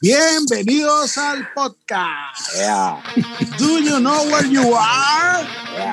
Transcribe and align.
Bienvenidos 0.00 1.18
al 1.18 1.52
podcast. 1.54 2.38
Do 3.58 3.80
you 3.80 3.98
know 3.98 4.30
where 4.30 4.46
you 4.46 4.72
are? 4.76 5.44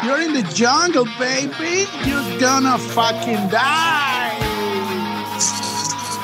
You're 0.06 0.22
in 0.22 0.32
the 0.32 0.44
jungle, 0.54 1.06
baby. 1.18 1.88
You're 2.06 2.40
gonna 2.40 2.78
fucking 2.78 3.50
die. 3.50 4.38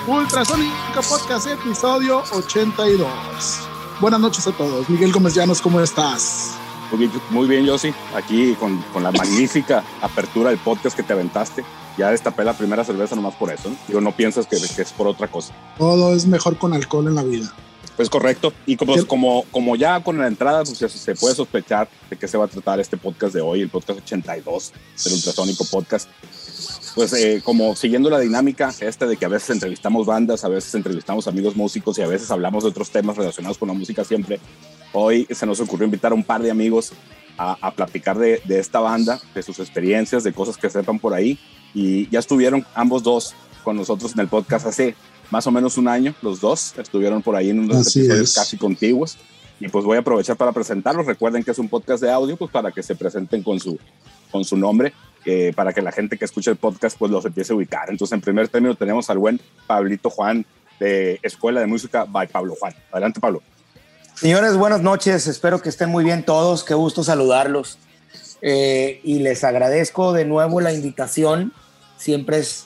Ultrasónico 0.08 1.02
Podcast, 1.10 1.48
episodio 1.48 2.22
82. 2.32 3.60
Buenas 4.00 4.20
noches 4.20 4.46
a 4.46 4.52
todos. 4.52 4.88
Miguel 4.88 5.12
Gómez 5.12 5.34
Llanos, 5.34 5.60
¿cómo 5.60 5.82
estás? 5.82 6.52
Muy 6.92 7.00
bien, 7.00 7.12
muy 7.32 7.48
bien 7.48 7.66
Yossi. 7.66 7.92
Aquí 8.16 8.54
con, 8.60 8.80
con, 8.94 9.02
la 9.02 9.12
magnífica 9.12 9.84
apertura 10.04 10.52
del 10.52 10.60
podcast 10.60 10.96
que 10.96 11.02
te 11.02 11.14
aventaste. 11.14 11.66
Ya 11.98 12.12
destapé 12.12 12.44
la 12.44 12.54
primera 12.54 12.84
cerveza 12.84 13.16
nomás 13.16 13.34
por 13.34 13.52
eso. 13.52 13.70
¿no? 13.70 13.76
Digo, 13.88 14.02
no 14.02 14.12
piensas 14.12 14.46
que, 14.46 14.58
que 14.58 14.84
es 14.84 14.92
por 14.92 15.08
otra 15.08 15.28
cosa. 15.28 15.52
Todo 15.80 16.14
es 16.14 16.28
mejor 16.28 16.60
con 16.60 16.76
alcohol 16.76 17.08
en 17.08 17.16
la 17.16 17.24
vida. 17.24 17.52
Es 17.98 18.10
correcto. 18.10 18.54
Y 18.66 18.78
como, 18.78 19.06
como, 19.06 19.46
como 19.52 19.76
ya 19.76 20.02
con 20.04 20.18
la 20.18 20.28
entrada 20.28 20.64
pues, 20.64 20.78
se 20.92 21.16
puede 21.16 21.36
sospechar 21.36 21.90
de 22.10 22.18
qué 22.18 22.28
se 22.28 22.38
va 22.38 22.46
a 22.46 22.48
tratar 22.48 22.80
este 22.80 22.98
podcast 22.98 23.34
de 23.34 23.42
hoy, 23.42 23.62
el 23.62 23.70
podcast 23.70 24.00
82 24.00 24.74
del 25.04 25.14
Ultrasónico 25.14 25.66
Podcast. 25.66 26.10
Pues 26.96 27.14
eh, 27.14 27.42
como 27.44 27.76
siguiendo 27.76 28.10
la 28.10 28.20
dinámica 28.20 28.74
esta 28.80 29.06
de 29.06 29.18
que 29.18 29.26
a 29.26 29.30
veces 29.30 29.52
entrevistamos 29.52 30.06
bandas, 30.06 30.44
a 30.44 30.50
veces 30.50 30.74
entrevistamos 30.76 31.28
amigos 31.28 31.56
músicos 31.56 31.98
y 31.98 32.02
a 32.02 32.08
veces 32.08 32.30
hablamos 32.32 32.64
de 32.64 32.70
otros 32.70 32.92
temas 32.92 33.18
relacionados 33.18 33.58
con 33.58 33.68
la 33.70 33.74
música 33.74 34.04
siempre, 34.04 34.40
hoy 34.92 35.28
se 35.30 35.46
nos 35.46 35.60
ocurrió 35.62 35.86
invitar 35.86 36.12
a 36.12 36.16
un 36.16 36.24
par 36.24 36.42
de 36.42 36.52
amigos 36.52 36.92
a, 37.38 37.58
a 37.62 37.72
platicar 37.72 38.18
de, 38.18 38.42
de, 38.44 38.60
esta 38.60 38.80
banda, 38.80 39.22
de 39.34 39.42
sus 39.42 39.60
experiencias, 39.60 40.24
de 40.24 40.34
cosas 40.34 40.58
que 40.58 40.70
sepan 40.70 41.00
por 41.00 41.14
ahí. 41.14 41.40
Y 41.74 42.10
ya 42.10 42.20
estuvieron 42.20 42.66
ambos 42.76 43.04
dos 43.04 43.36
con 43.64 43.78
nosotros 43.78 44.14
en 44.14 44.20
el 44.20 44.28
podcast 44.28 44.66
hace 44.66 44.96
más 45.32 45.48
o 45.48 45.52
menos 45.52 45.78
un 45.78 45.88
año, 45.88 46.14
los 46.22 46.40
dos 46.40 46.74
estuvieron 46.78 47.22
por 47.22 47.36
ahí 47.36 47.50
en 47.50 47.60
unos 47.60 47.78
Así 47.88 48.02
episodios 48.02 48.30
es. 48.30 48.36
casi 48.36 48.58
contiguos. 48.58 49.18
Y 49.60 49.68
pues 49.70 49.86
voy 49.86 49.98
a 49.98 50.02
aprovechar 50.02 50.36
para 50.36 50.52
presentarlos. 50.52 51.06
Recuerden 51.06 51.44
que 51.44 51.52
es 51.52 51.60
un 51.60 51.70
podcast 51.70 52.02
de 52.04 52.12
audio, 52.12 52.36
pues 52.36 52.52
para 52.52 52.72
que 52.72 52.84
se 52.84 52.96
presenten 52.96 53.44
con 53.44 53.60
su, 53.60 53.80
con 54.32 54.44
su 54.44 54.58
nombre, 54.58 54.92
eh, 55.24 55.54
para 55.56 55.72
que 55.72 55.82
la 55.82 55.92
gente 55.92 56.18
que 56.18 56.26
escucha 56.26 56.52
el 56.52 56.58
podcast 56.58 56.98
pues 56.98 57.12
los 57.12 57.24
empiece 57.26 57.54
a 57.54 57.56
ubicar. 57.56 57.90
Entonces, 57.90 58.14
en 58.14 58.22
primer 58.22 58.48
término 58.50 58.76
tenemos 58.76 59.10
al 59.10 59.20
buen 59.20 59.40
Pablito 59.68 60.10
Juan 60.10 60.46
de 60.80 61.20
Escuela 61.22 61.60
de 61.62 61.68
Música 61.68 62.06
by 62.06 62.28
Pablo 62.28 62.56
Juan. 62.60 62.74
Adelante, 62.92 63.20
Pablo. 63.20 63.44
Señores, 64.16 64.58
buenas 64.58 64.82
noches. 64.82 65.28
Espero 65.28 65.62
que 65.62 65.70
estén 65.70 65.90
muy 65.90 66.04
bien 66.04 66.26
todos. 66.26 66.64
Qué 66.64 66.74
gusto 66.74 67.04
saludarlos. 67.04 67.78
Eh, 68.42 69.00
y 69.04 69.20
les 69.20 69.44
agradezco 69.44 70.12
de 70.12 70.26
nuevo 70.26 70.60
la 70.60 70.74
invitación. 70.74 71.54
Siempre 71.98 72.40
es 72.40 72.66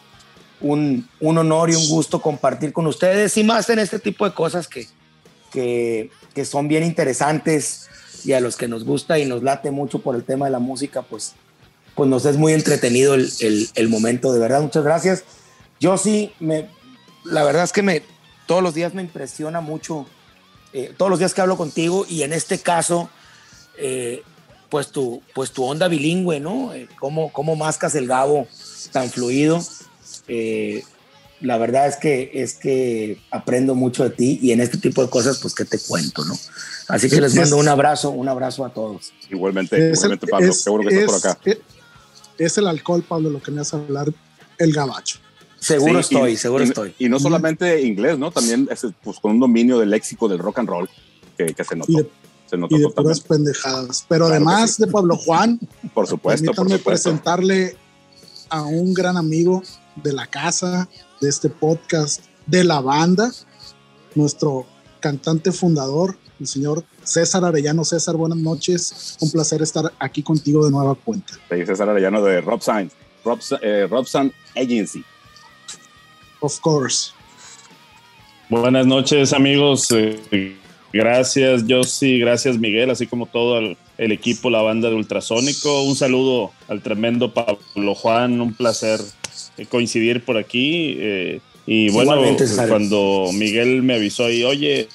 un, 0.62 1.08
un, 1.20 1.38
honor 1.38 1.70
y 1.70 1.76
un 1.76 1.88
gusto 1.90 2.22
compartir 2.22 2.74
con 2.74 2.88
ustedes 2.88 3.38
y 3.38 3.44
más 3.44 3.70
en 3.70 3.80
este 3.80 4.00
tipo 4.00 4.26
de 4.26 4.34
cosas 4.34 4.68
que, 4.68 4.88
que, 5.52 6.10
que, 6.34 6.46
son 6.46 6.68
bien 6.68 6.84
interesantes 6.84 7.90
y 8.24 8.34
a 8.34 8.40
los 8.40 8.56
que 8.56 8.68
nos 8.68 8.84
gusta 8.84 9.20
y 9.20 9.26
nos 9.26 9.44
late 9.44 9.72
mucho 9.72 10.00
por 10.00 10.16
el 10.16 10.24
tema 10.24 10.46
de 10.46 10.52
la 10.52 10.60
música, 10.60 11.02
pues, 11.04 11.34
pues 11.96 12.10
nos 12.10 12.26
es 12.26 12.38
muy 12.38 12.54
entretenido 12.54 13.14
el, 13.14 13.70
el, 13.74 13.90
momento, 13.90 14.34
de 14.34 14.40
verdad. 14.40 14.62
Muchas 14.62 14.84
gracias. 14.84 15.24
Yo 15.80 15.98
sí, 15.98 16.34
me, 16.40 16.70
la 17.24 17.44
verdad 17.44 17.64
es 17.64 17.72
que 17.72 17.84
me, 17.84 18.02
todos 18.48 18.64
los 18.64 18.74
días 18.74 18.94
me 18.94 19.02
impresiona 19.02 19.62
mucho, 19.62 20.06
eh, 20.74 20.94
todos 20.98 21.10
los 21.10 21.20
días 21.20 21.34
que 21.34 21.42
hablo 21.42 21.58
contigo 21.58 22.06
y 22.10 22.24
en 22.24 22.34
este 22.34 22.60
caso, 22.60 23.10
eh, 23.78 24.24
pues, 24.70 24.88
tu, 24.92 25.22
pues 25.34 25.52
tu 25.52 25.64
onda 25.64 25.88
bilingüe, 25.88 26.40
¿no? 26.40 26.74
Eh, 26.74 26.88
¿Cómo, 27.00 27.32
cómo 27.32 27.56
mascas 27.56 27.96
el 27.96 28.08
gabo 28.08 28.48
tan 28.92 29.10
fluido? 29.10 29.62
Eh, 30.28 30.84
la 31.42 31.58
verdad 31.58 31.88
es 31.88 31.98
que 31.98 32.32
es 32.34 32.54
que 32.56 33.20
aprendo 33.30 33.76
mucho 33.76 34.04
de 34.04 34.10
ti 34.10 34.40
y 34.42 34.52
en 34.52 34.62
este 34.62 34.78
tipo 34.78 35.04
de 35.04 35.10
cosas 35.10 35.40
pues 35.40 35.54
que 35.54 35.66
te 35.66 35.78
cuento, 35.80 36.24
¿no? 36.26 36.34
Así 36.88 37.10
que 37.10 37.20
les 37.22 37.36
mando 37.36 37.58
un 37.58 37.68
abrazo, 37.68 38.12
un 38.12 38.28
abrazo 38.30 38.64
a 38.66 38.74
todos. 38.74 39.12
Igualmente, 39.30 39.76
es 39.92 39.98
igualmente 39.98 40.28
Pablo, 40.28 40.48
es, 40.50 40.62
seguro 40.62 40.88
que 40.88 40.96
es, 40.96 41.02
estás 41.04 41.22
por 41.22 41.32
acá. 41.32 41.40
Es, 41.46 41.58
es, 42.38 42.58
el 42.58 42.68
alcohol, 42.68 43.04
Pablo, 43.08 43.30
lo 43.30 43.42
que 43.42 43.52
me 43.52 43.62
hace 43.62 43.76
hablar 43.76 44.12
el 44.58 44.74
gabacho. 44.74 45.20
Seguro 45.60 46.02
Sí, 46.04 46.16
estoy, 46.16 46.32
y- 46.34 46.38
seguro 46.38 46.64
y, 46.64 46.68
estoy. 46.68 46.96
Y 47.00 47.10
no 47.10 47.20
solamente 47.20 47.82
inglés, 47.82 48.18
¿no? 48.18 48.32
También 48.32 48.68
es, 48.72 48.86
pues, 49.04 49.20
con 49.20 49.32
un 49.32 49.40
dominio 49.40 49.80
del 49.80 49.90
léxico 49.90 50.28
del 50.28 50.40
rock 50.40 50.60
and 50.60 50.70
roll 50.70 50.90
que, 51.38 51.54
que 51.54 51.64
se 51.64 51.76
notó. 51.76 51.92
Y 51.92 51.96
de, 51.98 52.10
se 52.46 52.58
notó 52.58 52.76
y 52.78 52.82
de 52.82 52.90
puras 52.90 53.20
pendejadas. 53.20 54.06
Pero 54.08 54.26
Claro 54.28 54.36
además 54.36 54.76
sí. 54.76 54.84
de 54.86 54.92
Pablo 54.92 55.18
Juan, 55.18 55.60
Por 55.94 56.08
supuesto, 56.08 56.46
por 56.52 56.56
permítanme 56.56 56.78
supuesto. 56.78 57.10
presentarle 57.10 57.76
a 58.50 58.62
un 58.64 58.94
gran 58.94 59.18
amigo 59.18 59.64
de 59.96 60.14
la 60.14 60.28
casa, 60.28 60.88
de 61.22 61.30
este 61.30 61.50
podcast, 61.50 62.24
de 62.46 62.64
la 62.64 62.82
banda, 62.82 63.32
nuestro 64.14 64.66
cantante 65.00 65.52
fundador, 65.52 66.18
el 66.40 66.48
señor 66.48 66.84
César 67.04 67.46
Arellano. 67.46 67.84
César, 67.86 68.16
buenas 68.16 68.38
noches. 68.38 69.18
Un 69.22 69.32
placer 69.32 69.62
estar 69.62 69.92
aquí 70.00 70.22
contigo 70.22 70.66
de 70.66 70.72
nueva 70.72 70.96
cuenta. 70.96 71.34
Sí, 71.50 71.66
César 71.66 71.90
Arellano 71.90 72.22
de 72.24 72.42
Rob 72.42 72.62
Sign, 72.62 72.92
Rob, 73.24 73.40
eh, 73.62 73.88
Robson 73.90 74.34
Agency. 74.56 75.04
Of 76.40 76.60
course. 76.60 77.12
Buenas 78.50 78.86
noches, 78.86 79.34
amigos. 79.34 79.88
Eh, 79.92 80.56
gracias, 80.94 81.64
Josie. 81.68 82.20
Gracias, 82.20 82.58
Miguel, 82.58 82.92
así 82.92 83.08
como 83.08 83.26
todo 83.26 83.58
el, 83.58 83.78
el, 83.98 84.12
equipo, 84.12 84.50
la 84.50 84.62
banda 84.62 84.90
de 84.90 84.96
Ultrasónico. 84.96 85.84
Un 85.84 85.96
saludo 85.96 86.52
al 86.68 86.82
tremendo 86.82 87.34
Pablo 87.34 87.96
Juan. 87.96 88.42
Un 88.42 88.54
placer 88.54 89.00
coincidir 89.70 90.24
por 90.24 90.38
aquí. 90.38 90.98
Eh, 91.00 91.40
y 91.66 91.90
bueno, 91.90 92.22
cuando 92.68 93.30
Miguel 93.34 93.82
me 93.82 93.96
avisó 93.96 94.30
y 94.30 94.44
oye, 94.44 94.88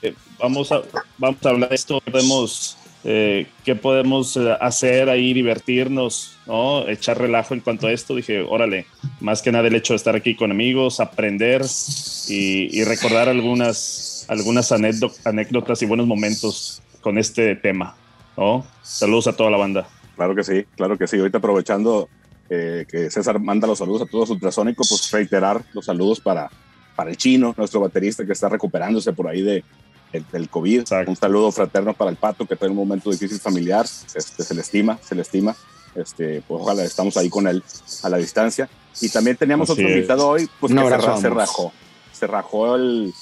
eh, 0.00 0.14
vamos, 0.38 0.72
a, 0.72 0.82
vamos 1.18 1.44
a 1.44 1.50
hablar 1.50 1.68
de 1.68 1.74
esto, 1.74 2.00
podemos, 2.00 2.78
eh, 3.04 3.46
qué 3.64 3.74
podemos 3.74 4.38
hacer 4.60 5.10
ahí, 5.10 5.34
divertirnos, 5.34 6.38
¿no? 6.46 6.88
echar 6.88 7.18
relajo 7.18 7.52
en 7.52 7.60
cuanto 7.60 7.88
a 7.88 7.92
esto. 7.92 8.14
Dije, 8.14 8.40
órale, 8.40 8.86
más 9.20 9.42
que 9.42 9.52
nada 9.52 9.68
el 9.68 9.74
hecho 9.74 9.92
de 9.92 9.98
estar 9.98 10.16
aquí 10.16 10.34
con 10.34 10.50
amigos, 10.50 11.00
aprender 11.00 11.62
y, 12.28 12.78
y 12.78 12.84
recordar 12.84 13.28
algunas, 13.28 14.24
algunas 14.28 14.72
anécdotas 14.72 15.82
y 15.82 15.86
buenos 15.86 16.06
momentos 16.06 16.82
con 17.02 17.18
este 17.18 17.56
tema. 17.56 17.96
¿no? 18.36 18.64
Saludos 18.82 19.26
a 19.26 19.36
toda 19.36 19.50
la 19.50 19.58
banda. 19.58 19.86
Claro 20.16 20.34
que 20.34 20.44
sí, 20.44 20.64
claro 20.76 20.96
que 20.96 21.06
sí. 21.06 21.18
Ahorita 21.18 21.38
aprovechando 21.38 22.08
eh, 22.54 22.86
que 22.86 23.10
César 23.10 23.40
manda 23.40 23.66
los 23.66 23.78
saludos 23.78 24.02
a 24.02 24.06
todos 24.06 24.28
ultrasónicos, 24.28 24.86
pues 24.86 25.10
reiterar 25.10 25.64
los 25.72 25.86
saludos 25.86 26.20
para, 26.20 26.50
para 26.94 27.08
el 27.08 27.16
chino, 27.16 27.54
nuestro 27.56 27.80
baterista 27.80 28.26
que 28.26 28.32
está 28.32 28.50
recuperándose 28.50 29.14
por 29.14 29.26
ahí 29.26 29.40
de, 29.40 29.64
el, 30.12 30.26
del 30.30 30.50
COVID. 30.50 30.80
Exacto. 30.80 31.10
Un 31.10 31.16
saludo 31.16 31.50
fraterno 31.50 31.94
para 31.94 32.10
el 32.10 32.16
Pato, 32.16 32.44
que 32.46 32.52
está 32.52 32.66
en 32.66 32.72
un 32.72 32.78
momento 32.78 33.10
difícil 33.10 33.40
familiar. 33.40 33.86
Este, 34.14 34.42
se 34.42 34.54
le 34.54 34.60
estima, 34.60 34.98
se 35.02 35.14
le 35.14 35.22
estima. 35.22 35.56
Este, 35.94 36.42
pues 36.46 36.60
ojalá 36.60 36.84
estamos 36.84 37.16
ahí 37.16 37.30
con 37.30 37.48
él 37.48 37.62
a 38.02 38.10
la 38.10 38.18
distancia. 38.18 38.68
Y 39.00 39.08
también 39.08 39.38
teníamos 39.38 39.70
Así 39.70 39.80
otro 39.80 39.88
es. 39.88 39.96
invitado 39.96 40.28
hoy, 40.28 40.46
pues 40.60 40.72
Un 40.74 40.78
que 40.78 41.00
se, 41.00 41.20
se 41.22 41.30
rajó. 41.30 41.72
Se 42.12 42.26
rajó 42.26 42.76
el, 42.76 43.14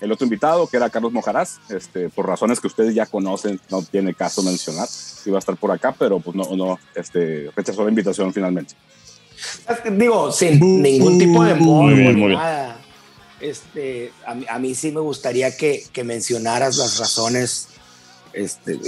el 0.00 0.12
otro 0.12 0.24
invitado, 0.24 0.66
que 0.66 0.76
era 0.76 0.90
Carlos 0.90 1.12
Mojarás, 1.12 1.60
este, 1.68 2.08
por 2.08 2.26
razones 2.26 2.60
que 2.60 2.66
ustedes 2.66 2.94
ya 2.94 3.06
conocen, 3.06 3.60
no 3.70 3.82
tiene 3.82 4.14
caso 4.14 4.42
mencionar. 4.42 4.88
Iba 5.24 5.36
a 5.36 5.40
estar 5.40 5.56
por 5.56 5.70
acá, 5.72 5.94
pero 5.98 6.20
pues 6.20 6.36
no, 6.36 6.56
no 6.56 6.78
este, 6.94 7.50
rechazó 7.56 7.84
la 7.84 7.90
invitación 7.90 8.32
finalmente. 8.32 8.74
Digo, 9.92 10.32
sin 10.32 10.82
ningún 10.82 11.18
tipo 11.18 11.44
de 11.44 11.54
Muy 11.54 11.94
bien, 11.94 12.14
muy 12.14 12.28
bien. 12.28 12.38
nada. 12.38 12.80
Este, 13.40 14.12
a, 14.26 14.34
mí, 14.34 14.46
a 14.48 14.58
mí 14.58 14.74
sí 14.74 14.92
me 14.92 15.00
gustaría 15.00 15.56
que, 15.56 15.84
que 15.92 16.04
mencionaras 16.04 16.76
las 16.76 16.98
razones. 16.98 17.68
Este, 18.32 18.78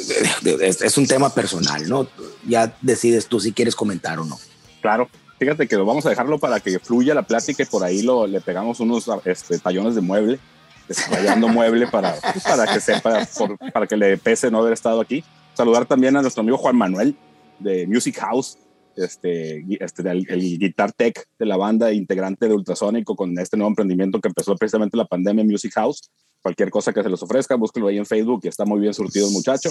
es, 0.66 0.82
es 0.82 0.98
un 0.98 1.06
tema 1.06 1.34
personal, 1.34 1.88
¿no? 1.88 2.06
Ya 2.46 2.76
decides 2.80 3.26
tú 3.26 3.40
si 3.40 3.52
quieres 3.52 3.74
comentar 3.74 4.18
o 4.18 4.24
no. 4.24 4.38
Claro, 4.80 5.08
fíjate 5.38 5.66
que 5.66 5.76
lo 5.76 5.84
vamos 5.84 6.06
a 6.06 6.10
dejarlo 6.10 6.38
para 6.38 6.60
que 6.60 6.78
fluya 6.78 7.14
la 7.14 7.22
plática 7.22 7.62
y 7.62 7.66
por 7.66 7.84
ahí 7.84 8.02
lo, 8.02 8.26
le 8.26 8.40
pegamos 8.40 8.80
unos 8.80 9.06
este, 9.24 9.58
tallones 9.58 9.94
de 9.94 10.00
mueble, 10.00 10.38
desarrollando 10.88 11.48
mueble 11.48 11.86
para, 11.86 12.16
para 12.44 12.66
que 12.72 12.80
sepa, 12.80 13.26
por- 13.36 13.58
para 13.72 13.86
que 13.86 13.96
le 13.96 14.16
pese 14.18 14.50
no 14.50 14.58
haber 14.58 14.72
estado 14.72 15.00
aquí. 15.00 15.22
Saludar 15.54 15.86
también 15.86 16.16
a 16.16 16.22
nuestro 16.22 16.40
amigo 16.40 16.56
Juan 16.58 16.76
Manuel 16.76 17.16
de 17.58 17.86
Music 17.86 18.16
House, 18.18 18.58
este, 18.96 19.64
este, 19.80 20.02
el, 20.10 20.26
el 20.28 20.58
guitar 20.58 20.92
tech 20.92 21.24
de 21.38 21.46
la 21.46 21.56
banda, 21.56 21.92
integrante 21.92 22.48
de 22.48 22.54
Ultrasónico 22.54 23.14
con 23.14 23.38
este 23.38 23.56
nuevo 23.56 23.68
emprendimiento 23.70 24.20
que 24.20 24.28
empezó 24.28 24.54
precisamente 24.56 24.96
la 24.96 25.04
pandemia 25.06 25.44
Music 25.44 25.72
House. 25.74 26.10
Cualquier 26.40 26.70
cosa 26.70 26.92
que 26.92 27.02
se 27.02 27.08
les 27.10 27.20
ofrezca, 27.22 27.56
búsquenlo 27.56 27.88
ahí 27.88 27.98
en 27.98 28.06
Facebook, 28.06 28.42
que 28.42 28.48
está 28.48 28.64
muy 28.64 28.78
bien 28.80 28.94
surtido 28.94 29.26
el 29.26 29.32
muchacho 29.32 29.70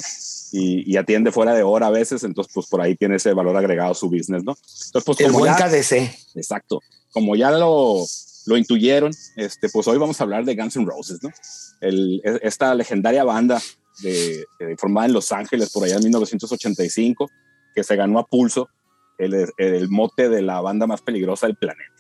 y, 0.52 0.92
y 0.94 0.98
atiende 0.98 1.32
fuera 1.32 1.54
de 1.54 1.64
hora 1.64 1.88
a 1.88 1.92
veces, 1.92 2.24
entonces 2.26 2.52
pues 2.54 2.68
por 2.68 2.82
ahí 2.82 2.96
tiene 2.96 3.16
ese 3.16 3.34
valor 3.34 3.56
agregado 3.56 3.92
a 3.92 3.96
su 3.96 4.10
business, 4.10 4.44
¿no? 4.44 4.52
Entonces 4.88 5.04
pues 5.06 5.20
El 5.22 5.28
como 5.28 5.40
buen 5.40 5.54
ya, 5.58 5.70
KDC. 5.70 5.94
exacto, 6.36 6.82
como 7.14 7.38
ya 7.38 7.52
lo, 7.52 8.04
lo 8.48 8.58
intuyeron, 8.58 9.12
este, 9.36 9.70
pues 9.70 9.88
hoy 9.88 9.98
vamos 9.98 10.20
a 10.20 10.24
hablar 10.24 10.46
de 10.46 10.56
Guns 10.56 10.78
N' 10.78 10.86
Roses, 10.86 11.22
¿no? 11.22 11.30
E- 11.82 12.40
esta 12.42 12.74
legendaria 12.74 13.24
banda 13.24 13.62
de, 14.02 14.46
formada 14.78 15.08
en 15.08 15.14
Los 15.14 15.32
Ángeles 15.32 15.72
por 15.72 15.84
allá 15.84 15.98
en 15.98 16.04
1985, 16.04 17.30
que 17.76 17.84
se 17.84 17.96
ganó 17.96 18.20
a 18.20 18.26
pulso 18.26 18.70
el, 19.18 19.48
el 19.58 19.90
mote 19.90 20.30
de 20.30 20.42
la 20.42 20.62
banda 20.62 20.88
más 20.88 21.02
peligrosa 21.02 21.48
del 21.48 21.58
planeta. 21.58 21.94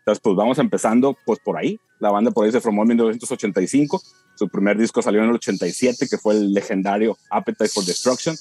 Entonces, 0.00 0.20
pues 0.22 0.36
vamos 0.36 0.58
empezando 0.58 1.16
pues 1.24 1.38
por 1.42 1.56
ahí. 1.56 1.78
La 1.98 2.10
banda 2.10 2.30
por 2.30 2.44
ahí 2.44 2.52
se 2.52 2.60
formó 2.60 2.82
en 2.82 2.88
1985. 2.88 4.02
Su 4.36 4.48
primer 4.48 4.76
disco 4.76 5.00
salió 5.00 5.22
en 5.22 5.30
el 5.30 5.36
87, 5.36 6.06
que 6.08 6.18
fue 6.18 6.34
el 6.34 6.52
legendario 6.52 7.16
Appetite 7.30 7.70
for 7.70 7.84
Destruction. 7.84 8.36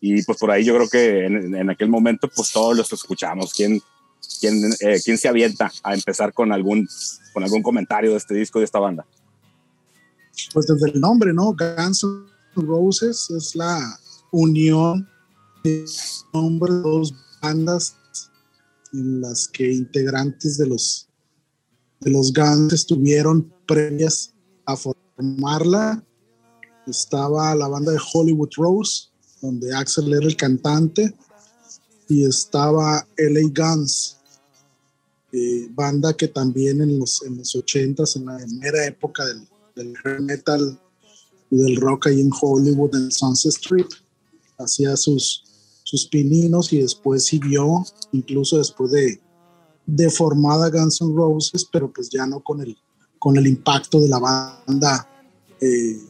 Y 0.00 0.24
pues 0.24 0.36
por 0.38 0.50
ahí 0.50 0.64
yo 0.64 0.74
creo 0.74 0.88
que 0.88 1.26
en, 1.26 1.54
en 1.54 1.70
aquel 1.70 1.88
momento 1.88 2.28
pues 2.34 2.50
todos 2.50 2.76
los 2.76 2.92
escuchamos. 2.92 3.54
¿Quién, 3.54 3.80
quién, 4.40 4.72
eh, 4.80 5.00
quién 5.04 5.18
se 5.18 5.28
avienta 5.28 5.72
a 5.82 5.94
empezar 5.94 6.32
con 6.32 6.52
algún, 6.52 6.88
con 7.32 7.42
algún 7.42 7.62
comentario 7.62 8.12
de 8.12 8.16
este 8.16 8.34
disco, 8.34 8.58
de 8.58 8.64
esta 8.64 8.78
banda? 8.78 9.06
Pues 10.52 10.66
desde 10.66 10.90
el 10.90 11.00
nombre, 11.00 11.32
¿no? 11.32 11.54
Guns 11.54 12.04
N' 12.04 12.26
Roses 12.56 13.30
es 13.30 13.54
la 13.54 13.98
unión 14.30 15.08
de 15.62 15.84
nombre 16.32 16.72
de 16.72 16.80
dos 16.80 17.14
bandas 17.40 17.96
en 18.92 19.20
las 19.20 19.48
que 19.48 19.72
integrantes 19.72 20.58
de 20.58 20.66
los 20.66 21.08
de 22.04 22.10
los 22.10 22.32
Guns 22.32 22.72
estuvieron 22.72 23.52
previas 23.66 24.34
a 24.66 24.76
formarla. 24.76 26.04
Estaba 26.86 27.54
la 27.54 27.66
banda 27.66 27.92
de 27.92 27.98
Hollywood 28.12 28.50
Rose, 28.56 29.08
donde 29.40 29.74
Axel 29.74 30.12
era 30.12 30.26
el 30.26 30.36
cantante, 30.36 31.14
y 32.08 32.24
estaba 32.24 33.06
LA 33.16 33.50
Guns, 33.54 34.18
eh, 35.32 35.68
banda 35.70 36.16
que 36.16 36.28
también 36.28 36.80
en 36.80 36.98
los, 36.98 37.22
en 37.22 37.36
los 37.36 37.54
80s, 37.54 38.16
en 38.16 38.26
la 38.26 38.36
primera 38.36 38.86
época 38.86 39.24
del, 39.24 39.46
del 39.74 40.22
metal 40.22 40.78
y 41.50 41.56
del 41.56 41.76
rock 41.76 42.08
ahí 42.08 42.20
en 42.20 42.30
Hollywood, 42.40 42.94
en 42.94 43.10
Sunset 43.10 43.52
Strip, 43.52 43.88
hacía 44.58 44.96
sus, 44.96 45.44
sus 45.82 46.06
pininos 46.06 46.72
y 46.72 46.78
después 46.80 47.24
siguió, 47.24 47.84
incluso 48.12 48.58
después 48.58 48.92
de, 48.92 49.20
de 49.86 50.10
formada 50.10 50.70
Guns 50.70 51.00
N' 51.00 51.14
Roses, 51.14 51.66
pero 51.70 51.92
pues 51.92 52.08
ya 52.10 52.26
no 52.26 52.40
con 52.40 52.60
el, 52.60 52.76
con 53.18 53.36
el 53.36 53.46
impacto 53.46 54.00
de 54.00 54.08
la 54.08 54.18
banda 54.18 55.08
eh, 55.60 56.00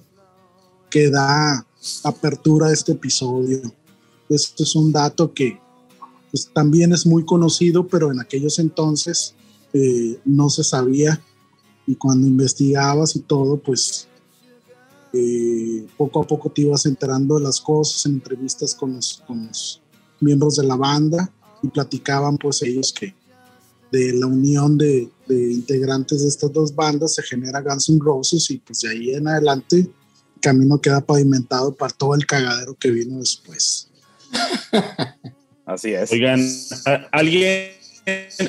que 0.91 1.11
da 1.11 1.67
apertura 2.05 2.69
a 2.69 2.73
este 2.73 2.93
episodio. 2.93 3.61
Esto 4.29 4.63
es 4.63 4.77
un 4.77 4.93
dato 4.93 5.33
que 5.33 5.64
pues, 6.35 6.51
también 6.53 6.93
es 6.93 7.07
muy 7.07 7.25
conocido, 7.25 7.87
pero 7.87 8.11
en 8.11 8.19
aquellos 8.19 8.59
entonces 8.59 9.37
eh, 9.73 10.19
no 10.25 10.51
se 10.51 10.65
sabía 10.65 11.23
y 11.87 11.95
cuando 11.95 12.27
investigabas 12.27 13.15
y 13.15 13.21
todo, 13.21 13.57
pues 13.57 14.09
eh, 15.13 15.87
poco 15.97 16.23
a 16.23 16.27
poco 16.27 16.51
te 16.51 16.63
ibas 16.63 16.87
enterando 16.87 17.37
de 17.37 17.45
las 17.45 17.61
cosas 17.61 18.05
en 18.07 18.15
entrevistas 18.15 18.75
con 18.75 18.95
los, 18.95 19.23
con 19.25 19.47
los 19.47 19.81
miembros 20.19 20.57
de 20.57 20.65
la 20.65 20.75
banda 20.75 21.31
y 21.63 21.69
platicaban 21.69 22.37
pues 22.37 22.63
ellos 22.63 22.93
que 22.93 23.15
de 23.93 24.15
la 24.15 24.27
unión 24.27 24.77
de, 24.77 25.09
de, 25.29 25.53
integrantes 25.53 26.23
de 26.23 26.29
estas 26.31 26.53
dos 26.53 26.75
bandas 26.75 27.15
se 27.15 27.23
genera 27.23 27.63
Guns 27.63 27.91
N' 27.91 28.01
Roses 28.03 28.51
y 28.51 28.59
pues 28.59 28.81
de 28.81 28.89
ahí 28.89 29.11
en 29.11 29.29
adelante 29.29 29.77
el 29.79 29.93
camino 30.41 30.81
queda 30.81 31.01
pavimentado 31.01 31.73
para 31.73 31.95
todo 31.95 32.17
el 32.17 32.27
cagadero 32.27 32.75
que 32.75 32.91
vino 32.91 33.21
después. 33.21 33.89
Así 35.67 35.93
es. 35.93 36.13
Oigan, 36.13 36.41
alguien, 37.11 37.71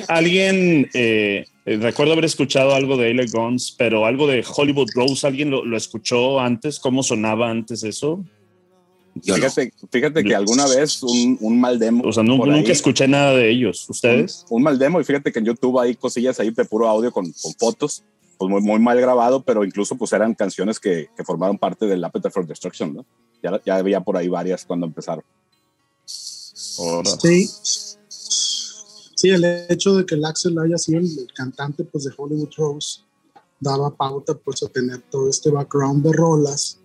alguien, 0.08 0.90
eh, 0.92 1.46
recuerdo 1.64 2.12
haber 2.12 2.26
escuchado 2.26 2.74
algo 2.74 2.96
de 2.96 3.10
L. 3.10 3.26
Guns, 3.32 3.74
pero 3.76 4.04
algo 4.04 4.26
de 4.26 4.44
Hollywood 4.46 4.88
Rose, 4.94 5.26
¿alguien 5.26 5.50
lo, 5.50 5.64
lo 5.64 5.76
escuchó 5.76 6.40
antes? 6.40 6.78
¿Cómo 6.78 7.02
sonaba 7.02 7.50
antes 7.50 7.82
eso? 7.82 8.22
Fíjate, 9.22 9.72
fíjate, 9.90 10.24
que 10.24 10.34
alguna 10.34 10.66
vez 10.66 11.02
un, 11.02 11.38
un 11.40 11.60
mal 11.60 11.78
demo. 11.78 12.04
O 12.04 12.12
sea, 12.12 12.22
no, 12.22 12.36
nunca 12.36 12.54
ahí, 12.54 12.70
escuché 12.70 13.08
nada 13.08 13.32
de 13.32 13.50
ellos. 13.50 13.88
¿Ustedes? 13.88 14.44
Un, 14.50 14.58
un, 14.58 14.62
mal 14.64 14.78
demo, 14.78 15.00
y 15.00 15.04
fíjate 15.04 15.32
que 15.32 15.38
en 15.38 15.46
YouTube 15.46 15.78
hay 15.78 15.94
cosillas 15.94 16.38
ahí 16.38 16.50
de 16.50 16.64
puro 16.64 16.88
audio 16.88 17.10
con, 17.10 17.24
con 17.24 17.54
fotos, 17.54 18.04
pues 18.36 18.50
muy, 18.50 18.60
muy, 18.60 18.78
mal 18.78 19.00
grabado, 19.00 19.42
pero 19.42 19.64
incluso 19.64 19.96
pues 19.96 20.12
eran 20.12 20.34
canciones 20.34 20.78
que, 20.78 21.08
que 21.16 21.24
formaron 21.24 21.58
parte 21.58 21.86
del 21.86 22.04
Appetite 22.04 22.30
for 22.30 22.46
Destruction, 22.46 22.94
¿no? 22.94 23.06
Ya, 23.42 23.60
ya 23.64 23.76
había 23.76 24.00
por 24.00 24.16
ahí 24.16 24.28
varias 24.28 24.64
cuando 24.66 24.86
empezaron. 24.86 25.24
Sí. 27.20 27.50
Sí, 29.14 29.30
el 29.30 29.44
hecho 29.70 29.94
de 29.94 30.04
que 30.04 30.14
el 30.14 30.24
Axel 30.24 30.58
haya 30.58 30.76
sido 30.76 31.00
el 31.00 31.28
cantante 31.34 31.84
pues, 31.84 32.04
de 32.04 32.12
Hollywood 32.16 32.50
Rose 32.56 33.00
daba 33.58 33.94
pauta 33.94 34.34
pues, 34.34 34.62
a 34.62 34.68
tener 34.68 35.02
todo 35.10 35.30
este 35.30 35.50
background 35.50 36.04
de 36.04 36.12
rolas 36.12 36.78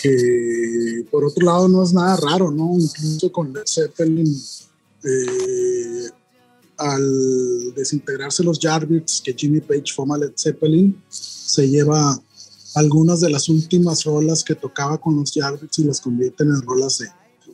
que 0.00 1.04
por 1.10 1.24
otro 1.24 1.44
lado 1.44 1.68
no 1.68 1.82
es 1.82 1.92
nada 1.92 2.16
raro, 2.16 2.50
¿no? 2.50 2.74
Incluso 2.78 3.30
con 3.30 3.52
Led 3.52 3.64
Zeppelin, 3.66 4.42
eh, 5.04 6.10
al 6.76 7.74
desintegrarse 7.74 8.42
los 8.42 8.58
Yardbirds, 8.58 9.20
que 9.24 9.34
Jimmy 9.34 9.60
Page 9.60 9.92
forma 9.94 10.16
Led 10.16 10.32
Zeppelin, 10.36 11.02
se 11.08 11.68
lleva 11.68 12.20
algunas 12.74 13.20
de 13.20 13.30
las 13.30 13.48
últimas 13.48 14.04
rolas 14.04 14.44
que 14.44 14.54
tocaba 14.54 14.98
con 14.98 15.16
los 15.16 15.32
Yardbirds 15.34 15.78
y 15.80 15.84
las 15.84 16.00
convierte 16.00 16.44
en 16.44 16.62
rolas 16.62 16.98
de, 16.98 17.08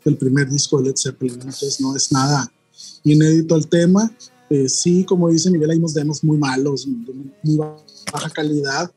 del 0.07 0.17
primer 0.17 0.49
disco 0.49 0.79
de 0.79 0.85
Led 0.85 0.97
Zeppelin. 0.97 1.35
Entonces 1.35 1.81
no 1.81 1.95
es 1.95 2.11
nada 2.13 2.51
inédito 3.03 3.57
el 3.57 3.67
tema. 3.67 4.11
Eh, 4.49 4.69
sí, 4.69 5.05
como 5.05 5.29
dice 5.29 5.51
Miguel, 5.51 5.71
hay 5.71 5.79
unos 5.79 5.95
demos 5.95 6.23
muy 6.23 6.39
malos, 6.39 6.87
de 6.87 7.13
muy 7.43 7.57
baja 7.57 8.31
calidad. 8.31 8.91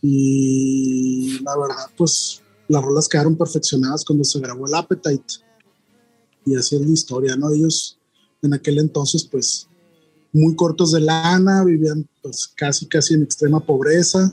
Y 0.00 1.40
la 1.42 1.58
verdad, 1.58 1.90
pues 1.96 2.40
las 2.68 2.82
rolas 2.82 3.08
quedaron 3.08 3.36
perfeccionadas 3.36 4.04
cuando 4.04 4.24
se 4.24 4.38
grabó 4.38 4.66
el 4.68 4.74
Appetite. 4.74 5.34
Y 6.44 6.54
así 6.54 6.76
es 6.76 6.82
la 6.82 6.92
historia, 6.92 7.36
¿no? 7.36 7.52
Ellos 7.52 7.98
en 8.40 8.54
aquel 8.54 8.78
entonces, 8.78 9.24
pues, 9.24 9.66
muy 10.32 10.54
cortos 10.54 10.92
de 10.92 11.00
lana, 11.00 11.64
vivían 11.64 12.06
pues 12.22 12.46
casi, 12.46 12.86
casi 12.86 13.14
en 13.14 13.24
extrema 13.24 13.58
pobreza. 13.58 14.32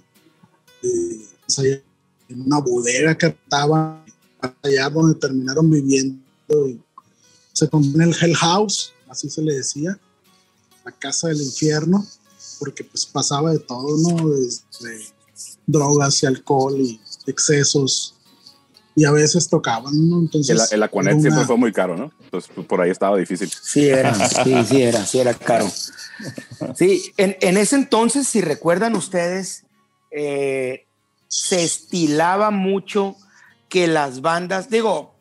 Eh, 0.83 1.25
pues, 1.47 1.59
en 2.29 2.41
una 2.41 2.59
bodega 2.59 3.17
estaba 3.19 4.02
allá 4.61 4.89
donde 4.89 5.19
terminaron 5.19 5.69
viviendo. 5.69 6.19
Y 6.67 6.81
se 7.53 7.67
compró 7.69 8.01
en 8.03 8.09
el 8.09 8.15
Hell 8.19 8.35
House, 8.35 8.93
así 9.09 9.29
se 9.29 9.41
le 9.41 9.53
decía, 9.53 9.97
la 10.85 10.91
casa 10.91 11.29
del 11.29 11.41
infierno, 11.41 12.05
porque 12.59 12.83
pues 12.83 13.05
pasaba 13.05 13.51
de 13.51 13.59
todo, 13.59 13.97
¿no? 13.97 14.29
Desde 14.29 15.07
drogas 15.65 16.21
y 16.23 16.25
alcohol 16.25 16.79
y 16.79 16.99
excesos 17.25 18.15
y 18.95 19.05
a 19.05 19.11
veces 19.11 19.49
tocaban, 19.49 20.09
¿no? 20.09 20.19
Entonces, 20.19 20.71
el, 20.71 20.77
el 20.77 20.83
Aquanet 20.83 21.13
una... 21.13 21.21
siempre 21.21 21.45
fue 21.45 21.57
muy 21.57 21.71
caro, 21.71 21.97
¿no? 21.97 22.11
Entonces 22.23 22.51
por 22.67 22.81
ahí 22.81 22.91
estaba 22.91 23.17
difícil. 23.17 23.49
Sí, 23.49 23.87
era, 23.87 24.13
sí, 24.13 24.53
sí, 24.67 24.81
era, 24.81 25.05
sí, 25.05 25.19
era 25.19 25.33
caro. 25.33 25.67
Sí, 26.75 27.11
en, 27.17 27.35
en 27.41 27.57
ese 27.57 27.75
entonces, 27.75 28.27
si 28.27 28.41
recuerdan 28.41 28.95
ustedes, 28.95 29.63
eh, 30.11 30.85
se 31.27 31.63
estilaba 31.63 32.51
mucho 32.51 33.15
que 33.73 33.87
las 33.87 34.21
bandas, 34.21 34.69
digo, 34.69 35.15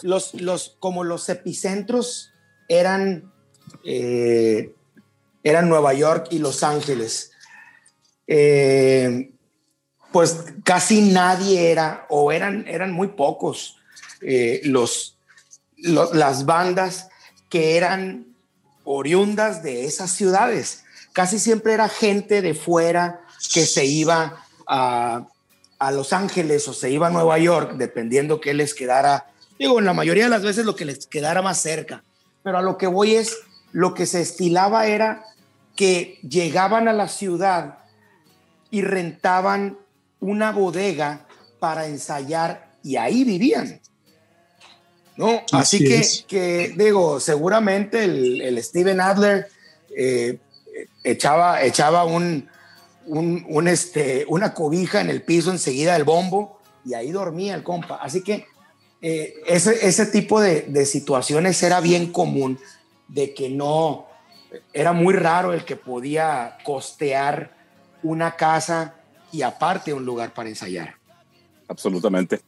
los, 0.00 0.32
los, 0.32 0.78
como 0.80 1.04
los 1.04 1.28
epicentros 1.28 2.32
eran, 2.68 3.30
eh, 3.84 4.74
eran 5.42 5.68
Nueva 5.68 5.92
York 5.92 6.28
y 6.30 6.38
Los 6.38 6.62
Ángeles. 6.62 7.32
Eh, 8.26 9.34
pues 10.10 10.38
casi 10.64 11.02
nadie 11.02 11.70
era, 11.70 12.06
o 12.08 12.32
eran, 12.32 12.66
eran 12.66 12.92
muy 12.92 13.08
pocos 13.08 13.76
eh, 14.22 14.62
los, 14.64 15.18
lo, 15.76 16.14
las 16.14 16.46
bandas 16.46 17.10
que 17.50 17.76
eran 17.76 18.34
oriundas 18.84 19.62
de 19.62 19.84
esas 19.84 20.12
ciudades. 20.12 20.84
Casi 21.12 21.38
siempre 21.38 21.74
era 21.74 21.90
gente 21.90 22.40
de 22.40 22.54
fuera 22.54 23.20
que 23.52 23.66
se 23.66 23.84
iba 23.84 24.46
a, 24.66 25.28
a 25.80 25.90
Los 25.90 26.12
Ángeles 26.12 26.68
o 26.68 26.74
se 26.74 26.90
iba 26.90 27.08
a 27.08 27.10
Nueva 27.10 27.38
York, 27.38 27.72
dependiendo 27.76 28.40
que 28.40 28.52
les 28.52 28.74
quedara, 28.74 29.26
digo, 29.58 29.78
en 29.78 29.86
la 29.86 29.94
mayoría 29.94 30.24
de 30.24 30.30
las 30.30 30.42
veces 30.42 30.66
lo 30.66 30.76
que 30.76 30.84
les 30.84 31.06
quedara 31.06 31.40
más 31.40 31.58
cerca. 31.58 32.04
Pero 32.44 32.58
a 32.58 32.62
lo 32.62 32.76
que 32.76 32.86
voy 32.86 33.14
es, 33.14 33.38
lo 33.72 33.94
que 33.94 34.04
se 34.04 34.20
estilaba 34.20 34.86
era 34.86 35.24
que 35.74 36.18
llegaban 36.22 36.86
a 36.86 36.92
la 36.92 37.08
ciudad 37.08 37.78
y 38.70 38.82
rentaban 38.82 39.78
una 40.20 40.52
bodega 40.52 41.26
para 41.58 41.86
ensayar 41.86 42.68
y 42.82 42.96
ahí 42.96 43.24
vivían. 43.24 43.80
¿no? 45.16 45.42
Así, 45.50 45.78
Así 45.78 45.84
que, 45.84 46.06
que, 46.26 46.74
digo, 46.76 47.20
seguramente 47.20 48.04
el, 48.04 48.42
el 48.42 48.62
Steven 48.62 49.00
Adler 49.00 49.48
eh, 49.96 50.38
echaba, 51.04 51.62
echaba 51.62 52.04
un, 52.04 52.50
un, 53.06 53.68
este, 53.68 54.24
una 54.28 54.54
cobija 54.54 55.00
en 55.00 55.10
el 55.10 55.22
piso 55.22 55.50
enseguida 55.50 55.94
del 55.94 56.04
bombo 56.04 56.60
y 56.84 56.94
ahí 56.94 57.10
dormía 57.10 57.54
el 57.54 57.62
compa. 57.62 57.96
Así 57.96 58.22
que 58.22 58.46
eh, 59.02 59.34
ese, 59.46 59.86
ese 59.86 60.06
tipo 60.06 60.40
de, 60.40 60.62
de 60.62 60.86
situaciones 60.86 61.62
era 61.62 61.80
bien 61.80 62.12
común, 62.12 62.58
de 63.08 63.34
que 63.34 63.50
no, 63.50 64.06
era 64.72 64.92
muy 64.92 65.14
raro 65.14 65.52
el 65.52 65.64
que 65.64 65.76
podía 65.76 66.58
costear 66.64 67.56
una 68.02 68.36
casa 68.36 68.94
y 69.32 69.42
aparte 69.42 69.92
un 69.92 70.04
lugar 70.04 70.32
para 70.32 70.48
ensayar. 70.48 70.94
Absolutamente, 71.68 72.40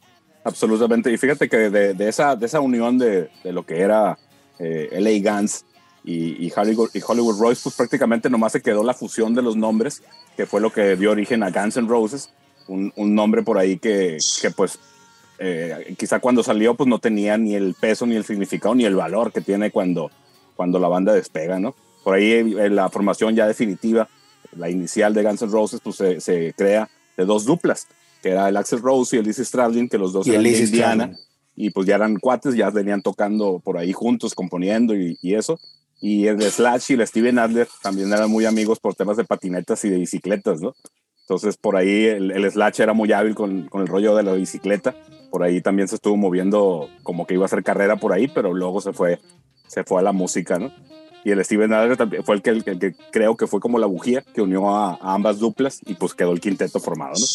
absolutamente. 0.45 1.13
Y 1.13 1.17
fíjate 1.17 1.49
que 1.49 1.71
de, 1.71 1.95
de 1.95 2.09
esa, 2.09 2.37
de 2.37 2.47
esa 2.47 2.61
unión 2.61 2.99
de, 2.99 3.31
de, 3.45 3.53
lo 3.53 3.65
que 3.65 3.81
era 3.81 4.19
eh, 4.59 4.89
LA 4.93 5.33
Guns 5.33 5.65
y, 6.05 6.47
y, 6.47 6.53
Hollywood, 6.55 6.91
y 6.95 7.01
Hollywood 7.07 7.41
Royce, 7.41 7.61
pues 7.63 7.77
prácticamente 7.77 8.29
nomás 8.29 8.53
se 8.53 8.63
quedó 8.63 8.83
la 8.83 8.95
fusión 8.95 9.35
de 9.35 9.43
los 9.43 9.57
nombres, 9.57 10.03
que 10.37 10.47
fue 10.47 10.61
lo 10.61 10.73
que 10.73 10.97
dio 10.97 11.13
origen 11.13 11.43
a 11.43 11.51
Guns 11.51 11.77
N' 11.77 11.89
Roses, 11.89 12.31
un, 12.69 12.93
un 12.97 13.15
nombre 13.15 13.43
por 13.43 13.59
ahí 13.59 13.79
que, 13.79 14.19
que 14.41 14.51
pues 14.51 14.79
eh, 15.39 15.95
quizá 15.99 16.21
cuando 16.21 16.43
salió 16.43 16.75
pues 16.75 16.89
no 16.89 16.99
tenía 16.99 17.37
ni 17.37 17.55
el 17.55 17.75
peso, 17.75 18.07
ni 18.07 18.17
el 18.17 18.25
significado, 18.25 18.75
ni 18.75 18.85
el 18.85 18.97
valor 18.97 19.33
que 19.33 19.41
tiene 19.41 19.71
cuando, 19.71 20.11
cuando 20.57 20.79
la 20.79 20.89
banda 20.89 21.13
despega, 21.13 21.59
¿no? 21.59 21.75
Por 22.05 22.15
ahí 22.15 22.33
eh, 22.33 22.69
la 22.69 22.89
formación 22.89 23.35
ya 23.35 23.47
definitiva, 23.47 24.09
la 24.57 24.71
inicial 24.71 25.15
de 25.15 25.23
Guns 25.23 25.43
N' 25.43 25.53
Roses, 25.53 25.81
pues 25.83 25.97
se, 25.97 26.21
se 26.21 26.53
crea 26.57 26.89
de 27.17 27.25
dos 27.25 27.45
duplas, 27.45 27.87
que 28.23 28.31
era 28.31 28.49
el 28.49 28.57
Axel 28.57 28.81
Rose 28.81 29.17
y 29.17 29.19
el 29.19 29.27
Lizzy 29.27 29.45
Stradlin, 29.45 29.89
que 29.89 29.99
los 29.99 30.13
dos 30.13 30.27
eran 30.27 30.43
de 30.43 30.59
Indiana, 30.59 31.17
y 31.57 31.71
pues 31.71 31.87
ya 31.87 31.97
eran 31.97 32.17
cuates, 32.17 32.55
ya 32.55 32.71
venían 32.71 33.03
tocando 33.03 33.61
por 33.63 33.77
ahí 33.79 33.93
juntos, 33.93 34.35
componiendo 34.35 34.95
y, 34.95 35.19
y 35.21 35.35
eso. 35.35 35.59
Y 36.05 36.27
el 36.27 36.43
Slash 36.43 36.91
y 36.91 36.95
el 36.95 37.07
Steven 37.07 37.39
Adler 37.39 37.69
también 37.81 38.13
eran 38.13 38.29
muy 38.29 38.45
amigos 38.45 38.81
por 38.81 38.97
temas 38.97 39.17
de 39.17 39.23
patinetas 39.23 39.85
y 39.85 39.89
de 39.89 39.99
bicicletas, 39.99 40.61
¿no? 40.61 40.75
Entonces 41.21 41.57
por 41.57 41.77
ahí 41.77 42.07
el, 42.07 42.33
el 42.33 42.51
Slash 42.51 42.81
era 42.81 42.93
muy 42.93 43.13
hábil 43.13 43.37
con, 43.37 43.69
con, 43.69 43.83
el 43.83 43.87
rollo 43.87 44.17
de 44.17 44.25
la 44.25 44.33
bicicleta. 44.33 44.97
Por 45.31 45.45
ahí 45.45 45.63
también 45.63 45.87
se 45.87 45.95
estuvo 45.95 46.17
moviendo 46.17 46.89
como 47.05 47.25
que 47.25 47.35
iba 47.35 47.45
a 47.45 47.47
hacer 47.47 47.63
carrera 47.63 47.95
por 47.97 48.13
ahí, 48.13 48.27
pero 48.27 48.53
luego 48.53 48.81
se 48.81 48.93
fue, 48.93 49.21
se 49.69 49.85
fue 49.85 50.01
a 50.01 50.03
la 50.03 50.11
música, 50.11 50.59
¿no? 50.59 50.73
Y 51.25 51.31
el 51.31 51.45
Steven 51.45 51.73
Adler 51.73 51.97
también 51.97 52.25
fue 52.25 52.35
el 52.35 52.43
que, 52.43 52.51
el, 52.51 52.65
el 52.67 52.81
que 52.81 52.95
creo 53.13 53.37
que 53.37 53.47
fue 53.47 53.61
como 53.61 53.79
la 53.79 53.87
bujía 53.87 54.23
que 54.35 54.43
unió 54.43 54.75
a, 54.75 54.95
a, 54.95 55.15
ambas 55.15 55.39
duplas 55.39 55.79
y 55.87 55.95
pues 55.95 56.15
quedó 56.15 56.33
el 56.33 56.41
quinteto 56.41 56.81
formado, 56.81 57.13
¿no? 57.13 57.27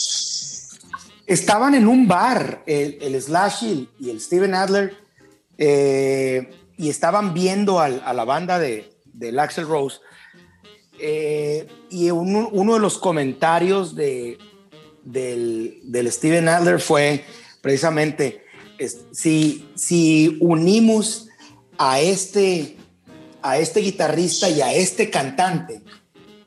Estaban 1.25 1.74
en 1.74 1.88
un 1.88 2.05
bar, 2.05 2.63
el, 2.65 2.97
el 3.01 3.21
Slash 3.21 3.63
y, 3.63 3.89
y 3.97 4.09
el 4.09 4.19
Steven 4.19 4.53
Adler, 4.53 4.93
eh, 5.57 6.50
y 6.77 6.89
estaban 6.89 7.34
viendo 7.34 7.79
a 7.79 7.89
la 7.89 8.24
banda 8.24 8.60
de, 8.60 8.98
del 9.05 9.39
Axel 9.39 9.67
Rose. 9.67 10.00
Eh, 11.00 11.67
y 11.89 12.10
uno, 12.10 12.74
de 12.74 12.79
los 12.79 12.98
comentarios 12.98 13.96
de, 13.96 14.38
del, 15.03 15.79
del, 15.84 16.12
Steven 16.12 16.48
Adler 16.48 16.79
fue 16.79 17.24
precisamente, 17.62 18.43
si, 19.12 19.69
si 19.75 20.38
unimos 20.39 21.27
a 21.77 22.00
este, 22.00 22.77
a 23.41 23.57
este 23.57 23.81
guitarrista 23.81 24.50
y 24.50 24.62
a 24.62 24.74
este 24.74 25.10
cantante, 25.10 25.81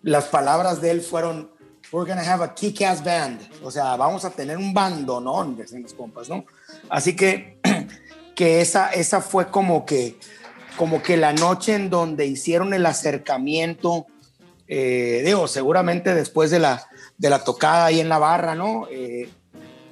las 0.02 0.26
palabras 0.26 0.80
de 0.80 0.90
él 0.90 1.00
fueron, 1.00 1.50
we're 1.92 2.08
gonna 2.08 2.22
have 2.22 2.42
a 2.42 2.54
kick-ass 2.54 3.04
band, 3.04 3.40
o 3.62 3.70
sea, 3.70 3.96
vamos 3.96 4.24
a 4.24 4.30
tener 4.30 4.56
un 4.56 4.72
bando, 4.72 5.20
¿no? 5.20 5.44
Dicen 5.44 5.82
los 5.82 5.94
compas, 5.94 6.28
¿no? 6.28 6.44
Así 6.88 7.14
que 7.14 7.60
que 8.40 8.62
esa, 8.62 8.88
esa 8.88 9.20
fue 9.20 9.50
como 9.50 9.84
que, 9.84 10.18
como 10.78 11.02
que 11.02 11.18
la 11.18 11.34
noche 11.34 11.74
en 11.74 11.90
donde 11.90 12.24
hicieron 12.24 12.72
el 12.72 12.86
acercamiento, 12.86 14.06
eh, 14.66 15.20
digo, 15.26 15.46
seguramente 15.46 16.14
después 16.14 16.50
de 16.50 16.58
la, 16.58 16.86
de 17.18 17.28
la 17.28 17.44
tocada 17.44 17.84
ahí 17.84 18.00
en 18.00 18.08
la 18.08 18.16
barra, 18.16 18.54
¿no? 18.54 18.88
Eh, 18.90 19.28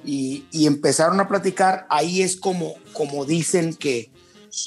y, 0.03 0.47
y, 0.51 0.65
empezaron 0.65 1.19
a 1.19 1.27
platicar, 1.27 1.85
ahí 1.91 2.23
es 2.23 2.37
como, 2.37 2.73
como 2.91 3.23
dicen 3.23 3.75
que, 3.75 4.11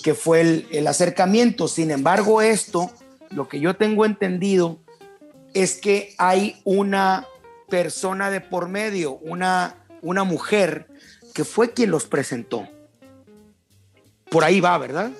que 0.05 0.15
fue 0.15 0.43
el, 0.43 0.69
el 0.71 0.87
acercamiento. 0.87 1.67
Sin 1.67 1.91
embargo, 1.91 2.41
esto, 2.41 2.89
lo 3.31 3.49
que 3.49 3.59
yo 3.59 3.75
tengo 3.75 4.07
entendido, 4.07 4.79
es 5.55 5.75
que 5.75 6.15
hay 6.19 6.63
una 6.63 7.27
persona 7.69 8.31
de 8.31 8.41
por 8.41 8.69
medio, 8.69 9.15
una, 9.15 9.85
una 10.03 10.23
mujer 10.23 10.87
que 11.35 11.43
fue 11.43 11.73
quien 11.73 11.91
los 11.91 12.07
presentó 12.07 12.69
por 14.33 14.43
ahí 14.43 14.61
va, 14.61 14.79
¿verdad? 14.79 15.13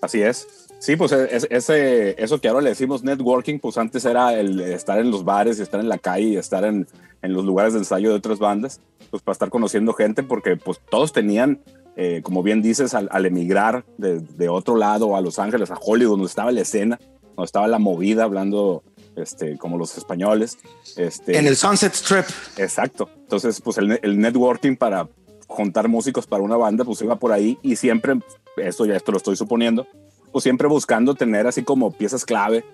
Así 0.00 0.22
es. 0.22 0.48
Sí, 0.78 0.96
pues 0.96 1.12
es, 1.12 1.46
ese, 1.50 2.22
eso 2.22 2.40
que 2.40 2.48
ahora 2.48 2.60
le 2.60 2.70
decimos 2.70 3.04
networking, 3.04 3.58
pues 3.58 3.78
antes 3.78 4.04
era 4.04 4.34
el 4.34 4.60
estar 4.60 4.98
en 4.98 5.10
los 5.10 5.24
bares 5.24 5.58
y 5.58 5.62
estar 5.62 5.80
en 5.80 5.88
la 5.88 5.98
calle 5.98 6.26
y 6.26 6.36
estar 6.36 6.64
en, 6.64 6.86
en 7.22 7.32
los 7.32 7.44
lugares 7.44 7.72
de 7.72 7.78
ensayo 7.78 8.10
de 8.10 8.16
otras 8.16 8.38
bandas, 8.38 8.80
pues 9.10 9.22
para 9.22 9.32
estar 9.32 9.48
conociendo 9.48 9.94
gente, 9.94 10.22
porque 10.22 10.56
pues 10.56 10.80
todos 10.90 11.12
tenían, 11.12 11.60
eh, 11.96 12.20
como 12.22 12.42
bien 12.42 12.60
dices, 12.60 12.92
al, 12.92 13.08
al 13.12 13.24
emigrar 13.24 13.84
de, 13.96 14.20
de, 14.20 14.48
otro 14.50 14.76
lado 14.76 15.16
a 15.16 15.22
Los 15.22 15.38
Ángeles, 15.38 15.70
a 15.70 15.78
Hollywood, 15.80 16.16
donde 16.16 16.26
estaba 16.26 16.52
la 16.52 16.60
escena, 16.60 16.98
donde 17.34 17.46
estaba 17.46 17.66
la 17.66 17.78
movida, 17.78 18.24
hablando 18.24 18.82
este, 19.16 19.56
como 19.56 19.78
los 19.78 19.96
españoles. 19.96 20.58
Este, 20.96 21.38
en 21.38 21.46
el 21.46 21.56
Sunset 21.56 21.94
Strip. 21.94 22.26
Exacto. 22.58 23.08
Entonces, 23.20 23.60
pues 23.62 23.78
el, 23.78 23.98
el 24.02 24.18
networking 24.18 24.76
para 24.76 25.08
juntar 25.54 25.88
músicos 25.88 26.26
para 26.26 26.42
una 26.42 26.56
banda, 26.56 26.84
pues 26.84 27.00
iba 27.00 27.16
por 27.16 27.32
ahí 27.32 27.58
y 27.62 27.76
siempre 27.76 28.14
esto 28.56 28.84
ya 28.84 28.96
esto 28.96 29.12
lo 29.12 29.18
estoy 29.18 29.36
suponiendo, 29.36 29.86
pues 30.32 30.42
siempre 30.42 30.68
buscando 30.68 31.14
tener 31.14 31.46
así 31.46 31.62
como 31.62 31.92
piezas 31.92 32.24
clave 32.24 32.64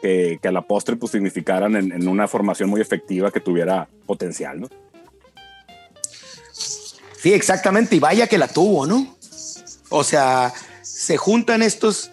que, 0.00 0.38
que 0.40 0.48
a 0.48 0.52
la 0.52 0.62
postre 0.62 0.96
pues 0.96 1.12
significaran 1.12 1.76
en, 1.76 2.08
una 2.08 2.26
formación 2.26 2.70
muy 2.70 2.80
efectiva 2.80 3.30
que 3.30 3.40
tuviera 3.40 3.88
potencial, 4.06 4.60
¿no? 4.60 4.68
Sí, 6.52 7.32
exactamente, 7.32 7.94
y 7.94 8.00
vaya 8.00 8.26
que 8.26 8.38
la 8.38 8.48
tuvo, 8.48 8.86
¿no? 8.86 9.16
O 9.90 10.02
sea, 10.02 10.52
se 10.82 11.16
juntan 11.16 11.62
estos, 11.62 12.10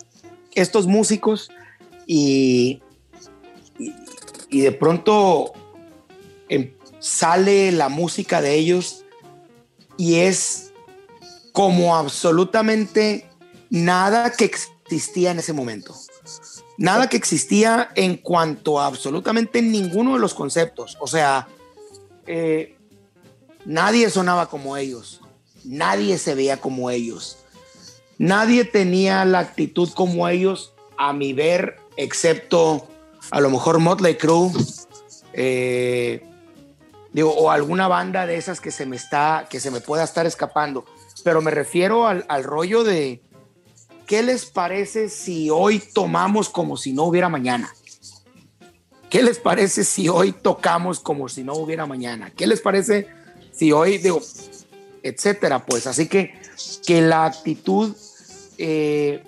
estos 0.53 0.85
músicos 0.85 1.49
y, 2.05 2.81
y, 3.79 3.95
y 4.49 4.61
de 4.61 4.71
pronto 4.71 5.53
em, 6.47 6.73
sale 6.99 7.71
la 7.71 7.89
música 7.89 8.41
de 8.41 8.53
ellos 8.55 9.05
y 10.00 10.15
es 10.15 10.72
como 11.51 11.94
absolutamente 11.94 13.29
nada 13.70 14.32
que 14.32 14.46
existía 14.46 15.32
en 15.32 15.39
ese 15.39 15.51
momento. 15.51 15.94
Nada 16.77 17.10
que 17.10 17.18
existía 17.18 17.89
en 17.96 18.15
cuanto 18.15 18.79
a 18.79 18.86
absolutamente 18.86 19.62
ninguno 19.62 20.13
de 20.13 20.22
los 20.22 20.34
conceptos. 20.34 20.98
O 21.01 21.08
sea, 21.08 21.50
eh, 22.27 22.77
nadie 23.65 24.10
sonaba 24.10 24.50
como 24.50 24.77
ellos, 24.77 25.20
nadie 25.65 26.18
se 26.18 26.34
veía 26.34 26.62
como 26.62 26.89
ellos, 26.89 27.39
nadie 28.18 28.63
tenía 28.63 29.25
la 29.25 29.39
actitud 29.39 29.89
como 29.89 30.29
ellos, 30.29 30.72
a 30.98 31.12
mi 31.12 31.34
ver, 31.34 31.75
excepto 31.98 32.88
a 33.32 33.41
lo 33.41 33.50
mejor 33.50 33.79
Motley 33.79 34.15
Crue, 34.15 34.53
eh, 35.34 36.24
digo, 37.13 37.33
o 37.33 37.49
alguna 37.49 37.87
banda 37.87 38.25
de 38.25 38.37
esas 38.37 38.61
que 38.61 38.71
se 38.71 38.85
me 38.85 38.95
está, 38.95 39.47
que 39.49 39.59
se 39.59 39.71
me 39.71 39.81
pueda 39.81 40.03
estar 40.03 40.25
escapando 40.25 40.85
pero 41.23 41.41
me 41.41 41.51
refiero 41.51 42.07
al, 42.07 42.25
al, 42.27 42.43
rollo 42.43 42.83
de 42.83 43.21
¿qué 44.05 44.23
les 44.23 44.45
parece 44.45 45.09
si 45.09 45.49
hoy 45.49 45.79
tomamos 45.79 46.49
como 46.49 46.77
si 46.77 46.93
no 46.93 47.03
hubiera 47.03 47.29
mañana? 47.29 47.73
¿Qué 49.09 49.23
les 49.23 49.39
parece 49.39 49.83
si 49.83 50.07
hoy 50.07 50.31
tocamos 50.31 50.99
como 50.99 51.29
si 51.29 51.43
no 51.43 51.53
hubiera 51.53 51.85
mañana? 51.85 52.31
¿Qué 52.35 52.45
les 52.45 52.61
parece 52.61 53.07
si 53.51 53.71
hoy, 53.71 53.97
digo, 53.97 54.21
etcétera? 55.01 55.65
Pues 55.65 55.87
así 55.87 56.07
que, 56.07 56.39
que 56.85 57.01
la 57.01 57.25
actitud 57.25 57.95
eh, 58.57 59.23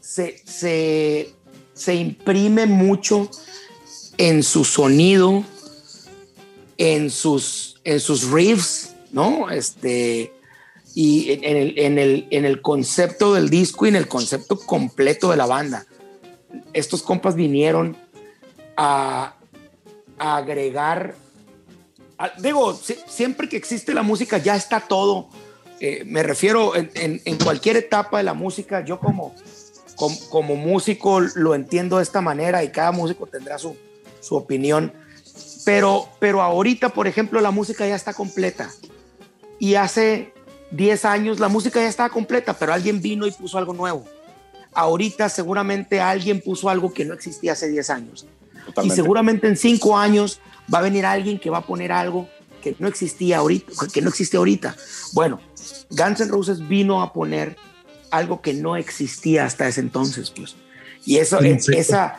se, 0.00 0.42
se, 0.46 1.34
se 1.74 1.94
imprime 1.94 2.66
mucho 2.66 3.28
en 4.16 4.42
su 4.42 4.64
sonido, 4.64 5.44
en 6.82 7.10
sus, 7.10 7.80
en 7.84 8.00
sus 8.00 8.28
riffs, 8.28 8.96
¿no? 9.12 9.50
Este, 9.50 10.32
y 10.96 11.30
en 11.30 11.56
el, 11.56 11.78
en, 11.78 11.96
el, 11.96 12.26
en 12.30 12.44
el 12.44 12.60
concepto 12.60 13.34
del 13.34 13.50
disco 13.50 13.86
y 13.86 13.90
en 13.90 13.94
el 13.94 14.08
concepto 14.08 14.58
completo 14.58 15.30
de 15.30 15.36
la 15.36 15.46
banda. 15.46 15.86
Estos 16.72 17.04
compas 17.04 17.36
vinieron 17.36 17.96
a, 18.76 19.36
agregar, 20.18 21.14
digo, 22.38 22.74
si, 22.74 22.96
siempre 23.06 23.48
que 23.48 23.56
existe 23.56 23.94
la 23.94 24.02
música 24.02 24.38
ya 24.38 24.56
está 24.56 24.80
todo. 24.80 25.28
Eh, 25.78 26.02
me 26.04 26.24
refiero 26.24 26.72
en, 26.74 27.38
cualquier 27.44 27.76
etapa 27.76 28.18
de 28.18 28.24
la 28.24 28.34
música, 28.34 28.84
yo 28.84 28.98
como, 28.98 29.36
como, 29.94 30.16
como, 30.30 30.56
músico 30.56 31.20
lo 31.20 31.54
entiendo 31.54 31.98
de 31.98 32.02
esta 32.02 32.20
manera 32.20 32.64
y 32.64 32.70
cada 32.70 32.90
músico 32.90 33.28
tendrá 33.28 33.56
su, 33.56 33.76
su 34.18 34.34
opinión. 34.34 34.92
Pero, 35.64 36.08
pero 36.18 36.42
ahorita, 36.42 36.90
por 36.90 37.06
ejemplo, 37.06 37.40
la 37.40 37.50
música 37.50 37.86
ya 37.86 37.94
está 37.94 38.12
completa. 38.12 38.70
Y 39.58 39.76
hace 39.76 40.32
10 40.72 41.04
años 41.04 41.40
la 41.40 41.48
música 41.48 41.80
ya 41.80 41.88
estaba 41.88 42.08
completa, 42.08 42.54
pero 42.54 42.72
alguien 42.72 43.00
vino 43.00 43.26
y 43.26 43.30
puso 43.30 43.58
algo 43.58 43.72
nuevo. 43.72 44.04
Ahorita 44.72 45.28
seguramente 45.28 46.00
alguien 46.00 46.40
puso 46.40 46.68
algo 46.68 46.92
que 46.92 47.04
no 47.04 47.14
existía 47.14 47.52
hace 47.52 47.68
10 47.68 47.90
años. 47.90 48.26
Totalmente. 48.66 48.94
Y 48.94 48.96
seguramente 48.96 49.46
en 49.48 49.56
5 49.56 49.96
años 49.96 50.40
va 50.72 50.78
a 50.78 50.82
venir 50.82 51.04
alguien 51.04 51.38
que 51.38 51.50
va 51.50 51.58
a 51.58 51.66
poner 51.66 51.92
algo 51.92 52.28
que 52.62 52.74
no 52.78 52.88
existía 52.88 53.38
ahorita, 53.38 53.72
que 53.92 54.00
no 54.00 54.08
existe 54.08 54.36
ahorita. 54.36 54.74
Bueno, 55.12 55.40
Guns 55.90 56.20
N' 56.20 56.30
Roses 56.30 56.66
vino 56.66 57.02
a 57.02 57.12
poner 57.12 57.56
algo 58.10 58.40
que 58.40 58.54
no 58.54 58.76
existía 58.76 59.44
hasta 59.44 59.68
ese 59.68 59.80
entonces, 59.80 60.30
pues. 60.30 60.54
Y 61.04 61.16
eso, 61.16 61.40
sí, 61.40 61.72
esa, 61.76 62.18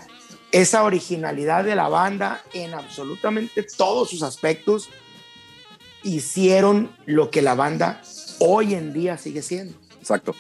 esa 0.53 0.83
originalidad 0.83 1.65
de 1.65 1.75
la 1.75 1.89
banda 1.89 2.41
en 2.53 2.74
absolutamente 2.74 3.63
todos 3.75 4.10
sus 4.10 4.24
aspectos 4.24 4.89
hicieron 6.03 6.91
lo 7.05 7.31
que 7.31 7.41
la 7.41 7.55
banda 7.55 8.01
hoy 8.39 8.75
en 8.75 8.93
día 8.93 9.17
sigue 9.17 9.41
siendo. 9.41 9.75
Exacto. 10.00 10.36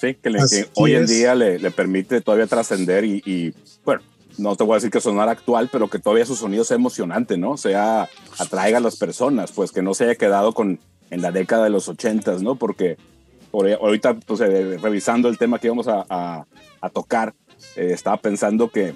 Sí, 0.00 0.14
que, 0.14 0.68
hoy 0.74 0.94
en 0.94 1.06
día 1.06 1.34
le, 1.34 1.58
le, 1.58 1.70
permite 1.70 2.20
todavía 2.22 2.46
trascender 2.46 3.04
y, 3.04 3.22
y, 3.24 3.54
bueno, 3.84 4.02
no 4.38 4.56
te 4.56 4.64
voy 4.64 4.72
a 4.72 4.76
decir 4.76 4.90
que 4.90 5.00
sonar 5.00 5.28
actual, 5.28 5.68
pero 5.70 5.88
que 5.88 5.98
todavía 5.98 6.24
su 6.24 6.34
sonido 6.34 6.64
sea 6.64 6.76
emocionante, 6.76 7.36
¿no? 7.36 7.56
Sea, 7.56 8.08
atraiga 8.38 8.78
a 8.78 8.80
las 8.80 8.96
personas, 8.96 9.52
pues 9.52 9.70
que 9.70 9.82
no 9.82 9.94
se 9.94 10.04
haya 10.04 10.14
quedado 10.14 10.54
con 10.54 10.80
en 11.10 11.22
la 11.22 11.30
década 11.30 11.64
de 11.64 11.70
los 11.70 11.88
ochentas, 11.88 12.42
¿no? 12.42 12.54
Porque 12.56 12.96
por, 13.50 13.70
ahorita, 13.70 14.14
pues, 14.14 14.40
eh, 14.40 14.78
revisando 14.78 15.28
el 15.28 15.38
tema 15.38 15.58
que 15.58 15.66
íbamos 15.66 15.86
a, 15.88 16.04
a, 16.80 16.90
tocar, 16.90 17.34
eh, 17.76 17.90
estaba 17.92 18.16
pensando 18.16 18.70
que 18.70 18.94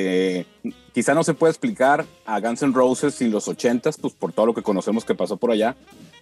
eh, 0.00 0.46
quizá 0.92 1.12
no 1.12 1.24
se 1.24 1.34
puede 1.34 1.50
explicar 1.50 2.06
a 2.24 2.38
Guns 2.38 2.62
N' 2.62 2.72
Roses 2.72 3.16
sin 3.16 3.32
los 3.32 3.48
ochentas, 3.48 3.96
pues 3.96 4.14
por 4.14 4.32
todo 4.32 4.46
lo 4.46 4.54
que 4.54 4.62
conocemos 4.62 5.04
que 5.04 5.16
pasó 5.16 5.36
por 5.36 5.50
allá, 5.50 5.74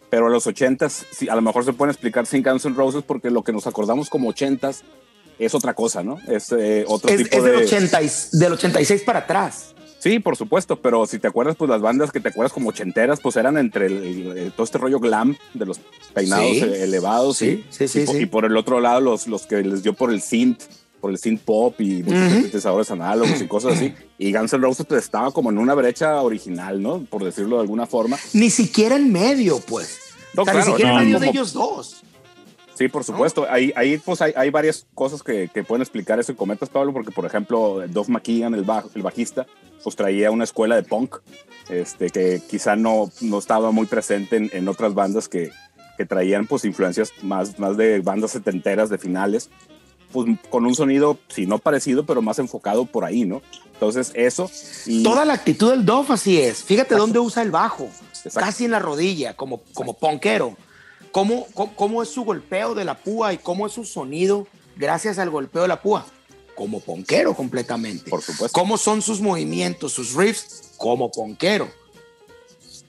pero 0.08 0.28
a 0.28 0.30
los 0.30 0.46
ochentas, 0.46 1.04
sí, 1.12 1.28
a 1.28 1.34
lo 1.34 1.42
mejor 1.42 1.62
se 1.62 1.74
pueden 1.74 1.90
explicar 1.90 2.24
sin 2.24 2.42
Guns 2.42 2.64
N' 2.64 2.74
Roses 2.74 3.04
porque 3.06 3.30
lo 3.30 3.42
que 3.42 3.52
nos 3.52 3.66
acordamos 3.66 4.08
como 4.08 4.30
ochentas 4.30 4.82
es 5.38 5.54
otra 5.54 5.74
cosa, 5.74 6.02
¿no? 6.02 6.18
Es 6.26 6.52
eh, 6.52 6.86
otro 6.88 7.10
es, 7.10 7.24
tipo 7.24 7.36
es 7.36 7.44
del, 7.44 7.56
80 7.56 8.00
del 8.32 8.52
86 8.52 9.02
para 9.02 9.18
atrás. 9.18 9.74
Sí, 9.98 10.20
por 10.20 10.36
supuesto, 10.36 10.80
pero 10.80 11.04
si 11.04 11.18
te 11.18 11.28
acuerdas, 11.28 11.56
pues 11.56 11.68
las 11.68 11.82
bandas 11.82 12.12
que 12.12 12.20
te 12.20 12.30
acuerdas 12.30 12.54
como 12.54 12.70
ochenteras, 12.70 13.20
pues 13.20 13.36
eran 13.36 13.58
entre 13.58 13.86
el, 13.86 14.52
todo 14.56 14.64
este 14.64 14.78
rollo 14.78 15.00
glam 15.00 15.36
de 15.52 15.66
los 15.66 15.80
peinados 16.14 16.62
elevados. 16.62 17.36
Sí, 17.36 17.62
sí, 17.68 17.88
sí, 17.88 18.06
y, 18.20 18.24
por 18.24 18.46
el 18.46 18.56
otro 18.56 18.80
lado, 18.80 19.02
los, 19.02 19.26
los 19.26 19.46
que 19.46 19.62
les 19.62 19.82
dio 19.82 19.92
por 19.92 20.10
el 20.10 20.22
synth, 20.22 20.62
por 21.06 21.12
el 21.12 21.18
synth 21.18 21.42
pop 21.42 21.80
y 21.80 22.02
muchos 22.02 22.32
sintetizadores 22.32 22.90
análogos 22.90 23.40
y 23.40 23.46
cosas 23.46 23.74
así. 23.74 23.94
Y 24.18 24.32
Guns 24.32 24.52
N' 24.52 24.60
Roses 24.60 24.86
pues, 24.86 25.04
estaba 25.04 25.30
como 25.30 25.50
en 25.50 25.58
una 25.58 25.72
brecha 25.72 26.20
original, 26.20 26.82
¿no? 26.82 27.04
Por 27.04 27.22
decirlo 27.22 27.56
de 27.56 27.62
alguna 27.62 27.86
forma. 27.86 28.18
Ni 28.32 28.50
siquiera 28.50 28.96
en 28.96 29.12
medio, 29.12 29.60
pues. 29.60 30.00
No, 30.34 30.42
claro, 30.42 30.58
ni 30.58 30.64
siquiera 30.64 30.90
en 30.90 30.98
medio 30.98 31.20
de 31.20 31.28
ellos 31.28 31.52
dos. 31.52 32.02
Sí, 32.74 32.88
por 32.88 33.04
supuesto. 33.04 33.46
Ahí, 33.48 33.72
ahí, 33.76 33.98
pues 33.98 34.20
hay, 34.20 34.32
hay 34.34 34.50
varias 34.50 34.84
cosas 34.94 35.22
que, 35.22 35.48
que, 35.54 35.62
pueden 35.62 35.82
explicar 35.82 36.18
eso 36.18 36.32
y 36.32 36.34
comentas, 36.34 36.70
Pablo, 36.70 36.92
porque 36.92 37.12
por 37.12 37.24
ejemplo, 37.24 37.84
Dov 37.86 38.10
McKean, 38.10 38.52
el, 38.54 38.66
el 38.96 39.02
bajista, 39.02 39.46
pues 39.84 39.94
traía 39.94 40.32
una 40.32 40.42
escuela 40.42 40.74
de 40.74 40.82
punk, 40.82 41.18
este, 41.68 42.10
que 42.10 42.42
quizá 42.50 42.74
no, 42.74 43.12
no 43.20 43.38
estaba 43.38 43.70
muy 43.70 43.86
presente 43.86 44.38
en, 44.38 44.50
en 44.52 44.66
otras 44.66 44.92
bandas 44.92 45.28
que, 45.28 45.52
que, 45.96 46.04
traían 46.04 46.48
pues 46.48 46.64
influencias 46.64 47.12
más, 47.22 47.60
más 47.60 47.76
de 47.76 48.00
bandas 48.00 48.32
setenteras 48.32 48.90
de 48.90 48.98
finales, 48.98 49.50
pues 50.12 50.26
con 50.50 50.66
un 50.66 50.74
sonido, 50.74 51.18
si 51.28 51.46
no 51.46 51.58
parecido, 51.58 52.04
pero 52.04 52.22
más 52.22 52.38
enfocado 52.38 52.86
por 52.86 53.04
ahí, 53.04 53.24
¿no? 53.24 53.42
Entonces 53.72 54.12
eso... 54.14 54.50
Y... 54.86 55.02
Toda 55.02 55.24
la 55.24 55.34
actitud 55.34 55.70
del 55.70 55.84
Dove 55.84 56.14
así 56.14 56.40
es. 56.40 56.62
Fíjate 56.62 56.94
dónde 56.94 57.18
usa 57.18 57.42
el 57.42 57.50
bajo, 57.50 57.88
casi 58.34 58.64
en 58.64 58.70
la 58.70 58.78
rodilla, 58.78 59.34
como, 59.34 59.62
como 59.74 59.94
punkero 59.94 60.56
¿Cómo, 61.16 61.46
cómo, 61.76 62.02
es 62.02 62.10
su 62.10 62.26
golpeo 62.26 62.74
de 62.74 62.84
la 62.84 62.94
púa 62.94 63.32
y 63.32 63.38
cómo 63.38 63.66
es 63.66 63.72
su 63.72 63.84
sonido 63.84 64.46
gracias 64.76 65.18
al 65.18 65.30
golpeo 65.30 65.62
de 65.62 65.68
la 65.68 65.80
púa? 65.80 66.04
Como 66.54 66.80
ponquero 66.80 67.32
completamente. 67.32 68.10
Por 68.10 68.20
supuesto. 68.20 68.52
¿Cómo 68.52 68.76
son 68.76 69.00
sus 69.00 69.22
movimientos, 69.22 69.92
sus 69.92 70.14
riffs? 70.14 70.74
Como 70.76 71.10
ponquero. 71.10 71.70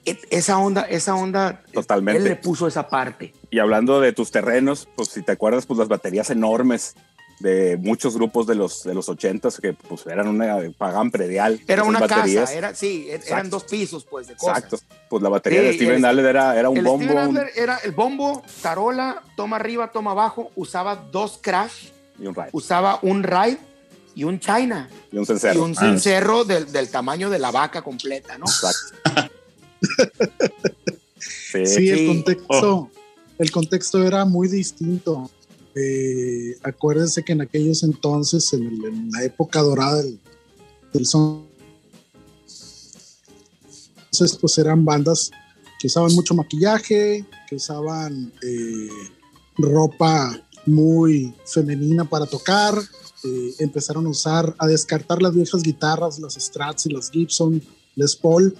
E, 0.04 0.18
esa 0.28 0.58
onda, 0.58 0.82
esa 0.82 1.14
onda. 1.14 1.62
Totalmente. 1.72 2.18
Él 2.18 2.24
le 2.28 2.36
puso 2.36 2.66
esa 2.66 2.90
parte. 2.90 3.32
Y 3.50 3.60
hablando 3.60 3.98
de 3.98 4.12
tus 4.12 4.30
terrenos, 4.30 4.86
pues 4.94 5.08
si 5.08 5.22
te 5.22 5.32
acuerdas, 5.32 5.64
pues 5.64 5.78
las 5.78 5.88
baterías 5.88 6.28
enormes 6.28 6.96
de 7.40 7.76
muchos 7.76 8.14
grupos 8.14 8.46
de 8.46 8.54
los 8.54 8.82
de 8.82 8.94
los 8.94 9.08
ochentas 9.08 9.58
que 9.60 9.72
pues 9.72 10.06
eran 10.06 10.28
una 10.28 10.58
pagan 10.76 11.10
predial. 11.10 11.60
Era 11.66 11.84
una 11.84 12.06
casa, 12.06 12.52
era, 12.52 12.74
sí, 12.74 13.06
e, 13.08 13.20
eran 13.26 13.48
dos 13.50 13.64
pisos 13.64 14.04
pues 14.04 14.26
de 14.26 14.34
cosas. 14.34 14.58
Exacto, 14.58 14.78
pues 15.08 15.22
la 15.22 15.28
batería 15.28 15.62
de 15.62 15.74
Steven 15.74 16.04
Adler 16.04 16.26
era, 16.26 16.58
era 16.58 16.68
un 16.68 16.82
bombo. 16.82 17.40
era 17.54 17.78
el 17.78 17.92
bombo, 17.92 18.42
tarola, 18.62 19.22
toma 19.36 19.56
arriba, 19.56 19.90
toma 19.92 20.10
abajo, 20.12 20.50
usaba 20.56 20.96
dos 20.96 21.38
crash, 21.40 21.90
y 22.18 22.26
un 22.26 22.34
ride. 22.34 22.50
usaba 22.52 22.98
un 23.02 23.22
ride 23.22 23.58
y 24.14 24.24
un 24.24 24.40
china. 24.40 24.88
Y 25.12 25.18
un 25.18 25.26
cencerro. 25.26 25.60
Y 25.60 25.62
un 25.62 25.74
cencerro 25.76 26.44
del, 26.44 26.72
del, 26.72 26.90
tamaño 26.90 27.30
de 27.30 27.38
la 27.38 27.50
vaca 27.50 27.82
completa, 27.82 28.36
¿no? 28.36 28.46
Exacto. 28.46 29.30
sí, 31.18 31.88
el 31.88 32.06
contexto, 32.08 32.90
el 33.38 33.50
contexto 33.52 34.04
era 34.04 34.24
muy 34.24 34.48
distinto 34.48 35.30
eh, 35.78 36.58
acuérdense 36.62 37.22
que 37.22 37.32
en 37.32 37.40
aquellos 37.40 37.82
entonces, 37.82 38.52
en, 38.52 39.10
la 39.12 39.22
época 39.24 39.60
dorada 39.60 40.02
del, 40.02 41.06
son, 41.06 41.46
entonces 44.10 44.36
pues 44.40 44.58
eran 44.58 44.84
bandas 44.84 45.30
que 45.78 45.86
usaban 45.86 46.14
mucho 46.14 46.34
maquillaje, 46.34 47.24
que 47.48 47.56
usaban 47.56 48.32
eh, 48.42 48.88
ropa 49.56 50.42
muy 50.66 51.34
femenina 51.46 52.04
para 52.04 52.26
tocar, 52.26 52.74
eh, 53.24 53.54
empezaron 53.58 54.06
a 54.06 54.10
usar, 54.10 54.54
a 54.58 54.66
descartar 54.66 55.22
las 55.22 55.34
viejas 55.34 55.62
guitarras, 55.62 56.18
las 56.18 56.34
Strats 56.34 56.86
y 56.86 56.90
las 56.90 57.10
Gibson, 57.10 57.62
Les 57.94 58.16
Paul, 58.16 58.56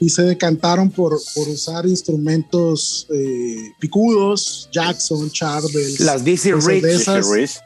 y 0.00 0.08
se 0.08 0.22
decantaron 0.22 0.90
por, 0.90 1.18
por 1.34 1.48
usar 1.48 1.86
instrumentos 1.86 3.06
eh, 3.10 3.72
picudos, 3.78 4.68
Jackson, 4.72 5.30
Charvel. 5.30 5.94
Las 6.00 6.24
BC 6.24 6.54
Rich. 6.54 7.60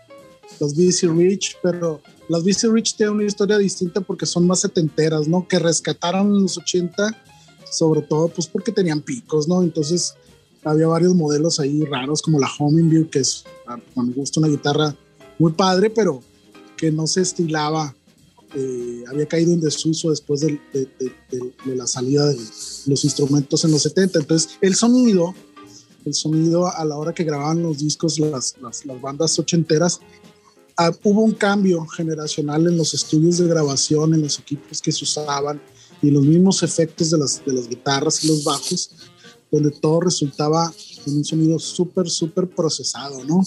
Las 0.60 0.74
BC 0.74 1.08
Rich, 1.08 1.56
pero 1.62 2.00
las 2.28 2.42
BC 2.44 2.72
Rich 2.72 2.96
tienen 2.96 3.16
una 3.16 3.24
historia 3.24 3.58
distinta 3.58 4.00
porque 4.00 4.26
son 4.26 4.46
más 4.46 4.60
setenteras, 4.60 5.28
¿no? 5.28 5.46
Que 5.46 5.58
rescataron 5.58 6.34
en 6.34 6.42
los 6.42 6.58
80, 6.58 7.16
sobre 7.70 8.02
todo 8.02 8.28
pues 8.28 8.46
porque 8.46 8.72
tenían 8.72 9.00
picos, 9.00 9.48
¿no? 9.48 9.62
Entonces 9.62 10.14
había 10.64 10.86
varios 10.86 11.14
modelos 11.14 11.60
ahí 11.60 11.84
raros 11.84 12.22
como 12.22 12.38
la 12.38 12.50
Hummingbird, 12.58 13.10
que 13.10 13.20
es, 13.20 13.44
a 13.66 13.76
mi 14.02 14.12
gusto, 14.12 14.40
una 14.40 14.48
guitarra 14.48 14.96
muy 15.38 15.52
padre, 15.52 15.90
pero 15.90 16.22
que 16.76 16.90
no 16.90 17.06
se 17.06 17.20
estilaba 17.20 17.94
eh, 18.54 19.04
había 19.08 19.26
caído 19.26 19.52
en 19.52 19.60
desuso 19.60 20.10
después 20.10 20.40
de, 20.40 20.60
la 21.66 21.86
salida 21.86 22.26
de 22.28 22.36
los 22.86 23.04
instrumentos 23.04 23.64
en 23.64 23.72
los 23.72 23.82
70. 23.82 24.20
Entonces, 24.20 24.56
el 24.60 24.74
sonido, 24.74 25.34
el 26.04 26.14
sonido 26.14 26.68
a 26.68 26.84
la 26.84 26.96
hora 26.96 27.12
que 27.12 27.24
grababan 27.24 27.62
los 27.62 27.78
discos, 27.78 28.18
las, 28.18 28.54
las, 28.60 28.84
bandas 29.00 29.38
ochenteras, 29.38 30.00
ah, 30.76 30.92
hubo 31.02 31.22
un 31.22 31.32
cambio 31.32 31.84
generacional 31.86 32.66
en 32.66 32.76
los 32.76 32.94
estudios 32.94 33.38
de 33.38 33.48
grabación, 33.48 34.14
en 34.14 34.22
los 34.22 34.38
equipos 34.38 34.80
que 34.80 34.92
se 34.92 35.04
usaban 35.04 35.60
y 36.00 36.10
los 36.10 36.24
mismos 36.24 36.62
efectos 36.62 37.10
de 37.10 37.18
las, 37.18 37.44
de 37.44 37.52
las 37.52 37.68
guitarras 37.68 38.22
y 38.24 38.28
los 38.28 38.44
bajos, 38.44 38.90
donde 39.50 39.70
todo 39.70 40.00
resultaba 40.00 40.72
en 41.06 41.16
un 41.16 41.24
sonido 41.24 41.58
súper, 41.58 42.08
súper 42.08 42.48
procesado, 42.48 43.24
¿no? 43.24 43.42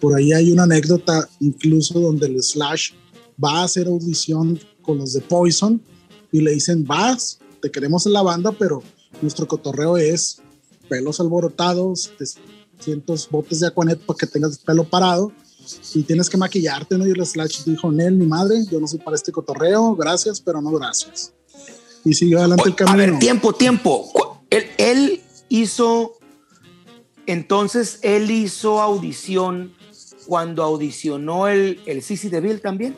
Por 0.00 0.16
ahí 0.16 0.32
hay 0.32 0.52
una 0.52 0.62
anécdota 0.64 1.28
incluso 1.40 1.98
donde 2.00 2.26
el 2.26 2.42
Slash 2.42 2.92
va 3.42 3.60
a 3.60 3.64
hacer 3.64 3.86
audición 3.86 4.58
con 4.82 4.98
los 4.98 5.12
de 5.12 5.20
Poison 5.20 5.80
y 6.32 6.40
le 6.40 6.52
dicen, 6.52 6.84
vas, 6.84 7.38
te 7.60 7.70
queremos 7.70 8.06
en 8.06 8.12
la 8.12 8.22
banda, 8.22 8.52
pero 8.52 8.82
nuestro 9.22 9.46
cotorreo 9.46 9.96
es 9.96 10.40
pelos 10.88 11.20
alborotados, 11.20 12.10
cientos 12.80 13.28
botes 13.30 13.60
de 13.60 13.66
Aquanet 13.66 14.00
para 14.00 14.16
que 14.16 14.26
tengas 14.26 14.58
pelo 14.58 14.84
parado 14.84 15.32
y 15.94 16.02
tienes 16.02 16.30
que 16.30 16.36
maquillarte, 16.36 16.96
¿no? 16.96 17.06
Y 17.06 17.10
el 17.10 17.26
Slash 17.26 17.64
dijo, 17.64 17.92
Nel, 17.92 18.14
mi 18.14 18.26
madre, 18.26 18.64
yo 18.70 18.80
no 18.80 18.86
soy 18.86 18.98
para 18.98 19.16
este 19.16 19.32
cotorreo, 19.32 19.94
gracias, 19.94 20.40
pero 20.40 20.62
no 20.62 20.70
gracias. 20.70 21.34
Y 22.04 22.14
siguió 22.14 22.38
adelante 22.38 22.68
el 22.68 22.74
camino. 22.74 23.02
A 23.02 23.06
ver, 23.06 23.18
tiempo, 23.18 23.52
tiempo. 23.52 24.42
Él, 24.48 24.64
él 24.78 25.22
hizo, 25.50 26.12
entonces, 27.26 27.98
él 28.02 28.30
hizo 28.30 28.80
audición 28.80 29.74
cuando 30.26 30.62
audicionó 30.62 31.48
el, 31.48 31.80
el 31.84 32.02
Sissy 32.02 32.28
DeVille 32.28 32.60
también 32.60 32.94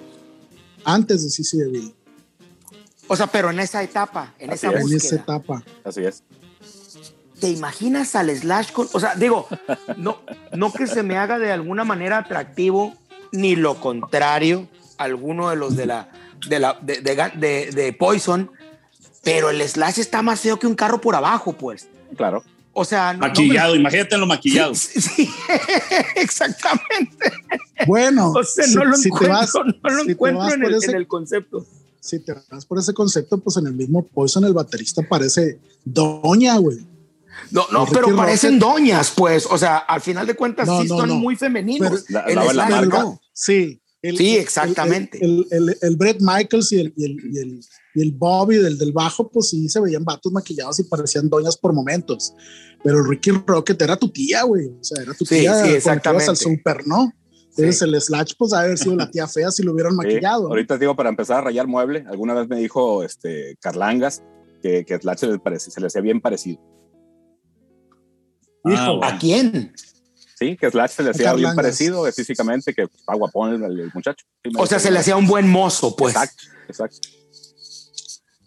antes 0.85 1.23
de 1.23 1.31
CC 1.31 1.59
DeVille. 1.59 1.95
O 3.09 3.17
sea, 3.17 3.27
pero 3.27 3.51
en 3.51 3.59
esa 3.59 3.83
etapa, 3.83 4.35
en 4.39 4.53
esa 4.53 4.71
búsqueda. 4.71 4.89
En 4.89 4.97
esa 4.97 5.17
etapa. 5.17 5.65
Así 5.85 6.05
es. 6.05 6.23
¿Te 7.41 7.49
imaginas 7.49 8.15
al 8.15 8.31
Slash 8.31 8.73
con.? 8.73 8.89
O 8.93 9.01
sea, 9.01 9.15
digo, 9.15 9.49
no, 9.97 10.21
no 10.53 10.73
que 10.73 10.87
se 10.87 11.03
me 11.03 11.17
haga 11.17 11.39
de 11.39 11.51
alguna 11.51 11.85
manera 11.85 12.19
atractivo, 12.19 12.95
ni 13.33 13.57
lo 13.57 13.81
contrario, 13.81 14.69
alguno 14.99 15.51
de 15.51 15.57
los 15.57 15.75
de 15.77 15.87
la. 15.87 16.09
de, 16.47 16.61
la, 16.61 16.79
de, 16.83 17.01
de, 17.01 17.71
de 17.73 17.93
Poison, 17.93 18.51
pero 19.25 19.51
el 19.51 19.67
Slash 19.67 19.99
está 19.99 20.23
más 20.23 20.41
feo 20.41 20.59
que 20.59 20.67
un 20.67 20.75
carro 20.75 21.01
por 21.01 21.15
abajo, 21.15 21.53
pues. 21.55 21.89
Claro. 22.17 22.45
O 22.73 22.85
sea, 22.85 23.13
maquillado, 23.15 23.75
imagínate 23.75 24.17
lo 24.17 24.27
maquillado. 24.27 24.75
Sí, 24.75 25.29
exactamente. 26.17 27.33
Bueno, 27.87 28.33
o 28.33 28.45
sea, 28.45 28.67
no 28.69 28.85
lo 28.85 28.97
encuentro, 28.97 29.65
no 29.65 29.91
lo 29.91 30.03
encuentro 30.09 30.55
en, 30.55 30.95
el, 30.95 31.07
concepto. 31.09 31.67
Si 31.99 32.21
te 32.21 32.33
vas 32.51 32.65
por 32.65 32.79
ese 32.79 32.95
concepto, 32.95 33.39
pues 33.39 33.57
en 33.57 33.67
el 33.67 33.73
mismo 33.73 34.07
Poison 34.07 34.45
el 34.45 34.53
baterista 34.53 35.03
parece 35.09 35.59
doña, 35.85 36.57
güey. 36.59 36.79
No, 37.51 37.67
no, 37.73 37.87
pero 37.87 38.15
parecen 38.15 38.59
doñas, 38.59 39.13
pues. 39.17 39.47
O 39.51 39.59
sea, 39.59 39.79
al 39.79 40.01
final 40.01 40.27
de 40.27 40.35
cuentas 40.35 40.69
sí 40.81 40.89
son 40.89 41.11
muy 41.11 41.35
femeninos. 41.37 42.05
Sí. 43.33 43.81
sí, 44.03 44.37
exactamente. 44.37 45.19
El, 45.25 45.77
el, 45.81 45.97
Brett 45.97 46.19
Michaels 46.21 46.71
y 46.73 46.81
el, 46.81 46.95
y 46.97 47.61
y 47.95 48.03
el 48.03 48.13
Bobby 48.13 48.57
del, 48.57 48.79
del 48.79 48.93
bajo, 48.93 49.29
pues 49.31 49.51
sí 49.51 49.69
se 49.69 49.81
veían 49.81 50.05
vatos 50.05 50.33
maquillados 50.33 50.79
y 50.81 50.85
parecían 50.85 51.29
doñas 51.29 51.57
por 51.57 51.73
momentos. 51.73 52.35
Pero 52.83 53.03
Ricky 53.03 53.31
Rocket 53.31 53.81
era 53.83 53.97
tu 53.97 54.11
tía, 54.11 54.43
güey. 54.45 54.67
O 54.69 54.83
sea, 54.85 55.03
era 55.03 55.15
tu 55.15 55.25
tía. 55.25 55.65
Sí, 55.65 55.71
exactamente. 55.73 56.31
al 56.31 56.37
super, 56.37 56.87
¿no? 56.87 57.13
Entonces 57.51 57.83
el 57.83 58.01
Slash, 58.01 58.33
pues, 58.39 58.53
haber 58.53 58.79
sido 58.79 58.97
la 58.97 59.11
tía 59.11 59.27
fea 59.27 59.51
si 59.51 59.63
lo 59.63 59.73
hubieran 59.73 59.95
maquillado. 59.97 60.49
Ahorita 60.49 60.79
digo, 60.79 60.95
para 60.95 61.11
empezar 61.11 61.39
a 61.39 61.41
rayar 61.43 61.67
mueble, 61.67 62.05
alguna 62.09 62.35
vez 62.35 62.49
me 62.49 62.57
dijo 62.57 63.03
este 63.03 63.57
Carlangas 63.61 64.23
que, 64.63 64.85
que 64.85 64.97
Slash 64.97 65.19
se 65.19 65.27
le, 65.27 65.39
parece, 65.39 65.71
se 65.71 65.81
le 65.81 65.89
hacía 65.89 66.01
bien 66.01 66.21
parecido. 66.21 66.61
Ah, 68.65 68.99
¿A 69.03 69.19
quién? 69.19 69.73
Sí, 70.39 70.57
que 70.57 70.71
Slash 70.71 70.91
se 70.91 71.03
le 71.03 71.11
hacía 71.11 71.35
bien 71.35 71.55
parecido 71.55 72.05
físicamente, 72.13 72.73
que 72.73 72.83
está 72.83 73.15
guapón 73.15 73.63
el, 73.63 73.91
muchacho. 73.93 74.25
o 74.57 74.67
sea, 74.67 74.79
se 74.79 74.91
le 74.91 74.99
hacía 74.99 75.17
un 75.17 75.27
buen 75.27 75.49
mozo, 75.49 75.97
pues. 75.97 76.15
Exacto, 76.15 76.45
exacto. 76.69 77.09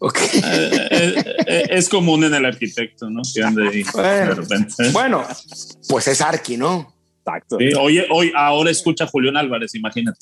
Okay. 0.06 0.42
Eh, 0.44 0.70
eh, 0.92 1.36
eh, 1.48 1.68
es 1.70 1.88
común 1.88 2.26
en 2.26 2.34
el 2.34 2.44
arquitecto, 2.44 3.10
¿no? 3.10 3.22
Que 3.34 3.42
ande 3.42 3.70
ahí 3.70 3.84
bueno, 3.94 4.44
bueno, 4.92 5.28
pues 5.88 6.10
es 6.10 6.20
Arqui, 6.20 6.58
¿no? 6.58 6.94
Exacto. 7.20 7.56
Sí, 7.58 7.70
oye, 7.80 8.06
hoy, 8.12 8.34
ahora 8.36 8.70
escucha 8.70 9.06
a 9.06 9.08
Julián 9.08 9.38
Álvarez, 9.38 9.74
imagínate. 9.76 10.20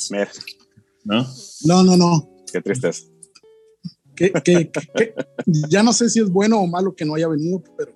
¿No? 1.03 1.25
No, 1.63 1.83
no, 1.83 1.97
no. 1.97 2.29
Qué 2.53 2.61
tristeza. 2.61 3.05
Que, 4.15 4.31
que, 4.31 4.69
que, 4.69 5.15
ya 5.67 5.81
no 5.81 5.93
sé 5.93 6.11
si 6.11 6.19
es 6.19 6.29
bueno 6.29 6.59
o 6.59 6.67
malo 6.67 6.93
que 6.95 7.03
no 7.03 7.15
haya 7.15 7.27
venido, 7.27 7.63
pero 7.75 7.91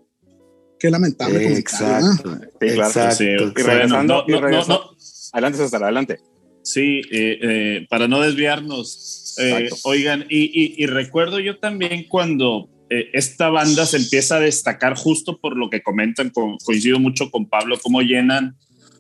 qué 0.79 0.89
lamentable. 0.89 1.55
Exacto. 1.55 2.31
¿no? 2.31 2.35
Sí, 2.39 2.49
claro. 2.59 2.87
Exacto. 2.87 3.15
Sí, 3.15 3.25
y 3.25 3.61
regresando, 3.61 4.13
no, 4.15 4.25
no, 4.27 4.37
y 4.37 4.41
regresando. 4.41 4.97
Adelante, 5.33 5.59
César, 5.59 5.83
adelante. 5.83 6.19
Sí, 6.63 7.01
eh, 7.11 7.37
eh, 7.41 7.87
para 7.91 8.07
no 8.07 8.21
desviarnos, 8.21 9.24
eh, 9.37 9.69
oigan, 9.83 10.25
y, 10.29 10.43
y, 10.43 10.75
y, 10.77 10.85
recuerdo 10.85 11.39
yo 11.39 11.57
también 11.57 12.05
cuando 12.07 12.69
eh, 12.89 13.09
esta 13.13 13.49
banda 13.49 13.85
se 13.85 13.97
empieza 13.97 14.37
a 14.37 14.39
destacar 14.39 14.95
justo 14.95 15.39
por 15.39 15.57
lo 15.57 15.69
que 15.69 15.81
comentan, 15.81 16.29
co 16.29 16.57
coincido 16.63 16.99
mucho 16.99 17.31
con 17.31 17.47
Pablo, 17.47 17.77
cómo 17.81 18.01
llenan 18.01 18.57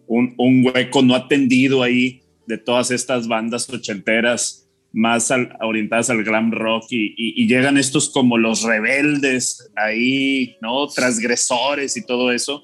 un, 0.07 0.33
un, 0.37 0.65
hueco 0.65 1.01
no 1.01 1.15
atendido 1.15 1.83
ahí 1.83 2.21
de 2.47 2.57
todas 2.57 2.91
estas 2.91 3.27
bandas 3.27 3.69
ochenteras 3.69 4.67
más 4.91 5.29
al, 5.29 5.55
orientadas 5.61 6.09
al 6.09 6.23
glam 6.23 6.51
rock 6.51 6.85
y, 6.91 7.13
y, 7.17 7.47
llegan 7.47 7.77
estos 7.77 8.09
como 8.09 8.37
los 8.37 8.63
rebeldes 8.63 9.69
ahí, 9.75 10.55
¿no? 10.61 10.87
Transgresores 10.87 11.97
y 11.97 12.05
todo 12.05 12.31
eso. 12.31 12.63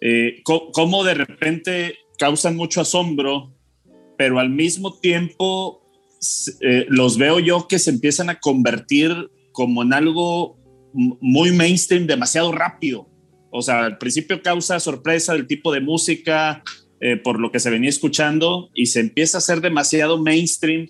Eh, 0.00 0.42
cómo 0.42 1.04
de 1.04 1.14
repente 1.14 1.98
causan 2.18 2.56
mucho 2.56 2.80
asombro, 2.80 3.54
pero 4.18 4.40
al 4.40 4.50
mismo 4.50 4.98
tiempo 4.98 5.79
eh, 6.60 6.86
los 6.88 7.16
veo 7.16 7.40
yo 7.40 7.66
que 7.66 7.78
se 7.78 7.90
empiezan 7.90 8.28
a 8.28 8.40
convertir 8.40 9.30
como 9.52 9.82
en 9.82 9.92
algo 9.92 10.58
muy 10.92 11.52
mainstream 11.52 12.06
demasiado 12.06 12.52
rápido. 12.52 13.08
O 13.50 13.62
sea, 13.62 13.84
al 13.84 13.98
principio 13.98 14.42
causa 14.42 14.78
sorpresa 14.80 15.32
del 15.32 15.46
tipo 15.46 15.72
de 15.72 15.80
música, 15.80 16.62
eh, 17.00 17.16
por 17.16 17.40
lo 17.40 17.50
que 17.50 17.60
se 17.60 17.70
venía 17.70 17.90
escuchando, 17.90 18.70
y 18.74 18.86
se 18.86 19.00
empieza 19.00 19.38
a 19.38 19.40
hacer 19.40 19.60
demasiado 19.60 20.22
mainstream. 20.22 20.88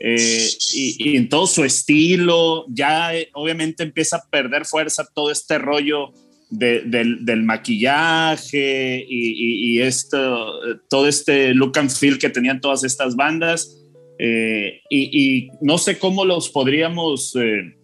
Eh, 0.00 0.48
y, 0.74 1.16
en 1.16 1.28
todo 1.28 1.46
su 1.46 1.62
estilo, 1.62 2.66
ya 2.68 3.12
obviamente 3.34 3.84
empieza 3.84 4.16
a 4.16 4.28
perder 4.28 4.64
fuerza 4.64 5.08
todo 5.14 5.30
este 5.30 5.58
rollo 5.58 6.12
de, 6.50 6.80
del, 6.82 7.42
maquillaje 7.44 9.06
y, 9.08 9.28
y, 9.30 9.74
y, 9.74 9.80
esto, 9.80 10.60
todo 10.90 11.06
este 11.06 11.54
look 11.54 11.78
and 11.78 11.90
feel 11.90 12.18
que 12.18 12.30
tenían 12.30 12.60
todas 12.60 12.82
estas 12.82 13.14
bandas. 13.14 13.81
Eh, 14.24 14.82
y, 14.88 15.50
no 15.60 15.78
sé 15.78 15.98
cómo 15.98 16.24
los 16.24 16.48
podríamos 16.48 17.34
eh, 17.34 17.74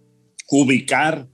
ubicar. 0.51 1.27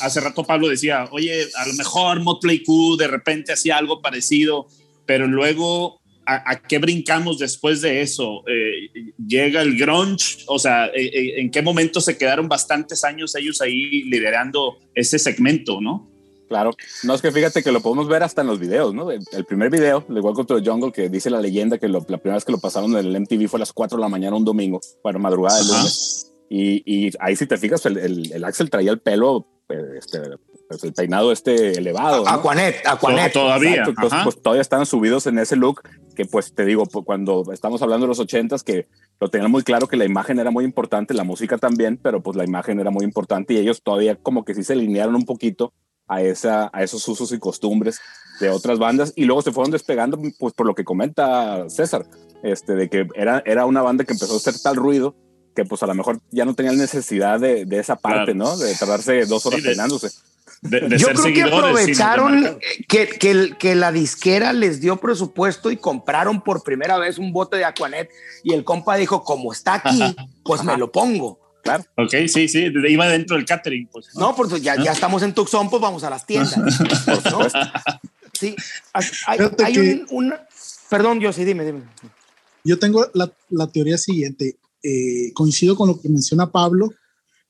Hace 0.00 0.20
rato 0.20 0.44
Pablo 0.44 0.68
decía, 0.68 1.06
oye, 1.10 1.42
a 1.56 1.66
lo 1.66 1.74
mejor 1.74 2.20
Motley 2.20 2.62
Crue 2.62 2.96
de 2.96 3.08
repente 3.08 3.52
hacía 3.52 3.76
algo 3.76 4.00
parecido, 4.00 4.66
pero 5.04 5.26
luego, 5.26 6.00
¿a, 6.24 6.52
a 6.52 6.62
qué 6.62 6.78
brincamos 6.78 7.38
después 7.38 7.82
de 7.82 8.00
eso? 8.00 8.44
Eh, 8.46 9.12
llega 9.26 9.60
el 9.60 9.76
grunge, 9.76 10.38
o 10.46 10.58
sea, 10.58 10.86
eh, 10.86 11.10
eh, 11.12 11.40
¿en 11.40 11.50
qué 11.50 11.60
momento 11.60 12.00
se 12.00 12.16
quedaron 12.16 12.48
bastantes 12.48 13.04
años 13.04 13.34
ellos 13.34 13.60
ahí 13.60 14.04
liderando 14.04 14.78
ese 14.94 15.18
segmento, 15.18 15.80
no? 15.82 16.15
Claro, 16.48 16.72
no 17.02 17.14
es 17.14 17.22
que 17.22 17.32
fíjate 17.32 17.62
que 17.62 17.72
lo 17.72 17.80
podemos 17.80 18.08
ver 18.08 18.22
hasta 18.22 18.42
en 18.42 18.46
los 18.46 18.58
videos, 18.58 18.94
¿no? 18.94 19.10
El, 19.10 19.22
el 19.32 19.44
primer 19.44 19.70
video 19.70 20.04
de 20.08 20.20
Welcome 20.20 20.46
to 20.46 20.60
the 20.60 20.68
Jungle, 20.68 20.92
que 20.92 21.08
dice 21.08 21.28
la 21.28 21.40
leyenda 21.40 21.78
que 21.78 21.88
lo, 21.88 22.04
la 22.08 22.18
primera 22.18 22.36
vez 22.36 22.44
que 22.44 22.52
lo 22.52 22.58
pasaron 22.58 22.96
en 22.96 23.06
el 23.06 23.20
MTV 23.20 23.48
fue 23.48 23.58
a 23.58 23.60
las 23.60 23.72
4 23.72 23.98
de 23.98 24.02
la 24.02 24.08
mañana 24.08 24.36
un 24.36 24.44
domingo, 24.44 24.80
bueno, 25.02 25.18
madrugada 25.18 25.58
de 25.58 25.64
lunes. 25.64 26.32
Y, 26.48 26.82
y, 26.86 27.10
ahí 27.18 27.34
si 27.34 27.46
te 27.46 27.56
fijas, 27.56 27.84
el, 27.86 27.98
el, 27.98 28.32
el, 28.32 28.44
Axel 28.44 28.70
traía 28.70 28.92
el 28.92 29.00
pelo, 29.00 29.46
este, 29.98 30.20
pues 30.68 30.84
el 30.84 30.92
peinado 30.92 31.32
este 31.32 31.72
elevado. 31.78 32.24
¿no? 32.24 32.30
Aquanet, 32.30 32.86
Aquanet. 32.86 33.32
Todavía. 33.32 33.84
Entonces, 33.86 34.20
pues, 34.22 34.40
todavía 34.40 34.62
están 34.62 34.86
subidos 34.86 35.26
en 35.26 35.38
ese 35.38 35.56
look 35.56 35.82
que 36.14 36.24
pues 36.24 36.54
te 36.54 36.64
digo, 36.64 36.86
pues, 36.86 37.04
cuando 37.04 37.44
estamos 37.52 37.82
hablando 37.82 38.06
de 38.06 38.08
los 38.08 38.20
ochentas, 38.20 38.62
que 38.62 38.88
lo 39.20 39.28
tenían 39.28 39.50
muy 39.50 39.62
claro 39.62 39.86
que 39.86 39.96
la 39.96 40.04
imagen 40.04 40.38
era 40.38 40.50
muy 40.50 40.64
importante, 40.64 41.14
la 41.14 41.24
música 41.24 41.58
también, 41.58 41.98
pero 42.02 42.22
pues 42.22 42.36
la 42.36 42.44
imagen 42.44 42.80
era 42.80 42.90
muy 42.90 43.04
importante 43.04 43.54
y 43.54 43.58
ellos 43.58 43.82
todavía 43.82 44.16
como 44.16 44.44
que 44.44 44.54
sí 44.54 44.64
se 44.64 44.72
alinearon 44.72 45.14
un 45.14 45.26
poquito 45.26 45.74
a, 46.08 46.22
esa, 46.22 46.70
a 46.72 46.82
esos 46.82 47.06
usos 47.08 47.32
y 47.32 47.38
costumbres 47.38 48.00
de 48.40 48.50
otras 48.50 48.78
bandas 48.78 49.12
y 49.16 49.24
luego 49.24 49.42
se 49.42 49.52
fueron 49.52 49.70
despegando 49.70 50.20
pues 50.38 50.52
por 50.54 50.66
lo 50.66 50.74
que 50.74 50.84
comenta 50.84 51.68
César, 51.70 52.06
este, 52.42 52.74
de 52.74 52.88
que 52.88 53.08
era, 53.14 53.42
era 53.46 53.66
una 53.66 53.82
banda 53.82 54.04
que 54.04 54.12
empezó 54.12 54.34
a 54.34 54.36
hacer 54.36 54.54
tal 54.60 54.76
ruido 54.76 55.14
que 55.56 55.64
pues 55.64 55.82
a 55.82 55.86
lo 55.86 55.94
mejor 55.94 56.20
ya 56.30 56.44
no 56.44 56.54
tenían 56.54 56.76
necesidad 56.76 57.40
de, 57.40 57.64
de 57.64 57.78
esa 57.78 57.96
parte, 57.96 58.34
claro. 58.34 58.50
¿no? 58.50 58.56
De 58.58 58.74
tardarse 58.74 59.24
dos 59.24 59.46
horas 59.46 59.60
sí, 59.60 59.64
de, 59.64 59.70
peinándose. 59.70 60.10
De, 60.60 60.80
de 60.80 60.98
Yo 60.98 61.08
creo 61.08 61.34
que 61.34 61.42
aprovecharon 61.42 62.58
que, 62.88 63.08
que, 63.08 63.56
que, 63.58 63.74
la 63.74 63.90
disquera 63.90 64.52
les 64.52 64.80
dio 64.80 64.98
presupuesto 64.98 65.70
y 65.70 65.78
compraron 65.78 66.42
por 66.42 66.62
primera 66.62 66.98
vez 66.98 67.18
un 67.18 67.32
bote 67.32 67.56
de 67.56 67.64
Aquanet 67.64 68.10
y 68.44 68.52
el 68.52 68.64
compa 68.64 68.96
dijo, 68.96 69.24
como 69.24 69.52
está 69.52 69.74
aquí, 69.74 70.16
pues 70.44 70.62
me 70.62 70.76
lo 70.76 70.92
pongo. 70.92 71.40
Claro. 71.66 71.84
Ok, 71.96 72.14
sí, 72.28 72.48
sí, 72.48 72.72
iba 72.88 73.08
dentro 73.08 73.36
del 73.36 73.44
catering. 73.44 73.88
Pues, 73.88 74.14
¿no? 74.14 74.20
no, 74.20 74.36
pues 74.36 74.62
ya, 74.62 74.82
ya 74.82 74.92
estamos 74.92 75.22
en 75.22 75.34
Tucson, 75.34 75.68
pues 75.68 75.82
vamos 75.82 76.04
a 76.04 76.10
las 76.10 76.26
tiendas. 76.26 76.56
¿no? 77.30 77.40
Sí, 78.32 78.54
hay, 78.92 79.38
hay 79.64 79.78
un, 79.78 80.06
un, 80.10 80.34
Perdón, 80.88 81.20
yo 81.20 81.32
sí, 81.32 81.44
dime, 81.44 81.64
dime. 81.64 81.82
Yo 82.64 82.78
tengo 82.78 83.06
la, 83.14 83.32
la 83.50 83.66
teoría 83.66 83.98
siguiente. 83.98 84.58
Eh, 84.82 85.32
coincido 85.32 85.74
con 85.74 85.88
lo 85.88 86.00
que 86.00 86.08
menciona 86.08 86.52
Pablo, 86.52 86.92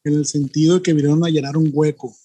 en 0.05 0.15
el 0.15 0.27
sentido 0.27 0.77
de 0.77 0.83
que 0.83 0.95
vinieron 0.95 1.25
a 1.25 1.29
llenar 1.29 1.57
un 1.57 1.71
hueco. 1.73 2.17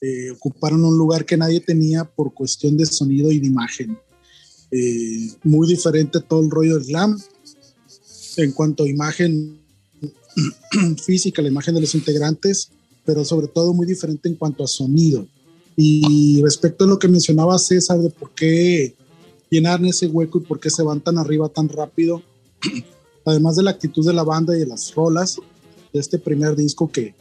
Eh, 0.00 0.30
ocuparon 0.30 0.84
un 0.84 0.96
lugar 0.96 1.24
que 1.26 1.36
nadie 1.36 1.60
tenía 1.60 2.04
por 2.04 2.32
cuestión 2.32 2.76
de 2.76 2.86
sonido 2.86 3.30
y 3.30 3.40
de 3.40 3.46
imagen. 3.46 3.98
Eh, 4.70 5.32
muy 5.42 5.66
diferente 5.66 6.20
todo 6.20 6.40
el 6.40 6.50
rollo 6.50 6.78
del 6.78 6.86
glam. 6.86 7.18
En 8.36 8.52
cuanto 8.52 8.84
a 8.84 8.88
imagen 8.88 9.60
física, 11.04 11.42
la 11.42 11.48
imagen 11.48 11.74
de 11.74 11.80
los 11.80 11.94
integrantes, 11.94 12.70
pero 13.04 13.24
sobre 13.24 13.48
todo 13.48 13.72
muy 13.72 13.86
diferente 13.86 14.28
en 14.28 14.34
cuanto 14.34 14.64
a 14.64 14.66
sonido. 14.66 15.26
Y 15.76 16.42
respecto 16.42 16.84
a 16.84 16.88
lo 16.88 16.98
que 16.98 17.08
mencionaba 17.08 17.58
César 17.58 17.98
de 17.98 18.10
por 18.10 18.30
qué 18.30 18.94
llenar 19.50 19.84
ese 19.84 20.06
hueco 20.06 20.38
y 20.38 20.42
por 20.42 20.58
qué 20.58 20.70
se 20.70 20.82
van 20.82 21.00
tan 21.00 21.18
arriba 21.18 21.48
tan 21.48 21.68
rápido, 21.68 22.22
además 23.24 23.56
de 23.56 23.62
la 23.62 23.70
actitud 23.70 24.04
de 24.06 24.12
la 24.12 24.24
banda 24.24 24.56
y 24.56 24.60
de 24.60 24.66
las 24.66 24.94
rolas 24.94 25.38
de 25.92 26.00
este 26.00 26.18
primer 26.18 26.56
disco 26.56 26.90
que, 26.90 27.14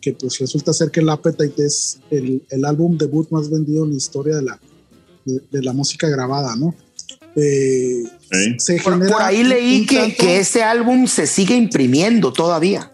que 0.00 0.12
pues 0.12 0.38
resulta 0.38 0.72
ser 0.72 0.90
que 0.90 1.00
el 1.00 1.08
Appetite 1.08 1.64
es 1.64 1.98
el, 2.10 2.42
álbum 2.64 2.96
debut 2.96 3.28
más 3.30 3.50
vendido 3.50 3.84
en 3.84 3.90
la 3.90 3.96
historia 3.96 4.36
de 4.36 4.42
la, 4.42 4.60
de 5.24 5.62
la 5.62 5.72
música 5.72 6.08
grabada, 6.08 6.54
¿no? 6.56 6.74
Eh, 7.40 8.04
sí. 8.30 8.54
se 8.58 8.80
por, 8.82 8.98
por, 9.06 9.22
ahí 9.22 9.44
leí 9.44 9.86
que, 9.86 9.96
tanto, 9.96 10.16
que 10.18 10.38
ese 10.38 10.62
álbum 10.62 11.06
se 11.06 11.26
sigue 11.26 11.54
imprimiendo 11.54 12.32
todavía. 12.32 12.92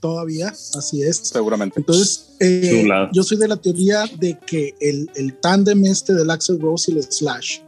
Todavía, 0.00 0.48
así 0.48 1.02
es. 1.02 1.16
Seguramente. 1.18 1.80
Entonces, 1.80 2.36
eh, 2.40 2.86
yo 3.12 3.22
soy 3.22 3.38
de 3.38 3.48
la 3.48 3.56
teoría 3.56 4.04
de 4.18 4.38
que 4.46 4.74
el, 4.80 5.10
el 5.14 5.34
tándem 5.40 5.84
este 5.86 6.12
del 6.14 6.30
Axel 6.30 6.60
Rose 6.60 6.92
y 6.92 6.96
el 6.96 7.02
Slash 7.02 7.60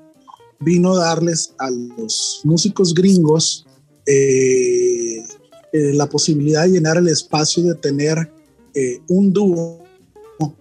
vino 0.61 0.95
a 0.95 1.05
darles 1.05 1.55
a 1.59 1.71
los 1.71 2.41
músicos 2.45 2.95
gringos 2.95 3.67
eh, 4.07 5.25
eh, 5.73 5.93
la 5.93 6.07
posibilidad 6.07 6.63
de 6.63 6.71
llenar 6.71 6.97
el 6.97 7.09
espacio 7.09 7.63
de 7.63 7.75
tener 7.75 8.31
eh, 8.73 9.01
un 9.09 9.33
dúo 9.33 9.83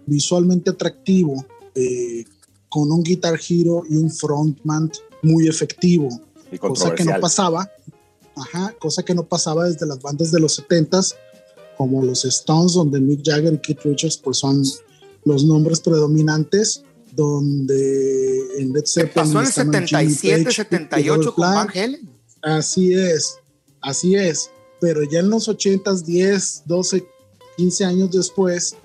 visualmente 0.04 0.70
atractivo 0.70 1.46
eh, 1.74 2.24
con 2.68 2.90
un 2.90 3.02
guitar 3.02 3.38
hero 3.48 3.84
y 3.88 3.96
un 3.96 4.10
frontman 4.10 4.90
muy 5.26 5.48
efectivo, 5.48 6.08
cosa 6.60 6.94
que 6.94 7.04
no 7.04 7.18
pasaba, 7.20 7.70
ajá, 8.36 8.74
cosa 8.78 9.02
que 9.02 9.14
no 9.14 9.24
pasaba 9.24 9.64
desde 9.64 9.86
las 9.86 10.00
bandas 10.00 10.30
de 10.30 10.40
los 10.40 10.62
70s, 10.62 11.14
como 11.76 12.02
los 12.02 12.24
Stones, 12.24 12.74
donde 12.74 13.00
Mick 13.00 13.22
Jagger 13.24 13.54
y 13.54 13.58
Keith 13.58 13.80
Richards 13.82 14.16
pues 14.16 14.38
son 14.38 14.62
los 15.24 15.44
nombres 15.44 15.80
predominantes, 15.80 16.84
donde 17.12 18.60
en 18.60 18.72
Led 18.72 18.84
Zeppelin 18.86 19.14
pasó 19.14 19.60
en 19.60 19.74
el 19.74 19.88
77, 19.88 20.44
Page, 20.44 20.54
78 20.54 21.34
con 21.34 21.42
Van 21.42 21.68
Halen. 21.68 22.08
Así 22.42 22.92
es, 22.92 23.36
así 23.80 24.14
es, 24.14 24.50
pero 24.80 25.02
ya 25.02 25.20
en 25.20 25.30
los 25.30 25.48
80s, 25.48 26.04
10, 26.04 26.62
12, 26.66 27.06
15 27.56 27.84
años 27.84 28.10
después, 28.12 28.76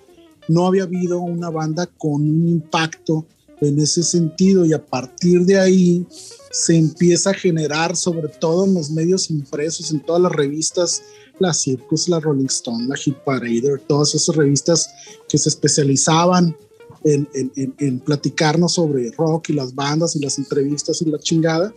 no 0.47 0.65
había 0.65 0.83
habido 0.83 1.19
una 1.19 1.49
banda 1.49 1.85
con 1.85 2.13
un 2.13 2.47
impacto 2.47 3.25
en 3.61 3.79
ese 3.79 4.03
sentido 4.03 4.65
y 4.65 4.73
a 4.73 4.83
partir 4.83 5.45
de 5.45 5.59
ahí 5.59 6.05
se 6.51 6.75
empieza 6.75 7.29
a 7.29 7.33
generar 7.33 7.95
sobre 7.95 8.27
todo 8.27 8.65
en 8.65 8.73
los 8.73 8.89
medios 8.89 9.29
impresos, 9.29 9.91
en 9.91 10.01
todas 10.01 10.21
las 10.21 10.31
revistas, 10.31 11.03
la 11.39 11.53
Circus, 11.53 12.09
la 12.09 12.19
Rolling 12.19 12.47
Stone, 12.47 12.87
la 12.87 12.95
Hit 12.95 13.15
Parader, 13.17 13.81
todas 13.87 14.13
esas 14.15 14.35
revistas 14.35 14.89
que 15.29 15.37
se 15.37 15.49
especializaban 15.49 16.55
en, 17.03 17.27
en, 17.55 17.99
platicarnos 17.99 18.73
sobre 18.73 19.11
rock 19.11 19.49
y 19.49 19.53
las 19.53 19.73
bandas 19.73 20.15
y 20.15 20.19
las 20.19 20.37
entrevistas 20.37 21.01
y 21.01 21.05
la 21.05 21.17
chingada, 21.17 21.73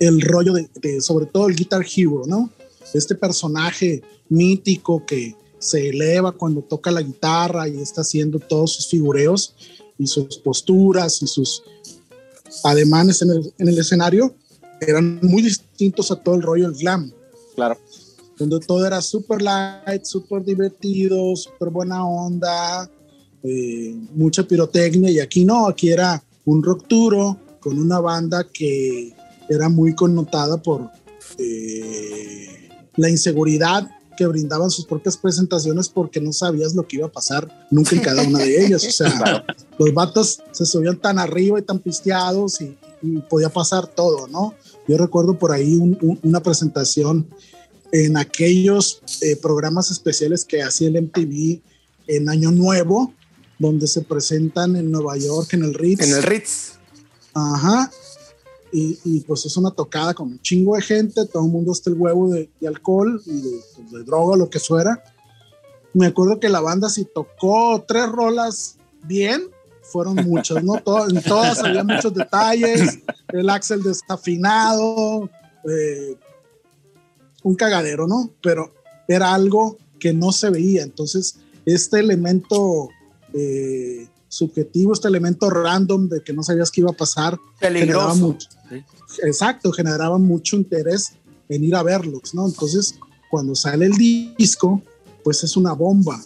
el 0.00 0.20
rollo 0.20 0.54
de 0.54 1.00
sobre 1.00 1.26
todo 1.26 1.48
el 1.48 1.54
Guitar 1.54 1.84
Hero, 1.84 2.22
¿no? 2.26 2.50
Este 2.94 3.14
personaje 3.14 4.02
mítico 4.28 5.04
que 5.06 5.36
se 5.58 5.90
eleva 5.90 6.32
cuando 6.32 6.62
toca 6.62 6.90
la 6.90 7.02
guitarra 7.02 7.68
y 7.68 7.80
está 7.80 8.00
haciendo 8.00 8.40
todos 8.40 8.72
sus 8.72 8.88
figureos 8.88 9.54
y 10.00 10.06
sus 10.06 10.38
posturas 10.38 11.22
y 11.22 11.26
sus 11.26 11.62
ademanes 12.64 13.20
en 13.20 13.30
el, 13.30 13.54
en 13.58 13.68
el 13.68 13.78
escenario 13.78 14.34
eran 14.80 15.20
muy 15.22 15.42
distintos 15.42 16.10
a 16.10 16.16
todo 16.16 16.36
el 16.36 16.42
rollo 16.42 16.70
del 16.70 16.80
glam. 16.80 17.12
Claro. 17.54 17.78
Donde 18.38 18.58
todo 18.60 18.86
era 18.86 19.02
super 19.02 19.42
light, 19.42 20.04
súper 20.04 20.42
divertido, 20.42 21.36
súper 21.36 21.68
buena 21.68 22.06
onda, 22.06 22.90
eh, 23.42 23.94
mucha 24.14 24.42
pirotecnia. 24.42 25.10
Y 25.10 25.20
aquí 25.20 25.44
no, 25.44 25.68
aquí 25.68 25.90
era 25.90 26.24
un 26.46 26.62
rock 26.62 26.88
duro 26.88 27.38
con 27.60 27.78
una 27.78 28.00
banda 28.00 28.46
que 28.50 29.14
era 29.50 29.68
muy 29.68 29.94
connotada 29.94 30.56
por 30.62 30.88
eh, 31.36 32.70
la 32.96 33.10
inseguridad 33.10 33.86
que 34.16 34.26
brindaban 34.26 34.70
sus 34.70 34.84
propias 34.84 35.16
presentaciones 35.16 35.88
porque 35.88 36.20
no 36.20 36.32
sabías 36.32 36.74
lo 36.74 36.86
que 36.86 36.96
iba 36.96 37.06
a 37.06 37.12
pasar 37.12 37.66
nunca 37.70 37.96
en 37.96 38.02
cada 38.02 38.22
una 38.22 38.38
de 38.40 38.64
ellas. 38.64 38.84
O 38.86 38.90
sea, 38.90 39.44
los 39.78 39.94
vatos 39.94 40.42
se 40.52 40.66
subían 40.66 41.00
tan 41.00 41.18
arriba 41.18 41.58
y 41.58 41.62
tan 41.62 41.78
pisteados 41.78 42.60
y, 42.60 42.76
y 43.02 43.18
podía 43.20 43.48
pasar 43.48 43.86
todo, 43.86 44.26
¿no? 44.28 44.54
Yo 44.86 44.96
recuerdo 44.98 45.38
por 45.38 45.52
ahí 45.52 45.76
un, 45.76 45.96
un, 46.00 46.18
una 46.22 46.42
presentación 46.42 47.26
en 47.92 48.16
aquellos 48.16 49.02
eh, 49.20 49.36
programas 49.36 49.90
especiales 49.90 50.44
que 50.44 50.62
hacía 50.62 50.88
el 50.88 51.02
MTV 51.02 51.60
en 52.06 52.28
Año 52.28 52.50
Nuevo, 52.50 53.14
donde 53.58 53.86
se 53.86 54.02
presentan 54.02 54.76
en 54.76 54.90
Nueva 54.90 55.16
York, 55.16 55.52
en 55.54 55.64
el 55.64 55.74
Ritz. 55.74 56.02
En 56.02 56.16
el 56.16 56.22
Ritz. 56.22 56.72
Ajá. 57.34 57.90
Y, 58.72 58.98
y, 59.04 59.20
pues 59.22 59.44
es 59.46 59.56
una 59.56 59.72
tocada 59.72 60.14
con 60.14 60.28
un 60.28 60.40
chingo 60.40 60.76
de 60.76 60.82
gente, 60.82 61.26
todo 61.26 61.44
el 61.44 61.50
mundo 61.50 61.72
está 61.72 61.90
el 61.90 61.96
huevo 61.96 62.28
de, 62.28 62.48
de 62.60 62.68
alcohol 62.68 63.20
y 63.26 63.40
de, 63.40 63.60
pues, 63.76 63.90
de, 63.90 64.04
droga, 64.04 64.36
lo 64.36 64.48
que 64.48 64.60
fuera. 64.60 65.02
Me 65.92 66.06
acuerdo 66.06 66.38
que 66.38 66.48
la 66.48 66.60
banda 66.60 66.88
si 66.88 67.04
tocó 67.04 67.84
tres 67.86 68.08
rolas 68.08 68.76
bien, 69.02 69.42
fueron 69.82 70.14
muchas, 70.16 70.62
¿no? 70.62 70.80
Todo, 70.80 71.10
en 71.10 71.20
todas 71.20 71.58
había 71.64 71.82
muchos 71.82 72.14
detalles, 72.14 73.00
el 73.32 73.50
axel 73.50 73.82
desafinado, 73.82 75.28
eh, 75.68 76.16
un 77.42 77.56
cagadero, 77.56 78.06
¿no? 78.06 78.30
Pero 78.40 78.72
era 79.08 79.34
algo 79.34 79.78
que 79.98 80.12
no 80.12 80.30
se 80.30 80.48
veía, 80.50 80.82
entonces 80.82 81.38
este 81.66 81.98
elemento... 81.98 82.88
Eh, 83.34 84.08
subjetivo, 84.30 84.92
este 84.92 85.08
elemento 85.08 85.50
random 85.50 86.08
de 86.08 86.22
que 86.22 86.32
no 86.32 86.42
sabías 86.42 86.70
qué 86.70 86.80
iba 86.80 86.90
a 86.90 86.96
pasar. 86.96 87.38
Peligroso. 87.58 88.28
Mucho. 88.28 88.48
Exacto, 89.22 89.72
generaba 89.72 90.18
mucho 90.18 90.56
interés 90.56 91.12
en 91.48 91.64
ir 91.64 91.74
a 91.74 91.82
verlos, 91.82 92.34
¿no? 92.34 92.46
Entonces, 92.46 92.94
cuando 93.30 93.54
sale 93.54 93.86
el 93.86 93.92
disco, 94.38 94.82
pues 95.24 95.42
es 95.44 95.56
una 95.56 95.72
bomba. 95.72 96.20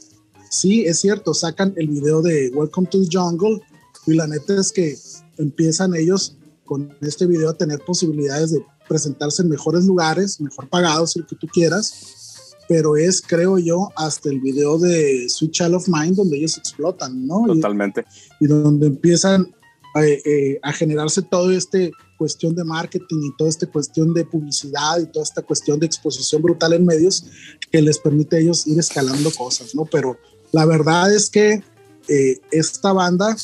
Sí, 0.51 0.85
es 0.85 1.01
cierto, 1.01 1.35
sacan 1.35 1.75
el 1.77 1.89
video 1.89 2.23
de 2.23 2.51
Welcome 2.55 2.89
to 2.89 3.03
the 3.03 3.09
Jungle 3.11 3.61
y 4.07 4.15
la 4.15 4.27
neta 4.27 4.61
es 4.61 4.71
que 4.71 4.97
empiezan 5.39 5.95
ellos 5.95 6.37
con 6.65 6.95
este 7.01 7.27
video 7.27 7.51
a 7.51 7.57
tener 7.57 7.81
posibilidades 7.81 8.53
de 8.53 8.65
presentarse 8.89 9.43
en 9.43 9.49
mejores 9.49 9.85
lugares, 9.85 10.41
mejor 10.41 10.69
pagados, 10.69 11.17
el 11.17 11.27
que 11.27 11.37
tú 11.37 11.47
quieras, 11.49 12.57
pero 12.69 12.97
es, 12.97 13.21
creo 13.21 13.59
yo, 13.59 13.91
hasta 13.97 14.31
el 14.31 14.41
video 14.41 14.79
de 14.79 15.29
Sweet 15.29 15.53
Child 15.53 15.75
of 15.75 15.89
Mine 15.89 16.13
donde 16.13 16.39
ellos 16.39 16.57
explotan, 16.57 17.27
¿no? 17.27 17.45
Totalmente. 17.47 18.05
Y, 18.41 18.45
y 18.45 18.49
donde 18.49 18.87
empiezan 18.87 19.55
a, 19.95 20.05
eh, 20.05 20.59
a 20.63 20.73
generarse 20.73 21.23
todo 21.23 21.51
este 21.51 21.93
cuestión 22.17 22.55
de 22.55 22.65
marketing 22.65 23.21
y 23.23 23.37
toda 23.37 23.51
esta 23.51 23.67
cuestión 23.67 24.15
de 24.15 24.25
publicidad 24.25 25.01
y 25.01 25.07
toda 25.07 25.25
esta 25.25 25.43
cuestión 25.43 25.79
de 25.79 25.87
exposición 25.87 26.43
brutal 26.43 26.73
en 26.73 26.85
medios 26.85 27.25
que 27.71 27.83
les 27.83 27.99
permite 27.99 28.37
a 28.37 28.39
ellos 28.41 28.67
ir 28.67 28.79
escalando 28.79 29.31
cosas, 29.33 29.75
¿no? 29.75 29.85
Pero 29.85 30.17
la 30.53 30.65
verdad 30.67 31.13
es 31.13 31.31
que 31.31 31.63
eh, 32.09 32.41
esta 32.51 32.93
banda, 32.93 33.37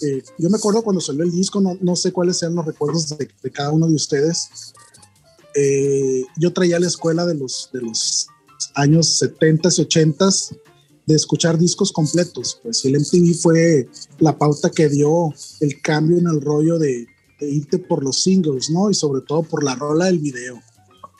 eh, 0.00 0.22
yo 0.38 0.50
me 0.50 0.56
acuerdo 0.56 0.82
cuando 0.82 1.00
salió 1.00 1.22
el 1.22 1.30
disco, 1.30 1.60
no, 1.60 1.76
no 1.80 1.96
sé 1.96 2.12
cuáles 2.12 2.38
sean 2.38 2.54
los 2.54 2.66
recuerdos 2.66 3.16
de, 3.16 3.28
de 3.42 3.50
cada 3.50 3.70
uno 3.70 3.86
de 3.86 3.94
ustedes. 3.94 4.48
Eh, 5.54 6.24
yo 6.38 6.52
traía 6.52 6.80
la 6.80 6.86
escuela 6.86 7.26
de 7.26 7.34
los, 7.34 7.70
de 7.72 7.82
los 7.82 8.26
años 8.74 9.18
70 9.18 9.68
y 9.76 9.80
80 9.82 10.28
de 11.06 11.14
escuchar 11.14 11.58
discos 11.58 11.92
completos. 11.92 12.58
Pues 12.62 12.84
el 12.84 12.98
MTV 12.98 13.34
fue 13.34 13.88
la 14.18 14.36
pauta 14.36 14.70
que 14.70 14.88
dio 14.88 15.32
el 15.60 15.80
cambio 15.80 16.18
en 16.18 16.26
el 16.26 16.40
rollo 16.40 16.78
de, 16.78 17.06
de 17.42 17.50
irte 17.50 17.78
por 17.78 18.02
los 18.04 18.22
singles, 18.22 18.70
¿no? 18.70 18.90
Y 18.90 18.94
sobre 18.94 19.20
todo 19.22 19.42
por 19.42 19.62
la 19.64 19.74
rola 19.74 20.06
del 20.06 20.18
video. 20.18 20.54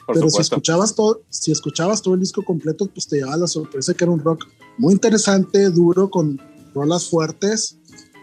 Por 0.07 0.15
Pero 0.17 0.29
supuesto. 0.29 0.37
si 0.39 0.43
escuchabas 0.43 0.95
todo, 0.95 1.23
si 1.29 1.53
escuchabas 1.53 2.03
todo 2.03 2.15
el 2.15 2.21
disco 2.21 2.43
completo, 2.45 2.87
pues 2.87 3.07
te 3.07 3.17
llevaba 3.17 3.37
la 3.37 3.47
sorpresa 3.47 3.95
que 3.95 4.05
era 4.05 4.13
un 4.13 4.21
rock 4.21 4.47
muy 4.79 4.93
interesante, 4.95 5.71
duro, 5.71 6.11
con 6.11 6.41
rolas 6.75 7.07
fuertes, 7.09 7.77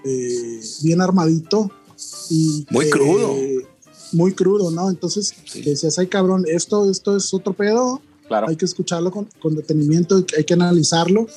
eh, 0.05 0.59
bien 0.83 1.01
armadito 1.01 1.71
y 2.29 2.65
muy 2.69 2.89
crudo. 2.89 3.35
Muy 4.11 4.33
crudo, 4.33 4.71
¿no? 4.71 4.89
Entonces 4.89 5.33
Sí. 5.45 5.61
decías, 5.61 5.99
ay 5.99 6.07
cabrón, 6.07 6.43
esto, 6.47 6.89
esto 6.89 7.15
es 7.15 7.33
otro 7.33 7.53
pedo, 7.53 8.01
Claro. 8.27 8.47
hay 8.49 8.55
que 8.55 8.65
escucharlo 8.65 9.11
con, 9.11 9.27
con 9.41 9.55
detenimiento, 9.55 10.23
hay 10.37 10.43
que 10.43 10.53
analizarlo 10.53 11.27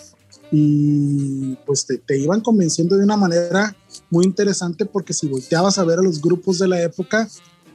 y 0.51 1.55
pues 1.67 1.87
te, 1.87 1.99
te 1.99 2.19
iban 2.19 2.41
convenciendo 2.41 2.97
de 2.97 3.05
una 3.05 3.17
manera 3.17 3.77
muy 4.11 4.25
interesante 4.25 4.85
porque 4.87 5.13
si 5.13 5.27
volteabas 5.29 5.79
a 5.79 5.85
ver 5.85 5.99
a 5.99 6.03
los 6.03 6.21
grupos 6.21 6.59
de 6.59 6.69
la 6.69 6.81
época, 6.83 7.29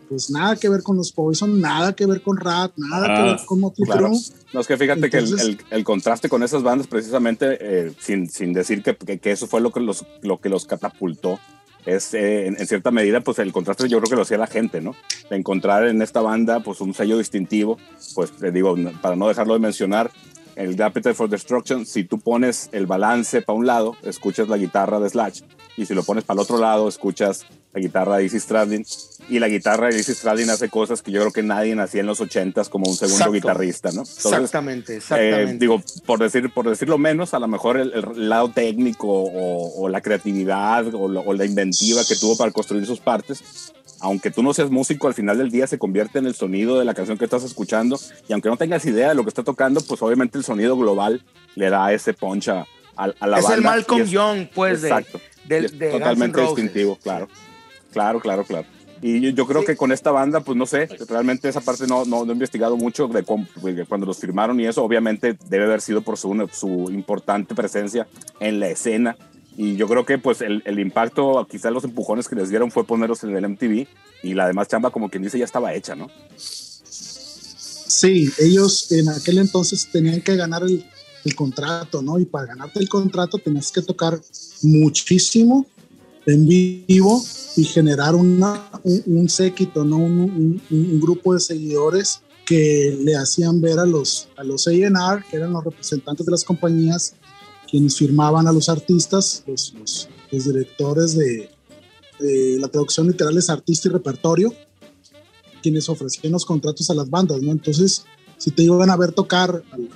pues 0.10 0.30
nada 0.30 0.56
que 0.56 0.70
ver 0.70 0.84
con 0.84 0.96
los 0.96 1.12
Poison, 1.12 1.60
nada 1.60 1.94
que 1.94 2.06
ver 2.06 2.22
con 2.22 2.38
Rat, 2.38 2.72
nada 2.78 3.08
que 3.08 3.14
Ah, 3.14 3.26
ver 3.26 3.46
con 3.46 3.60
Motley 3.60 3.86
claro. 3.86 4.12
No, 4.54 4.62
es 4.62 4.68
que 4.68 4.78
fíjate 4.78 5.10
que 5.10 5.18
el, 5.18 5.24
Entonces- 5.26 5.48
el- 5.50 5.60
el 5.70 5.84
contraste 5.84 6.30
con 6.30 6.44
esas 6.44 6.64
bandas, 6.64 6.88
precisamente, 6.88 7.58
eh, 7.60 7.92
sin, 8.00 8.30
sin 8.30 8.54
decir 8.54 8.84
que, 8.84 8.96
que- 8.96 9.20
que 9.20 9.32
eso 9.32 9.48
fue 9.48 9.60
lo 9.60 9.72
que 9.72 9.82
los, 9.82 10.06
lo 10.22 10.40
que 10.40 10.48
los 10.50 10.66
catapultó, 10.66 11.40
es 11.86 12.14
eh, 12.14 12.48
en, 12.48 12.58
en 12.60 12.68
cierta 12.68 12.92
medida, 12.92 13.22
pues 13.22 13.40
el 13.40 13.52
contraste 13.54 13.88
yo 13.90 13.98
creo 14.00 14.10
que 14.10 14.16
lo 14.16 14.22
hacía 14.24 14.38
la 14.38 14.48
gente, 14.48 14.82
¿no? 14.82 14.94
De 15.30 15.36
encontrar 15.38 15.88
en 15.88 16.02
esta 16.02 16.22
banda, 16.22 16.62
pues 16.62 16.80
un 16.82 16.94
sello 16.94 17.18
distintivo, 17.18 17.78
pues 18.16 18.32
te 18.32 18.52
digo, 18.52 18.76
para 19.02 19.16
no 19.16 19.28
dejarlo 19.28 19.54
de 19.54 19.60
mencionar, 19.60 20.12
el 20.58 20.76
The 20.76 20.84
Appetite 20.84 21.14
for 21.14 21.30
Destruction, 21.30 21.86
si 21.86 22.04
tú 22.04 22.20
pones 22.20 22.70
el 22.72 22.86
balance 22.88 23.42
para 23.42 23.58
un 23.58 23.66
lado, 23.68 23.96
escuchas 24.04 24.48
la 24.50 24.58
guitarra 24.58 25.00
de 25.00 25.10
Slash, 25.10 25.42
y 25.78 25.86
si 25.86 25.94
lo 25.94 26.04
pones 26.04 26.24
para 26.24 26.40
el 26.40 26.44
otro 26.44 26.58
lado, 26.58 26.88
escuchas 26.90 27.46
la 27.74 27.80
guitarra 27.80 28.18
de 28.18 28.26
Izzy 28.26 28.40
Stradlin, 28.40 28.84
y 29.30 29.38
la 29.40 29.48
guitarra 29.50 29.90
de 29.90 30.00
Izzy 30.00 30.14
Stradlin 30.16 30.50
hace 30.50 30.68
cosas 30.70 31.04
que 31.04 31.12
yo 31.12 31.20
creo 31.22 31.32
que 31.32 31.44
nadie 31.44 31.80
hacía 31.80 32.02
en 32.02 32.08
los 32.08 32.20
80s 32.20 32.70
como 32.70 32.88
un 32.90 32.96
segundo 32.96 33.18
Exacto. 33.26 33.34
guitarrista, 33.34 33.90
¿no? 33.92 34.02
Entonces, 34.02 34.26
exactamente, 34.26 34.96
exactamente. 34.98 35.52
eh, 35.52 35.58
digo, 35.60 35.84
por, 36.06 36.20
decir, 36.20 36.52
por 36.52 36.68
decirlo 36.68 36.98
menos, 36.98 37.34
a 37.36 37.40
lo 37.40 37.48
mejor 37.48 37.78
el, 37.78 37.94
el 37.94 38.30
lado 38.30 38.50
técnico 38.50 39.08
o, 39.08 39.84
o 39.84 39.90
la 39.90 40.02
creatividad 40.02 40.88
o, 40.96 41.08
lo- 41.08 41.22
o 41.22 41.34
la 41.34 41.46
inventiva 41.46 42.02
que 42.08 42.16
tuvo 42.16 42.36
para 42.36 42.52
construir 42.52 42.86
sus 42.88 43.00
partes, 43.00 43.44
aunque 44.00 44.32
tú 44.32 44.44
no 44.44 44.54
seas 44.54 44.70
músico, 44.70 45.08
al 45.08 45.14
final 45.14 45.38
del 45.38 45.50
día 45.52 45.68
se 45.68 45.78
convierte 45.80 46.20
en 46.20 46.26
el 46.28 46.36
sonido 46.36 46.78
de 46.80 46.86
la 46.86 46.94
canción 46.94 47.18
que 47.18 47.26
estás 47.26 47.44
escuchando 47.44 48.00
y 48.28 48.34
aunque 48.34 48.50
no 48.50 48.58
tengas 48.58 48.86
idea 48.86 49.10
de 49.10 49.16
lo 49.16 49.24
que 49.24 49.30
está 49.30 49.44
tocando, 49.44 49.82
pues 49.82 50.02
obviamente 50.02 50.38
el 50.38 50.44
sonido 50.44 50.78
global 50.78 51.24
le 51.56 51.70
da 51.70 51.92
ese 51.94 52.14
punch 52.14 52.50
a, 52.50 52.66
a- 52.96 53.14
a 53.20 53.28
la 53.28 53.40
es 53.40 53.44
banda. 53.44 53.56
el 53.56 53.62
y 53.62 53.64
Malcolm 53.64 54.02
es- 54.02 54.12
Young, 54.12 54.48
pues, 54.54 54.82
de, 54.82 54.88
Exacto. 54.90 55.20
de, 55.46 55.58
es 55.60 55.78
de 55.80 55.90
N' 55.90 56.00
totalmente 56.00 56.42
distintivo, 56.42 56.96
claro. 57.02 57.28
Claro, 57.92 58.20
claro, 58.20 58.44
claro. 58.44 58.66
Y 59.02 59.22
yo, 59.22 59.30
yo 59.30 59.46
creo 59.46 59.62
Sí. 59.62 59.68
que 59.68 59.76
con 59.78 59.92
esta 59.92 60.10
banda, 60.12 60.40
pues 60.42 60.58
no 60.58 60.66
sé, 60.66 60.88
realmente 61.08 61.48
esa 61.48 61.62
parte 61.62 61.86
no, 61.88 62.04
no, 62.06 62.26
no 62.26 62.32
he 62.32 62.34
investigado 62.34 62.76
mucho 62.78 63.08
de, 63.08 63.24
cómo- 63.24 63.46
de 63.62 63.86
cuando 63.86 64.06
los 64.08 64.18
firmaron 64.20 64.60
y 64.60 64.66
eso, 64.66 64.84
obviamente 64.84 65.38
debe 65.50 65.66
haber 65.66 65.82
sido 65.82 66.02
por 66.02 66.18
su, 66.18 66.50
su 66.52 66.90
importante 66.92 67.54
presencia 67.54 68.08
en 68.40 68.60
la 68.60 68.70
escena. 68.70 69.16
Y 69.60 69.76
yo 69.76 69.88
creo 69.88 70.06
que 70.06 70.20
pues 70.20 70.42
el, 70.42 70.62
el 70.66 70.80
impacto, 70.80 71.46
quizás 71.50 71.72
los 71.74 71.84
empujones 71.84 72.28
que 72.28 72.36
les 72.36 72.50
dieron 72.50 72.70
fue 72.72 72.86
ponerlos 72.86 73.24
en 73.24 73.36
el 73.36 73.50
MTV 73.50 73.88
y 74.24 74.34
la 74.36 74.46
demás 74.48 74.68
chamba, 74.68 74.92
como 74.92 75.10
quien 75.10 75.24
dice, 75.24 75.40
ya 75.40 75.46
estaba 75.46 75.74
hecha, 75.74 75.96
¿no? 75.96 76.10
Sí, 76.38 78.30
ellos 78.40 78.92
en 78.92 79.10
aquel 79.10 79.40
entonces 79.40 79.88
tenían 79.92 80.22
que 80.22 80.36
ganar 80.36 80.62
el, 80.64 80.86
el 81.26 81.36
contrato, 81.36 82.02
¿no? 82.02 82.20
Y 82.20 82.26
para 82.26 82.46
ganarte 82.46 82.80
el 82.80 82.88
contrato 82.90 83.38
tenías 83.40 83.72
que 83.72 83.82
tocar 83.82 84.20
muchísimo 84.62 85.66
en 86.26 86.46
vivo 86.48 87.24
y 87.56 87.64
generar 87.64 88.14
una, 88.14 88.70
un, 88.84 89.02
un 89.08 89.30
séquito, 89.30 89.84
¿no? 89.84 89.98
Un, 89.98 90.20
un- 90.20 90.62
un 90.70 91.00
grupo 91.00 91.34
de 91.34 91.40
seguidores 91.40 92.22
que 92.46 92.98
le 93.02 93.16
hacían 93.16 93.60
ver 93.60 93.80
a 93.80 93.86
los, 93.86 94.30
a 94.38 94.44
los 94.44 94.68
A&R, 94.68 95.24
que 95.30 95.38
eran 95.38 95.52
los 95.52 95.64
representantes 95.64 96.26
de 96.26 96.32
las 96.32 96.44
compañías, 96.44 97.14
quienes 97.70 97.98
firmaban 97.98 98.48
a 98.48 98.52
los 98.52 98.70
artistas, 98.70 99.44
los, 99.48 99.74
los, 99.74 100.10
directores 100.32 101.18
de, 101.18 101.50
la 102.60 102.68
traducción 102.68 103.08
literal 103.08 103.38
es 103.38 103.50
artista 103.50 103.88
y 103.88 103.92
repertorio, 103.92 104.54
quienes 105.62 105.88
ofrecían 105.90 106.34
los 106.34 106.46
contratos 106.46 106.90
a 106.90 106.94
las 106.94 107.10
bandas, 107.10 107.42
¿no? 107.42 107.52
Entonces, 107.52 108.06
si 108.38 108.52
te 108.52 108.64
iban 108.64 108.90
a 108.90 108.98
ver 108.98 109.12
tocar 109.12 109.64
al, 109.72 109.90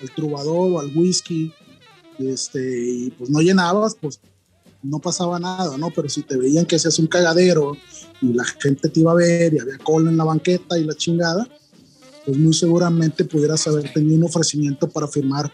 al, 0.00 0.14
trovador 0.14 0.72
o 0.72 0.80
al 0.80 0.96
whisky, 0.96 1.52
este, 2.18 2.88
y 2.88 3.10
pues 3.10 3.30
no 3.30 3.40
llenabas, 3.40 3.96
pues 4.00 4.20
no 4.82 4.98
pasaba 4.98 5.38
nada, 5.38 5.76
¿no? 5.76 5.90
Pero 5.90 6.08
si 6.08 6.22
te 6.22 6.36
veían 6.36 6.66
que 6.66 6.76
hacías 6.76 6.98
un 6.98 7.06
cagadero 7.06 7.76
y 8.20 8.32
la 8.32 8.44
gente 8.44 8.88
te 8.88 9.00
iba 9.00 9.12
a 9.12 9.16
ver 9.16 9.54
y 9.54 9.58
había 9.58 9.78
cola 9.78 10.10
en 10.10 10.16
la 10.16 10.24
banqueta 10.24 10.78
y 10.78 10.84
la 10.84 10.94
chingada, 10.94 11.46
pues 12.24 12.38
muy 12.38 12.54
seguramente 12.54 13.24
pudieras 13.24 13.66
haber 13.66 13.92
tenido 13.92 14.16
un 14.16 14.24
ofrecimiento 14.24 14.88
para 14.88 15.08
firmar 15.08 15.52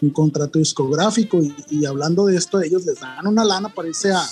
un 0.00 0.10
contrato 0.10 0.58
discográfico. 0.58 1.40
Y, 1.70 1.84
hablando 1.86 2.26
de 2.26 2.36
esto, 2.36 2.60
ellos 2.60 2.84
les 2.84 3.00
dan 3.00 3.26
una 3.26 3.44
lana 3.44 3.68
para 3.68 3.88
irse 3.88 4.12
a, 4.12 4.24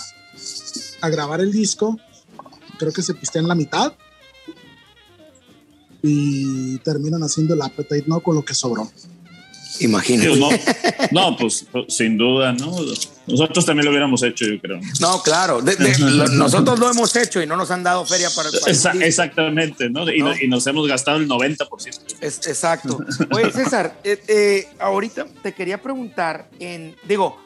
a 1.01 1.09
grabar 1.09 1.41
el 1.41 1.51
disco. 1.51 1.97
Creo 2.77 2.91
que 2.91 3.01
se 3.01 3.13
pistean 3.13 3.47
la 3.47 3.55
mitad 3.55 3.93
y 6.01 6.77
terminan 6.79 7.23
haciendo 7.23 7.53
el 7.53 7.61
appetite, 7.61 8.05
¿no? 8.07 8.21
Con 8.21 8.35
lo 8.35 8.43
que 8.43 8.53
sobró. 8.53 8.89
Imagínate. 9.83 10.39
No, 11.11 11.35
pues, 11.37 11.65
pues, 11.71 11.93
sin 11.93 12.17
duda, 12.17 12.53
¿no? 12.53 12.75
Nosotros 13.27 13.65
también 13.65 13.85
lo 13.85 13.91
hubiéramos 13.91 14.23
hecho, 14.23 14.45
yo 14.45 14.59
creo. 14.59 14.79
No, 14.99 15.21
claro. 15.21 15.61
nosotros 16.33 16.79
lo 16.79 16.89
hemos 16.89 17.15
hecho 17.15 17.41
y 17.41 17.47
no 17.47 17.57
nos 17.57 17.71
han 17.71 17.83
dado 17.83 18.05
feria 18.05 18.29
para. 18.35 18.49
el 18.49 19.01
exactamente, 19.03 19.89
¿no? 19.89 20.09
Y, 20.09 20.47
nos 20.47 20.67
hemos 20.67 20.87
gastado 20.87 21.17
el 21.17 21.27
90%. 21.27 22.17
Es, 22.21 22.47
exacto. 22.47 22.99
Oye, 23.31 23.51
César, 23.53 23.97
eh, 24.03 24.21
eh, 24.27 24.67
ahorita 24.79 25.25
te 25.41 25.53
quería 25.53 25.81
preguntar, 25.81 26.49
en, 26.59 26.95
digo, 27.07 27.37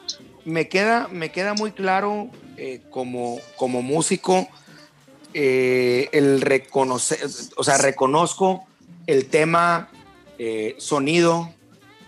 me 0.44 0.68
queda, 0.68 1.08
me 1.10 1.30
queda 1.30 1.54
muy 1.54 1.72
claro 1.72 2.30
eh, 2.56 2.80
como, 2.90 3.38
como 3.56 3.82
músico 3.82 4.48
el 5.34 6.40
reconocer, 6.40 7.20
o 7.56 7.62
sea, 7.62 7.78
reconozco 7.78 8.64
el 9.06 9.26
tema 9.26 9.88
sonido, 10.78 11.54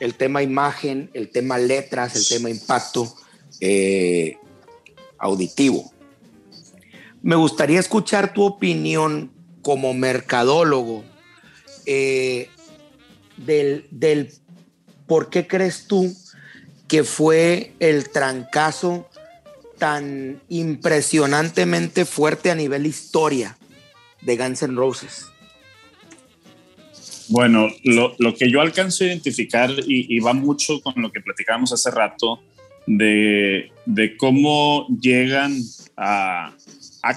el 0.00 0.14
tema 0.14 0.42
imagen, 0.42 1.10
el 1.14 1.30
tema 1.30 1.58
letras, 1.58 2.16
el 2.16 2.26
tema 2.26 2.50
impacto 2.50 3.14
eh, 3.60 4.36
auditivo. 5.18 5.92
Me 7.22 7.36
gustaría 7.36 7.78
escuchar 7.78 8.32
tu 8.32 8.42
opinión 8.42 9.30
como 9.62 9.92
mercadólogo 9.92 11.04
eh, 11.84 12.48
del, 13.36 13.86
del 13.90 14.32
por 15.06 15.28
qué 15.28 15.46
crees 15.46 15.86
tú 15.86 16.14
que 16.88 17.04
fue 17.04 17.74
el 17.78 18.08
trancazo 18.08 19.08
tan 19.78 20.42
impresionantemente 20.48 22.04
fuerte 22.04 22.50
a 22.50 22.54
nivel 22.54 22.86
historia 22.86 23.56
de 24.22 24.36
Guns 24.36 24.62
N' 24.62 24.76
Roses. 24.76 25.26
Bueno, 27.30 27.68
lo, 27.84 28.34
que 28.34 28.50
yo 28.50 28.60
alcanzo 28.60 29.04
a 29.04 29.06
identificar 29.06 29.70
y, 29.86 30.18
va 30.18 30.32
mucho 30.32 30.80
con 30.80 31.00
lo 31.00 31.12
que 31.12 31.20
platicábamos 31.20 31.72
hace 31.72 31.90
rato 31.90 32.42
de, 32.86 33.70
cómo 34.18 34.86
llegan 35.00 35.56
a, 35.96 36.52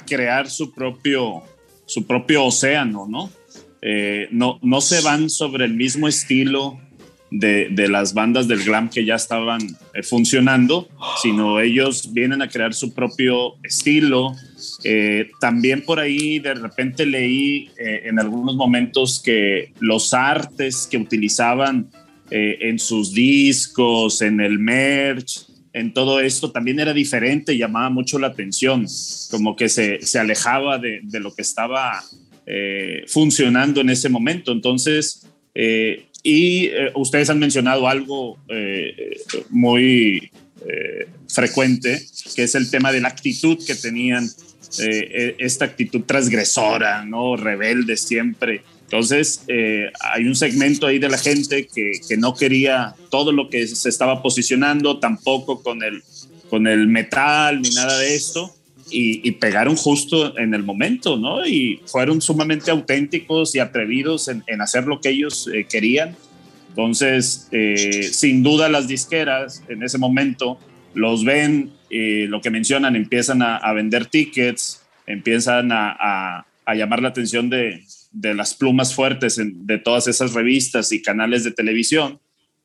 crear 0.05 0.49
su 0.49 0.71
propio, 0.71 1.41
su 1.85 2.05
propio 2.05 2.45
océano, 2.45 3.07
¿no? 3.09 3.31
Eh, 3.81 4.29
¿no? 4.31 4.59
No 4.61 4.79
se 4.81 5.01
van 5.01 5.29
sobre 5.29 5.65
el 5.65 5.73
mismo 5.73 6.07
estilo 6.07 6.79
de, 7.31 7.87
las 7.89 8.13
bandas 8.13 8.47
del 8.47 8.63
glam 8.63 8.89
que 8.89 9.05
ya 9.05 9.15
estaban 9.15 9.61
eh, 9.93 10.03
funcionando, 10.03 10.87
sino 11.21 11.59
ellos 11.59 12.13
vienen 12.13 12.41
a 12.41 12.49
crear 12.49 12.73
su 12.73 12.93
propio 12.93 13.55
estilo. 13.63 14.35
Eh, 14.83 15.31
también 15.39 15.83
por 15.83 15.99
ahí 15.99 16.39
de 16.39 16.53
repente 16.53 17.05
leí 17.05 17.69
eh, 17.77 18.03
en 18.05 18.19
algunos 18.19 18.55
momentos 18.55 19.21
que 19.23 19.73
los 19.79 20.13
artes 20.13 20.87
que 20.89 20.97
utilizaban 20.97 21.89
en 22.35 22.79
sus 22.79 23.13
discos, 23.13 24.23
en 24.23 24.41
el 24.41 24.57
merch, 24.57 25.45
en 25.71 25.93
todo 25.93 26.19
esto 26.19 26.49
también 26.49 26.79
era 26.79 26.91
diferente, 26.91 27.55
llamaba 27.55 27.91
mucho 27.91 28.17
la 28.17 28.27
atención, 28.27 28.87
como 29.29 29.55
que 29.55 29.69
se, 29.69 30.01
se 30.01 30.17
alejaba 30.17 30.79
de, 30.79 31.01
de, 31.03 31.19
lo 31.19 31.31
que 31.35 31.43
estaba 31.43 32.01
funcionando 33.05 33.81
en 33.81 33.91
ese 33.91 34.09
momento. 34.09 34.51
Entonces, 34.51 35.27
y 36.23 36.67
eh, 36.67 36.89
ustedes 36.95 37.29
han 37.29 37.37
mencionado 37.37 37.87
algo 37.87 38.39
eh, 38.47 39.17
muy 39.49 40.31
eh, 40.65 41.07
frecuente, 41.27 42.01
que 42.33 42.43
es 42.43 42.55
el 42.55 42.71
tema 42.71 42.93
de 42.93 43.01
la 43.01 43.09
actitud 43.09 43.57
que 43.67 43.75
tenían, 43.75 44.29
esta 44.79 45.65
actitud 45.65 46.01
transgresora, 46.01 47.05
¿no? 47.05 47.35
Rebelde 47.35 47.97
siempre. 47.97 48.63
Entonces, 48.83 49.43
hay 49.47 50.25
un 50.25 50.35
segmento 50.35 50.87
ahí 50.87 50.99
de 50.99 51.09
la 51.09 51.17
gente 51.17 51.67
que, 51.67 51.93
que, 52.07 52.17
no 52.17 52.33
quería 52.33 52.95
todo 53.09 53.31
lo 53.31 53.49
que 53.49 53.67
se 53.67 53.89
estaba 53.89 54.21
posicionando, 54.21 54.99
tampoco 54.99 55.63
con 55.63 55.83
el, 55.83 56.03
con 56.53 56.67
el 56.67 56.87
metal 56.87 57.63
ni 57.63 57.69
nada 57.71 57.97
de 57.97 58.13
esto. 58.13 58.53
Y, 58.91 59.31
pegaron 59.31 59.75
justo 59.75 60.37
en 60.37 60.53
el 60.53 60.61
momento, 60.61 61.17
¿no? 61.17 61.47
Y 61.47 61.81
fueron 61.87 62.21
sumamente 62.21 62.69
auténticos 62.69 63.55
y 63.55 63.59
atrevidos 63.59 64.27
en, 64.27 64.61
hacer 64.61 64.85
lo 64.85 65.01
que 65.01 65.09
ellos 65.09 65.49
eh, 65.51 65.65
querían. 65.67 66.15
Entonces, 66.69 67.47
eh, 67.51 68.07
sin 68.11 68.43
duda 68.43 68.69
las 68.69 68.87
disqueras 68.87 69.63
en 69.67 69.81
ese 69.81 69.97
momento 69.97 70.59
los 70.93 71.25
ven, 71.25 71.71
lo 72.27 72.41
que 72.41 72.49
mencionan, 72.49 72.95
empiezan 72.95 73.41
a, 73.41 73.71
vender 73.73 74.05
tickets, 74.07 74.83
empiezan 75.05 75.69
a, 75.71 76.45
llamar 76.75 77.01
la 77.01 77.09
atención 77.09 77.49
de, 77.49 77.83
de 78.11 78.33
las 78.33 78.53
plumas 78.53 78.95
fuertes 78.95 79.39
de 79.39 79.77
todas 79.77 80.07
esas 80.07 80.33
revistas 80.33 80.91
y 80.91 81.01
canales 81.01 81.43
de 81.43 81.51
televisión. 81.51 82.19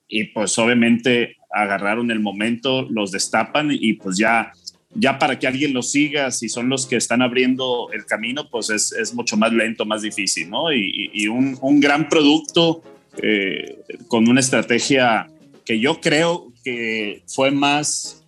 Y 0.09 0.25
pues 0.25 0.59
obviamente 0.59 1.37
agarraron 1.53 2.11
el 2.11 2.21
momento, 2.21 2.87
los 2.91 3.11
destapan 3.11 3.69
y 3.71 3.95
pues 3.95 4.17
ya 4.17 4.53
ya 4.95 5.19
para 5.19 5.38
que 5.38 5.47
alguien 5.47 5.75
los 5.75 5.93
siga, 5.93 6.31
si 6.31 6.49
son 6.49 6.69
los 6.69 6.87
que 6.87 6.97
están 6.97 7.23
abriendo 7.23 7.91
el 7.93 8.07
camino, 8.07 8.49
pues 8.51 8.71
es, 8.71 8.93
es 8.93 9.14
mucho 9.14 9.37
más 9.37 9.53
lento, 9.53 9.85
más 9.85 10.03
difícil, 10.03 10.51
¿no? 10.51 10.73
Y, 10.73 11.11
y 11.12 11.29
un, 11.29 11.59
un, 11.61 11.81
gran 11.81 12.09
producto 12.09 12.83
eh, 13.23 13.79
con 14.09 14.29
una 14.29 14.41
estrategia 14.41 15.29
que 15.64 15.79
yo 15.79 16.01
creo 16.01 16.53
que 16.64 17.23
fue 17.27 17.51
más 17.51 18.25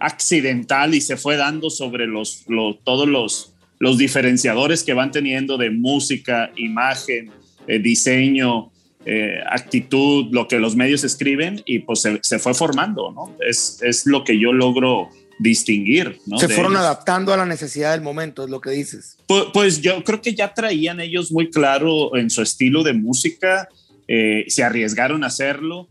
accidental 0.00 0.94
y 0.94 1.00
se 1.00 1.16
fue 1.16 1.36
dando 1.36 1.70
sobre 1.70 2.06
los, 2.06 2.44
los 2.48 2.82
todos 2.84 3.08
los, 3.08 3.52
los 3.78 3.98
diferenciadores 3.98 4.82
que 4.82 4.94
van 4.94 5.10
teniendo 5.10 5.58
de 5.58 5.70
música, 5.70 6.50
imagen, 6.56 7.30
eh, 7.66 7.78
diseño, 7.78 8.70
eh, 9.06 9.40
actitud, 9.48 10.26
lo 10.30 10.48
que 10.48 10.58
los 10.58 10.76
medios 10.76 11.04
escriben 11.04 11.62
y 11.64 11.80
pues 11.80 12.02
se, 12.02 12.18
se 12.22 12.38
fue 12.38 12.52
formando, 12.52 13.10
¿no? 13.12 13.36
Es, 13.46 13.78
es, 13.82 14.04
lo 14.06 14.24
que 14.24 14.38
yo 14.38 14.52
logro 14.52 15.08
distinguir. 15.38 16.18
¿no? 16.26 16.38
Se 16.38 16.48
fueron 16.48 16.76
adaptando 16.76 17.32
a 17.32 17.36
la 17.38 17.46
necesidad 17.46 17.92
del 17.92 18.02
momento, 18.02 18.44
es 18.44 18.50
lo 18.50 18.60
que 18.60 18.70
dices. 18.70 19.16
Pues, 19.26 19.44
pues, 19.54 19.80
yo 19.80 20.04
creo 20.04 20.20
que 20.20 20.34
ya 20.34 20.52
traían 20.52 21.00
ellos 21.00 21.32
muy 21.32 21.48
claro 21.48 22.14
en 22.16 22.28
su 22.28 22.42
estilo 22.42 22.82
de 22.82 22.92
música, 22.92 23.68
eh, 24.06 24.44
se 24.48 24.62
arriesgaron 24.62 25.24
a 25.24 25.28
hacerlo 25.28 25.88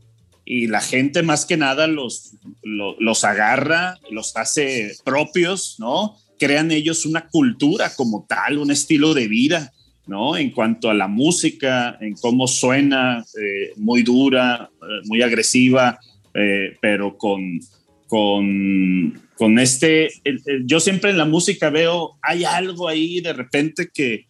y 0.50 0.66
la 0.66 0.82
gente 0.82 1.22
más 1.22 1.46
que 1.46 1.58
nada 1.58 1.86
los, 1.86 2.32
los, 2.64 3.24
agarra, 3.24 4.00
los 4.10 4.36
hace 4.36 4.96
propios, 5.06 5.76
¿no? 5.78 6.18
Crean 6.40 6.72
ellos 6.72 7.06
una 7.06 7.28
cultura 7.28 7.94
como 7.96 8.26
tal, 8.28 8.58
un 8.58 8.72
estilo 8.72 9.14
de 9.14 9.28
vida. 9.28 9.72
¿no? 10.08 10.36
En 10.36 10.50
cuanto 10.50 10.90
a 10.90 10.96
la 10.96 11.08
música, 11.08 11.96
en 12.02 12.16
cómo 12.16 12.48
suena, 12.48 13.24
eh, 13.40 13.74
muy 13.76 14.02
dura, 14.02 14.72
eh, 14.82 14.86
muy 15.06 15.22
agresiva, 15.22 16.00
pero 16.82 17.16
con, 17.16 17.60
con, 18.08 19.22
con 19.36 19.60
este, 19.60 20.10
yo 20.66 20.80
siempre 20.80 21.12
en 21.12 21.18
la 21.18 21.26
música 21.26 21.70
veo, 21.70 22.18
hay 22.24 22.44
algo 22.44 22.88
ahí 22.88 23.22
de 23.22 23.34
repente 23.34 23.92
que, 23.94 24.26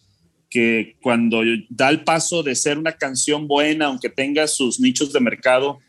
que 0.50 0.98
cuando 1.02 1.44
da 1.70 1.88
el 1.88 2.04
paso 2.04 2.44
de 2.44 2.56
ser 2.56 2.78
una 2.78 2.92
canción 2.92 3.48
buena, 3.48 3.86
aunque 3.86 4.10
tenga 4.10 4.48
sus 4.48 4.82
nichos 4.82 5.14
de 5.14 5.22
mercado 5.22 5.80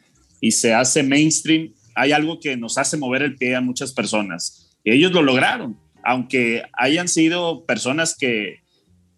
y 0.41 0.53
se 0.53 0.75
hace 0.75 1.03
mainstream, 1.03 1.73
hay 1.95 2.13
algo 2.13 2.41
que 2.41 2.57
nos 2.57 2.79
hace 2.79 2.97
mover 2.97 3.23
el 3.23 3.37
pie 3.37 3.55
a 3.55 3.61
muchas 3.61 3.93
personas. 3.93 4.71
Y 4.85 4.93
ellos 4.93 5.13
lo 5.13 5.23
lograron, 5.23 5.77
aunque 6.03 6.63
hayan 6.73 7.09
sido 7.09 7.65
personas 7.67 8.17
que, 8.19 8.61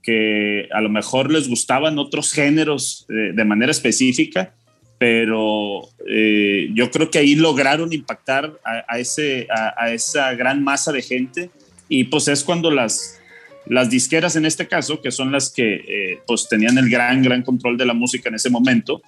que 0.02 0.68
a 0.72 0.80
lo 0.80 0.88
mejor 0.88 1.30
les 1.30 1.48
gustaban 1.48 1.98
otros 1.98 2.32
géneros 2.32 3.06
de 3.08 3.44
manera 3.44 3.70
específica, 3.70 4.54
pero 5.02 5.80
eh, 6.08 6.70
yo 6.74 6.92
creo 6.92 7.10
que 7.10 7.18
ahí 7.18 7.34
lograron 7.34 7.92
impactar 7.92 8.52
a, 8.64 9.00
ese, 9.00 9.48
a, 9.50 9.90
esa 9.90 10.32
gran 10.34 10.62
masa 10.62 10.92
de 10.92 11.02
gente 11.02 11.50
y 11.88 12.04
pues 12.04 12.28
es 12.28 12.44
cuando 12.44 12.70
las, 12.70 13.20
las 13.66 13.90
disqueras 13.90 14.36
en 14.36 14.46
este 14.46 14.68
caso, 14.68 15.02
que 15.02 15.10
son 15.10 15.32
las 15.32 15.52
que 15.52 15.74
eh, 15.74 16.20
pues 16.24 16.46
tenían 16.48 16.78
el 16.78 16.88
gran, 16.88 17.20
gran 17.20 17.42
control 17.42 17.76
de 17.76 17.86
la 17.86 17.94
música 17.94 18.28
en 18.28 18.36
ese 18.36 18.48
momento, 18.48 19.02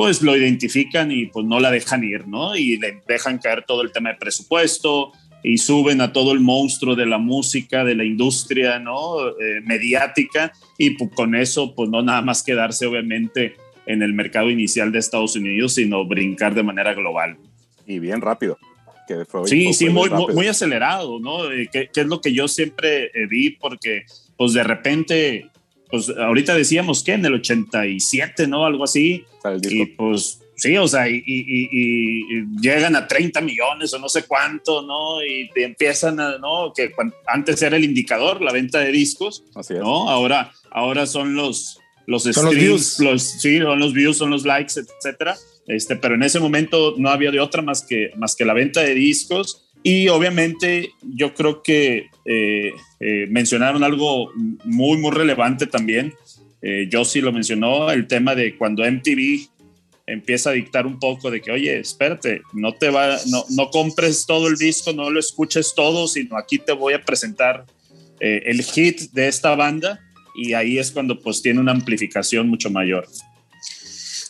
pues 0.00 0.22
lo 0.22 0.34
identifican 0.34 1.12
y 1.12 1.26
pues 1.26 1.44
no 1.44 1.60
la 1.60 1.70
dejan 1.70 2.02
ir, 2.02 2.26
¿no? 2.26 2.56
Y 2.56 2.78
le 2.78 3.02
dejan 3.06 3.36
caer 3.36 3.66
todo 3.66 3.82
el 3.82 3.92
tema 3.92 4.08
de 4.08 4.14
presupuesto 4.14 5.12
y 5.42 5.58
suben 5.58 6.00
a 6.00 6.10
todo 6.10 6.32
el 6.32 6.40
monstruo 6.40 6.96
de 6.96 7.04
la 7.04 7.18
música, 7.18 7.84
de 7.84 7.94
la 7.94 8.06
industria, 8.06 8.78
¿no? 8.78 9.28
Eh, 9.28 9.60
mediática 9.62 10.54
y 10.78 10.92
pues, 10.92 11.10
con 11.14 11.34
eso 11.34 11.74
pues 11.74 11.90
no 11.90 12.00
nada 12.00 12.22
más 12.22 12.42
quedarse 12.42 12.86
obviamente 12.86 13.56
en 13.84 14.00
el 14.00 14.14
mercado 14.14 14.48
inicial 14.48 14.90
de 14.90 15.00
Estados 15.00 15.36
Unidos, 15.36 15.74
sino 15.74 16.06
brincar 16.06 16.54
de 16.54 16.62
manera 16.62 16.94
global. 16.94 17.36
Y 17.86 17.98
bien 17.98 18.22
rápido. 18.22 18.56
Que 19.06 19.26
sí, 19.44 19.74
sí, 19.74 19.90
muy, 19.90 20.08
muy, 20.08 20.46
acelerado, 20.46 21.20
¿no? 21.20 21.52
Eh, 21.52 21.68
que, 21.70 21.90
es 21.94 22.06
lo 22.06 22.22
que 22.22 22.32
yo 22.32 22.48
siempre 22.48 23.10
eh, 23.12 23.26
vi, 23.28 23.50
porque 23.50 24.06
pues 24.38 24.54
de 24.54 24.64
repente, 24.64 25.50
pues 25.90 26.08
ahorita 26.08 26.54
decíamos 26.54 27.02
que 27.02 27.12
en 27.12 27.24
el 27.24 27.34
87, 27.34 28.46
¿no? 28.46 28.64
Algo 28.64 28.84
así. 28.84 29.24
Y 29.62 29.86
pues 29.86 30.40
sí, 30.56 30.76
o 30.76 30.86
sea, 30.86 31.08
y, 31.08 31.24
llegan 32.60 32.96
a 32.96 33.06
30 33.06 33.40
millones 33.40 33.92
o 33.94 33.98
no 33.98 34.08
sé 34.08 34.24
cuánto, 34.24 34.82
¿no? 34.82 35.22
Y 35.24 35.50
empiezan 35.56 36.20
a, 36.20 36.38
¿no? 36.38 36.72
Que 36.74 36.92
antes 37.26 37.60
era 37.62 37.76
el 37.76 37.84
indicador, 37.84 38.42
la 38.42 38.52
venta 38.52 38.78
de 38.80 38.92
discos, 38.92 39.44
Así 39.54 39.74
es. 39.74 39.80
¿no? 39.80 40.08
Ahora, 40.08 40.52
ahora 40.70 41.06
son 41.06 41.34
los, 41.34 41.78
los 42.06 42.24
streams, 42.24 42.44
los, 42.44 42.54
views. 42.54 43.40
sí, 43.40 43.58
son 43.58 43.78
los 43.78 43.92
views, 43.92 44.16
son 44.16 44.30
los 44.30 44.44
likes, 44.44 44.74
etcétera. 44.76 45.36
Este, 45.66 45.96
pero 45.96 46.14
en 46.14 46.22
ese 46.22 46.40
momento 46.40 46.94
no 46.98 47.10
había 47.10 47.30
de 47.30 47.40
otra 47.40 47.62
más 47.62 47.82
que, 47.82 48.10
más 48.16 48.34
que 48.34 48.44
la 48.44 48.54
venta 48.54 48.80
de 48.80 48.94
discos. 48.94 49.69
Y 49.82 50.08
obviamente 50.08 50.92
yo 51.02 51.34
creo 51.34 51.62
que 51.62 52.10
eh, 52.24 52.72
eh, 53.00 53.26
mencionaron 53.30 53.82
algo 53.82 54.30
muy, 54.64 54.98
muy 54.98 55.10
relevante 55.10 55.66
también. 55.66 56.14
Eh, 56.62 56.88
sí 57.04 57.20
lo 57.20 57.32
mencionó, 57.32 57.90
el 57.90 58.06
tema 58.06 58.34
de 58.34 58.56
cuando 58.56 58.84
MTV 58.84 59.48
empieza 60.06 60.50
a 60.50 60.52
dictar 60.54 60.86
un 60.86 60.98
poco 60.98 61.30
de 61.30 61.40
que, 61.40 61.50
oye, 61.50 61.78
espérate, 61.78 62.42
no 62.52 62.72
te 62.72 62.90
va, 62.90 63.16
no, 63.28 63.44
no 63.50 63.70
compres 63.70 64.26
todo 64.26 64.48
el 64.48 64.56
disco, 64.56 64.92
no 64.92 65.08
lo 65.08 65.20
escuches 65.20 65.72
todo, 65.74 66.08
sino 66.08 66.36
aquí 66.36 66.58
te 66.58 66.72
voy 66.72 66.94
a 66.94 67.02
presentar 67.02 67.64
eh, 68.20 68.42
el 68.46 68.62
hit 68.62 69.12
de 69.12 69.28
esta 69.28 69.54
banda 69.54 70.00
y 70.34 70.52
ahí 70.52 70.78
es 70.78 70.90
cuando 70.90 71.18
pues 71.18 71.40
tiene 71.40 71.60
una 71.60 71.72
amplificación 71.72 72.48
mucho 72.48 72.70
mayor. 72.70 73.08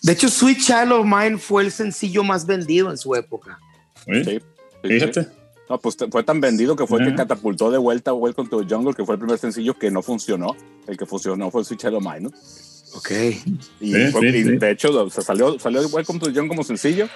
De 0.03 0.13
hecho, 0.13 0.29
Sweet 0.29 0.59
Child 0.59 0.93
of 0.93 1.07
Mine 1.07 1.39
fue 1.39 1.65
el 1.65 1.73
sencillo 1.73 2.23
más 2.23 2.47
vendido 2.47 2.91
en 2.91 2.97
su 2.97 3.15
época. 3.15 3.59
Sí, 4.07 4.39
fíjate. 4.83 5.27
No, 5.71 5.81
pues 5.81 5.97
fue 6.11 6.25
tan 6.25 6.41
vendido 6.41 6.75
que 6.75 6.85
fue 6.85 7.01
el 7.01 7.11
que 7.11 7.15
catapultó 7.15 7.71
de 7.71 7.79
vuelta 7.79 8.11
a 8.11 8.15
Welcome 8.15 8.51
to 8.51 8.65
the 8.65 8.75
Jungle, 8.75 8.93
que 8.93 9.05
fue 9.05 9.15
el 9.15 9.21
primer 9.21 9.39
sencillo 9.39 9.79
que 9.79 9.89
no 9.89 10.03
funcionó. 10.03 10.57
El 10.89 10.97
que 10.97 11.07
funcionó 11.07 11.49
fue 11.53 11.65
Sweet 11.65 11.83
Child 11.83 11.95
of 11.95 12.03
Mine, 12.05 12.21
¿no? 12.23 12.31
Ok. 12.97 13.11
Y, 13.79 13.93
de 13.93 14.71
hecho, 14.73 15.09
salió, 15.11 15.61
salió 15.61 15.87
Welcome 15.87 16.19
to 16.19 16.27
the 16.27 16.33
Jungle 16.33 16.49
como 16.49 16.65
sencillo. 16.65 17.09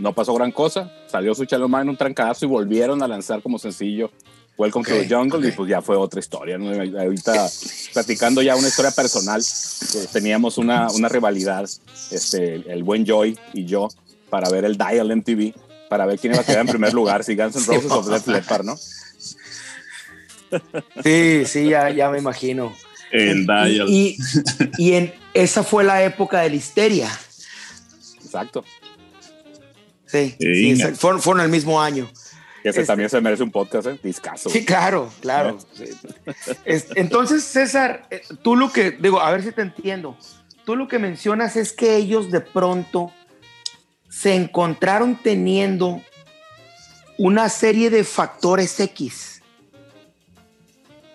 No 0.00 0.12
pasó 0.16 0.34
gran 0.34 0.50
cosa. 0.50 0.92
Salió 1.06 1.32
Sweet 1.32 1.50
Child 1.50 1.62
of 1.62 1.70
Mine 1.70 1.90
un 1.90 1.96
trancazo 1.96 2.44
y 2.44 2.48
volvieron 2.48 3.00
a 3.04 3.06
lanzar 3.06 3.40
como 3.40 3.60
sencillo 3.60 4.10
Welcome 4.58 4.84
to 4.84 4.94
the 4.96 5.08
Jungle 5.08 5.48
y 5.48 5.52
pues 5.52 5.70
ya 5.70 5.80
fue 5.80 5.94
otra 5.96 6.18
historia. 6.18 6.56
Ahorita 6.56 7.48
platicando 7.92 8.42
ya 8.42 8.56
una 8.56 8.66
historia 8.66 8.90
personal, 8.90 9.40
eh, 9.40 10.06
teníamos 10.12 10.58
una, 10.58 10.90
una, 10.90 11.08
rivalidad, 11.08 11.70
este, 12.10 12.54
el 12.66 12.82
buen 12.82 13.06
Joy 13.06 13.38
y 13.54 13.64
yo, 13.64 13.88
para 14.28 14.50
ver 14.50 14.64
el 14.64 14.76
Dial 14.76 15.16
MTV, 15.16 15.54
para 15.92 16.06
ver 16.06 16.18
quién 16.18 16.32
iba 16.32 16.40
a 16.40 16.44
quedar 16.46 16.60
en 16.60 16.68
primer 16.68 16.94
lugar, 16.94 17.22
si 17.22 17.36
Guns 17.36 17.54
N' 17.54 17.66
Roses 17.76 17.90
o 17.90 18.02
Def 18.02 18.26
Leppard, 18.26 18.64
¿no? 18.64 18.78
Sí, 21.04 21.42
sí, 21.44 21.68
ya, 21.68 21.90
ya 21.90 22.08
me 22.08 22.18
imagino. 22.18 22.74
El 23.10 23.44
Dial. 23.44 23.86
Y, 23.90 24.16
y, 24.78 24.94
en, 24.94 25.12
esa 25.34 25.62
fue 25.62 25.84
la 25.84 26.02
época 26.02 26.40
de 26.40 26.48
la 26.48 26.56
histeria. 26.56 27.10
Exacto. 28.24 28.64
Sí, 30.06 30.34
sí, 30.38 30.76
fueron, 30.94 31.20
fueron 31.20 31.44
el 31.44 31.50
mismo 31.50 31.78
año. 31.78 32.10
Que 32.62 32.70
ese 32.70 32.86
también 32.86 33.10
se 33.10 33.20
merece 33.20 33.42
un 33.42 33.50
podcast, 33.50 33.88
¿eh? 33.88 33.98
Discaso. 34.02 34.48
Sí, 34.48 34.64
claro, 34.64 35.12
claro. 35.20 35.58
Entonces, 36.94 37.44
César, 37.44 38.06
eh, 38.10 38.22
tú 38.42 38.56
lo 38.56 38.72
que, 38.72 38.92
digo, 38.92 39.20
a 39.20 39.30
ver 39.30 39.42
si 39.42 39.52
te 39.52 39.60
entiendo. 39.60 40.16
Tú 40.64 40.74
lo 40.74 40.88
que 40.88 40.98
mencionas 40.98 41.56
es 41.56 41.74
que 41.74 41.96
ellos 41.96 42.30
de 42.30 42.40
pronto 42.40 43.12
se 44.12 44.34
encontraron 44.34 45.18
teniendo 45.22 46.02
una 47.16 47.48
serie 47.48 47.88
de 47.88 48.04
factores 48.04 48.78
X. 48.78 49.42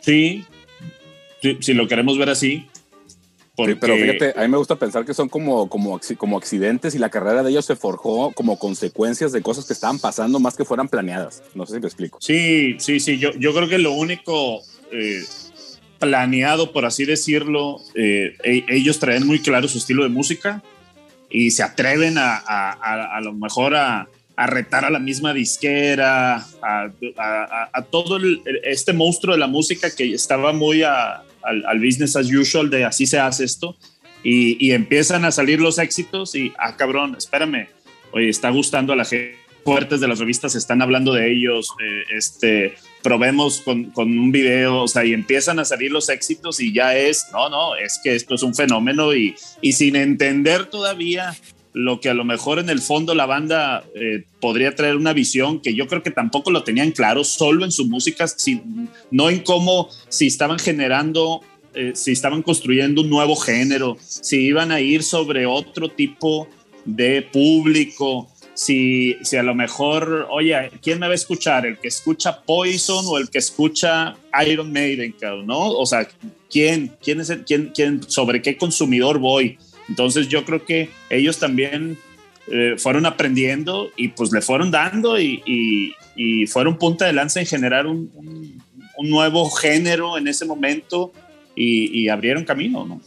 Sí, 0.01 0.43
si 1.59 1.73
lo 1.73 1.87
queremos 1.87 2.17
ver 2.17 2.29
así, 2.29 2.67
pero 3.55 3.95
fíjate, 3.95 4.33
a 4.35 4.41
mí 4.41 4.47
me 4.47 4.57
gusta 4.57 4.77
pensar 4.77 5.05
que 5.05 5.13
son 5.13 5.29
como, 5.29 5.69
como, 5.69 5.99
como 6.17 6.37
accidentes 6.37 6.95
y 6.95 6.97
la 6.97 7.09
carrera 7.09 7.43
de 7.43 7.51
ellos 7.51 7.65
se 7.65 7.75
forjó 7.75 8.31
como 8.31 8.57
consecuencias 8.57 9.31
de 9.31 9.41
cosas 9.41 9.65
que 9.65 9.73
estaban 9.73 9.99
pasando 9.99 10.39
más 10.39 10.55
que 10.55 10.65
fueran 10.65 10.87
planeadas. 10.87 11.43
No 11.53 11.65
sé 11.67 11.75
si 11.75 11.79
me 11.79 11.87
explico. 11.87 12.17
Sí, 12.19 12.77
sí, 12.79 12.99
sí. 12.99 13.19
Yo, 13.19 13.31
yo 13.33 13.53
creo 13.53 13.69
que 13.69 13.77
lo 13.77 13.91
único 13.91 14.61
eh, 14.91 15.23
planeado, 15.99 16.71
por 16.71 16.85
así 16.85 17.05
decirlo, 17.05 17.79
eh, 17.93 18.35
e, 18.43 18.65
ellos 18.69 18.99
traen 18.99 19.25
muy 19.27 19.39
claro 19.39 19.67
su 19.67 19.77
estilo 19.77 20.03
de 20.03 20.09
música 20.09 20.63
y 21.30 21.51
se 21.51 21.63
atreven 21.63 22.17
a, 22.17 22.38
a, 22.38 23.17
a, 23.17 23.21
lo 23.21 23.34
mejor 23.34 23.75
a, 23.75 24.07
retar 24.38 24.86
a 24.86 24.89
la 24.89 24.99
misma 24.99 25.34
disquera, 25.34 26.45
a, 26.61 27.82
todo 27.89 28.19
este 28.63 28.93
monstruo 28.93 29.34
de 29.34 29.39
la 29.39 29.47
música 29.47 29.89
que 29.93 30.13
estaba 30.13 30.53
muy 30.53 30.84
a 30.84 31.23
al, 31.43 31.80
business 31.80 32.15
as 32.15 32.32
usual 32.32 32.69
de 32.69 32.84
así 32.84 33.07
se 33.07 33.19
hace 33.19 33.45
esto 33.45 33.78
y, 34.23 34.71
empiezan 34.71 35.23
a 35.25 35.32
salir 35.32 35.61
los 35.61 35.78
éxitos 35.78 36.36
y, 36.36 36.51
ah, 36.57 36.75
cabrón, 36.75 37.15
espérame, 37.17 37.69
oye, 38.11 38.30
está 38.30 38.49
gustando 38.49 38.93
a 38.93 38.95
la 38.95 39.05
gente 39.05 39.47
fuertes 39.67 39.99
de 39.99 40.07
las 40.07 40.19
revistas 40.19 40.55
están 40.55 40.82
hablando 40.82 41.11
de 41.11 41.30
ellos, 41.30 41.75
eh, 41.84 42.03
este, 42.15 42.75
probemos 43.07 43.61
con, 43.61 43.85
con, 43.91 44.19
un 44.19 44.33
video, 44.33 44.81
o 44.81 44.87
sea, 44.89 45.05
y 45.05 45.13
empiezan 45.13 45.59
a 45.59 45.63
salir 45.63 45.93
los 45.93 46.09
éxitos 46.09 46.59
y 46.59 46.73
ya 46.73 46.93
es, 46.93 47.27
no, 47.31 47.47
no, 47.47 47.73
es 47.77 48.01
que 48.03 48.13
esto 48.13 48.35
es 48.35 48.43
un 48.43 48.53
fenómeno 48.53 49.15
y, 49.15 49.33
y 49.61 49.71
sin 49.71 49.95
entender 49.95 50.65
todavía 50.65 51.33
lo 51.71 52.01
que 52.01 52.09
a 52.09 52.13
lo 52.13 52.25
mejor 52.25 52.59
en 52.59 52.69
el 52.69 52.81
fondo 52.81 53.15
la 53.15 53.25
banda 53.25 53.85
eh, 53.95 54.25
podría 54.41 54.75
traer 54.75 54.97
una 54.97 55.13
visión 55.13 55.61
que 55.61 55.73
yo 55.73 55.87
creo 55.87 56.03
que 56.03 56.11
tampoco 56.11 56.51
lo 56.51 56.65
tenían 56.65 56.91
claro, 56.91 57.23
solo 57.23 57.63
en 57.63 57.71
su 57.71 57.85
música, 57.87 58.25
no 59.09 59.29
en 59.29 59.39
cómo, 59.39 59.87
si 60.09 60.27
estaban 60.27 60.59
generando, 60.59 61.39
eh, 61.75 61.93
si 61.95 62.11
estaban 62.11 62.41
construyendo 62.41 63.03
un 63.03 63.09
nuevo 63.09 63.37
género, 63.37 63.95
si 64.01 64.47
iban 64.47 64.73
a 64.73 64.81
ir 64.81 65.01
sobre 65.01 65.45
otro 65.45 65.87
tipo 65.87 66.49
de 66.83 67.21
público, 67.21 68.29
si, 68.57 69.17
si 69.21 69.37
a 69.37 69.43
lo 69.43 69.53
mejor, 69.53 70.25
oye, 70.31 70.71
¿quién 70.81 70.97
me 70.99 71.05
va 71.05 71.11
a 71.11 71.15
escuchar? 71.15 71.67
¿El 71.67 71.77
que 71.77 71.89
escucha 71.89 72.41
Poison 72.41 73.05
o 73.07 73.19
el 73.19 73.29
que 73.29 73.37
escucha 73.37 74.15
Iron 74.47 74.73
Maiden, 74.73 75.13
¿no? 75.45 75.69
O 75.69 75.85
sea, 75.85 76.07
¿quién? 76.49 76.91
¿Quién 76.99 77.21
es 77.21 77.31
quién, 77.45 77.71
quién, 77.75 78.01
sobre 78.01 78.41
qué 78.41 78.57
consumidor 78.57 79.19
voy? 79.19 79.59
Entonces 79.87 80.27
yo 80.27 80.43
creo 80.43 80.65
que 80.65 80.89
ellos 81.11 81.37
también 81.37 81.99
eh, 82.47 82.73
fueron 82.79 83.05
aprendiendo 83.05 83.91
y 83.95 84.07
pues 84.07 84.31
le 84.31 84.41
fueron 84.41 84.71
dando 84.71 85.19
y, 85.19 85.93
y, 86.15 86.47
fueron 86.47 86.79
punta 86.79 87.05
de 87.05 87.13
lanza 87.13 87.39
en 87.39 87.45
generar 87.45 87.85
un, 87.85 88.09
nuevo 89.03 89.51
género 89.51 90.17
en 90.17 90.27
ese 90.27 90.45
momento 90.45 91.13
y, 91.55 92.09
abrieron 92.09 92.43
camino, 92.43 92.87
¿no? 92.87 93.01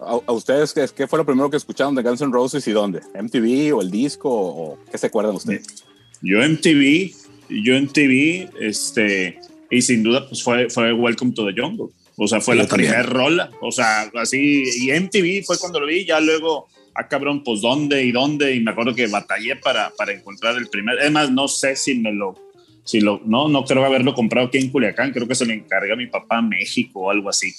¿A, 0.00 0.32
ustedes 0.32 0.72
qué, 0.72 0.86
qué, 0.96 1.06
fue 1.06 1.18
lo 1.18 1.26
primero 1.26 1.50
que 1.50 1.56
escucharon 1.56 1.94
de 1.94 2.02
Guns 2.02 2.20
N' 2.20 2.32
Roses 2.32 2.66
y 2.66 2.72
dónde? 2.72 3.00
¿MTV 3.14 3.74
o 3.76 3.82
el 3.82 3.90
disco 3.90 4.30
o 4.30 4.78
qué 4.90 4.98
se 4.98 5.06
acuerdan 5.08 5.34
ustedes? 5.34 5.84
Yo 6.22 6.38
MTV, 6.38 7.14
yo 7.48 7.80
MTV, 7.80 8.50
este, 8.60 9.38
y 9.70 9.82
sin 9.82 10.02
duda 10.02 10.26
pues 10.28 10.42
fue, 10.42 10.68
fue 10.68 10.92
Welcome 10.92 11.32
to 11.32 11.46
the 11.46 11.60
Jungle. 11.60 11.88
O 12.22 12.28
sea, 12.28 12.40
fue 12.42 12.54
la 12.54 12.66
primera 12.66 13.02
rola. 13.02 13.50
O 13.62 13.72
sea, 13.72 14.10
así. 14.16 14.62
Y 14.82 14.92
MTV 14.92 15.42
fue 15.42 15.58
cuando 15.58 15.80
lo 15.80 15.86
vi. 15.86 16.04
Ya 16.04 16.20
luego, 16.20 16.68
ah, 16.94 17.08
cabrón, 17.08 17.42
pues 17.42 17.62
dónde 17.62 18.04
y 18.04 18.12
dónde. 18.12 18.54
Y 18.54 18.60
me 18.60 18.72
acuerdo 18.72 18.94
que 18.94 19.06
batallé 19.06 19.56
para, 19.56 19.90
para 19.96 20.12
encontrar 20.12 20.56
el 20.56 20.68
primer. 20.68 20.98
Además, 21.00 21.30
no 21.30 21.48
sé 21.48 21.76
si 21.76 21.94
me 21.94 22.12
lo. 22.12 22.36
Si 22.84 23.00
lo, 23.00 23.22
no, 23.24 23.48
no 23.48 23.64
creo 23.64 23.86
haberlo 23.86 24.12
comprado 24.12 24.48
aquí 24.48 24.58
en 24.58 24.68
Culiacán. 24.68 25.12
Creo 25.12 25.26
que 25.26 25.34
se 25.34 25.46
lo 25.46 25.54
encarga 25.54 25.96
mi 25.96 26.08
papá 26.08 26.38
a 26.38 26.42
México 26.42 27.00
o 27.00 27.10
algo 27.10 27.30
así. 27.30 27.54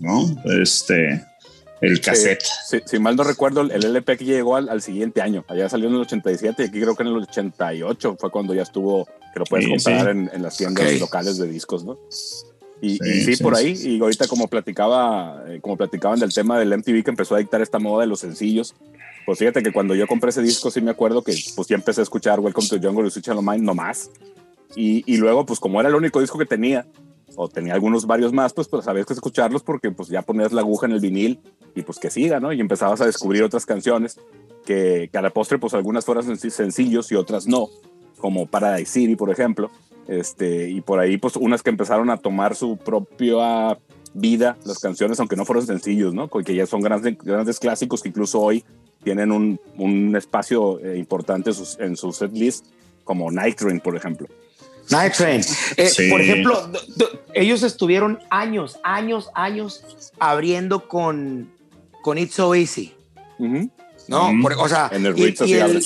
¿No? 0.00 0.42
Este. 0.60 1.22
El 1.80 2.00
cassette. 2.00 2.42
si 2.84 2.98
mal 2.98 3.16
no 3.16 3.24
recuerdo, 3.24 3.60
el 3.60 3.84
LP 3.84 4.16
que 4.16 4.24
llegó 4.24 4.56
al, 4.56 4.68
al, 4.68 4.80
siguiente 4.80 5.20
año. 5.20 5.44
Allá 5.48 5.68
salió 5.68 5.88
en 5.88 5.94
el 5.94 6.00
87 6.00 6.62
y 6.62 6.66
aquí 6.66 6.80
creo 6.80 6.94
que 6.94 7.02
en 7.02 7.10
el 7.10 7.16
88 7.16 8.16
fue 8.18 8.30
cuando 8.30 8.54
ya 8.54 8.62
estuvo, 8.62 9.06
que 9.32 9.38
lo 9.40 9.44
puedes 9.44 9.68
comprar 9.68 10.08
En, 10.08 10.30
en, 10.32 10.42
las 10.42 10.56
tiendas 10.56 10.98
locales 10.98 11.36
de 11.36 11.48
discos, 11.48 11.84
¿no? 11.84 11.98
Y 12.80 12.98
sí, 12.98 13.42
por 13.42 13.54
ahí, 13.54 13.72
y 13.72 14.00
ahorita 14.00 14.28
como 14.28 14.48
platicaba, 14.48 15.44
eh, 15.48 15.60
como 15.62 15.76
platicaban 15.76 16.20
del 16.20 16.32
tema 16.32 16.58
del 16.58 16.76
MTV 16.76 17.02
que 17.02 17.10
empezó 17.10 17.34
a 17.34 17.38
dictar 17.38 17.62
esta 17.62 17.78
moda 17.78 18.02
de 18.02 18.06
los 18.06 18.20
sencillos, 18.20 18.74
pues 19.24 19.38
fíjate 19.38 19.62
que 19.62 19.72
cuando 19.72 19.94
yo 19.94 20.06
compré 20.06 20.30
ese 20.30 20.42
disco 20.42 20.70
sí 20.70 20.80
me 20.82 20.90
acuerdo 20.90 21.22
que 21.22 21.34
pues 21.54 21.68
ya 21.68 21.76
empecé 21.76 22.02
a 22.02 22.04
escuchar 22.04 22.38
Welcome 22.38 22.68
to 22.68 22.78
Jungle 22.80 23.06
y 23.06 23.10
Switch 23.10 23.28
on 23.28 23.44
Mind 23.44 23.62
nomás. 23.62 24.10
Y, 24.74 25.02
y 25.10 25.16
luego 25.16 25.46
pues 25.46 25.58
como 25.58 25.80
era 25.80 25.88
el 25.88 25.94
único 25.94 26.20
disco 26.20 26.38
que 26.38 26.44
tenía, 26.44 26.86
o 27.36 27.48
tenía 27.48 27.74
algunos 27.74 28.06
varios 28.06 28.32
más, 28.32 28.52
pues, 28.52 28.66
pues 28.66 28.86
sabías 28.86 29.06
que 29.06 29.12
escucharlos 29.12 29.62
porque 29.62 29.90
pues 29.90 30.08
ya 30.08 30.22
ponías 30.22 30.52
la 30.52 30.62
aguja 30.62 30.86
en 30.86 30.92
el 30.92 31.00
vinil 31.00 31.40
y 31.74 31.82
pues 31.82 31.98
que 31.98 32.10
siga, 32.10 32.40
¿no? 32.40 32.52
Y 32.52 32.60
empezabas 32.60 33.00
a 33.02 33.06
descubrir 33.06 33.42
otras 33.42 33.66
canciones 33.66 34.18
que, 34.64 35.08
que 35.12 35.18
a 35.18 35.22
la 35.22 35.30
postre 35.30 35.58
pues 35.58 35.74
algunas 35.74 36.04
fueran 36.04 36.36
sencillos 36.36 37.12
y 37.12 37.14
otras 37.14 37.46
no, 37.46 37.68
como 38.18 38.46
Paradise 38.46 38.90
City, 38.90 39.16
por 39.16 39.30
ejemplo. 39.30 39.70
Este, 40.08 40.70
y 40.70 40.80
por 40.80 40.98
ahí 40.98 41.18
pues 41.18 41.36
unas 41.36 41.62
que 41.62 41.70
empezaron 41.70 42.10
a 42.10 42.16
tomar 42.16 42.54
su 42.54 42.76
propia 42.76 43.78
vida 44.14 44.56
las 44.64 44.78
canciones, 44.78 45.20
aunque 45.20 45.36
no 45.36 45.44
fueron 45.44 45.66
sencillos, 45.66 46.14
¿no? 46.14 46.28
Que 46.28 46.54
ya 46.54 46.66
son 46.66 46.80
grandes, 46.80 47.18
grandes 47.18 47.60
clásicos 47.60 48.02
que 48.02 48.08
incluso 48.08 48.40
hoy 48.40 48.64
tienen 49.04 49.30
un, 49.30 49.60
un 49.76 50.16
espacio 50.16 50.80
eh, 50.80 50.96
importante 50.96 51.50
en 51.50 51.54
sus, 51.54 51.78
en 51.78 51.96
su 51.96 52.12
set 52.12 52.32
list, 52.32 52.66
como 53.04 53.30
Night 53.30 53.56
Train, 53.56 53.80
por 53.80 53.94
ejemplo. 53.94 54.26
Night 54.90 55.14
Train. 55.14 55.42
Eh, 55.76 55.90
por 56.10 56.20
ejemplo, 56.20 56.70
ellos 57.34 57.62
estuvieron 57.62 58.18
años, 58.30 58.78
años, 58.82 59.30
años 59.34 59.82
abriendo 60.18 60.88
con, 60.88 61.50
con 62.02 62.18
It's 62.18 62.34
So 62.34 62.54
Easy. 62.54 62.94
No, 64.08 64.30
o 64.58 64.68
sea, 64.68 64.88
en 64.92 65.04
el 65.06 65.18
y, 65.18 65.34
y, 65.44 65.52
el, 65.54 65.84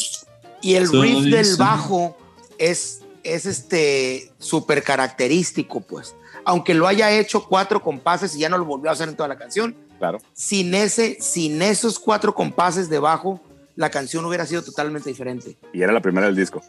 y 0.62 0.74
el 0.74 0.90
riff 0.90 1.24
del 1.24 1.56
bajo 1.56 2.16
es, 2.58 3.00
es 3.22 3.46
este 3.46 4.30
súper 4.38 4.82
característico, 4.82 5.80
pues. 5.80 6.14
Aunque 6.44 6.74
lo 6.74 6.86
haya 6.86 7.10
hecho 7.10 7.44
cuatro 7.44 7.82
compases 7.82 8.34
y 8.36 8.40
ya 8.40 8.48
no 8.48 8.58
lo 8.58 8.64
volvió 8.64 8.90
a 8.90 8.92
hacer 8.92 9.08
en 9.08 9.16
toda 9.16 9.28
la 9.28 9.36
canción. 9.36 9.74
Claro. 9.98 10.18
Sin, 10.32 10.74
ese, 10.74 11.18
sin 11.20 11.60
esos 11.60 11.98
cuatro 11.98 12.34
compases 12.34 12.88
de 12.88 12.98
bajo, 12.98 13.40
la 13.76 13.90
canción 13.90 14.24
hubiera 14.24 14.46
sido 14.46 14.62
totalmente 14.62 15.08
diferente. 15.08 15.56
Y 15.72 15.82
era 15.82 15.92
la 15.92 16.00
primera 16.00 16.26
del 16.26 16.36
disco. 16.36 16.62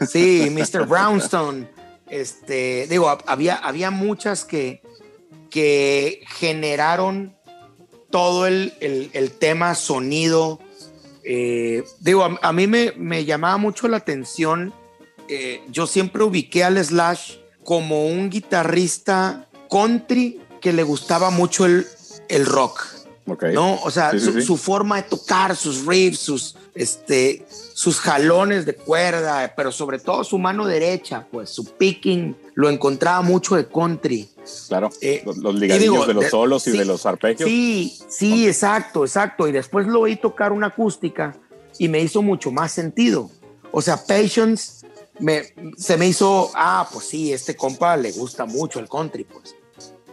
Sí, 0.00 0.50
Mr. 0.50 0.86
Brownstone. 0.86 1.68
Este, 2.08 2.86
digo, 2.88 3.16
había, 3.26 3.56
había 3.56 3.90
muchas 3.90 4.44
que, 4.44 4.82
que 5.50 6.22
generaron 6.26 7.36
todo 8.10 8.46
el, 8.46 8.72
el, 8.80 9.30
tema 9.32 9.74
sonido. 9.74 10.60
Eh, 11.24 11.84
digo, 12.00 12.24
a, 12.24 12.38
a 12.42 12.52
mí 12.52 12.66
me, 12.66 12.92
me, 12.96 13.24
llamaba 13.24 13.56
mucho 13.56 13.88
la 13.88 13.96
atención. 13.96 14.72
Eh, 15.28 15.62
yo 15.70 15.86
siempre 15.86 16.22
ubiqué 16.22 16.62
al 16.64 16.82
Slash 16.84 17.38
como 17.64 18.06
un 18.06 18.30
guitarrista 18.30 19.48
country 19.70 20.40
que 20.60 20.72
le 20.72 20.82
gustaba 20.82 21.30
mucho 21.30 21.66
el, 21.66 21.86
el 22.28 22.46
rock. 22.46 22.93
Okay. 23.26 23.54
¿no? 23.54 23.80
O 23.82 23.90
sea, 23.90 24.10
Sí, 24.10 24.20
su, 24.20 24.32
sí. 24.32 24.42
su 24.42 24.56
forma 24.56 24.96
de 24.96 25.04
tocar, 25.04 25.56
sus 25.56 25.86
riffs, 25.86 26.18
sus, 26.18 26.56
este, 26.74 27.46
sus 27.72 27.98
jalones 27.98 28.66
de 28.66 28.74
cuerda, 28.74 29.52
pero 29.56 29.72
sobre 29.72 29.98
todo 29.98 30.22
su 30.24 30.38
mano 30.38 30.66
derecha, 30.66 31.26
pues 31.32 31.48
su 31.50 31.64
picking, 31.64 32.36
lo 32.54 32.68
encontraba 32.68 33.22
mucho 33.22 33.56
de 33.56 33.66
country. 33.66 34.28
Claro. 34.68 34.90
Eh, 35.00 35.22
los, 35.24 35.54
ligadillos 35.54 35.92
digo, 35.94 36.06
de 36.06 36.14
los 36.14 36.24
de- 36.24 36.30
solos 36.30 36.66
y 36.66 36.72
sí, 36.72 36.78
de 36.78 36.84
los 36.84 37.06
arpegios. 37.06 37.48
Sí, 37.48 37.96
sí, 38.08 38.46
exacto, 38.46 39.04
exacto. 39.04 39.48
Y 39.48 39.52
después 39.52 39.86
lo 39.86 40.00
oí 40.00 40.16
tocar 40.16 40.52
una 40.52 40.66
acústica 40.66 41.34
y 41.78 41.88
me 41.88 42.00
hizo 42.00 42.20
mucho 42.20 42.50
más 42.50 42.72
sentido. 42.72 43.30
O 43.72 43.80
sea, 43.80 43.96
Patience 44.04 44.86
me, 45.18 45.54
se 45.78 45.96
me 45.96 46.06
hizo, 46.08 46.50
ah, 46.54 46.86
pues 46.92 47.06
sí, 47.06 47.32
este 47.32 47.56
compa 47.56 47.96
le 47.96 48.12
gusta 48.12 48.44
mucho 48.44 48.78
el 48.80 48.88
country, 48.88 49.24
pues. 49.24 49.54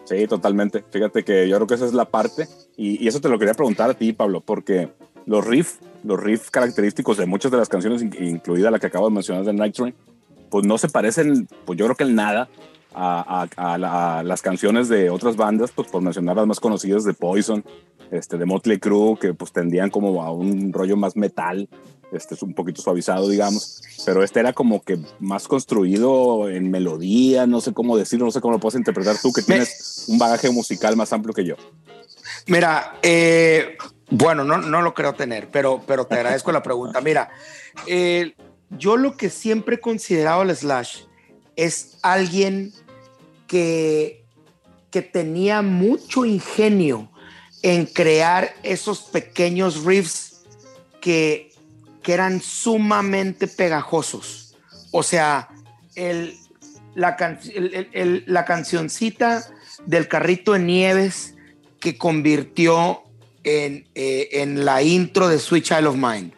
Sí, 0.06 0.28
totalmente. 0.28 0.84
Fíjate 0.90 1.24
que 1.24 1.48
yo 1.48 1.56
creo 1.58 1.68
que 1.68 1.76
esa 1.76 1.86
es 1.86 1.94
la 1.94 2.06
parte. 2.06 2.48
Y, 2.76 3.08
eso 3.08 3.22
te 3.22 3.30
lo 3.30 3.38
quería 3.40 3.54
preguntar 3.54 3.90
a 3.90 3.94
ti, 3.94 4.14
Pablo, 4.14 4.42
porque 4.42 4.90
los 5.26 5.46
riffs, 5.46 5.80
los 6.04 6.20
riffs 6.22 6.50
característicos 6.50 7.18
de 7.18 7.26
muchas 7.26 7.52
de 7.52 7.58
las 7.58 7.70
canciones, 7.70 8.02
in- 8.02 8.16
incluida 8.20 8.72
la 8.72 8.80
que 8.80 8.88
acabo 8.88 9.08
de 9.10 9.14
mencionar 9.16 9.44
de 9.46 9.54
Night 9.54 9.76
Train, 9.76 9.94
pues 10.50 10.66
no 10.66 10.78
se 10.78 10.90
parecen, 10.90 11.48
pues 11.66 11.78
yo 11.78 11.86
creo 11.86 11.96
que 11.96 12.04
en 12.04 12.16
nada 12.16 12.50
a, 12.94 13.48
a 13.56 14.24
las 14.24 14.42
canciones 14.42 14.90
de 14.90 15.10
otras 15.10 15.38
bandas, 15.38 15.72
pues 15.72 15.88
por 15.88 16.02
mencionar 16.02 16.36
las 16.36 16.48
más 16.48 16.60
conocidas 16.60 17.06
de 17.06 17.14
Poison, 17.14 17.64
este, 18.10 18.38
de 18.38 18.46
Motley 18.46 18.80
Crue, 18.80 19.18
que 19.18 19.34
pues 19.34 19.54
tendían 19.54 19.90
como 19.90 20.22
a 20.24 20.32
un 20.32 20.74
rollo 20.74 20.98
más 20.98 21.16
metal, 21.16 21.70
este 22.12 22.36
es 22.36 22.42
un 22.44 22.54
poquito 22.54 22.82
suavizado, 22.82 23.30
digamos, 23.30 23.82
pero 24.06 24.24
este 24.24 24.40
era 24.40 24.54
como 24.54 24.82
que 24.84 25.00
más 25.20 25.48
construido 25.48 26.50
en 26.50 26.70
melodía, 26.70 27.48
no 27.48 27.62
sé 27.62 27.74
cómo 27.74 27.98
decirlo, 27.98 28.26
no 28.26 28.32
sé 28.32 28.42
cómo 28.42 28.54
lo 28.54 28.60
puedes 28.60 28.78
interpretar 28.78 29.18
tú, 29.22 29.32
que 29.32 29.42
Me- 29.42 29.46
tienes 29.46 30.06
un 30.08 30.18
bagaje 30.18 30.50
musical 30.50 30.96
más 30.98 31.14
amplio 31.14 31.34
que 31.34 31.46
yo. 31.46 31.56
Mira, 32.48 32.98
eh, 33.02 33.78
bueno, 34.10 34.44
no, 34.44 34.58
no 34.58 34.82
lo 34.82 34.94
creo 34.94 35.14
tener, 35.14 35.50
pero, 35.50 35.82
pero 35.86 36.06
te 36.06 36.16
agradezco 36.16 36.52
la 36.52 36.62
pregunta. 36.64 37.00
Mira, 37.02 37.30
eh, 37.88 38.36
yo 38.78 38.98
lo 38.98 39.16
que 39.16 39.30
siempre 39.30 39.76
he 39.76 39.80
considerado 39.80 40.42
al 40.42 40.56
Slash 40.56 41.04
es 41.56 41.98
alguien 42.02 42.74
que, 43.48 44.26
que 44.90 45.02
tenía 45.02 45.62
mucho 45.62 46.26
ingenio 46.26 47.10
en 47.62 47.86
crear 47.86 48.54
esos 48.64 49.02
pequeños 49.02 49.84
riffs 49.86 50.42
que, 51.00 51.51
que 52.02 52.14
eran 52.14 52.42
sumamente 52.42 53.48
pegajosos. 53.48 54.56
O 54.92 55.04
sea, 55.04 55.50
el, 55.96 56.38
la, 56.96 57.16
can- 57.16 57.40
la 58.26 58.46
cancioncita 58.46 59.44
del 59.86 60.08
carrito 60.08 60.54
de 60.54 60.60
nieves 60.60 61.36
que 61.80 61.98
convirtió 61.98 63.04
en, 63.44 63.88
eh, 63.96 64.30
en 64.34 64.66
la 64.66 64.84
intro 64.84 65.28
de 65.28 65.40
Sweet 65.40 65.64
Child 65.64 65.88
of 65.88 65.96
Mine. 65.96 66.32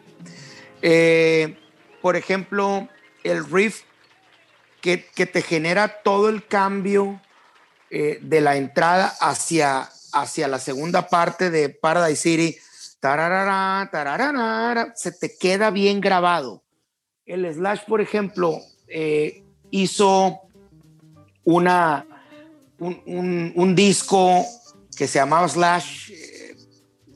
Eh, 0.82 1.58
por 2.00 2.16
ejemplo, 2.16 2.88
el 3.22 3.44
riff 3.50 3.82
que, 4.80 5.06
que 5.14 5.26
te 5.26 5.42
genera 5.42 6.02
todo 6.02 6.28
el 6.28 6.46
cambio 6.46 7.20
eh, 7.90 8.18
de 8.20 8.40
la 8.40 8.56
entrada 8.56 9.14
hacia, 9.20 9.88
hacia 10.12 10.48
la 10.48 10.58
segunda 10.58 11.08
parte 11.08 11.50
de 11.50 11.70
Paradise 11.70 12.20
City. 12.22 12.58
Tararara, 13.14 13.90
tararara, 13.92 14.92
se 14.96 15.12
te 15.12 15.36
queda 15.36 15.70
bien 15.70 16.00
grabado. 16.00 16.62
El 17.26 17.44
Slash, 17.52 17.80
por 17.86 18.00
ejemplo, 18.00 18.58
eh, 18.88 19.44
hizo 19.70 20.40
una, 21.44 22.06
un, 22.78 23.02
un- 23.04 23.52
un 23.56 23.74
disco 23.74 24.42
que 24.96 25.06
se 25.06 25.18
llamaba 25.18 25.46
Slash, 25.46 26.12
eh, 26.12 26.56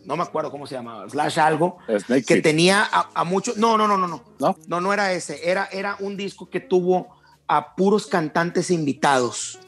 no 0.05 0.15
me 0.19 0.25
acuerdo 0.25 0.51
cómo 0.51 0.67
se 0.67 0.75
llamaba, 0.75 1.09
Slash 1.09 1.39
algo, 1.39 1.79
Snake 1.89 2.27
que 2.27 2.43
tenía 2.43 2.83
a, 2.93 3.09
a 3.15 3.25
muchos, 3.25 3.57
no, 3.57 3.79
no, 3.79 3.89
no, 3.89 3.97
no, 3.97 4.07
no, 4.07 4.23
¿no? 4.39 4.57
no, 4.67 4.81
no 4.83 4.93
era 4.93 5.15
ese, 5.15 5.49
era, 5.49 5.71
era 5.73 5.97
un 6.01 6.19
disco 6.19 6.51
que 6.51 6.61
tuvo 6.61 7.17
a 7.47 7.75
puros 7.75 8.07
cantantes 8.07 8.71
invitados, 8.71 9.59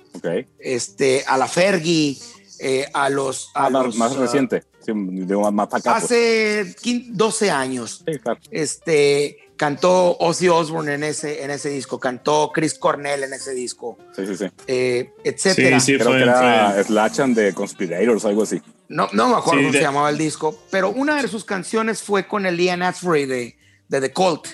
este, 0.59 1.25
a 1.27 1.39
la 1.39 1.47
Fergie, 1.49 2.19
eh, 2.59 2.87
a 2.93 3.09
los... 3.09 3.51
A 3.55 3.65
Ah, 3.67 3.71
los, 3.71 3.97
más 3.97 4.15
ah, 4.15 4.21
reciente, 4.21 4.65
sí, 4.85 4.93
de 4.95 5.37
más, 5.53 5.69
para 5.69 5.79
acá. 5.81 5.97
hace 5.97 6.75
15 6.81 7.11
12 7.13 7.51
años, 7.51 8.03
Sí, 8.07 8.19
claro. 8.19 8.41
este, 8.51 9.37
cantó 9.57 10.17
Ozzy 10.19 10.49
Osbourne 10.49 10.95
en 10.95 11.05
ese, 11.05 11.45
en 11.45 11.51
ese 11.51 11.69
disco, 11.71 12.01
cantó 12.01 12.51
Chris 12.55 12.75
Cornell 12.75 13.23
en 13.25 13.33
ese 13.35 13.53
disco, 13.53 13.99
Sí, 14.17 14.27
sí, 14.27 14.37
sí. 14.37 14.47
eh, 14.67 15.13
etcétera. 15.25 15.79
Sí, 15.81 15.93
sí, 15.93 15.99
Creo 15.99 16.09
fue, 16.09 16.17
que 16.17 16.23
era 16.23 16.71
fue- 16.73 16.85
Slash 16.85 17.21
and 17.21 17.35
the 17.37 17.53
Conspirators, 17.53 18.25
algo 18.25 18.43
así. 18.45 18.61
No, 18.89 19.09
no 19.13 19.29
me 19.29 19.37
acuerdo 19.37 19.61
Sí, 19.61 19.67
cómo 19.67 19.73
de- 19.73 19.79
se 19.79 19.85
llamaba 19.85 20.11
el 20.11 20.19
disco, 20.19 20.59
pero 20.71 20.91
una 20.91 21.21
de 21.21 21.29
sus 21.29 21.45
canciones 21.45 22.03
fue 22.03 22.27
con 22.27 22.47
el 22.47 22.59
Ian 22.59 22.83
Asbury 22.83 23.27
de, 23.27 23.57
de 23.89 24.01
The 24.01 24.13
Cult. 24.13 24.47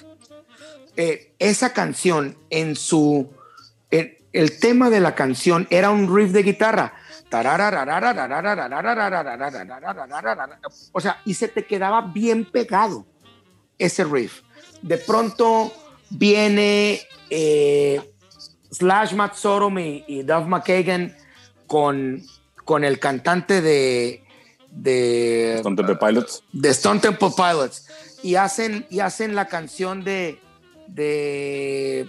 Eh, 0.97 1.35
esa 1.39 1.73
canción, 1.73 2.37
en 2.51 2.75
su. 2.75 3.29
en- 3.91 4.17
el 4.33 4.59
tema 4.59 4.91
de 4.91 5.01
la 5.01 5.15
canción 5.15 5.67
era 5.71 5.91
un 5.91 6.15
riff 6.15 6.33
de 6.33 6.43
guitarra. 6.43 6.95
O 10.93 11.01
sea, 11.01 11.21
y 11.25 11.35
se 11.35 11.49
te 11.49 11.65
quedaba 11.65 12.01
bien 12.03 12.45
pegado 12.45 13.07
ese 13.79 14.05
riff. 14.05 14.43
De 14.83 14.99
pronto 14.99 15.73
viene 16.11 17.01
eh, 17.31 18.01
Slash 18.71 19.15
Matt 19.15 19.35
Sorum 19.35 19.79
y, 19.79 20.05
y 20.07 20.23
McKagan 20.23 21.17
con, 21.67 22.23
con 22.65 22.85
el 22.85 22.99
cantante 22.99 23.61
de, 23.61 24.25
de 24.71 25.55
Stone 25.57 25.77
Temple 25.77 25.97
Pilots. 25.97 26.45
De 26.53 26.69
Stone 26.71 27.01
Temple 27.01 27.31
Pilots. 27.37 27.89
Y 28.23 28.35
hacen, 28.37 28.87
y 28.91 29.01
hacen 29.01 29.35
la 29.35 29.47
canción 29.47 30.05
de. 30.05 30.41
de 30.89 32.09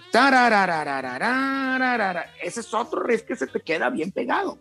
Ese 2.42 2.60
es 2.62 2.74
otro 2.74 3.04
riff 3.04 3.24
que 3.24 3.36
se 3.36 3.48
te 3.48 3.60
queda 3.62 3.90
bien 3.90 4.12
pegado 4.12 4.58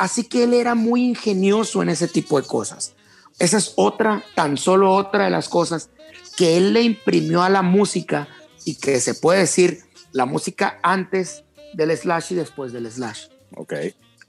así 0.00 0.24
que 0.24 0.44
él 0.44 0.54
era 0.54 0.74
muy 0.74 1.04
ingenioso 1.04 1.82
en 1.82 1.88
ese 1.90 2.08
tipo 2.08 2.40
de 2.40 2.46
cosas 2.46 2.92
esa 3.38 3.56
es 3.58 3.72
otra 3.76 4.22
tan 4.34 4.56
solo 4.56 4.92
otra 4.92 5.24
de 5.24 5.30
las 5.30 5.48
cosas 5.48 5.88
que 6.36 6.56
él 6.56 6.72
le 6.72 6.82
imprimió 6.82 7.42
a 7.42 7.48
la 7.48 7.62
música 7.62 8.28
y 8.64 8.74
que 8.76 9.00
se 9.00 9.14
puede 9.14 9.40
decir 9.40 9.80
la 10.12 10.26
música 10.26 10.78
antes 10.82 11.44
del 11.74 11.96
slash 11.96 12.32
y 12.32 12.34
después 12.34 12.72
del 12.72 12.90
slash 12.90 13.26
Ok. 13.56 13.74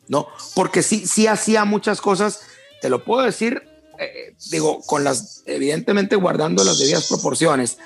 ¿no? 0.08 0.28
Porque 0.56 0.82
sí, 0.84 1.06
sí 1.08 1.28
hacía 1.28 1.64
muchas 1.64 2.02
cosas, 2.02 2.42
te 2.82 2.90
lo 2.90 3.04
puedo 3.06 3.22
decir, 3.24 3.62
eh, 4.00 4.36
digo, 4.50 4.82
con 4.82 5.04
las, 5.04 5.44
evidentemente 5.46 6.16
guardando 6.18 6.64
las 6.66 6.80
debidas 6.80 7.08
proporciones, 7.08 7.78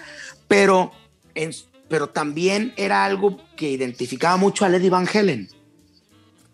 pero, 0.47 0.91
en- 1.35 1.53
pero 1.87 2.07
también 2.09 2.73
era 2.77 3.05
algo 3.05 3.37
que 3.55 3.69
identificaba 3.69 4.37
mucho 4.37 4.65
a 4.65 4.69
Lady 4.69 4.89
Van 4.89 5.07
Halen. 5.13 5.49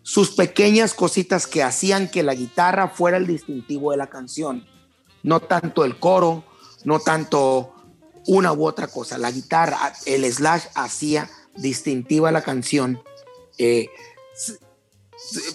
Sus 0.02 0.32
pequeñas 0.32 0.94
cositas 0.94 1.46
que 1.46 1.62
hacían 1.62 2.08
que 2.08 2.22
la 2.22 2.34
guitarra 2.34 2.88
fuera 2.88 3.16
el 3.16 3.26
distintivo 3.26 3.92
de 3.92 3.96
la 3.96 4.08
canción. 4.08 4.66
No 5.22 5.40
tanto 5.40 5.84
el 5.84 5.98
coro, 5.98 6.44
no 6.84 6.98
tanto 6.98 7.74
una 8.26 8.52
u 8.52 8.66
otra 8.66 8.88
cosa. 8.88 9.18
La 9.18 9.30
guitarra, 9.30 9.92
el 10.06 10.24
slash 10.24 10.64
hacía 10.74 11.30
distintiva 11.56 12.32
la 12.32 12.42
canción. 12.42 13.00
Eh, 13.58 13.88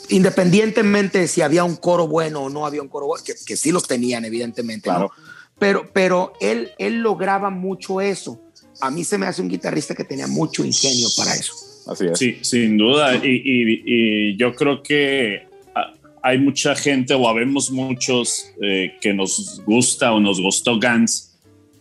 independientemente 0.10 1.20
de 1.20 1.28
si 1.28 1.42
había 1.42 1.64
un 1.64 1.76
coro 1.76 2.08
bueno 2.08 2.44
o 2.44 2.50
no 2.50 2.66
había 2.66 2.82
un 2.82 2.88
coro 2.88 3.08
bueno, 3.08 3.24
que, 3.24 3.36
que 3.46 3.58
sí 3.58 3.72
los 3.72 3.88
tenían, 3.88 4.24
evidentemente. 4.24 4.90
Claro. 4.90 5.12
Pero, 5.60 5.90
pero 5.92 6.34
él, 6.40 6.72
él 6.78 7.02
lograba 7.02 7.50
mucho 7.50 8.00
eso. 8.00 8.40
A 8.80 8.92
mí 8.92 9.04
se 9.04 9.18
me 9.18 9.26
hace 9.26 9.42
un 9.42 9.50
guitarrista 9.50 9.96
que 9.96 10.04
tenía 10.04 10.28
mucho 10.28 10.64
ingenio 10.64 11.10
para 11.18 11.34
eso. 11.34 11.54
Así 11.88 12.06
es. 12.06 12.20
Sí, 12.20 12.38
sin 12.42 12.78
duda. 12.78 13.16
Y, 13.16 13.42
y, 13.44 13.84
y 13.86 14.36
yo 14.36 14.54
creo 14.54 14.84
que 14.84 15.44
ah, 15.76 15.94
hay 16.22 16.38
mucha 16.38 16.76
gente 16.76 17.14
o 17.14 17.28
habemos 17.28 17.72
muchos 17.72 18.52
eh, 18.62 18.96
que 19.02 19.14
nos 19.14 19.62
gusta 19.66 20.14
o 20.14 20.20
nos 20.20 20.42
gustó 20.42 20.80
Guns 20.80 21.38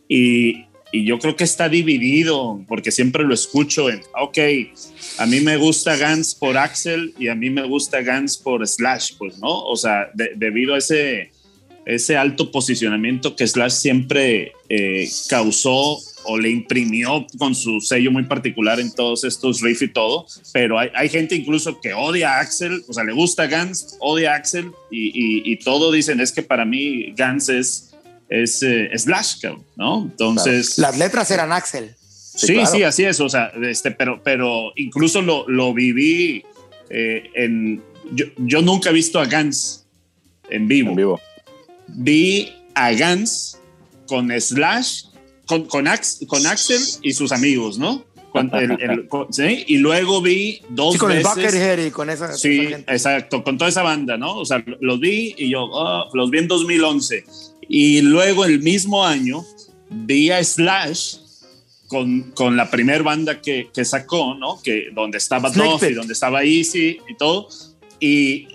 y, 0.08 0.66
y, 0.92 1.04
yo 1.04 1.18
creo 1.18 1.34
que 1.34 1.44
está 1.44 1.68
dividido 1.68 2.62
porque 2.68 2.92
siempre 2.92 3.24
lo 3.24 3.34
escucho 3.34 3.90
en, 3.90 4.00
ok, 4.20 4.38
a 5.18 5.26
mí 5.26 5.40
me 5.40 5.56
gusta 5.56 5.96
Guns 5.96 6.34
por 6.34 6.56
Axel 6.56 7.12
y 7.18 7.28
a 7.28 7.34
mí 7.34 7.50
me 7.50 7.66
gusta 7.66 8.02
Guns 8.02 8.36
por 8.36 8.66
Slash, 8.66 9.14
pues, 9.18 9.38
¿no? 9.38 9.64
O 9.64 9.74
sea, 9.74 10.10
de, 10.14 10.30
debido 10.36 10.74
a 10.74 10.78
ese, 10.78 11.32
ese 11.86 12.16
alto 12.16 12.52
posicionamiento 12.52 13.34
que 13.34 13.46
Slash 13.46 13.72
siempre 13.72 14.52
eh, 14.68 15.08
causó 15.28 15.98
o 16.26 16.38
le 16.38 16.50
imprimió 16.50 17.26
con 17.38 17.54
su 17.54 17.80
sello 17.80 18.10
muy 18.10 18.24
particular 18.24 18.80
en 18.80 18.94
todos 18.94 19.24
estos 19.24 19.60
riffs 19.60 19.82
y 19.82 19.88
todo, 19.88 20.26
pero 20.52 20.78
hay, 20.78 20.90
hay, 20.94 21.08
gente 21.08 21.34
incluso 21.34 21.80
que 21.80 21.94
odia 21.94 22.34
a 22.34 22.40
Axel, 22.40 22.82
o 22.88 22.92
sea, 22.92 23.04
le 23.04 23.12
gusta 23.12 23.46
Guns, 23.46 23.96
odia 24.00 24.32
a 24.32 24.36
Axel 24.36 24.70
y, 24.90 25.08
y, 25.08 25.52
y 25.52 25.56
todo 25.58 25.92
dicen 25.92 26.20
es 26.20 26.32
que 26.32 26.42
para 26.42 26.64
mí 26.64 27.14
Guns 27.16 27.48
es, 27.48 27.94
es 28.28 28.62
eh, 28.62 28.90
Slash, 28.96 29.44
¿no? 29.76 30.02
Entonces... 30.02 30.74
Claro. 30.74 30.92
Las 30.92 30.98
letras 30.98 31.30
eran 31.30 31.52
Axel. 31.52 31.94
Sí, 32.00 32.48
sí, 32.48 32.52
claro. 32.54 32.70
sí, 32.70 32.82
así 32.82 33.04
es, 33.04 33.20
o 33.20 33.28
sea, 33.28 33.52
este, 33.62 33.90
pero, 33.92 34.20
pero 34.22 34.72
incluso 34.76 35.22
lo, 35.22 35.48
lo 35.48 35.72
viví 35.72 36.44
eh, 36.90 37.30
en... 37.34 37.82
Yo, 38.12 38.26
yo, 38.38 38.62
nunca 38.62 38.90
he 38.90 38.92
visto 38.92 39.18
a 39.18 39.26
Guns 39.26 39.84
en 40.50 40.68
vivo. 40.68 40.90
En 40.90 40.96
vivo. 40.96 41.20
Vi 41.88 42.52
a 42.74 42.92
Guns 42.92 43.58
con 44.06 44.30
Slash 44.40 45.06
con, 45.46 45.64
con, 45.64 45.88
Ax, 45.88 46.20
con, 46.26 46.46
Axel 46.46 46.80
y 47.02 47.12
sus 47.12 47.32
amigos, 47.32 47.78
¿no? 47.78 48.04
Con 48.30 48.54
el, 48.54 48.72
el, 48.80 49.08
con, 49.08 49.32
¿sí? 49.32 49.64
Y 49.66 49.78
luego 49.78 50.20
vi 50.20 50.60
dos 50.68 50.94
sí, 50.94 50.98
con 50.98 51.08
veces. 51.08 51.24
el 51.24 51.42
Buckethead 51.42 51.86
y 51.86 51.90
con 51.90 52.10
esa. 52.10 52.32
Sí, 52.34 52.60
esa 52.60 52.70
gente. 52.70 52.92
exacto, 52.92 53.44
con 53.44 53.56
toda 53.56 53.70
esa 53.70 53.82
banda, 53.82 54.16
¿no? 54.16 54.36
O 54.36 54.44
sea, 54.44 54.62
los 54.80 55.00
vi 55.00 55.34
y 55.38 55.50
yo, 55.50 55.64
oh, 55.64 56.08
los 56.12 56.30
vi 56.30 56.38
en 56.38 56.48
2011. 56.48 57.24
Y 57.68 58.02
luego 58.02 58.44
el 58.44 58.60
mismo 58.60 59.04
año 59.04 59.44
vi 59.90 60.30
a 60.30 60.42
Slash 60.42 61.16
con, 61.88 62.32
con 62.32 62.56
la 62.56 62.70
primer 62.70 63.02
banda 63.02 63.40
que, 63.40 63.68
que, 63.72 63.84
sacó, 63.84 64.34
¿no? 64.34 64.60
Que 64.62 64.90
donde 64.92 65.18
estaba 65.18 65.50
Duff 65.50 65.82
y 65.84 65.94
donde 65.94 66.12
estaba 66.12 66.42
Easy 66.44 66.98
y 67.08 67.16
todo. 67.16 67.48
Y, 68.00 68.48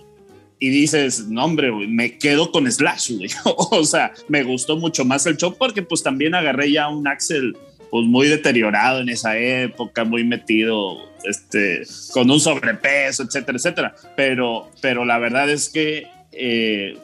y 0.64 0.70
dices, 0.70 1.28
no, 1.28 1.43
hombre, 1.43 1.72
me 1.72 2.20
quedo 2.20 2.51
con 2.51 2.72
Slash, 2.72 3.14
güey. 3.18 3.30
o 3.72 3.84
sea, 3.84 4.14
me 4.30 4.43
gustó 4.43 4.78
mucho 4.78 5.03
más 5.03 5.26
el 5.26 5.36
show 5.36 5.55
porque 5.57 5.82
pues 5.82 6.03
también 6.03 6.36
agarré 6.36 6.72
ya 6.72 6.88
un 6.88 7.07
Axel 7.07 7.57
pues 7.89 8.05
muy 8.05 8.28
deteriorado 8.28 9.01
en 9.01 9.09
esa 9.09 9.39
época, 9.39 10.03
muy 10.03 10.24
metido, 10.24 10.99
este, 11.24 11.82
con 12.14 12.30
un 12.30 12.39
sobrepeso, 12.39 13.24
etcétera, 13.24 13.57
etcétera. 13.57 13.95
Pero, 14.16 14.70
pero 14.82 15.03
la 15.03 15.18
verdad 15.18 15.49
es 15.49 15.68
que 15.68 16.07
eh, 16.32 16.95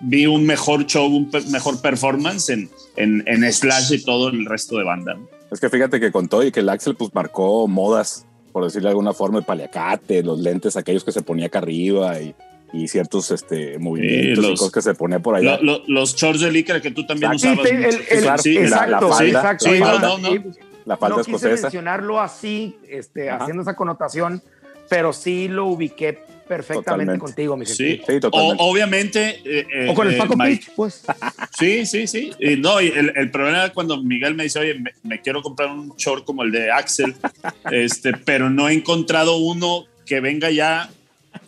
vi 0.00 0.24
un 0.24 0.46
mejor 0.46 0.86
show, 0.86 1.06
un 1.14 1.30
pe 1.30 1.42
mejor 1.50 1.82
performance 1.82 2.48
en, 2.48 2.70
en, 2.96 3.22
en, 3.26 3.52
Slash 3.52 3.92
y 3.92 4.02
todo 4.02 4.30
el 4.30 4.46
resto 4.46 4.78
de 4.78 4.84
banda. 4.84 5.18
Es 5.52 5.60
que 5.60 5.68
fíjate 5.68 6.00
que 6.00 6.10
contó 6.10 6.42
y 6.42 6.50
que 6.50 6.60
el 6.60 6.70
Axel 6.70 6.96
pues 6.96 7.14
marcó 7.14 7.68
modas 7.68 8.24
por 8.56 8.64
decirlo 8.64 8.86
de 8.88 8.92
alguna 8.92 9.12
forma, 9.12 9.38
el 9.38 9.44
paliacate, 9.44 10.22
los 10.22 10.40
lentes 10.40 10.78
aquellos 10.78 11.04
que 11.04 11.12
se 11.12 11.20
ponía 11.20 11.48
acá 11.48 11.58
arriba 11.58 12.18
y, 12.18 12.34
y 12.72 12.88
ciertos 12.88 13.30
este, 13.30 13.78
movimientos 13.78 14.42
sí, 14.42 14.50
los, 14.50 14.50
y 14.52 14.56
cosas 14.56 14.72
que 14.72 14.80
se 14.80 14.94
ponía 14.94 15.18
por 15.18 15.34
allá. 15.34 15.58
Lo, 15.60 15.80
lo, 15.80 15.82
los 15.88 16.16
shorts 16.16 16.40
de 16.40 16.50
licra 16.50 16.80
que 16.80 16.90
tú 16.90 17.04
también 17.04 17.34
exacto. 17.34 17.60
usabas. 17.60 17.70
El, 17.70 17.84
el, 17.84 17.94
el, 18.08 18.22
claro, 18.22 18.42
sí, 18.42 18.56
exacto, 18.56 18.90
la, 18.90 19.00
la 19.02 19.08
falda, 19.08 19.26
exacto. 19.26 19.70
La 19.70 19.84
falda, 19.84 20.08
no, 20.08 20.16
no, 20.16 20.34
no. 20.36 20.44
La 20.86 20.96
falda 20.96 21.16
no 21.16 21.20
escocesa. 21.20 21.50
quise 21.50 21.62
mencionarlo 21.64 22.18
así, 22.18 22.78
este, 22.88 23.28
haciendo 23.28 23.60
esa 23.60 23.76
connotación, 23.76 24.42
pero 24.88 25.12
sí 25.12 25.48
lo 25.48 25.66
ubiqué 25.66 26.20
perfectamente 26.46 26.84
totalmente. 26.84 27.18
contigo, 27.18 27.56
mi 27.56 27.66
sí, 27.66 28.00
sí, 28.06 28.20
totalmente. 28.20 28.62
O, 28.62 28.66
obviamente. 28.66 29.40
Eh, 29.44 29.88
o 29.90 29.94
con 29.94 30.08
el 30.08 30.16
Paco 30.16 30.34
eh, 30.34 30.46
Pitch, 30.46 30.70
pues. 30.74 31.04
Sí, 31.58 31.86
sí, 31.86 32.06
sí. 32.06 32.32
Y 32.38 32.56
no, 32.56 32.80
y 32.80 32.88
el, 32.88 33.12
el, 33.16 33.30
problema 33.30 33.70
cuando 33.70 34.02
Miguel 34.02 34.34
me 34.34 34.44
dice, 34.44 34.58
oye, 34.58 34.74
me, 34.74 34.92
me, 35.02 35.20
quiero 35.22 35.42
comprar 35.42 35.70
un 35.70 35.94
short 35.96 36.24
como 36.24 36.42
el 36.42 36.52
de 36.52 36.70
Axel, 36.70 37.14
este, 37.70 38.12
pero 38.12 38.50
no 38.50 38.68
he 38.68 38.74
encontrado 38.74 39.36
uno 39.36 39.86
que 40.04 40.20
venga 40.20 40.50
ya 40.50 40.90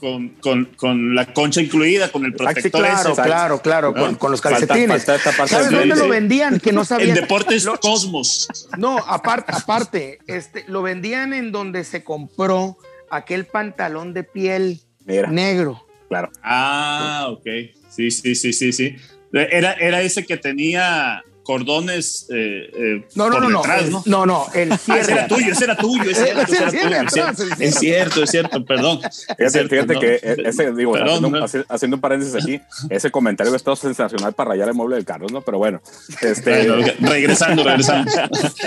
con, 0.00 0.28
con, 0.40 0.64
con, 0.76 1.14
la 1.14 1.32
concha 1.32 1.60
incluida, 1.60 2.10
con 2.10 2.24
el 2.24 2.34
protector. 2.34 2.80
Claro, 2.80 3.12
ese, 3.12 3.22
claro, 3.22 3.62
claro, 3.62 3.92
¿no? 3.94 4.02
con, 4.02 4.14
con, 4.16 4.30
los 4.30 4.40
calcetines. 4.40 5.04
Falta, 5.04 5.32
falta 5.32 5.56
¿Sabes 5.56 5.70
dónde 5.70 5.94
sí. 5.94 6.00
lo 6.00 6.08
vendían? 6.08 6.60
Que 6.60 6.72
no 6.72 6.84
sabían. 6.86 7.10
En 7.10 7.14
Deportes 7.14 7.64
lo, 7.64 7.78
Cosmos. 7.80 8.48
No, 8.76 8.98
aparte, 8.98 9.52
aparte 9.54 10.18
este, 10.26 10.64
lo 10.68 10.82
vendían 10.82 11.32
en 11.32 11.52
donde 11.52 11.84
se 11.84 12.04
compró 12.04 12.78
aquel 13.10 13.46
pantalón 13.46 14.14
de 14.14 14.24
piel 14.24 14.80
Mira. 15.08 15.30
negro. 15.30 15.84
Claro. 16.08 16.30
Ah, 16.42 17.26
ok. 17.30 17.46
Sí, 17.88 18.10
sí, 18.10 18.34
sí, 18.34 18.52
sí, 18.52 18.72
sí. 18.72 18.96
Era, 19.32 19.72
era 19.74 20.00
ese 20.00 20.24
que 20.24 20.36
tenía 20.36 21.22
cordones 21.48 22.26
eh, 22.28 22.70
eh, 22.76 23.08
no, 23.14 23.30
no, 23.30 23.40
no, 23.40 23.62
detrás, 23.62 23.88
no, 23.88 24.02
no, 24.04 24.26
no, 24.26 24.46
el 24.52 24.76
cierre. 24.76 24.98
Ah, 24.98 25.00
ese 25.00 25.12
era 25.14 25.26
tuyo, 25.28 25.52
ese 25.52 25.64
era 25.64 25.76
tuyo, 25.78 26.10
ese 26.10 26.28
era, 26.28 26.42
ese 26.42 26.58
era 26.58 26.70
tuyo, 26.70 27.00
es, 27.00 27.10
cierto, 27.10 27.42
es 27.58 27.74
cierto, 27.78 28.22
es 28.22 28.30
cierto, 28.30 28.64
perdón. 28.66 29.00
Fíjate, 29.00 29.48
cierto, 29.48 29.70
fíjate 29.70 29.94
no. 29.94 30.00
que 30.00 30.20
ese, 30.44 30.74
digo, 30.74 30.92
perdón, 30.92 31.42
haciendo, 31.42 31.66
haciendo, 31.70 31.96
un 31.96 32.00
paréntesis 32.02 32.34
aquí, 32.34 32.60
ese 32.90 33.10
comentario 33.10 33.54
ha 33.54 33.56
estado 33.56 33.76
sensacional 33.76 34.34
para 34.34 34.50
rayar 34.50 34.68
el 34.68 34.74
mueble 34.74 34.96
del 34.96 35.06
Carlos, 35.06 35.32
¿no? 35.32 35.40
Pero 35.40 35.56
bueno, 35.56 35.80
este... 36.20 36.68
bueno 36.68 36.92
regresando, 37.00 37.64
regresando. 37.64 38.12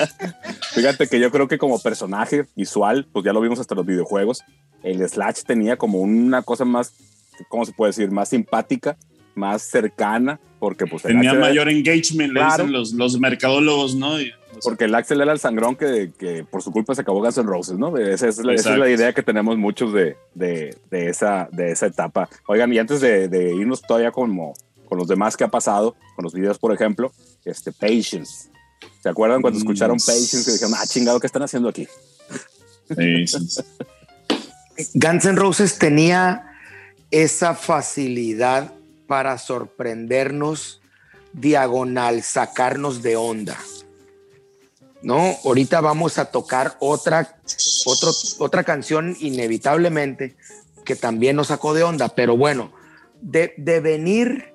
fíjate 0.74 1.08
que 1.08 1.20
yo 1.20 1.30
creo 1.30 1.48
que 1.48 1.60
como 1.60 1.78
personaje 1.78 2.48
visual, 2.56 3.08
pues 3.14 3.24
ya 3.24 3.32
lo 3.32 3.42
vimos 3.42 3.60
hasta 3.60 3.76
los 3.76 3.86
videojuegos, 3.86 4.44
el 4.82 5.08
Slash 5.08 5.44
tenía 5.46 5.78
como 5.78 6.00
una 6.00 6.42
cosa 6.42 6.66
más, 6.66 6.94
¿cómo 7.48 7.64
se 7.64 7.74
puede 7.74 7.90
decir? 7.90 8.10
Más 8.10 8.30
simpática, 8.30 8.98
más 9.36 9.64
cercana, 9.64 10.40
porque 10.60 10.86
pues 10.86 11.04
tenía 11.04 11.34
mayor 11.34 11.70
engagement, 11.70 12.34
claro. 12.34 12.64
le 12.64 12.64
dicen 12.64 12.72
los, 12.72 12.94
los 12.94 13.20
mercadólogos, 13.20 13.96
¿no? 13.96 14.20
Y, 14.22 14.32
o 14.32 14.54
sea, 14.54 14.60
porque 14.64 14.86
el 14.86 14.96
Axel 14.96 15.22
era 15.22 15.32
el 15.32 15.40
sangrón 15.40 15.76
que, 15.76 16.12
que, 16.18 16.44
por 16.44 16.62
su 16.62 16.72
culpa 16.72 16.94
se 16.94 17.02
acabó 17.02 17.22
Guns 17.22 17.38
N' 17.38 17.48
Roses, 17.48 17.78
¿no? 17.78 17.98
Esa 17.98 18.28
es, 18.28 18.38
la, 18.40 18.54
esa 18.54 18.74
es 18.74 18.80
la 18.80 18.90
idea 18.90 19.14
que 19.14 19.24
tenemos 19.24 19.58
muchos 19.58 19.94
de, 19.94 20.18
de, 20.36 20.78
de, 20.90 21.10
esa, 21.10 21.48
de 21.52 21.72
esa 21.72 21.88
etapa. 21.88 22.30
Oigan, 22.48 22.72
y 22.74 22.78
antes 22.78 23.02
de, 23.02 23.28
de 23.28 23.56
irnos 23.56 23.82
todavía 23.82 24.12
como 24.12 24.54
con 24.86 24.98
los 24.98 25.08
demás 25.08 25.38
que 25.38 25.46
ha 25.46 25.48
pasado, 25.48 25.96
con 26.16 26.24
los 26.24 26.34
videos, 26.34 26.60
por 26.60 26.74
ejemplo, 26.74 27.14
este, 27.46 27.72
Patience. 27.72 28.50
¿Se 29.02 29.10
acuerdan 29.10 29.42
cuando 29.42 29.58
escucharon 29.58 29.98
Patience 29.98 30.44
que 30.44 30.52
dijeron, 30.52 30.74
ah, 30.78 30.86
chingado, 30.86 31.20
¿qué 31.20 31.28
están 31.28 31.44
haciendo 31.44 31.70
aquí? 31.70 31.88
Patience. 32.90 33.64
Guns 34.94 35.26
N' 35.26 35.38
Roses 35.38 35.80
tenía 35.80 36.46
esa 37.10 37.56
facilidad 37.56 38.74
para 39.12 39.38
sorprendernos 39.38 40.80
diagonal, 41.34 42.24
sacarnos 42.24 43.02
de 43.02 43.18
onda. 43.18 43.58
¿No? 45.04 45.36
Ahorita 45.44 45.82
vamos 45.82 46.18
a 46.18 46.32
tocar 46.32 46.78
otra, 46.80 47.36
otra 48.40 48.64
canción 48.64 49.18
inevitablemente 49.20 50.38
que 50.86 50.96
también 50.96 51.36
nos 51.36 51.48
sacó 51.48 51.74
de 51.74 51.84
onda, 51.84 52.08
pero 52.08 52.38
bueno, 52.38 52.72
de, 53.20 53.54
de 53.58 53.82
venir 53.82 54.54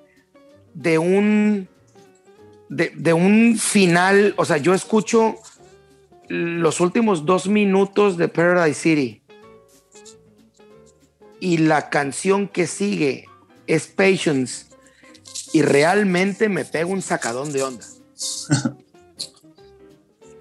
de 0.73 0.97
un, 0.97 1.69
de, 2.67 2.91
de, 2.95 3.13
un 3.13 3.59
final, 3.59 4.33
o 4.37 4.45
sea, 4.45 4.57
yo 4.57 4.73
escucho 4.73 5.35
los 6.29 6.79
últimos 6.79 7.27
dos 7.27 7.47
minutos 7.47 8.17
de 8.17 8.27
Paradise 8.27 8.81
City 8.81 9.21
y 11.39 11.57
la 11.59 11.91
canción 11.91 12.47
que 12.47 12.65
sigue 12.65 13.27
es 13.67 13.87
Patience 13.87 14.65
y 15.53 15.61
realmente 15.61 16.49
me 16.49 16.65
pego 16.65 16.91
un 16.91 17.01
sacadón 17.01 17.51
de 17.51 17.63
onda. 17.63 17.85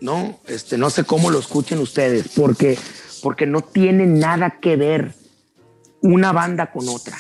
no, 0.01 0.41
este, 0.47 0.79
no 0.79 0.91
sé 0.91 1.05
cómo 1.05 1.31
lo 1.31 1.39
escuchen 1.39 1.79
ustedes, 1.79 2.29
porque, 2.35 2.79
porque 3.23 3.47
no 3.47 3.61
tiene 3.61 4.07
nada 4.07 4.59
que 4.61 4.77
ver 4.77 5.15
una 6.01 6.33
banda 6.33 6.73
con 6.73 6.89
otra. 6.89 7.19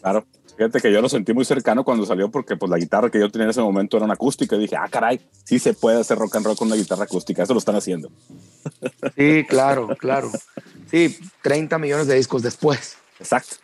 Claro. 0.00 0.26
Fíjate 0.56 0.80
que 0.80 0.92
yo 0.92 1.00
lo 1.00 1.08
sentí 1.08 1.32
muy 1.32 1.44
cercano 1.44 1.84
cuando 1.84 2.04
salió 2.04 2.32
porque 2.32 2.56
pues 2.56 2.68
la 2.68 2.78
guitarra 2.78 3.10
que 3.10 3.20
yo 3.20 3.30
tenía 3.30 3.44
en 3.44 3.50
ese 3.50 3.60
momento 3.60 3.96
era 3.96 4.06
una 4.06 4.14
acústica 4.14 4.56
y 4.56 4.58
dije, 4.58 4.74
ah, 4.74 4.88
caray, 4.90 5.20
sí 5.44 5.60
se 5.60 5.72
puede 5.72 6.00
hacer 6.00 6.18
rock 6.18 6.34
and 6.34 6.46
roll 6.46 6.56
con 6.56 6.66
una 6.66 6.74
guitarra 6.74 7.04
acústica, 7.04 7.44
eso 7.44 7.52
lo 7.52 7.60
están 7.60 7.76
haciendo. 7.76 8.10
Sí, 9.16 9.44
claro, 9.48 9.86
claro. 10.00 10.32
Sí, 10.90 11.16
30 11.42 11.78
millones 11.78 12.08
de 12.08 12.16
discos 12.16 12.42
después. 12.42 12.96
Exacto. 13.20 13.54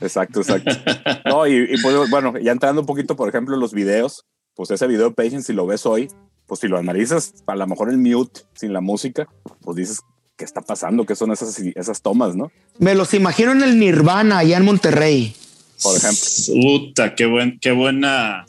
Exacto, 0.00 0.40
exacto. 0.40 0.70
No, 1.26 1.46
y, 1.46 1.66
pues, 1.82 2.10
bueno, 2.10 2.38
ya 2.38 2.52
entrando 2.52 2.80
un 2.80 2.86
poquito, 2.86 3.16
por 3.16 3.28
ejemplo, 3.28 3.56
los 3.56 3.72
videos, 3.72 4.26
pues 4.54 4.70
ese 4.70 4.86
video 4.86 5.14
Patience, 5.14 5.46
si 5.46 5.52
lo 5.52 5.66
ves 5.66 5.86
hoy, 5.86 6.08
pues 6.46 6.60
si 6.60 6.68
lo 6.68 6.78
analizas, 6.78 7.34
a 7.46 7.54
lo 7.54 7.66
mejor 7.66 7.90
en 7.92 8.02
mute, 8.02 8.40
sin 8.54 8.72
la 8.72 8.80
música, 8.80 9.28
pues 9.60 9.76
dices, 9.76 10.00
¿qué 10.36 10.44
está 10.44 10.60
pasando? 10.60 11.06
¿Qué 11.06 11.14
son 11.14 11.30
esas, 11.30 11.58
esas 11.58 12.02
tomas, 12.02 12.34
no? 12.34 12.50
Me 12.78 12.94
los 12.94 13.14
imagino 13.14 13.52
en 13.52 13.62
el 13.62 13.78
Nirvana, 13.78 14.38
allá 14.38 14.56
en 14.56 14.64
Monterrey. 14.64 15.36
Por 15.82 15.96
ejemplo. 15.96 16.20
Puta, 16.62 17.14
qué, 17.14 17.26
buen, 17.26 17.58
qué 17.60 17.72
buena 17.72 18.46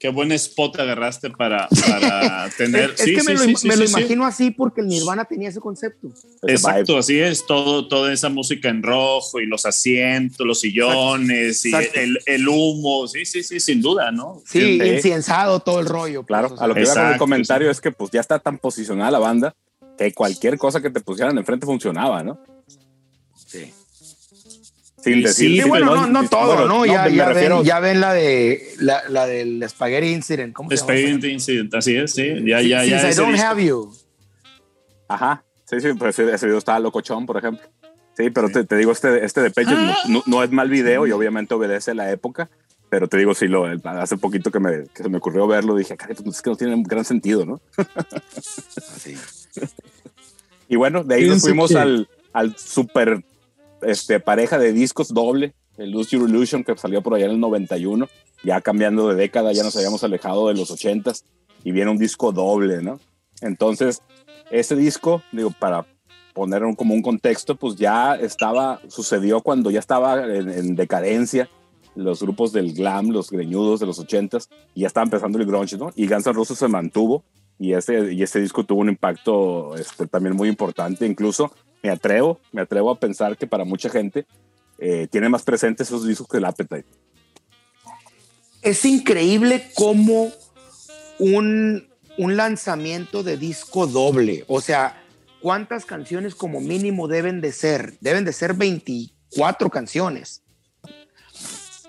qué 0.00 0.08
buen 0.08 0.32
spot 0.32 0.80
agarraste 0.80 1.28
para, 1.30 1.68
para 1.68 2.48
tener. 2.56 2.94
es, 2.98 3.04
que 3.04 3.22
me, 3.22 3.34
lo, 3.34 3.40
me 3.46 3.76
lo, 3.76 3.84
imagino 3.84 4.24
así 4.24 4.50
porque 4.50 4.80
el 4.80 4.88
Nirvana 4.88 5.26
tenía 5.26 5.50
ese 5.50 5.60
concepto. 5.60 6.08
Exacto, 6.42 6.96
así 6.96 7.20
es, 7.20 7.46
todo, 7.46 7.86
toda 7.86 8.10
esa 8.10 8.30
música 8.30 8.70
en 8.70 8.82
rojo 8.82 9.40
y 9.40 9.46
los 9.46 9.66
asientos, 9.66 10.44
los 10.46 10.60
sillones 10.60 11.64
y 11.66 11.72
el, 11.94 12.18
el, 12.24 12.48
humo, 12.48 13.06
sí, 13.06 13.26
sí, 13.26 13.42
sí, 13.42 13.60
sin 13.60 13.82
duda, 13.82 14.10
¿no? 14.10 14.42
Sí, 14.46 14.80
inciensado 14.82 15.60
todo 15.60 15.80
el 15.80 15.86
rollo. 15.86 16.22
Pues, 16.22 16.28
claro, 16.28 16.56
a 16.58 16.66
lo 16.66 16.74
que 16.74 16.80
iba 16.80 16.94
con 16.94 17.12
el 17.12 17.18
comentario 17.18 17.70
es 17.70 17.80
que 17.80 17.92
pues 17.92 18.10
ya 18.10 18.20
está 18.20 18.38
tan 18.38 18.56
posicionada 18.56 19.10
la 19.10 19.18
banda 19.18 19.54
que 19.98 20.14
cualquier 20.14 20.56
cosa 20.56 20.80
que 20.80 20.88
te 20.88 21.00
pusieran 21.00 21.36
enfrente 21.36 21.66
funcionaba, 21.66 22.24
¿no? 22.24 22.42
Sí. 23.36 23.70
Sin 25.02 25.22
decir. 25.22 25.62
Sí, 25.62 25.68
bueno, 25.68 25.94
no, 25.94 26.06
no 26.06 26.28
todo, 26.28 26.66
¿no? 26.66 26.84
Ya, 26.84 27.08
ya, 27.08 27.28
ven, 27.30 27.62
ya, 27.62 27.80
ven, 27.80 28.00
la 28.00 28.12
de 28.12 28.74
la, 28.78 29.02
la 29.08 29.26
del 29.26 29.66
Spaghetti 29.68 30.08
Incident. 30.08 30.52
¿Cómo 30.52 30.70
Spaghetti 30.76 31.28
Incident, 31.28 31.74
así 31.74 31.96
es, 31.96 32.12
sí. 32.12 32.28
Ya, 32.44 32.60
ya, 32.60 32.84
ya. 32.84 33.00
Since 33.00 33.12
I 33.12 33.24
don't 33.24 33.38
have 33.38 33.64
you. 33.64 33.92
Ajá. 35.08 35.42
Sí, 35.64 35.80
sí, 35.80 35.88
pues 35.98 36.18
ese 36.18 36.46
video 36.46 36.58
estaba 36.58 36.78
locochón, 36.80 37.26
por 37.26 37.38
ejemplo. 37.38 37.66
Sí, 38.16 38.28
pero 38.30 38.48
Te, 38.48 38.64
te, 38.64 38.76
digo, 38.76 38.92
este, 38.92 39.24
este 39.24 39.40
de 39.40 39.50
Pecho 39.50 39.70
no, 40.08 40.22
no, 40.26 40.42
es 40.42 40.50
mal 40.50 40.68
video 40.68 41.06
y 41.06 41.12
obviamente 41.12 41.54
obedece 41.54 41.94
la 41.94 42.10
época, 42.10 42.50
pero 42.90 43.08
te 43.08 43.16
digo, 43.16 43.34
sí, 43.34 43.48
lo, 43.48 43.66
hace 43.84 44.16
poquito 44.18 44.50
que, 44.50 44.60
me, 44.60 44.84
que 44.92 45.02
se 45.02 45.08
me 45.08 45.18
ocurrió 45.18 45.46
verlo, 45.46 45.76
dije, 45.76 45.96
pues 45.96 46.36
es 46.36 46.42
que 46.42 46.50
no 46.50 46.56
tiene 46.56 46.82
gran 46.86 47.04
sentido, 47.04 47.46
¿no? 47.46 47.60
sí. 48.98 49.16
Y 50.68 50.76
bueno, 50.76 51.02
de 51.02 51.16
ahí 51.16 51.28
nos 51.28 51.42
fuimos 51.42 51.74
al, 51.74 52.08
al 52.32 52.56
super 52.56 53.24
este, 53.82 54.20
pareja 54.20 54.58
de 54.58 54.72
discos 54.72 55.12
doble, 55.12 55.54
el 55.76 55.90
Lose 55.90 56.16
Your 56.16 56.28
Illusion, 56.28 56.64
que 56.64 56.76
salió 56.76 57.02
por 57.02 57.14
allá 57.14 57.26
en 57.26 57.32
el 57.32 57.40
91, 57.40 58.08
ya 58.44 58.60
cambiando 58.60 59.08
de 59.08 59.14
década, 59.14 59.52
ya 59.52 59.62
nos 59.62 59.76
habíamos 59.76 60.04
alejado 60.04 60.48
de 60.48 60.54
los 60.54 60.70
80s, 60.70 61.24
y 61.64 61.72
viene 61.72 61.90
un 61.90 61.98
disco 61.98 62.32
doble, 62.32 62.82
¿no? 62.82 63.00
Entonces, 63.40 64.02
ese 64.50 64.76
disco, 64.76 65.22
digo, 65.32 65.52
para 65.58 65.86
poner 66.34 66.62
como 66.76 66.94
un 66.94 67.02
contexto, 67.02 67.56
pues 67.56 67.76
ya 67.76 68.14
estaba, 68.14 68.80
sucedió 68.88 69.40
cuando 69.40 69.70
ya 69.70 69.80
estaba 69.80 70.24
en, 70.24 70.74
decadencia 70.76 71.48
los 71.96 72.22
grupos 72.22 72.52
del 72.52 72.72
glam, 72.72 73.10
los 73.10 73.30
greñudos 73.30 73.80
de 73.80 73.86
los 73.86 74.00
80s, 74.00 74.48
y 74.74 74.82
ya 74.82 74.86
estaba 74.86 75.04
empezando 75.04 75.38
el 75.38 75.46
grunge, 75.46 75.76
¿no? 75.76 75.92
Y 75.96 76.06
Guns 76.06 76.26
N' 76.26 76.32
Roses 76.32 76.58
se 76.58 76.68
mantuvo, 76.68 77.24
y 77.58 77.74
ese, 77.74 78.14
y 78.14 78.22
ese 78.22 78.40
disco 78.40 78.64
tuvo 78.64 78.80
un 78.80 78.88
impacto 78.88 79.76
este, 79.76 80.06
también 80.06 80.36
muy 80.36 80.48
importante, 80.48 81.04
incluso 81.04 81.52
me 81.82 81.90
atrevo, 81.90 82.40
me 82.52 82.62
atrevo 82.62 82.90
a 82.90 82.98
pensar 82.98 83.36
que 83.36 83.46
para 83.46 83.64
mucha 83.64 83.88
gente 83.88 84.26
eh, 84.78 85.06
tiene 85.10 85.28
más 85.28 85.42
presente 85.42 85.82
esos 85.82 86.06
discos 86.06 86.28
que 86.28 86.38
el 86.38 86.44
Appetite. 86.44 86.86
Es 88.62 88.84
increíble 88.84 89.70
cómo 89.74 90.30
un, 91.18 91.88
un 92.18 92.36
lanzamiento 92.36 93.22
de 93.22 93.36
disco 93.36 93.86
doble, 93.86 94.44
o 94.48 94.60
sea, 94.60 95.02
¿cuántas 95.40 95.84
canciones 95.84 96.34
como 96.34 96.60
mínimo 96.60 97.08
deben 97.08 97.40
de 97.40 97.52
ser? 97.52 97.94
Deben 98.00 98.24
de 98.24 98.32
ser 98.32 98.54
24 98.54 99.70
canciones. 99.70 100.42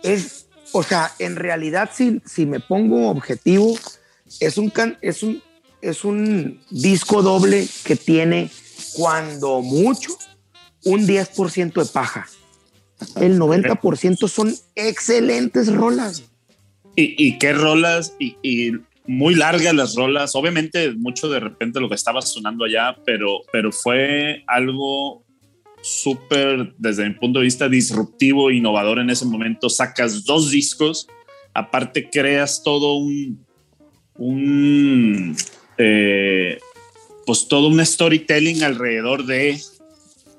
Es, 0.03 0.47
o 0.71 0.83
sea, 0.83 1.11
en 1.19 1.35
realidad, 1.35 1.89
si, 1.93 2.21
si 2.25 2.45
me 2.45 2.59
pongo 2.59 3.09
objetivo, 3.09 3.75
es 4.39 4.57
un, 4.57 4.71
es, 5.01 5.23
un, 5.23 5.43
es 5.81 6.05
un 6.05 6.61
disco 6.69 7.21
doble 7.21 7.67
que 7.83 7.95
tiene 7.95 8.49
cuando 8.93 9.61
mucho, 9.61 10.17
un 10.85 11.07
10% 11.07 11.73
de 11.73 11.85
paja. 11.85 12.27
El 13.15 13.39
90% 13.39 14.27
son 14.27 14.53
excelentes 14.75 15.73
rolas. 15.73 16.23
Y, 16.95 17.39
qué 17.39 17.53
rolas, 17.53 18.15
y, 18.19 18.73
muy 19.07 19.35
largas 19.35 19.73
las 19.73 19.95
rolas. 19.95 20.35
Obviamente, 20.35 20.91
mucho 20.93 21.29
de 21.29 21.39
repente 21.39 21.79
lo 21.79 21.89
que 21.89 21.95
estaba 21.95 22.21
sonando 22.21 22.65
allá, 22.65 22.97
pero, 23.05 23.41
pero 23.51 23.71
fue 23.71 24.43
algo 24.47 25.23
súper, 25.81 26.73
desde 26.77 27.07
mi 27.07 27.15
punto 27.15 27.39
de 27.39 27.45
vista, 27.45 27.67
disruptivo, 27.67 28.51
innovador 28.51 28.99
en 28.99 29.09
ese 29.09 29.25
momento. 29.25 29.69
Sacas 29.69 30.25
dos 30.25 30.51
discos, 30.51 31.07
aparte 31.53 32.09
creas 32.09 32.61
todo 32.63 32.95
un, 32.95 33.43
un 34.15 35.35
eh, 35.77 36.59
pues 37.25 37.47
todo 37.47 37.67
un 37.67 37.85
storytelling 37.85 38.63
alrededor 38.63 39.25
de, 39.25 39.59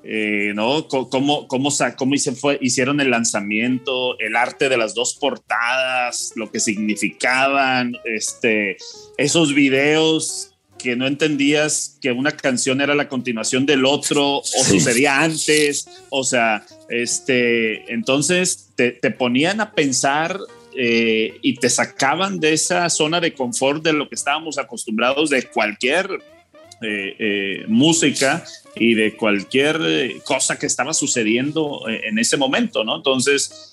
eh, 0.03 0.51
¿no? 0.55 0.87
Cómo, 0.87 1.09
cómo, 1.09 1.47
cómo 1.47 2.17
fue, 2.35 2.57
hicieron 2.61 2.99
el 2.99 3.11
lanzamiento, 3.11 4.19
el 4.19 4.35
arte 4.35 4.69
de 4.69 4.77
las 4.77 4.93
dos 4.93 5.15
portadas, 5.15 6.33
lo 6.35 6.51
que 6.51 6.59
significaban, 6.59 7.93
este, 8.05 8.77
esos 9.17 9.53
videos 9.53 10.49
que 10.77 10.97
no 10.97 11.07
entendías 11.07 11.97
que 12.01 12.11
una 12.11 12.31
canción 12.31 12.81
era 12.81 12.93
la 12.93 13.07
continuación 13.07 13.65
del 13.65 13.85
otro 13.85 14.39
o 14.39 14.43
sucedía 14.43 15.21
antes, 15.21 15.87
o 16.09 16.25
sea, 16.25 16.65
este, 16.89 17.91
entonces 17.93 18.71
te, 18.75 18.91
te 18.91 19.09
ponían 19.09 19.61
a 19.61 19.71
pensar 19.71 20.37
eh, 20.75 21.37
y 21.41 21.55
te 21.55 21.69
sacaban 21.69 22.39
de 22.39 22.53
esa 22.53 22.89
zona 22.89 23.21
de 23.21 23.33
confort 23.33 23.83
de 23.83 23.93
lo 23.93 24.09
que 24.09 24.15
estábamos 24.15 24.57
acostumbrados 24.57 25.29
de 25.29 25.43
cualquier 25.43 26.09
eh, 26.81 27.63
música 27.67 28.43
y 28.75 28.93
de 28.93 29.15
cualquier 29.15 29.79
eh, 29.85 30.17
cosa 30.25 30.57
que 30.57 30.65
estaba 30.65 30.93
sucediendo 30.93 31.87
eh, 31.87 32.01
en 32.05 32.17
ese 32.19 32.37
momento, 32.37 32.83
¿no? 32.83 32.97
Entonces, 32.97 33.69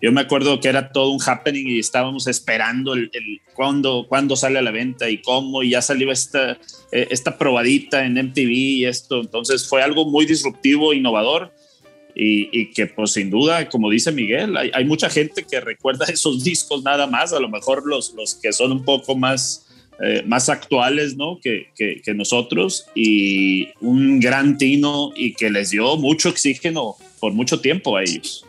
yo 0.00 0.12
me 0.12 0.22
acuerdo 0.22 0.60
que 0.60 0.68
era 0.68 0.90
todo 0.90 1.10
un 1.10 1.20
happening 1.20 1.68
y 1.68 1.78
estábamos 1.78 2.26
esperando 2.26 2.94
el, 2.94 3.10
cuándo, 3.54 4.36
sale 4.36 4.58
a 4.58 4.62
la 4.62 4.70
venta 4.70 5.10
y 5.10 5.18
cómo, 5.18 5.62
y 5.62 5.70
ya 5.70 5.82
salió 5.82 6.10
esta, 6.10 6.58
esta 6.90 7.36
probadita 7.36 8.06
en 8.06 8.14
MTV 8.14 8.50
y 8.50 8.84
esto. 8.86 9.20
Entonces, 9.20 9.68
fue 9.68 9.82
algo 9.82 10.06
muy 10.06 10.24
disruptivo, 10.24 10.94
innovador. 10.94 11.52
Y, 12.16 12.72
que 12.72 12.86
pues 12.86 13.10
sin 13.10 13.28
duda, 13.28 13.68
como 13.68 13.90
dice 13.90 14.12
Miguel, 14.12 14.56
hay, 14.56 14.70
hay, 14.72 14.84
mucha 14.84 15.10
gente 15.10 15.44
que 15.44 15.60
recuerda 15.60 16.06
esos 16.08 16.44
discos 16.44 16.82
nada 16.82 17.06
más, 17.06 17.32
a 17.32 17.40
lo 17.40 17.48
mejor 17.48 17.86
los, 17.86 18.14
los 18.14 18.36
que 18.36 18.52
son 18.52 18.72
un 18.72 18.84
poco 18.84 19.16
más 19.16 19.63
eh, 20.02 20.22
más 20.26 20.48
actuales 20.48 21.16
¿no? 21.16 21.38
Que, 21.40 21.68
que, 21.76 22.14
nosotros 22.14 22.86
y 22.94 23.68
un 23.80 24.18
gran 24.20 24.58
tino 24.58 25.12
y 25.14 25.34
que 25.34 25.50
les 25.50 25.70
dio 25.70 25.96
mucho 25.96 26.30
oxígeno 26.30 26.96
por 27.20 27.32
mucho 27.32 27.60
tiempo 27.60 27.96
a 27.96 28.02
ellos. 28.02 28.44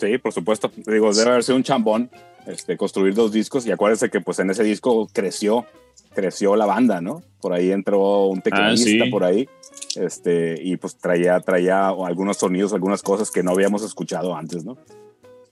Sí, 0.00 0.18
por 0.18 0.32
supuesto. 0.32 0.70
Digo, 0.86 1.12
debe 1.12 1.30
haber 1.30 1.44
sido 1.44 1.56
un 1.56 1.64
chambón 1.64 2.10
este, 2.46 2.76
construir 2.76 3.14
dos 3.14 3.32
discos 3.32 3.66
y 3.66 3.72
acuérdense 3.72 4.10
que 4.10 4.20
pues 4.20 4.38
en 4.38 4.50
ese 4.50 4.62
disco 4.62 5.08
creció, 5.12 5.66
creció 6.14 6.56
la 6.56 6.66
banda, 6.66 7.00
¿no? 7.00 7.22
Por 7.40 7.52
ahí 7.52 7.72
entró 7.72 8.26
un 8.26 8.40
tecladista 8.40 9.04
ah, 9.04 9.10
por 9.10 9.24
ahí 9.24 9.48
este, 9.96 10.60
y 10.62 10.76
pues 10.76 10.96
traía, 10.96 11.40
traía 11.40 11.88
algunos 11.88 12.36
sonidos, 12.36 12.72
algunas 12.72 13.02
cosas 13.02 13.30
que 13.30 13.42
no 13.42 13.50
habíamos 13.50 13.82
escuchado 13.82 14.34
antes, 14.34 14.64
¿no? 14.64 14.78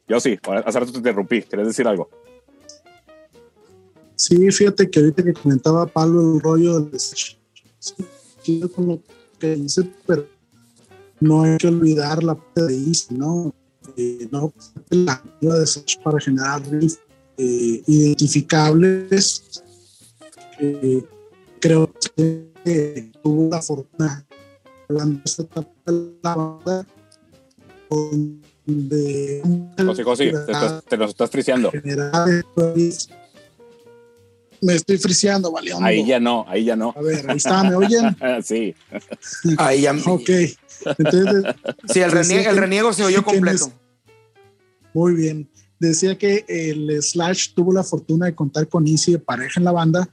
Yo 0.09 0.20
sí, 0.20 0.39
hace 0.64 0.81
rato 0.81 0.93
te 0.93 0.99
interrumpí, 0.99 1.43
¿quieres 1.43 1.66
decir 1.66 1.87
algo? 1.89 2.09
Sí, 4.17 4.51
fíjate 4.51 4.91
que 4.91 4.99
ahorita 4.99 5.23
que 5.23 5.35
comentaba 5.35 5.87
Pablo 5.87 6.35
el 6.35 6.41
rollo 6.41 6.81
del 6.81 6.99
sí, 6.99 8.61
con 8.75 8.87
lo 8.87 9.03
que 9.39 9.57
dice, 9.57 9.89
pero 10.07 10.27
no 11.21 11.43
hay 11.43 11.59
que 11.59 11.69
olvidar 11.69 12.25
la 12.25 12.35
parte 12.35 12.62
de 12.62 12.93
¿no? 13.11 13.55
Eh, 13.97 14.27
no 14.31 14.53
la 14.91 15.23
de 15.41 15.67
Sech 15.67 16.03
para 16.03 16.19
generar 16.19 16.62
eh, 16.73 17.83
identificables. 17.87 19.62
Eh, 20.59 21.05
creo 21.61 21.93
que 22.64 23.11
tuvo 23.23 23.51
la 23.51 23.61
fortuna 23.61 24.27
hablando 24.89 25.17
de 25.17 25.23
esta 25.25 25.43
etapa 25.43 25.71
de 25.87 26.12
la 26.23 26.35
banda 26.35 26.87
donde 27.91 29.43
José, 29.79 30.03
José, 30.03 30.33
te, 30.47 30.53
te 30.89 30.97
nos 30.97 31.11
estás 31.11 31.31
friseando. 31.31 31.71
Generar 31.71 32.45
me 34.61 34.74
estoy 34.74 34.98
friseando, 34.98 35.50
valiendo. 35.52 35.84
Ahí 35.84 36.07
ya 36.07 36.20
no, 36.20 36.44
ahí 36.48 36.64
ya 36.64 36.76
no. 36.76 36.92
A 36.96 37.00
ver, 37.00 37.28
ahí 37.30 37.36
está, 37.36 37.62
¿me 37.64 37.74
oyen? 37.74 38.16
sí. 38.42 38.74
Ahí 39.59 39.82
ya. 39.82 39.94
Ok. 40.07 40.30
Entonces, 40.98 41.54
sí, 41.88 42.00
el, 42.00 42.12
reniego, 42.12 42.50
el 42.50 42.57
reniego 42.57 42.92
se 42.92 43.04
oyó 43.04 43.24
completo. 43.24 43.72
Muy 44.92 45.14
bien. 45.14 45.48
Decía 45.78 46.16
que 46.16 46.44
el 46.48 47.02
Slash 47.02 47.54
tuvo 47.54 47.72
la 47.72 47.82
fortuna 47.82 48.26
de 48.26 48.34
contar 48.34 48.68
con 48.68 48.86
Easy 48.86 49.12
de 49.12 49.18
pareja 49.18 49.61
en 49.61 49.64
la 49.64 49.72
banda, 49.72 50.09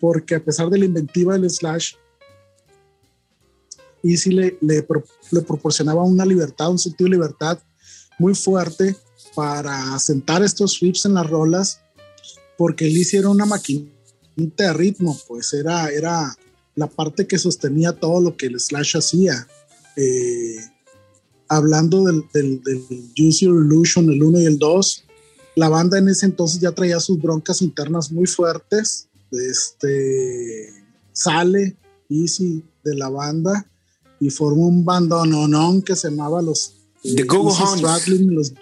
porque 0.00 0.36
a 0.36 0.44
pesar 0.44 0.70
de 0.70 0.78
la 0.78 0.84
inventiva 0.84 1.34
del 1.34 1.50
Slash, 1.50 1.94
Easy 4.02 4.30
le, 4.30 4.58
le, 4.60 4.86
le 5.30 5.40
proporcionaba 5.42 6.02
una 6.02 6.24
libertad, 6.24 6.70
un 6.70 6.78
sentido 6.78 7.08
de 7.08 7.16
libertad 7.16 7.58
muy 8.18 8.34
fuerte 8.34 8.96
para 9.34 9.98
sentar 9.98 10.42
estos 10.42 10.78
riffs 10.80 11.04
en 11.06 11.14
las 11.14 11.28
rolas, 11.28 11.80
porque 12.56 12.86
él 12.86 12.96
hiciera 12.96 13.28
una 13.28 13.46
maquinita 13.46 14.64
de 14.64 14.72
ritmo, 14.72 15.18
pues 15.28 15.52
era, 15.52 15.88
era 15.90 16.36
la 16.74 16.86
parte 16.86 17.26
que 17.26 17.38
sostenía 17.38 17.92
todo 17.92 18.20
lo 18.20 18.36
que 18.36 18.46
el 18.46 18.58
Slash 18.58 18.96
hacía. 18.96 19.46
Eh, 19.96 20.56
hablando 21.48 22.04
del, 22.04 22.24
del, 22.32 22.62
del 22.62 22.80
Use 23.18 23.44
Your 23.44 23.64
Illusion, 23.64 24.10
el 24.10 24.22
1 24.22 24.40
y 24.40 24.44
el 24.46 24.58
2, 24.58 25.04
la 25.56 25.68
banda 25.68 25.98
en 25.98 26.08
ese 26.08 26.26
entonces 26.26 26.60
ya 26.60 26.72
traía 26.72 26.98
sus 27.00 27.20
broncas 27.20 27.62
internas 27.62 28.10
muy 28.10 28.26
fuertes. 28.26 29.08
Este 29.30 30.70
sale 31.12 31.76
Easy 32.08 32.64
de 32.84 32.94
la 32.96 33.08
banda 33.08 33.66
y 34.20 34.30
formó 34.30 34.68
un 34.68 34.84
bandononón 34.84 35.82
que 35.82 35.96
se 35.96 36.10
llamaba 36.10 36.42
los 36.42 36.74
The 37.02 37.22
eh, 37.22 37.24
Google 37.24 37.54
Hounds. 37.54 38.08
Los, 38.08 38.52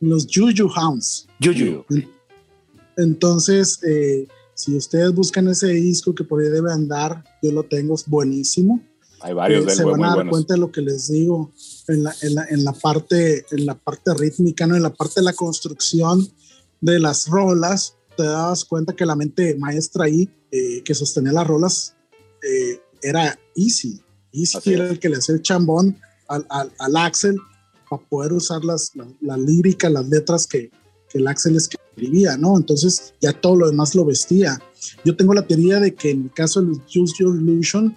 los 0.00 0.26
Juju 0.32 0.68
Hounds. 0.68 1.26
Juju. 1.42 1.84
Entonces, 2.98 3.80
eh, 3.84 4.26
si 4.54 4.76
ustedes 4.76 5.14
buscan 5.14 5.46
ese 5.46 5.68
disco 5.68 6.14
que 6.14 6.24
por 6.24 6.42
ahí 6.42 6.48
debe 6.48 6.72
andar, 6.72 7.24
yo 7.40 7.52
lo 7.52 7.62
tengo, 7.62 7.94
es 7.94 8.06
buenísimo. 8.06 8.82
Hay 9.20 9.32
varios 9.32 9.66
eh, 9.66 9.76
Se 9.76 9.84
van 9.84 10.02
a 10.04 10.16
dar 10.16 10.28
cuenta 10.28 10.54
de 10.54 10.60
lo 10.60 10.72
que 10.72 10.80
les 10.80 11.08
digo 11.08 11.52
en 11.86 12.02
la, 12.02 12.14
en 12.22 12.34
la, 12.34 12.44
en 12.50 12.64
la, 12.64 12.72
parte, 12.72 13.46
en 13.52 13.66
la 13.66 13.76
parte 13.76 14.12
rítmica, 14.14 14.66
¿no? 14.66 14.74
en 14.74 14.82
la 14.82 14.92
parte 14.92 15.20
de 15.20 15.24
la 15.24 15.32
construcción 15.32 16.28
de 16.80 16.98
las 16.98 17.28
rolas. 17.28 17.94
Te 18.16 18.24
das 18.24 18.64
cuenta 18.64 18.94
que 18.94 19.06
la 19.06 19.14
mente 19.14 19.54
maestra 19.54 20.06
ahí, 20.06 20.28
eh, 20.50 20.82
que 20.82 20.94
sostenía 20.94 21.32
las 21.32 21.46
rolas, 21.46 21.94
eh, 22.42 22.80
era 23.00 23.38
Easy. 23.54 24.02
Easy 24.32 24.74
era 24.74 24.90
el 24.90 24.98
que 24.98 25.08
le 25.08 25.18
hacía 25.18 25.36
el 25.36 25.42
chambón 25.42 25.96
al, 26.26 26.44
al, 26.50 26.72
al 26.80 26.96
Axel 26.96 27.36
para 27.88 28.02
poder 28.08 28.32
usar 28.32 28.64
las, 28.64 28.90
la, 28.96 29.06
la, 29.20 29.36
lírica, 29.36 29.88
las 29.88 30.08
letras 30.08 30.48
que, 30.48 30.70
que 31.10 31.18
el 31.18 31.26
Axel 31.26 31.56
escribía, 31.56 32.36
¿no? 32.36 32.56
Entonces 32.56 33.14
ya 33.20 33.32
todo 33.32 33.56
lo 33.56 33.68
demás 33.68 33.94
lo 33.94 34.04
vestía. 34.04 34.60
Yo 35.04 35.16
tengo 35.16 35.34
la 35.34 35.46
teoría 35.46 35.80
de 35.80 35.94
que 35.94 36.10
en 36.10 36.24
el 36.24 36.32
caso 36.32 36.62
de 36.62 36.72
Use 36.72 37.14
Your 37.18 37.36
Illusion, 37.36 37.96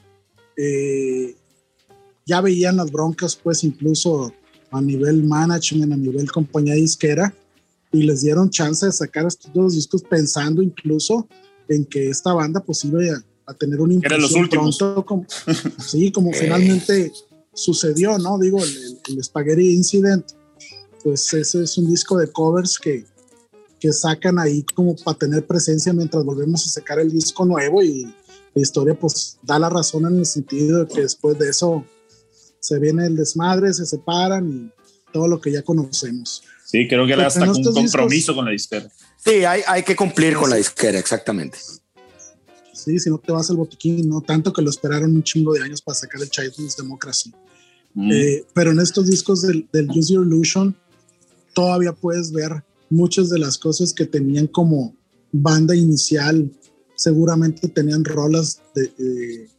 eh, 0.57 1.35
ya 2.25 2.41
veían 2.41 2.77
las 2.77 2.91
broncas, 2.91 3.35
pues 3.35 3.63
incluso 3.63 4.33
a 4.71 4.81
nivel 4.81 5.23
management, 5.23 5.93
a 5.93 5.97
nivel 5.97 6.31
compañía 6.31 6.75
disquera, 6.75 7.33
y 7.91 8.03
les 8.03 8.21
dieron 8.21 8.49
chance 8.49 8.85
de 8.85 8.91
sacar 8.91 9.25
estos 9.25 9.51
dos 9.53 9.75
discos 9.75 10.01
pensando 10.03 10.61
incluso 10.61 11.27
en 11.67 11.83
que 11.85 12.09
esta 12.09 12.33
banda 12.33 12.61
pues 12.61 12.85
iba 12.85 13.01
a, 13.01 13.51
a 13.51 13.53
tener 13.53 13.81
un 13.81 13.91
impulso 13.91 14.39
pronto, 14.49 15.05
como, 15.05 15.25
sí, 15.85 16.11
como 16.11 16.31
finalmente 16.31 17.11
sucedió, 17.53 18.17
¿no? 18.17 18.37
Digo, 18.39 18.63
el, 18.63 18.99
el, 19.09 19.23
Spaghetti 19.23 19.73
Incident, 19.73 20.25
pues 21.03 21.33
ese 21.33 21.63
es 21.63 21.77
un 21.77 21.89
disco 21.89 22.17
de 22.17 22.31
covers 22.31 22.77
que, 22.79 23.05
que 23.79 23.91
sacan 23.91 24.39
ahí 24.39 24.63
como 24.75 24.95
para 24.95 25.17
tener 25.17 25.45
presencia 25.45 25.93
mientras 25.93 26.23
volvemos 26.23 26.65
a 26.65 26.69
sacar 26.69 26.99
el 26.99 27.11
disco 27.11 27.45
nuevo 27.45 27.81
y 27.81 28.03
la 28.53 28.61
historia 28.61 28.93
pues 28.93 29.37
da 29.41 29.57
la 29.59 29.69
razón 29.69 30.05
en 30.05 30.19
el 30.19 30.25
sentido 30.25 30.85
de 30.85 30.93
que 30.93 31.01
después 31.01 31.37
de 31.39 31.49
eso 31.49 31.85
se 32.59 32.79
viene 32.79 33.07
el 33.07 33.15
desmadre, 33.15 33.73
se 33.73 33.85
separan 33.85 34.47
y 34.47 35.11
todo 35.11 35.27
lo 35.27 35.41
que 35.41 35.51
ya 35.51 35.63
conocemos. 35.63 36.43
Sí, 36.65 36.87
creo 36.87 37.05
que 37.05 37.13
era 37.13 37.27
hasta 37.27 37.51
un 37.51 37.63
compromiso 37.63 38.07
discos, 38.07 38.35
con 38.35 38.45
la 38.45 38.51
disquera. 38.51 38.89
Sí, 39.17 39.43
hay, 39.43 39.61
hay 39.67 39.83
que 39.83 39.95
cumplir 39.95 40.35
con 40.35 40.49
la 40.49 40.55
disquera, 40.55 40.99
exactamente. 40.99 41.57
Sí, 42.73 42.97
si 42.97 43.09
no 43.09 43.17
te 43.17 43.31
vas 43.31 43.49
al 43.49 43.57
botiquín, 43.57 44.07
no 44.07 44.21
tanto 44.21 44.53
que 44.53 44.61
lo 44.61 44.69
esperaron 44.69 45.13
un 45.15 45.23
chingo 45.23 45.53
de 45.53 45.61
años 45.61 45.81
para 45.81 45.95
sacar 45.95 46.21
el 46.21 46.29
Children's 46.29 46.77
Democracy. 46.77 47.33
Mm. 47.93 48.11
Eh, 48.11 48.45
pero 48.53 48.71
en 48.71 48.79
estos 48.79 49.07
discos 49.07 49.41
del, 49.41 49.67
del 49.73 49.89
Use 49.89 50.13
Your 50.13 50.25
Illusion 50.25 50.75
todavía 51.53 51.93
puedes 51.93 52.31
ver 52.31 52.63
muchas 52.89 53.29
de 53.29 53.39
las 53.39 53.57
cosas 53.57 53.93
que 53.93 54.05
tenían 54.05 54.47
como 54.47 54.95
banda 55.31 55.75
inicial. 55.75 56.51
Seguramente 56.95 57.67
tenían 57.69 58.03
rolas 58.03 58.61
de, 58.75 58.83
eh, 58.83 59.49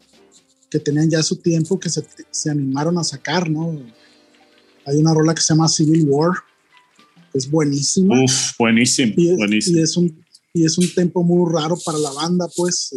que 0.70 0.78
tenían 0.78 1.10
ya 1.10 1.22
su 1.22 1.36
tiempo 1.36 1.78
que 1.78 1.90
se, 1.90 2.04
se, 2.30 2.50
animaron 2.50 2.98
a 2.98 3.04
sacar, 3.04 3.50
¿no? 3.50 3.78
Hay 4.86 4.96
una 4.96 5.14
rola 5.14 5.34
que 5.34 5.42
se 5.42 5.52
llama 5.52 5.68
Civil 5.68 6.06
War, 6.08 6.32
que 7.30 7.38
es 7.38 7.50
buenísima. 7.50 8.22
Uf, 8.22 8.56
buenísimo, 8.58 9.12
y, 9.16 9.34
buenísimo. 9.34 9.78
Y 9.78 9.82
es 9.82 9.96
un, 9.96 10.24
y 10.54 10.64
es 10.64 10.78
un 10.78 10.92
tempo 10.94 11.22
muy 11.22 11.50
raro 11.52 11.76
para 11.84 11.98
la 11.98 12.10
banda, 12.12 12.48
pues, 12.56 12.94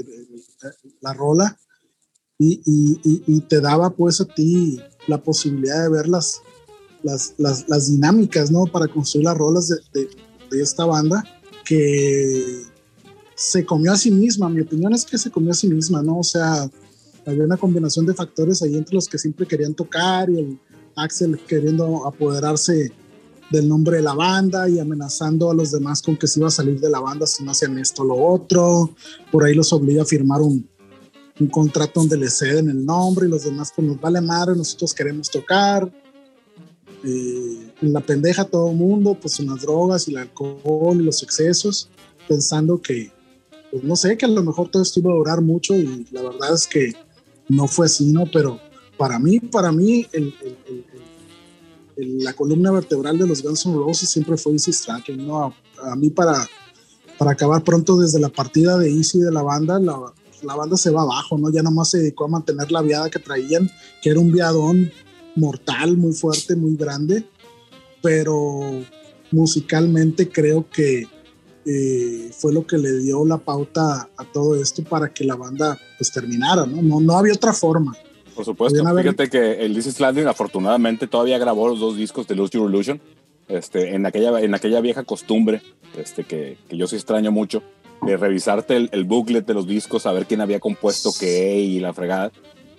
la 1.01 1.13
rola. 1.13 1.57
Y, 2.37 2.61
y, 2.65 3.23
y, 3.27 3.41
te 3.41 3.61
daba, 3.61 3.95
pues, 3.95 4.19
a 4.19 4.25
ti 4.25 4.79
la 5.07 5.21
posibilidad 5.21 5.83
de 5.83 5.89
ver 5.89 6.07
las, 7.05 7.35
las, 7.37 7.87
dinámicas, 7.87 8.49
¿no? 8.49 8.65
Para 8.65 8.87
construir 8.87 9.25
las 9.25 9.37
rolas 9.37 9.67
de, 9.67 10.09
de, 10.49 10.61
esta 10.61 10.85
banda 10.85 11.23
que 11.63 12.63
se 13.35 13.63
comió 13.63 13.91
a 13.91 13.97
sí 13.97 14.09
misma. 14.09 14.49
Mi 14.49 14.61
opinión 14.61 14.91
es 14.93 15.05
que 15.05 15.19
se 15.19 15.29
comió 15.29 15.51
a 15.51 15.53
sí 15.53 15.67
misma, 15.67 16.01
¿no? 16.01 16.19
O 16.19 16.23
sea, 16.23 16.67
había 17.27 17.43
una 17.43 17.57
combinación 17.57 18.07
de 18.07 18.15
factores 18.15 18.63
ahí 18.63 18.75
entre 18.75 18.95
los 18.95 19.07
que 19.07 19.19
siempre 19.19 19.45
querían 19.45 19.75
tocar 19.75 20.29
y 20.31 20.39
el 20.39 20.59
Axel 20.95 21.39
queriendo 21.47 22.07
apoderarse 22.07 22.91
del 23.51 23.69
nombre 23.69 23.97
de 23.97 24.03
la 24.03 24.15
banda 24.15 24.67
y 24.67 24.79
amenazando 24.79 25.51
a 25.51 25.53
los 25.53 25.71
demás 25.71 26.01
con 26.01 26.17
que 26.17 26.25
se 26.25 26.39
iba 26.39 26.47
a 26.47 26.51
salir 26.51 26.79
de 26.79 26.89
la 26.89 26.99
banda 26.99 27.27
si 27.27 27.43
no 27.43 27.51
hacían 27.51 27.77
esto 27.77 28.01
o 28.01 28.05
lo 28.05 28.15
otro. 28.15 28.95
Por 29.31 29.43
ahí 29.43 29.53
los 29.53 29.71
obliga 29.73 30.01
a 30.01 30.05
firmar 30.05 30.41
un, 30.41 30.67
un 31.39 31.47
contrato 31.47 31.99
donde 31.99 32.17
le 32.17 32.31
ceden 32.31 32.69
el 32.69 32.83
nombre 32.83 33.27
y 33.27 33.29
los 33.29 33.43
demás 33.43 33.71
pues 33.75 33.87
nos 33.87 34.01
vale 34.01 34.21
madre, 34.21 34.55
nosotros 34.55 34.91
queremos 34.91 35.29
tocar. 35.29 35.91
Eh, 37.05 37.71
en 37.81 37.93
la 37.93 38.01
pendeja 38.01 38.45
todo 38.45 38.71
el 38.71 38.77
mundo, 38.77 39.15
pues 39.21 39.39
en 39.39 39.47
las 39.47 39.61
drogas 39.61 40.07
y 40.07 40.11
el 40.11 40.17
alcohol 40.17 40.99
y 40.99 41.03
los 41.03 41.21
excesos, 41.21 41.87
pensando 42.27 42.81
que, 42.81 43.11
pues 43.69 43.83
no 43.83 43.95
sé, 43.95 44.17
que 44.17 44.25
a 44.25 44.29
lo 44.29 44.41
mejor 44.43 44.69
todo 44.69 44.81
esto 44.81 44.99
iba 45.01 45.11
a 45.11 45.15
durar 45.15 45.41
mucho 45.41 45.75
y 45.75 46.07
la 46.11 46.23
verdad 46.23 46.55
es 46.55 46.65
que 46.65 46.93
no 47.47 47.67
fue 47.67 47.85
así, 47.85 48.11
¿no? 48.11 48.23
Pero 48.31 48.59
para 48.97 49.19
mí, 49.19 49.39
para 49.39 49.71
mí, 49.71 50.07
la 51.95 52.33
columna 52.33 52.71
vertebral 52.71 53.19
de 53.19 53.27
los 53.27 53.43
Guns 53.43 53.67
N' 53.67 53.75
Roses 53.75 54.09
siempre 54.09 54.35
fue 54.35 54.53
Easy 54.53 54.73
Stradlin, 54.73 55.27
¿no? 55.27 55.43
A, 55.43 55.53
a, 55.91 55.95
mí 55.95 56.09
para, 56.09 56.47
para 57.19 57.31
acabar 57.31 57.63
pronto 57.63 57.97
desde 57.97 58.19
la 58.19 58.29
partida 58.29 58.79
de 58.79 58.89
Easy 58.89 59.19
de 59.19 59.31
la 59.31 59.43
banda, 59.43 59.79
la, 59.79 60.11
la 60.41 60.55
banda 60.55 60.75
se 60.75 60.89
va 60.89 61.03
abajo, 61.03 61.37
¿no? 61.37 61.51
Ya 61.51 61.61
nomás 61.61 61.91
se 61.91 61.99
dedicó 61.99 62.25
a 62.25 62.29
mantener 62.29 62.71
la 62.71 62.81
viada 62.81 63.09
que 63.09 63.19
traían, 63.19 63.69
que 64.01 64.09
era 64.09 64.19
un 64.19 64.31
viadón 64.31 64.91
mortal, 65.35 65.97
muy 65.97 66.13
fuerte, 66.13 66.55
muy 66.55 66.75
grande, 66.75 67.25
pero 68.01 68.81
musicalmente 69.31 70.29
creo 70.29 70.69
que 70.69 71.07
eh, 71.65 72.29
fue 72.31 72.53
lo 72.53 72.65
que 72.65 72.77
le 72.77 72.99
dio 72.99 73.25
la 73.25 73.37
pauta 73.37 74.09
a 74.15 74.25
todo 74.25 74.61
esto 74.61 74.83
para 74.83 75.13
que 75.13 75.23
la 75.23 75.35
banda 75.35 75.79
pues 75.97 76.11
terminara, 76.11 76.65
¿no? 76.65 76.81
No, 76.81 76.99
no 76.99 77.17
había 77.17 77.33
otra 77.33 77.53
forma. 77.53 77.95
Por 78.35 78.45
supuesto, 78.45 78.83
fíjate 78.83 79.29
que 79.29 79.65
el 79.65 79.73
This 79.73 79.99
Landing 79.99 80.27
afortunadamente 80.27 81.07
todavía 81.07 81.37
grabó 81.37 81.69
los 81.69 81.79
dos 81.79 81.95
discos 81.95 82.27
de 82.27 82.35
Lose 82.35 82.51
Your 82.53 82.69
Illusion, 82.69 83.01
este, 83.47 83.95
en, 83.95 84.05
aquella, 84.05 84.41
en 84.41 84.53
aquella 84.53 84.81
vieja 84.81 85.03
costumbre 85.03 85.61
este, 85.97 86.23
que, 86.25 86.57
que 86.67 86.77
yo 86.77 86.85
sí 86.87 86.97
extraño 86.97 87.31
mucho, 87.31 87.63
de 88.01 88.17
revisarte 88.17 88.75
el, 88.75 88.89
el, 88.91 89.05
booklet 89.05 89.45
de 89.45 89.53
los 89.53 89.67
discos, 89.67 90.05
a 90.05 90.11
ver 90.11 90.25
quién 90.25 90.41
había 90.41 90.59
compuesto 90.59 91.11
qué 91.17 91.59
y 91.59 91.79
la 91.79 91.93
fregada. 91.93 92.31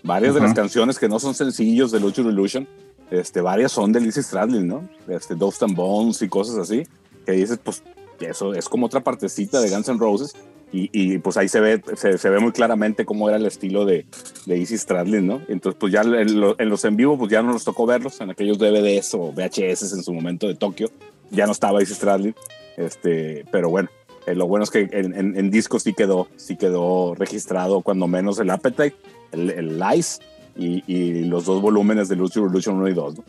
Varias 0.06 0.32
uh 0.32 0.36
-huh. 0.36 0.40
de 0.40 0.46
las 0.46 0.54
canciones 0.54 0.98
que 0.98 1.08
no 1.08 1.18
son 1.18 1.34
sencillos 1.34 1.90
de 1.90 2.00
Your 2.00 2.32
Illusion, 2.32 2.66
este, 3.10 3.40
varias 3.40 3.72
son 3.72 3.92
de 3.92 4.00
Lizzie 4.00 4.22
Stradlin, 4.22 4.66
¿no? 4.66 4.88
Este, 5.08 5.34
Dust 5.34 5.62
and 5.62 5.76
Bones 5.76 6.22
y 6.22 6.28
cosas 6.28 6.56
así, 6.56 6.84
que 7.24 7.32
dices, 7.32 7.58
pues, 7.62 7.82
eso 8.20 8.54
es 8.54 8.68
como 8.68 8.86
otra 8.86 9.00
partecita 9.00 9.60
de 9.60 9.70
Guns 9.70 9.88
N' 9.88 9.98
Roses. 9.98 10.34
Y, 10.72 10.90
y, 10.92 11.18
pues 11.18 11.36
ahí 11.36 11.48
se 11.48 11.60
ve, 11.60 11.80
se, 11.94 12.18
se, 12.18 12.28
ve 12.28 12.40
muy 12.40 12.50
claramente 12.50 13.04
cómo 13.04 13.28
era 13.28 13.38
el 13.38 13.46
estilo 13.46 13.84
de, 13.84 14.04
de 14.46 14.58
Easy 14.58 14.76
Stradlin, 14.76 15.24
¿no? 15.24 15.40
Entonces, 15.46 15.78
pues 15.78 15.92
ya 15.92 16.02
en, 16.02 16.40
lo, 16.40 16.58
en, 16.58 16.68
los 16.68 16.84
en 16.84 16.96
vivo, 16.96 17.16
pues 17.16 17.30
ya 17.30 17.40
no 17.40 17.52
nos 17.52 17.62
tocó 17.62 17.86
verlos, 17.86 18.20
en 18.20 18.30
aquellos 18.30 18.58
DVDs 18.58 19.14
o 19.14 19.32
VHS 19.32 19.92
en 19.92 20.02
su 20.02 20.12
momento 20.12 20.48
de 20.48 20.56
Tokio, 20.56 20.90
ya 21.30 21.46
no 21.46 21.52
estaba 21.52 21.78
Easy 21.78 21.94
Stradlin, 21.94 22.34
este, 22.76 23.44
pero 23.52 23.70
bueno, 23.70 23.88
eh, 24.26 24.34
lo 24.34 24.48
bueno 24.48 24.64
es 24.64 24.70
que 24.70 24.88
en, 24.90 25.14
en, 25.14 25.38
en, 25.38 25.50
disco 25.52 25.78
sí 25.78 25.94
quedó, 25.94 26.26
sí 26.34 26.56
quedó 26.56 27.14
registrado 27.14 27.80
cuando 27.82 28.08
menos 28.08 28.40
el 28.40 28.50
Appetite, 28.50 28.96
el, 29.32 29.50
el 29.50 29.78
Lice 29.78 30.20
y, 30.56 30.82
y, 30.86 31.24
los 31.24 31.44
dos 31.44 31.60
volúmenes 31.60 32.08
de 32.08 32.16
Lucio 32.16 32.42
Revolution 32.42 32.76
1 32.76 32.88
y 32.88 32.94
2, 32.94 33.18
¿no? 33.18 33.24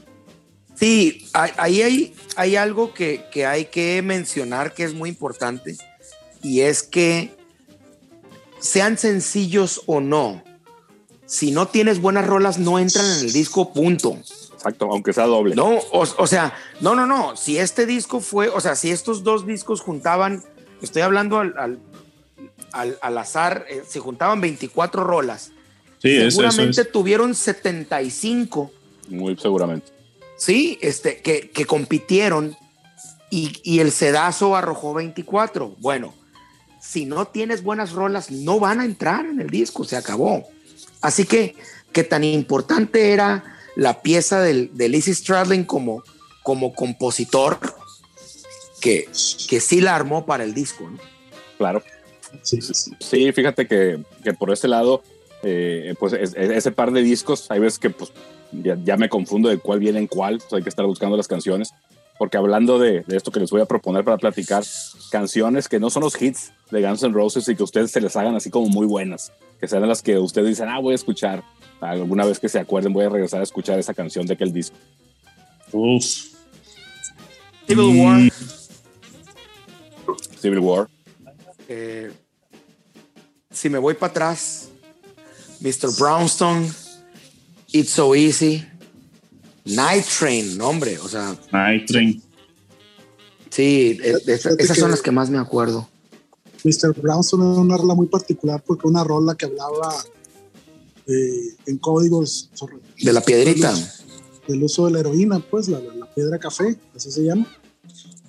Sí, 0.76 1.28
ahí 1.34 1.82
hay, 1.82 2.16
hay 2.36 2.56
algo 2.56 2.94
que, 2.94 3.26
que 3.32 3.48
hay 3.48 3.66
que 3.66 4.02
mencionar 4.04 4.76
que 4.76 4.84
es 4.84 4.94
muy 4.94 5.10
importante 5.10 5.76
y 6.44 6.62
es 6.62 6.84
que 6.84 7.36
sean 8.60 8.98
sencillos 9.00 9.82
o 9.88 10.02
no, 10.02 10.44
si 11.26 11.52
no 11.52 11.68
tienes 11.68 12.00
buenas 12.00 12.28
rolas 12.28 12.60
no 12.60 12.78
entran 12.78 13.06
en 13.06 13.26
el 13.26 13.34
disco, 13.34 13.74
punto. 13.74 14.18
Exacto, 14.54 14.88
aunque 14.92 15.14
sea 15.14 15.26
doble. 15.26 15.56
No, 15.56 15.78
o, 15.92 16.06
o, 16.18 16.28
sea, 16.28 16.54
no, 16.80 16.96
no, 16.96 17.08
no, 17.08 17.36
si 17.36 17.58
este 17.58 17.88
disco 17.88 18.20
fue, 18.20 18.48
o 18.50 18.62
sea, 18.62 18.76
si 18.76 18.92
estos 18.92 19.24
dos 19.24 19.48
discos 19.48 19.82
juntaban, 19.82 20.44
estoy 20.82 21.02
hablando 21.02 21.40
al, 21.40 21.56
al, 21.58 21.80
al, 22.72 23.00
al 23.02 23.18
azar, 23.18 23.66
eh, 23.68 23.84
se 23.88 24.00
juntaban 24.00 24.42
24 24.42 25.04
rolas 25.04 25.52
seguramente 26.00 26.86
tuvieron 26.86 27.36
75. 27.36 28.72
Muy 29.10 29.38
seguramente. 29.38 29.92
Sí, 30.38 30.78
este, 30.82 31.22
que, 31.22 31.50
que 31.50 31.66
compitieron 31.66 32.56
y, 33.32 33.60
y, 33.64 33.80
el 33.80 33.92
sedazo 33.92 34.56
arrojó 34.56 34.94
24. 34.94 35.76
Bueno, 35.80 36.14
si 36.80 37.06
no 37.06 37.26
tienes 37.28 37.64
buenas 37.64 37.92
rolas, 37.92 38.32
no 38.32 38.60
van 38.60 38.80
a 38.80 38.86
entrar 38.86 39.26
en 39.26 39.42
el 39.42 39.50
disco, 39.50 39.84
se 39.84 39.98
acabó. 39.98 40.48
Así 41.02 41.26
que, 41.26 41.56
que 41.92 42.04
tan 42.04 42.24
importante 42.24 43.12
era 43.12 43.44
la 43.76 44.02
pieza 44.02 44.42
del, 44.42 44.72
de 44.74 44.90
Lizzie 44.90 45.14
Stradlin 45.14 45.64
como, 45.64 46.04
como 46.44 46.74
compositor, 46.74 47.60
que, 48.80 49.10
que 49.50 49.60
sí 49.60 49.82
la 49.82 49.96
armó 49.96 50.26
para 50.26 50.44
el 50.44 50.54
disco, 50.54 50.90
¿no? 50.90 50.98
Claro. 51.58 51.84
Sí, 52.44 52.60
sí 53.00 53.32
fíjate 53.32 53.68
que, 53.68 54.04
que, 54.24 54.34
por 54.34 54.52
este 54.52 54.68
lado, 54.68 55.04
eh, 55.44 55.96
pues 56.00 56.14
ese 56.14 56.72
par 56.72 56.92
de 56.92 57.02
discos, 57.02 57.50
hay 57.50 57.60
veces 57.60 57.80
que 57.80 57.90
pues, 57.90 58.12
ya, 58.52 58.78
ya, 58.84 58.98
me 58.98 59.10
confundo 59.10 59.50
de 59.50 59.58
cuál 59.58 59.80
viene 59.80 60.00
en 60.00 60.08
cuál, 60.08 60.40
pues 60.40 60.54
hay 60.54 60.64
que 60.64 60.70
estar 60.70 60.86
buscando 60.86 61.18
las 61.18 61.28
canciones 61.28 61.74
porque 62.18 62.38
hablando 62.38 62.80
de, 62.80 63.04
de, 63.06 63.16
esto 63.16 63.32
que 63.32 63.40
les 63.40 63.52
voy 63.52 63.62
a 63.62 63.66
proponer 63.66 64.04
para 64.04 64.18
platicar, 64.18 64.64
canciones 65.12 65.68
que 65.68 65.80
no 65.80 65.90
son 65.90 66.04
los 66.04 66.20
hits 66.20 66.52
de 66.72 66.82
Guns 66.82 67.04
N' 67.04 67.14
Roses 67.14 67.48
y 67.48 67.56
que 67.56 67.64
ustedes 67.64 67.92
se 67.92 68.02
les 68.02 68.16
hagan 68.16 68.36
así 68.36 68.50
como 68.50 68.68
muy 68.68 68.88
buenas, 68.88 69.32
que 69.60 69.68
sean 69.68 69.88
las 69.88 70.02
que 70.02 70.18
ustedes 70.18 70.48
dicen, 70.48 70.68
ah, 70.70 70.80
voy 70.80 70.94
a 70.94 70.96
escuchar, 70.96 71.44
alguna 71.80 72.26
vez 72.26 72.40
que 72.40 72.50
se 72.50 72.60
acuerden 72.60 72.94
voy 72.94 73.06
a 73.06 73.10
regresar 73.10 73.40
a 73.40 73.44
escuchar 73.44 73.78
esa 73.78 73.94
canción 73.94 74.26
de 74.26 74.34
aquel 74.34 74.52
disco. 74.52 74.76
Uf. 75.72 76.04
Civil 77.68 78.00
War. 78.00 78.32
Civil 80.40 80.60
War. 80.60 80.88
Eh, 81.68 82.12
si 83.52 83.70
me 83.70 83.78
voy 83.78 83.94
para 83.94 84.12
atrás, 84.12 84.67
Mr. 85.62 85.98
Brownstone, 85.98 86.70
It's 87.72 87.92
So 87.92 88.16
Easy. 88.16 88.66
Night 89.66 90.06
Train, 90.06 90.60
hombre, 90.62 90.98
o 91.00 91.08
sea. 91.08 91.38
Night 91.52 91.88
Train. 91.88 92.22
Sí, 93.50 94.00
esas 94.28 94.78
son 94.78 94.92
las 94.92 95.02
que 95.02 95.12
más 95.12 95.30
me 95.30 95.38
acuerdo. 95.38 95.90
Mr. 96.64 96.94
Brownstone 97.00 97.52
era 97.52 97.62
una 97.62 97.78
rola 97.78 97.96
muy 97.96 98.08
particular 98.08 98.64
porque 98.66 98.88
una 98.88 99.04
rola 99.04 99.36
que 99.36 99.46
hablaba 99.46 99.94
eh, 101.08 101.56
en 101.66 101.78
códigos 101.78 102.50
de 103.02 103.14
la 103.14 103.22
piedrita. 103.22 103.74
Del, 104.48 104.64
uso 104.64 104.86
de 104.86 104.92
la 104.92 105.00
heroína, 105.00 105.40
pues, 105.40 105.68
la, 105.68 105.80
la, 105.80 106.14
piedra 106.14 106.40
café, 106.40 106.78
así 106.96 107.12
se 107.12 107.24
llama. 107.24 107.46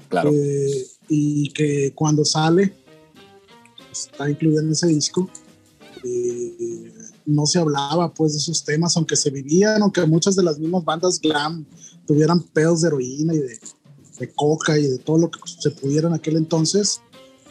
Claro. 0.08 0.30
Eh, 0.32 0.86
y 1.08 1.50
que 1.52 1.92
cuando 1.94 2.24
sale, 2.24 2.74
está 3.92 4.28
incluida 4.28 4.60
en 4.60 4.72
ese 4.72 4.88
disco, 4.88 5.30
eh, 6.04 6.92
no 7.28 7.44
se 7.46 7.58
hablaba 7.58 8.12
pues 8.14 8.32
de 8.32 8.38
esos 8.38 8.64
temas, 8.64 8.96
aunque 8.96 9.14
se 9.14 9.30
vivían, 9.30 9.82
aunque 9.82 10.04
muchas 10.06 10.34
de 10.34 10.42
las 10.42 10.58
mismas 10.58 10.82
bandas 10.82 11.20
glam 11.20 11.66
tuvieran 12.06 12.40
pedos 12.40 12.80
de 12.80 12.88
heroína 12.88 13.34
y 13.34 13.38
de, 13.38 13.58
de 14.18 14.32
coca 14.34 14.78
y 14.78 14.86
de 14.86 14.98
todo 14.98 15.18
lo 15.18 15.30
que 15.30 15.38
se 15.44 15.70
pudiera 15.70 16.08
en 16.08 16.14
aquel 16.14 16.36
entonces, 16.36 17.02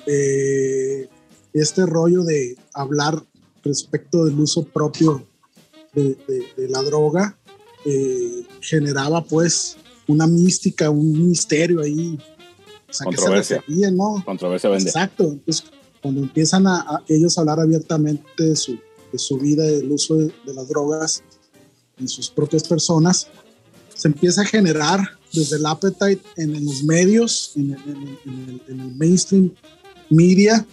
eh, 0.08 1.08
este 1.54 1.86
rollo 1.86 2.24
de 2.24 2.58
hablar 2.74 3.24
respecto 3.64 4.26
del 4.26 4.40
uso 4.40 4.64
propio 4.64 5.28
de, 5.94 6.18
de, 6.56 6.70
la 6.70 6.82
droga 6.82 7.38
eh, 7.86 8.46
generaba 8.62 9.24
pues 9.24 9.78
una 10.08 10.26
mística, 10.26 10.90
un 10.90 11.30
misterio 11.30 11.82
ahí. 11.82 12.18
O 12.90 12.94
sea, 12.94 13.06
Controversia. 13.06 13.64
Que 13.66 13.74
se 13.74 13.92
¿no? 13.92 14.24
Controversia 14.26 14.70
vende. 14.70 14.90
Exacto. 14.90 15.24
Entonces, 15.24 15.66
cuando 16.02 16.22
empiezan 16.22 16.68
a, 16.68 16.80
a 16.80 17.04
ellos 17.08 17.38
a 17.38 17.42
hablar 17.42 17.60
abiertamente 17.60 18.44
de 18.44 18.56
su 18.56 18.78
de 19.12 19.20
su 19.20 19.38
vida, 19.38 19.64
del 19.64 19.92
uso 19.92 20.16
de, 20.16 20.32
las 20.46 20.68
drogas 20.68 21.24
en 21.98 22.08
sus 22.08 22.30
propias 22.30 22.64
personas, 22.64 23.28
se 23.94 24.08
empieza 24.08 24.42
a 24.42 24.46
generar 24.46 25.00
desde 25.34 25.58
el 25.58 25.66
appetite 25.66 26.22
en, 26.36 26.66
los 26.66 26.84
medios, 26.84 27.52
en 27.56 27.72
el, 28.68 28.96
mainstream 28.96 29.52
media, 30.10 30.66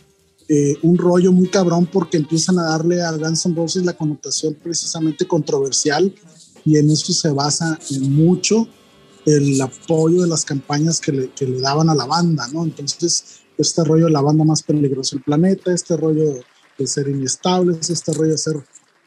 eh, 0.48 0.76
un 0.82 0.98
rollo 0.98 1.32
muy 1.32 1.48
cabrón 1.48 1.86
porque 1.86 2.18
empiezan 2.18 2.58
a 2.58 2.64
darle 2.64 3.02
a 3.02 3.12
Guns 3.12 3.46
N' 3.46 3.54
Roses 3.54 3.84
la 3.84 3.94
connotación 3.94 4.54
precisamente 4.62 5.26
controversial 5.26 6.14
y 6.64 6.76
en 6.76 6.90
eso 6.90 7.12
se 7.12 7.30
basa 7.30 7.78
mucho 8.00 8.68
el 9.24 9.60
apoyo 9.60 10.22
de 10.22 10.28
las 10.28 10.44
campañas 10.44 11.00
que 11.00 11.12
le, 11.12 11.30
que 11.30 11.46
le 11.46 11.60
daban 11.60 11.88
a 11.88 11.94
la 11.94 12.04
banda, 12.04 12.46
¿no? 12.48 12.64
Entonces, 12.64 13.40
este 13.56 13.84
rollo 13.84 14.06
de 14.06 14.12
la 14.12 14.20
banda 14.20 14.44
más 14.44 14.62
peligrosa 14.62 15.16
del 15.16 15.24
planeta, 15.24 15.72
este 15.72 15.96
rollo 15.96 16.40
de 16.78 16.86
ser 16.86 17.08
inestables, 17.08 17.90
este 17.90 18.12
rollo 18.12 18.32
de 18.32 18.38
ser 18.38 18.56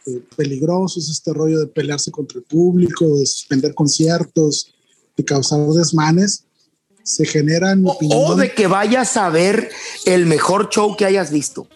eh, 0.06 0.22
peligrosos, 0.36 1.10
este 1.10 1.34
rollo 1.34 1.60
de 1.60 1.68
pelearse 1.68 2.12
contra 2.12 2.40
el 2.40 2.46
público, 2.46 3.18
de 3.18 3.26
suspender 3.26 3.74
conciertos, 3.74 4.74
de 5.16 5.26
causar 5.26 5.60
desmanes, 5.68 6.46
se 7.04 7.26
genera 7.26 7.72
en 7.72 7.84
mi 7.84 7.90
o, 7.90 7.94
opinión. 7.94 8.24
O 8.26 8.36
de 8.36 8.54
que 8.54 8.68
vayas 8.68 9.18
a 9.18 9.30
ver 9.30 9.70
el 10.06 10.26
mejor 10.26 10.70
show 10.70 10.96
que 10.96 11.06
hayas 11.06 11.32
visto. 11.32 11.68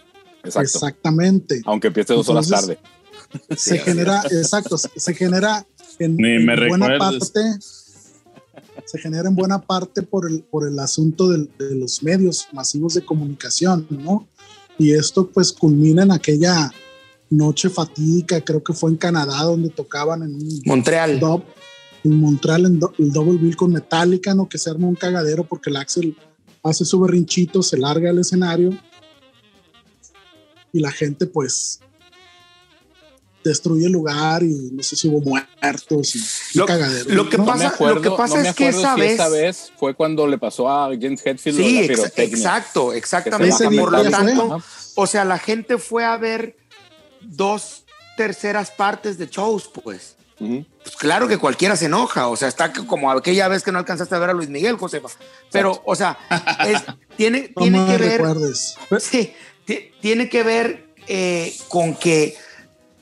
Exacto. 0.43 0.77
Exactamente. 0.77 1.61
Aunque 1.65 1.87
empiece 1.87 2.13
dos 2.13 2.27
horas 2.29 2.47
tarde. 2.47 2.79
Se 3.55 3.77
genera, 3.77 4.23
exacto, 4.29 4.77
se 4.77 5.13
genera 5.13 5.65
en, 5.99 6.17
Ni 6.17 6.39
me 6.39 6.53
en 6.53 6.67
buena 6.67 6.97
parte 6.97 7.39
se 8.85 8.97
genera 8.97 9.29
en 9.29 9.35
buena 9.35 9.61
parte 9.61 10.01
por 10.01 10.29
el, 10.29 10.43
por 10.43 10.67
el 10.67 10.77
asunto 10.79 11.29
de, 11.29 11.47
de, 11.57 11.75
los 11.75 12.03
medios 12.03 12.47
masivos 12.51 12.93
de 12.93 13.05
comunicación, 13.05 13.87
¿no? 13.89 14.27
Y 14.81 14.93
esto 14.93 15.27
pues 15.27 15.53
culmina 15.53 16.01
en 16.01 16.11
aquella 16.11 16.71
noche 17.29 17.69
fatídica, 17.69 18.41
creo 18.41 18.63
que 18.63 18.73
fue 18.73 18.89
en 18.89 18.97
Canadá, 18.97 19.43
donde 19.43 19.69
tocaban 19.69 20.23
en 20.23 20.33
un 20.33 20.61
Montreal. 20.65 21.19
Dub, 21.19 21.43
en 22.03 22.19
Montreal, 22.19 22.65
en 22.65 22.79
do, 22.79 22.91
el 22.97 23.11
Double 23.11 23.37
Bill 23.37 23.55
con 23.55 23.71
Metallica, 23.71 24.33
¿no? 24.33 24.49
Que 24.49 24.57
se 24.57 24.71
arma 24.71 24.87
un 24.87 24.95
cagadero 24.95 25.43
porque 25.43 25.69
el 25.69 25.75
Axel 25.75 26.17
hace 26.63 26.83
su 26.83 26.99
berrinchito, 26.99 27.61
se 27.61 27.77
larga 27.77 28.09
al 28.09 28.17
escenario 28.17 28.71
y 30.73 30.79
la 30.79 30.89
gente 30.89 31.27
pues 31.27 31.79
destruye 33.43 33.85
el 33.85 33.91
lugar 33.91 34.43
y 34.43 34.69
no 34.71 34.83
sé 34.83 34.95
si 34.95 35.07
hubo 35.07 35.21
muertos 35.21 36.15
y, 36.15 36.57
lo, 36.57 36.65
cagadero. 36.65 37.09
Lo 37.13 37.29
que 37.29 37.37
no 37.37 37.45
pasa, 37.45 37.67
acuerdo, 37.69 37.95
lo 37.95 38.01
que 38.01 38.11
pasa 38.11 38.41
no 38.41 38.49
es 38.49 38.55
que 38.55 38.69
esa 38.69 38.95
si 38.95 39.01
vez, 39.01 39.13
esa 39.13 39.29
vez 39.29 39.73
fue 39.77 39.93
cuando 39.93 40.27
le 40.27 40.37
pasó 40.37 40.69
a 40.69 40.89
James 40.99 41.25
Hetfield 41.25 41.57
sí, 41.57 41.87
la 41.87 41.93
ex 41.93 42.13
exacto, 42.17 42.93
exactamente. 42.93 43.69
Por 43.69 43.91
lo 43.91 44.09
tanto, 44.09 44.61
o 44.95 45.07
sea, 45.07 45.25
la 45.25 45.39
gente 45.39 45.77
fue 45.77 46.05
a 46.05 46.17
ver 46.17 46.57
dos 47.21 47.83
terceras 48.17 48.71
partes 48.71 49.17
de 49.17 49.27
shows, 49.27 49.69
pues. 49.83 50.15
Uh 50.39 50.45
-huh. 50.45 50.65
pues. 50.83 50.95
claro 50.95 51.27
que 51.27 51.37
cualquiera 51.37 51.75
se 51.75 51.85
enoja, 51.85 52.27
o 52.27 52.35
sea, 52.35 52.47
está 52.47 52.73
como 52.73 53.11
aquella 53.11 53.47
vez 53.47 53.61
que 53.63 53.71
no 53.71 53.77
alcanzaste 53.77 54.15
a 54.15 54.19
ver 54.19 54.31
a 54.31 54.33
Luis 54.33 54.49
Miguel, 54.49 54.77
Josefa. 54.77 55.09
Pero, 55.51 55.69
Exacto. 55.69 55.91
o 55.91 55.95
sea, 55.95 56.17
es, 56.67 56.83
tiene, 57.17 57.51
no 57.55 57.61
tiene 57.61 57.85
que 57.85 57.97
ver. 57.97 58.21
Recuerdes. 58.21 58.75
Sí, 58.99 59.33
tiene 60.01 60.29
que 60.29 60.43
ver 60.43 60.91
eh, 61.07 61.55
con 61.67 61.95
que 61.95 62.35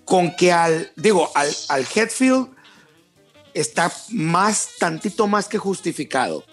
con 0.09 0.35
que 0.35 0.51
al, 0.51 0.91
digo, 0.95 1.31
al, 1.35 1.55
al 1.67 1.85
Hetfield 1.95 2.47
está 3.53 3.93
más, 4.09 4.69
tantito 4.79 5.27
más 5.27 5.47
que 5.47 5.59
justificado. 5.59 6.43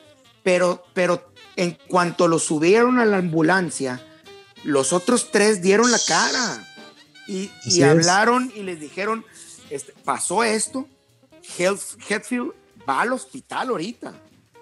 Pero, 0.42 0.84
pero 0.92 1.32
en 1.57 1.78
cuanto 1.88 2.28
lo 2.28 2.38
subieron 2.38 2.98
a 2.98 3.07
la 3.07 3.16
ambulancia, 3.16 4.07
los 4.62 4.92
otros 4.92 5.30
tres 5.32 5.62
dieron 5.62 5.90
la 5.90 5.98
cara 6.07 6.68
y, 7.26 7.50
y 7.64 7.82
hablaron 7.82 8.52
y 8.54 8.62
les 8.62 8.78
dijeron, 8.78 9.24
este, 9.70 9.94
pasó 10.04 10.44
esto, 10.44 10.86
Hetfield 11.59 12.52
va 12.86 13.00
al 13.00 13.14
hospital 13.14 13.70
ahorita. 13.70 14.12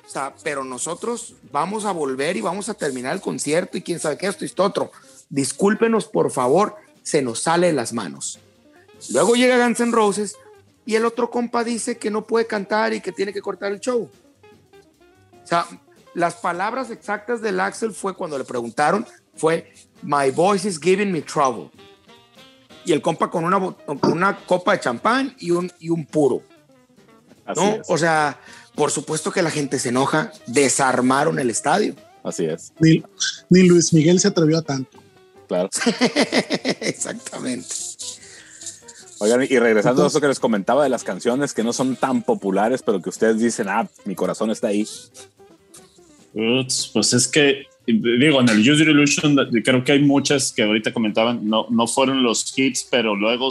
O 0.07 0.09
sea, 0.09 0.37
pero 0.45 0.63
nosotros 0.63 1.35
vamos 1.51 1.85
a 1.85 1.91
volver 1.91 2.37
y 2.37 2.43
vamos 2.43 2.69
a 2.69 2.75
terminar 2.75 3.13
el 3.13 3.21
concierto 3.21 3.77
y 3.77 3.83
quién 3.83 3.99
sabe 3.99 4.19
qué, 4.19 4.29
esto 4.29 4.45
y 4.45 4.47
esto 4.47 4.63
otro. 4.63 4.93
Discúlpenos, 5.31 6.07
por 6.07 6.31
favor, 6.31 6.77
se 7.03 7.23
nos 7.23 7.41
sale 7.43 7.67
de 7.67 7.73
las 7.73 7.93
manos. 7.93 8.39
Luego 9.13 9.35
llega 9.35 9.65
Guns 9.65 9.81
N' 9.81 9.93
Roses 9.93 10.37
y 10.87 10.95
el 10.95 11.05
otro 11.05 11.31
compa 11.31 11.65
dice 11.65 11.99
que 11.99 12.11
no 12.11 12.27
puede 12.27 12.47
cantar 12.47 12.93
y 12.93 13.01
que 13.01 13.13
tiene 13.13 13.33
que 13.33 13.41
cortar 13.41 13.73
el 13.73 13.81
show. 13.81 14.11
O 15.43 15.47
sea, 15.47 15.67
las 16.15 16.35
palabras 16.37 16.91
exactas 16.91 17.41
del 17.41 17.61
Axel 17.61 17.93
fue 17.93 18.15
cuando 18.15 18.39
le 18.39 18.45
preguntaron, 18.45 19.07
fue, 19.35 19.73
My 20.03 20.31
voice 20.31 20.69
is 20.69 20.79
giving 20.79 21.11
me 21.11 21.23
trouble. 21.23 21.71
Y 22.85 22.93
el 22.93 23.01
compa 23.01 23.31
con 23.31 23.45
una, 23.45 23.59
con 23.59 24.13
una 24.13 24.37
copa 24.45 24.73
de 24.73 24.81
champán 24.81 25.35
y 25.39 25.51
un, 25.51 25.73
y 25.81 25.89
un 25.89 26.05
puro. 26.05 26.43
Así 27.47 27.61
¿no? 27.61 27.75
es. 27.77 27.83
O 27.89 27.97
sea, 27.97 28.39
por 28.75 28.91
supuesto 28.91 29.33
que 29.33 29.43
la 29.43 29.51
gente 29.51 29.79
se 29.79 29.89
enoja, 29.89 30.33
desarmaron 30.47 31.39
el 31.39 31.51
estadio. 31.51 31.95
Así 32.23 32.45
es. 32.45 32.73
Ni, 32.79 33.03
ni 33.49 33.63
Luis 33.63 33.93
Miguel 33.93 34.21
se 34.21 34.29
atrevió 34.29 34.59
a 34.59 34.63
tanto. 34.63 34.99
Claro. 35.47 35.69
Exactamente. 36.81 37.69
Oigan, 39.25 39.47
y 39.49 39.59
regresando 39.59 40.05
a 40.05 40.09
eso 40.09 40.21
que 40.21 40.29
les 40.29 40.39
comentaba 40.39 40.83
de 40.85 40.91
las 40.91 41.03
canciones 41.03 41.55
que 41.55 41.65
no 41.65 41.73
son 41.73 41.97
tan 41.97 42.23
populares, 42.23 42.83
pero 42.83 43.01
que 43.01 43.09
ustedes 43.09 43.41
dicen, 43.41 43.69
ah, 43.71 43.89
mi 44.05 44.15
corazón 44.15 44.51
está 44.51 44.69
ahí. 44.69 44.87
Ups, 46.35 46.91
pues 46.93 47.15
es 47.15 47.27
que, 47.27 47.67
digo, 47.87 48.43
en 48.43 48.51
el 48.51 48.61
Use 48.61 48.85
Your 48.85 48.91
Illusion 48.91 49.37
creo 49.65 49.83
que 49.83 49.93
hay 49.93 50.03
muchas 50.03 50.53
que 50.53 50.63
ahorita 50.63 50.93
comentaban, 50.93 51.49
no, 51.49 51.67
no 51.71 51.87
fueron 51.87 52.23
los 52.23 52.53
hits, 52.55 52.87
pero 52.91 53.17
luego 53.17 53.49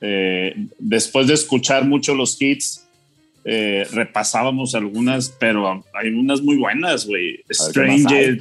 eh, 0.00 0.56
después 0.80 1.28
de 1.28 1.34
escuchar 1.34 1.84
mucho 1.84 2.16
los 2.16 2.40
hits, 2.42 2.84
eh, 3.44 3.86
repasábamos 3.92 4.74
algunas, 4.74 5.28
pero 5.38 5.84
hay 5.94 6.08
unas 6.08 6.42
muy 6.42 6.56
buenas, 6.56 7.06
güey. 7.06 7.44
Stranger, 7.48 8.40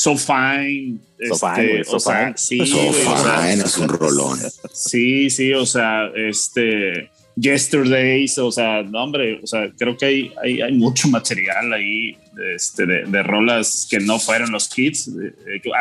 So 0.00 0.16
Fine. 0.16 0.98
So 1.28 1.36
fine, 1.36 1.82
o 1.86 2.00
sea, 2.00 2.32
sí, 2.34 2.66
so 2.66 2.90
fine, 2.90 3.62
es 3.62 3.76
un 3.76 3.88
rolón. 4.00 4.38
Sí, 4.72 5.28
sí, 5.28 5.52
o 5.52 5.66
sea, 5.66 6.06
este. 6.16 7.10
Yesterdays, 7.36 8.38
o 8.38 8.50
sea, 8.50 8.82
no, 8.82 9.04
hombre, 9.04 9.40
o 9.42 9.46
sea, 9.46 9.70
creo 9.78 9.96
que 9.98 10.06
hay, 10.06 10.32
hay, 10.42 10.62
hay 10.62 10.72
mucho 10.72 11.08
material 11.08 11.72
ahí 11.74 12.16
este, 12.54 12.86
de, 12.86 13.04
de, 13.04 13.22
rolas 13.22 13.86
que 13.90 14.00
no 14.00 14.18
fueron 14.18 14.52
los 14.52 14.70
hits. 14.76 15.10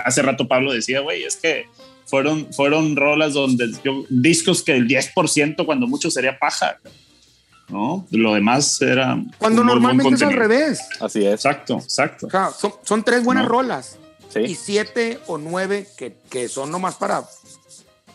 Hace 0.03 0.22
rato 0.22 0.47
Pablo 0.49 0.74
decía, 0.74 0.99
güey, 0.99 1.24
es 1.24 1.38
que 1.38 1.65
fueron, 2.05 2.53
fueron 2.53 2.97
rolas 2.97 3.34
donde 3.34 3.72
yo, 3.84 4.05
discos 4.09 4.63
que 4.63 4.74
el 4.76 4.88
10% 4.88 5.65
cuando 5.65 5.88
mucho 5.88 6.11
sería 6.11 6.38
paja. 6.38 6.78
¿no? 7.70 8.05
Lo 8.11 8.34
demás 8.34 8.82
era. 8.82 9.17
Cuando 9.38 9.63
normalmente 9.63 10.15
es 10.15 10.22
al 10.22 10.34
revés. 10.34 10.82
Así 10.99 11.26
es. 11.26 11.34
Exacto, 11.34 11.76
exacto. 11.76 12.28
O 12.28 12.30
sea, 12.30 12.51
son, 12.51 12.74
son, 12.84 13.03
tres 13.03 13.24
buenas 13.24 13.45
no. 13.45 13.49
rolas. 13.49 13.97
¿Sí? 14.30 14.39
Y 14.39 14.55
siete 14.55 15.19
o 15.27 15.38
nueve 15.38 15.88
que, 15.97 16.15
que, 16.30 16.47
son 16.47 16.71
nomás 16.71 16.95
para, 16.95 17.23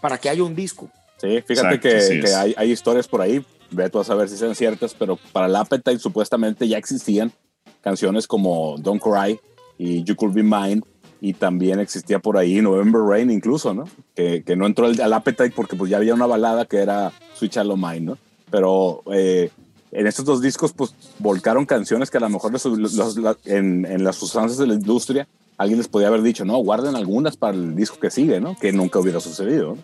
para 0.01 0.19
que 0.19 0.29
haya 0.29 0.45
un 0.45 0.55
disco. 0.55 0.89
Sí, 1.21 1.43
fíjate 1.43 1.75
exacto, 1.75 1.81
que, 1.81 2.01
sí 2.01 2.21
que 2.21 2.35
hay, 2.35 2.55
hay, 2.57 2.71
historias 2.71 3.09
por 3.09 3.21
ahí, 3.21 3.45
veto 3.71 4.01
a 4.01 4.05
saber 4.05 4.29
si 4.29 4.37
sean 4.37 4.55
ciertas, 4.55 4.95
pero 4.95 5.19
para 5.33 5.47
el 5.47 5.57
Appetite 5.57 5.99
supuestamente 5.99 6.69
ya 6.69 6.79
existían 6.79 7.33
canciones 7.81 8.27
como 8.27 8.77
Don't 8.79 9.03
Cry 9.03 9.39
y 9.77 10.05
You 10.05 10.15
Could 10.17 10.35
Be 10.35 10.43
Mine, 10.43 10.83
y 11.25 11.33
también 11.33 11.81
existía 11.81 12.19
por 12.19 12.37
ahí 12.37 12.61
November 12.61 13.01
Rain 13.01 13.31
incluso, 13.31 13.73
¿no? 13.73 13.85
Que, 14.15 14.45
que 14.45 14.57
no 14.57 14.67
entró 14.67 14.85
al, 14.85 15.01
al, 15.01 15.15
Appetite 15.15 15.53
porque 15.57 15.75
pues 15.75 15.91
ya 15.91 15.97
había 15.97 16.13
una 16.13 16.27
balada 16.27 16.67
que 16.67 16.77
era 16.77 17.13
Sweet 17.33 17.53
Shallow 17.53 17.79
Mine, 17.79 18.01
¿no? 18.01 18.19
Pero 18.51 19.03
eh, 19.11 19.51
en 19.91 20.07
estos 20.07 20.27
dos 20.27 20.43
discos 20.43 20.75
pues 20.75 20.95
volcaron 21.19 21.65
canciones 21.65 22.11
que 22.11 22.19
a 22.19 22.21
lo 22.21 22.29
mejor 22.29 22.53
los, 22.53 22.67
los, 22.67 22.93
los, 22.93 23.39
en, 23.47 23.87
en, 23.87 24.05
las 24.05 24.17
sustancias 24.17 24.59
de 24.59 24.67
la 24.67 24.75
industria 24.75 25.27
alguien 25.57 25.79
les 25.79 25.89
podía 25.89 26.09
haber 26.09 26.23
dicho, 26.23 26.45
no, 26.45 26.57
guarden 26.59 26.97
algunas 26.97 27.37
para 27.37 27.57
el 27.57 27.75
disco 27.75 27.99
que 27.99 28.11
sigue, 28.11 28.41
¿no? 28.41 28.57
Que 28.57 28.73
nunca 28.73 28.99
hubiera 28.99 29.21
sucedido. 29.21 29.79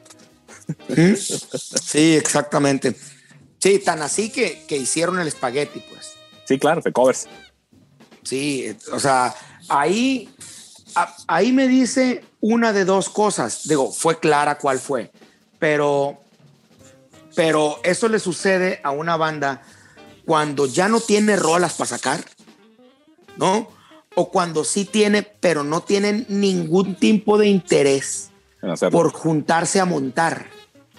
Sí, 1.16 2.14
exactamente. 2.14 2.97
Sí, 3.59 3.79
tan 3.79 4.03
así 4.03 4.31
que, 4.31 4.64
que 4.66 4.77
hicieron 4.77 5.18
el 5.21 5.29
espagueti, 5.29 5.83
pues. 5.91 6.12
Sí, 6.45 6.59
claro, 6.59 6.81
de 6.81 6.93
covers. 6.93 7.27
Sí, 8.23 8.77
o 8.93 8.99
sea, 8.99 9.35
ahí, 9.68 10.29
ahí 11.27 11.53
me 11.53 11.68
dice 11.68 12.25
una 12.41 12.73
de 12.73 12.85
dos 12.85 13.09
cosas. 13.09 13.68
Digo, 13.68 13.93
fue 13.93 14.18
clara 14.18 14.59
cuál 14.59 14.79
fue, 14.79 15.11
pero, 15.59 16.21
pero 17.35 17.79
eso 17.83 18.09
le 18.09 18.18
sucede 18.18 18.81
a 18.83 18.91
una 18.91 19.16
banda 19.16 19.62
cuando 20.25 20.66
ya 20.66 20.89
no 20.89 21.01
tiene 21.01 21.37
rolas 21.37 21.75
para 21.75 21.89
sacar, 21.89 22.25
¿no? 23.37 23.68
O 24.15 24.31
cuando 24.31 24.65
sí 24.65 24.85
tiene, 24.85 25.23
pero 25.23 25.63
no 25.65 25.83
tienen 25.83 26.27
ningún 26.29 26.95
tipo 26.97 27.39
de 27.39 27.47
interés 27.47 28.31
por 28.91 29.13
juntarse 29.13 29.81
a 29.81 29.85
montar. 29.85 30.47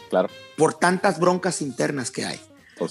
Claro. 0.09 0.29
Por 0.57 0.73
tantas 0.75 1.19
broncas 1.19 1.61
internas 1.61 2.11
que 2.11 2.25
hay. 2.25 2.39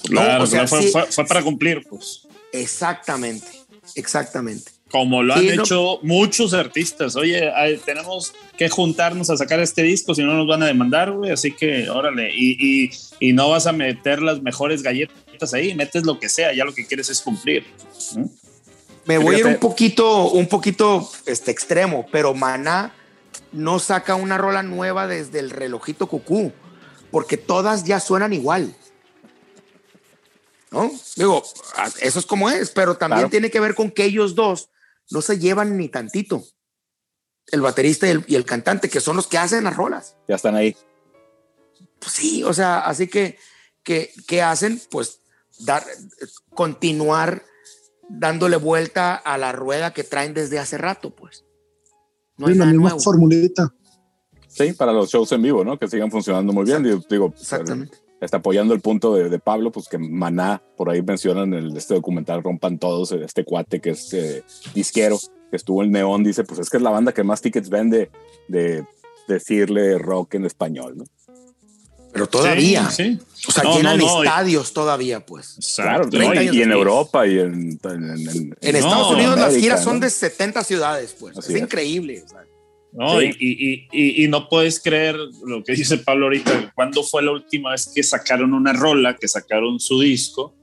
Claro, 0.03 0.37
¿no? 0.39 0.43
o 0.43 0.47
sea, 0.47 0.67
fue, 0.67 0.83
sí, 0.83 0.89
fue, 0.89 1.05
fue, 1.05 1.25
para 1.25 1.41
cumplir, 1.41 1.85
pues. 1.89 2.27
Exactamente, 2.53 3.47
exactamente. 3.95 4.71
Como 4.89 5.23
lo 5.23 5.33
han 5.33 5.39
sí, 5.39 5.49
hecho 5.49 5.99
no. 6.01 6.07
muchos 6.07 6.53
artistas. 6.53 7.15
Oye, 7.15 7.49
hay, 7.53 7.77
tenemos 7.77 8.33
que 8.57 8.69
juntarnos 8.69 9.29
a 9.29 9.37
sacar 9.37 9.59
este 9.61 9.83
disco, 9.83 10.13
si 10.13 10.21
no 10.21 10.33
nos 10.33 10.47
van 10.47 10.63
a 10.63 10.67
demandar, 10.67 11.11
güey. 11.11 11.31
Así 11.31 11.53
que, 11.53 11.89
órale. 11.89 12.31
Y, 12.35 12.57
y, 12.59 12.91
y, 13.19 13.33
no 13.33 13.49
vas 13.49 13.67
a 13.67 13.71
meter 13.71 14.21
las 14.21 14.41
mejores 14.41 14.83
galletas 14.83 15.53
ahí, 15.53 15.73
metes 15.75 16.05
lo 16.05 16.19
que 16.19 16.27
sea, 16.27 16.53
ya 16.53 16.65
lo 16.65 16.73
que 16.73 16.85
quieres 16.85 17.09
es 17.09 17.21
cumplir. 17.21 17.65
¿no? 18.15 18.29
Me 19.05 19.17
voy 19.17 19.35
a 19.35 19.39
ir 19.39 19.45
un 19.47 19.57
poquito, 19.57 20.29
un 20.29 20.47
poquito 20.47 21.09
este, 21.25 21.51
extremo, 21.51 22.05
pero 22.11 22.33
Maná 22.33 22.93
no 23.51 23.79
saca 23.79 24.15
una 24.15 24.37
rola 24.37 24.63
nueva 24.63 25.07
desde 25.07 25.39
el 25.39 25.49
relojito 25.49 26.07
cucú, 26.07 26.51
porque 27.09 27.37
todas 27.37 27.83
ya 27.83 27.99
suenan 27.99 28.33
igual. 28.33 28.75
¿No? 30.69 30.89
Digo, 31.15 31.43
eso 31.99 32.19
es 32.19 32.25
como 32.25 32.49
es, 32.49 32.69
pero 32.71 32.95
también 32.95 33.21
claro. 33.21 33.29
tiene 33.29 33.51
que 33.51 33.59
ver 33.59 33.75
con 33.75 33.91
que 33.91 34.05
ellos 34.05 34.35
dos 34.35 34.69
no 35.09 35.21
se 35.21 35.37
llevan 35.37 35.77
ni 35.77 35.89
tantito. 35.89 36.43
El 37.47 37.61
baterista 37.61 38.07
y 38.07 38.11
el, 38.11 38.23
y 38.27 38.35
el, 38.35 38.45
cantante, 38.45 38.89
que 38.89 39.01
son 39.01 39.17
los 39.17 39.27
que 39.27 39.37
hacen 39.37 39.65
las 39.65 39.75
rolas. 39.75 40.15
Ya 40.29 40.35
están 40.35 40.55
ahí. 40.55 40.77
Pues 41.99 42.13
sí, 42.13 42.43
o 42.43 42.53
sea, 42.53 42.79
así 42.79 43.07
que, 43.07 43.37
que, 43.83 44.13
que 44.27 44.41
hacen, 44.41 44.81
pues, 44.89 45.19
dar, 45.59 45.85
continuar 46.53 47.43
dándole 48.19 48.57
vuelta 48.57 49.15
a 49.15 49.37
la 49.37 49.51
rueda 49.51 49.93
que 49.93 50.03
traen 50.03 50.33
desde 50.33 50.59
hace 50.59 50.77
rato, 50.77 51.11
pues. 51.11 51.45
No 52.37 52.47
sí, 52.47 52.55
la 52.55 52.65
misma 52.65 52.81
nuevo. 52.81 52.99
formulita. 52.99 53.73
Sí, 54.47 54.73
para 54.73 54.91
los 54.91 55.09
shows 55.09 55.31
en 55.31 55.41
vivo, 55.41 55.63
¿no? 55.63 55.77
Que 55.77 55.87
sigan 55.87 56.11
funcionando 56.11 56.51
muy 56.51 56.65
bien. 56.65 56.83
Digo, 56.83 57.01
digo 57.09 57.33
Exactamente. 57.37 57.97
Está 58.19 58.37
apoyando 58.37 58.73
el 58.73 58.81
punto 58.81 59.15
de, 59.15 59.29
de, 59.29 59.39
Pablo, 59.39 59.71
pues 59.71 59.87
que 59.87 59.97
Maná, 59.97 60.61
por 60.77 60.89
ahí 60.89 61.01
mencionan 61.01 61.53
en 61.55 61.75
este 61.75 61.95
documental 61.95 62.43
Rompan 62.43 62.77
Todos, 62.77 63.11
este 63.13 63.43
cuate 63.43 63.81
que 63.81 63.91
es 63.91 64.13
eh, 64.13 64.43
disquero, 64.75 65.17
que 65.49 65.55
estuvo 65.55 65.83
en 65.83 65.91
Neón, 65.91 66.23
dice, 66.23 66.43
pues 66.43 66.59
es 66.59 66.69
que 66.69 66.77
es 66.77 66.83
la 66.83 66.91
banda 66.91 67.13
que 67.13 67.23
más 67.23 67.41
tickets 67.41 67.69
vende 67.69 68.11
de 68.47 68.85
decirle 69.27 69.97
rock 69.97 70.35
en 70.35 70.45
español, 70.45 70.97
¿no? 70.97 71.05
Pero 72.11 72.27
todavía. 72.27 72.89
Sí, 72.89 73.19
sí. 73.33 73.45
O 73.47 73.51
sea, 73.51 73.63
no, 73.63 73.77
llenan 73.77 73.97
no, 73.97 74.05
no, 74.05 74.23
estadios 74.23 74.69
y... 74.69 74.73
todavía, 74.73 75.25
pues. 75.25 75.57
Claro, 75.75 76.09
y, 76.11 76.57
y, 76.57 76.61
en 76.61 76.71
Europa 76.71 77.25
y 77.25 77.39
en. 77.39 77.79
En, 77.83 78.03
en, 78.03 78.57
en 78.59 78.75
Estados 78.75 79.11
Unidos 79.11 79.33
América, 79.33 79.47
las 79.47 79.55
giras 79.55 79.83
son 79.83 79.99
de 79.99 80.09
70 80.09 80.63
ciudades, 80.63 81.15
pues. 81.19 81.37
Así 81.37 81.53
es, 81.53 81.55
es, 81.57 81.63
increíble. 81.63 82.23
O 82.25 82.27
sea. 82.27 82.41
No, 82.93 83.19
sí. 83.21 83.31
y, 83.39 83.87
y, 83.91 84.25
y, 84.25 84.27
no 84.27 84.49
puedes 84.49 84.81
creer 84.81 85.15
lo 85.45 85.63
que 85.63 85.73
dice 85.73 85.97
Pablo 85.97 86.25
ahorita. 86.25 86.73
¿Cuándo 86.75 87.03
fue 87.03 87.23
la 87.23 87.31
última 87.31 87.71
vez 87.71 87.89
que 87.93 88.03
sacaron 88.03 88.53
una 88.53 88.73
rola, 88.73 89.15
que 89.15 89.29
sacaron 89.29 89.79
su 89.79 90.01
disco 90.01 90.53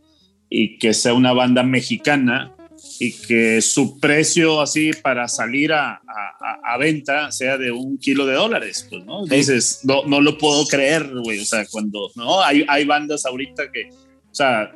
y 0.51 0.79
que 0.79 0.93
sea 0.93 1.15
una 1.15 1.33
banda 1.33 1.63
mexicana 1.63 2.55
y 2.99 3.13
que 3.13 3.61
su 3.63 3.99
precio 3.99 4.61
así 4.61 4.91
para 5.03 5.29
salir 5.29 5.73
a, 5.73 5.95
a, 5.95 6.75
a, 6.75 6.77
venta 6.79 7.31
sea 7.33 7.57
de 7.57 7.71
un 7.71 7.99
kilo 7.99 8.27
de 8.27 8.35
dólares, 8.35 8.87
pues, 8.89 9.05
¿no? 9.05 9.25
Sí. 9.27 9.37
Dices, 9.37 9.81
no, 9.85 10.05
no 10.05 10.21
lo 10.21 10.39
puedo 10.39 10.67
creer, 10.67 11.09
güey, 11.23 11.41
o 11.41 11.45
sea, 11.45 11.67
cuando, 11.71 12.11
¿no? 12.15 12.43
Hay, 12.43 12.65
hay 12.69 12.85
bandas 12.85 13.25
ahorita 13.27 13.71
que, 13.73 13.91
o 13.91 14.35
sea, 14.35 14.73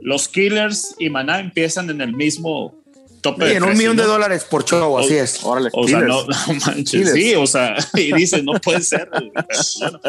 los 0.00 0.28
Killers 0.28 0.94
y 0.98 1.10
Maná 1.10 1.40
empiezan 1.40 1.90
en 1.90 2.00
el 2.00 2.12
mismo 2.12 2.74
tope. 3.20 3.50
Sí, 3.50 3.56
en 3.56 3.64
un 3.64 3.76
millón 3.76 3.96
de 3.96 4.04
dólares 4.04 4.44
por 4.44 4.64
show, 4.64 4.98
así 4.98 5.14
o, 5.14 5.22
es. 5.22 5.44
Órale, 5.44 5.70
o 5.72 5.86
Killers. 5.86 6.00
sea, 6.00 6.08
no, 6.08 6.26
no 6.26 6.54
manches, 6.66 6.90
Killers. 6.90 7.12
sí, 7.12 7.34
o 7.34 7.46
sea, 7.46 7.76
y 7.94 8.12
dices, 8.12 8.42
no 8.42 8.52
puede 8.60 8.82
ser, 8.82 9.08
bueno, 9.10 10.00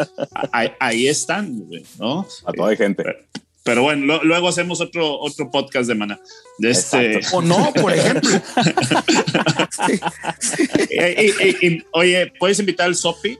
ahí, 0.52 0.72
ahí, 0.80 1.06
están, 1.06 1.60
güey, 1.60 1.84
¿no? 1.98 2.26
A 2.44 2.52
toda 2.52 2.70
hay 2.70 2.76
gente. 2.76 3.04
Pero, 3.04 3.18
pero 3.64 3.82
bueno, 3.82 4.04
lo, 4.04 4.22
luego 4.22 4.48
hacemos 4.48 4.80
otro, 4.82 5.18
otro 5.18 5.50
podcast 5.50 5.88
de 5.88 5.94
Mana. 5.94 6.20
De 6.58 6.70
este... 6.70 7.20
O 7.32 7.40
no, 7.40 7.72
por 7.72 7.92
ejemplo. 7.94 8.30
sí, 9.70 10.00
sí. 10.38 10.68
Y, 10.90 11.66
y, 11.66 11.66
y, 11.66 11.84
oye, 11.92 12.30
¿puedes 12.38 12.60
invitar 12.60 12.86
al 12.86 12.94
Sopi? 12.94 13.38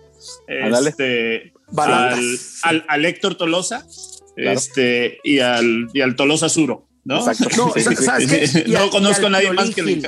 Este, 0.48 1.52
al, 1.76 2.38
al, 2.62 2.84
al, 2.88 3.04
Héctor 3.04 3.34
Tolosa 3.36 3.86
claro. 4.34 4.58
este, 4.58 5.18
y, 5.22 5.40
al, 5.40 5.88
y 5.92 6.00
al 6.00 6.16
Tolosa 6.16 6.48
Suro, 6.48 6.88
¿no? 7.04 7.18
Exacto. 7.18 7.48
No, 7.56 7.74
¿sabes 7.94 8.66
no 8.66 8.90
conozco 8.90 9.26
a 9.26 9.30
nadie 9.30 9.52
más 9.52 9.74
que 9.74 9.82
le... 9.82 10.02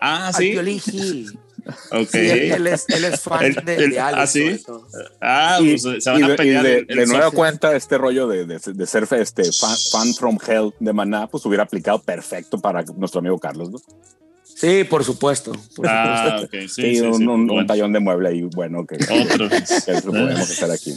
Ah, 0.00 0.32
sí. 0.36 0.46
Al 0.46 0.52
Violín 0.52 0.80
Gil. 0.80 1.38
Ok. 1.92 2.08
Sí, 2.10 2.18
él, 2.18 2.66
es, 2.66 2.86
él, 2.88 3.04
es, 3.04 3.20
fan 3.20 3.44
el, 3.44 3.54
de, 3.54 3.74
el, 3.76 3.90
de 3.90 4.00
Alex. 4.00 4.20
¿Ah, 4.20 4.26
sí? 4.26 4.62
Ah, 5.20 5.58
y, 5.60 5.78
pues 5.78 6.04
se 6.04 6.10
van 6.10 6.26
de, 6.26 6.32
a 6.32 6.36
pelear. 6.36 6.64
de, 6.64 6.84
de 6.84 7.06
nueva 7.06 7.30
cuenta, 7.30 7.74
este 7.76 7.98
rollo 7.98 8.26
de, 8.26 8.46
de 8.46 8.86
ser 8.86 9.06
este 9.12 9.44
fan, 9.52 9.76
fan, 9.90 10.14
from 10.14 10.38
hell 10.46 10.72
de 10.80 10.92
Maná, 10.92 11.26
pues 11.26 11.44
hubiera 11.46 11.64
aplicado 11.64 12.00
perfecto 12.00 12.58
para 12.58 12.82
nuestro 12.96 13.20
amigo 13.20 13.38
Carlos, 13.38 13.70
¿no? 13.70 13.78
Sí, 14.44 14.84
por 14.84 15.04
supuesto. 15.04 15.52
Por 15.74 15.88
ah, 15.88 16.24
supuesto. 16.24 16.46
Okay. 16.46 16.68
Sí, 16.68 16.82
sí, 16.82 16.94
sí, 16.96 17.00
un, 17.00 17.14
sí, 17.14 17.26
un, 17.26 17.46
bueno. 17.46 17.60
un, 17.62 17.66
tallón 17.66 17.92
de 17.92 18.00
mueble 18.00 18.28
ahí, 18.28 18.42
bueno, 18.42 18.86
que, 18.86 18.96
Otro. 18.96 19.48
que, 19.48 19.62
que 19.62 19.92
lo 19.94 20.12
podemos 20.12 20.40
hacer 20.40 20.70
aquí. 20.70 20.94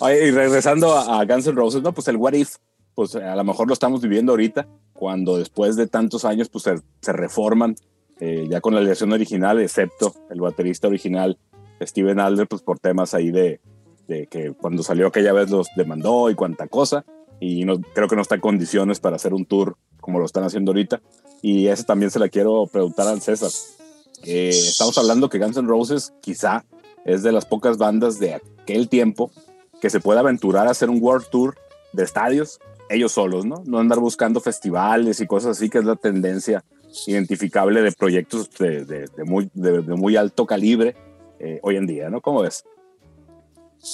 Oye, 0.00 0.28
y 0.28 0.30
regresando 0.30 0.94
a, 0.94 1.20
a 1.20 1.24
Guns 1.24 1.46
N' 1.46 1.54
Roses, 1.54 1.82
¿no? 1.82 1.92
Pues 1.92 2.08
el 2.08 2.16
What 2.16 2.32
If, 2.32 2.56
pues 2.94 3.14
a 3.14 3.36
lo 3.36 3.44
mejor 3.44 3.68
lo 3.68 3.74
estamos 3.74 4.00
viviendo 4.00 4.32
ahorita, 4.32 4.66
cuando 4.92 5.36
después 5.36 5.76
de 5.76 5.86
tantos 5.86 6.24
años, 6.24 6.48
pues 6.48 6.64
se, 6.64 6.76
se 7.00 7.12
reforman 7.12 7.76
eh, 8.20 8.46
ya 8.48 8.60
con 8.60 8.74
la 8.74 8.80
alineación 8.80 9.12
original, 9.12 9.60
excepto 9.60 10.14
el 10.30 10.40
baterista 10.40 10.88
original, 10.88 11.38
Steven 11.82 12.20
Adler, 12.20 12.46
pues 12.46 12.62
por 12.62 12.78
temas 12.78 13.14
ahí 13.14 13.30
de, 13.30 13.60
de, 14.06 14.26
que 14.26 14.52
cuando 14.52 14.82
salió 14.82 15.08
aquella 15.08 15.32
vez 15.32 15.50
los 15.50 15.68
demandó 15.76 16.30
y 16.30 16.34
cuanta 16.34 16.68
cosa, 16.68 17.04
y 17.40 17.64
no, 17.64 17.80
creo 17.80 18.08
que 18.08 18.16
no 18.16 18.22
está 18.22 18.36
en 18.36 18.40
condiciones 18.40 19.00
para 19.00 19.16
hacer 19.16 19.34
un 19.34 19.44
tour 19.44 19.76
como 20.00 20.18
lo 20.18 20.26
están 20.26 20.44
haciendo 20.44 20.70
ahorita. 20.70 21.00
Y 21.42 21.66
eso 21.66 21.84
también 21.84 22.10
se 22.10 22.18
la 22.18 22.28
quiero 22.28 22.66
preguntar 22.66 23.08
al 23.08 23.20
César. 23.20 23.50
Eh, 24.24 24.50
estamos 24.50 24.96
hablando 24.98 25.28
que 25.28 25.38
Guns 25.38 25.56
N' 25.56 25.68
Roses 25.68 26.12
quizá 26.20 26.64
es 27.04 27.22
de 27.22 27.32
las 27.32 27.44
pocas 27.44 27.76
bandas 27.76 28.18
de 28.18 28.34
aquel 28.34 28.88
tiempo 28.88 29.30
que 29.80 29.90
se 29.90 30.00
pueda 30.00 30.20
aventurar 30.20 30.66
a 30.66 30.70
hacer 30.70 30.88
un 30.88 31.02
World 31.02 31.28
Tour 31.30 31.56
de 31.92 32.04
estadios 32.04 32.60
ellos 32.88 33.12
solos, 33.12 33.44
¿no? 33.46 33.62
No 33.64 33.78
andar 33.78 33.98
buscando 33.98 34.40
festivales 34.40 35.20
y 35.20 35.26
cosas 35.26 35.56
así, 35.56 35.70
que 35.70 35.78
es 35.78 35.84
la 35.84 35.96
tendencia 35.96 36.64
identificable 37.06 37.82
de 37.82 37.92
proyectos 37.92 38.50
de, 38.58 39.06
muy, 39.24 39.50
de, 39.54 39.80
muy 39.82 40.16
alto 40.16 40.46
calibre 40.46 40.94
eh, 41.38 41.58
hoy 41.62 41.76
en 41.76 41.86
día, 41.86 42.10
¿no? 42.10 42.20
¿Cómo 42.20 42.42
ves? 42.42 42.64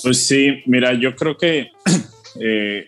Pues 0.03 0.27
sí, 0.27 0.63
mira, 0.67 0.93
yo 0.95 1.17
creo 1.17 1.37
que 1.37 1.69
eh, 2.41 2.87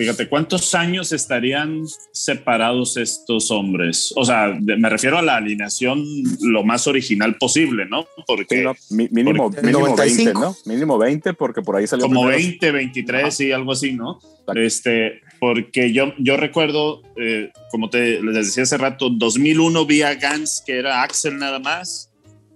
Fíjate, 0.00 0.30
¿cuántos 0.30 0.74
años 0.74 1.12
estarían 1.12 1.82
separados 2.10 2.96
estos 2.96 3.50
hombres? 3.50 4.14
O 4.16 4.24
sea, 4.24 4.56
me 4.58 4.88
refiero 4.88 5.18
a 5.18 5.22
la 5.22 5.36
alineación 5.36 6.02
lo 6.40 6.64
más 6.64 6.86
original 6.86 7.36
posible, 7.36 7.84
¿no? 7.84 8.06
Porque 8.26 8.64
mínimo, 8.88 9.50
mínimo 9.62 9.94
20, 9.94 10.32
¿no? 10.32 10.56
Mínimo 10.64 10.96
20 10.96 11.34
porque 11.34 11.60
por 11.60 11.76
ahí 11.76 11.86
salió 11.86 12.06
como 12.06 12.24
20, 12.24 12.70
23 12.72 13.40
y 13.40 13.52
algo 13.52 13.72
así, 13.72 13.92
¿no? 13.92 14.18
Este, 14.54 15.20
porque 15.40 15.92
yo, 15.92 16.14
yo 16.18 16.36
recuerdo, 16.36 17.02
eh, 17.16 17.50
como 17.70 17.90
te 17.90 18.22
les 18.22 18.34
decía 18.34 18.62
hace 18.62 18.78
rato, 18.78 19.10
2001 19.10 19.86
vi 19.86 20.02
a 20.02 20.14
Gans 20.14 20.62
que 20.64 20.78
era 20.78 21.02
Axel 21.02 21.38
nada 21.38 21.58
más. 21.58 22.12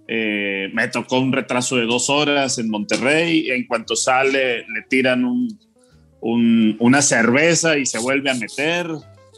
Eh, 0.07 0.69
me 0.73 0.87
tocó 0.87 1.19
un 1.19 1.33
retraso 1.33 1.77
de 1.77 1.85
dos 1.85 2.09
horas 2.09 2.59
en 2.59 2.69
Monterrey. 2.69 3.49
En 3.49 3.65
cuanto 3.65 3.95
sale, 3.95 4.59
le 4.59 4.81
tiran 4.87 5.25
un 5.25 5.47
una 6.25 7.01
cerveza 7.01 7.77
y 7.77 7.85
se 7.85 7.99
vuelve 7.99 8.31
a 8.31 8.33
meter. 8.33 8.87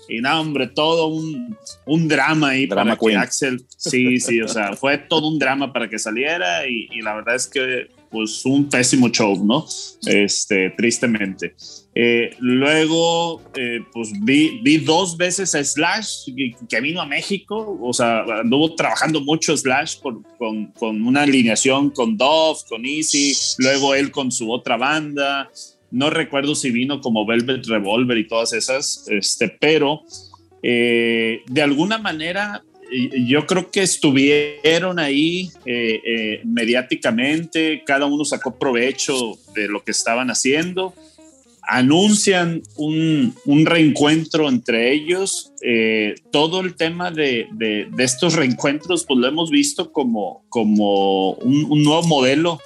Y 0.10 0.22
nada, 0.22 0.40
hombre, 0.40 0.68
todo 0.68 1.08
un, 1.08 1.58
un 1.86 2.08
drama 2.08 2.50
ahí 2.50 2.66
para 2.66 2.96
que 2.96 3.16
Axel. 3.16 3.66
Sí, 3.76 4.20
sí, 4.22 4.42
o 4.42 4.48
sea, 4.48 4.74
fue 4.74 4.98
todo 4.98 5.28
un 5.28 5.38
drama 5.38 5.74
para 5.74 5.90
que 5.90 6.00
saliera 6.00 6.66
y, 6.66 7.02
la 7.02 7.16
verdad 7.16 7.36
es 7.36 7.48
que, 7.48 7.90
pues, 8.10 8.46
un 8.46 8.70
pésimo 8.70 9.10
show, 9.10 9.44
¿no? 9.44 9.66
Este, 10.06 10.72
tristemente. 10.72 11.56
Eh, 11.96 12.30
luego, 12.40 13.42
eh, 13.56 13.80
pues, 13.92 14.12
vi, 14.22 14.60
vi 14.62 14.78
dos 14.78 15.18
veces 15.18 15.56
a 15.56 15.64
Slash 15.64 16.26
que 16.70 16.82
vino 16.82 17.02
a 17.02 17.06
México, 17.06 17.78
o 17.82 17.94
sea, 17.94 18.24
anduvo 18.42 18.76
trabajando 18.76 19.22
mucho 19.22 19.58
Slash 19.58 20.00
con, 20.00 20.24
con, 20.38 20.68
con 20.74 21.02
una 21.02 21.24
alineación 21.24 21.90
con 21.90 22.16
Dove, 22.18 22.60
con 22.70 22.86
Easy, 22.86 23.34
luego 23.58 23.96
él 23.96 24.12
con 24.12 24.32
su 24.32 24.52
otra 24.52 24.78
banda. 24.78 25.50
No 25.90 26.10
recuerdo 26.10 26.54
si 26.54 26.70
vino 26.70 27.02
como 27.02 27.26
Velvet 27.26 27.66
Revolver 27.66 28.18
y 28.18 28.28
todas 28.28 28.54
esas, 28.54 29.06
este, 29.08 29.48
pero 29.48 30.04
eh, 30.62 31.42
de 31.48 31.62
alguna 31.62 31.98
manera 31.98 32.64
yo 33.26 33.46
creo 33.46 33.70
que 33.72 33.82
estuvieron 33.82 35.00
ahí 35.00 35.52
eh, 35.66 36.02
eh, 36.06 36.42
mediáticamente, 36.46 37.84
cada 37.86 38.06
uno 38.06 38.26
sacó 38.26 38.58
provecho 38.58 39.38
de 39.54 39.68
lo 39.68 39.84
que 39.84 39.92
estaban 39.92 40.30
haciendo, 40.30 40.94
anuncian 41.64 42.64
un, 42.76 43.34
reencuentro 43.66 44.48
entre 44.48 44.94
ellos. 44.94 45.52
todo 46.32 46.62
el 46.62 46.76
tema 46.76 47.12
de, 47.12 47.48
estos 47.98 48.36
reencuentros, 48.36 49.06
pues 49.06 49.20
lo 49.20 49.28
hemos 49.28 49.50
visto 49.50 49.92
como, 49.92 50.46
como 50.50 51.34
un 51.34 51.84
nuevo 51.84 52.04
modelo 52.04 52.60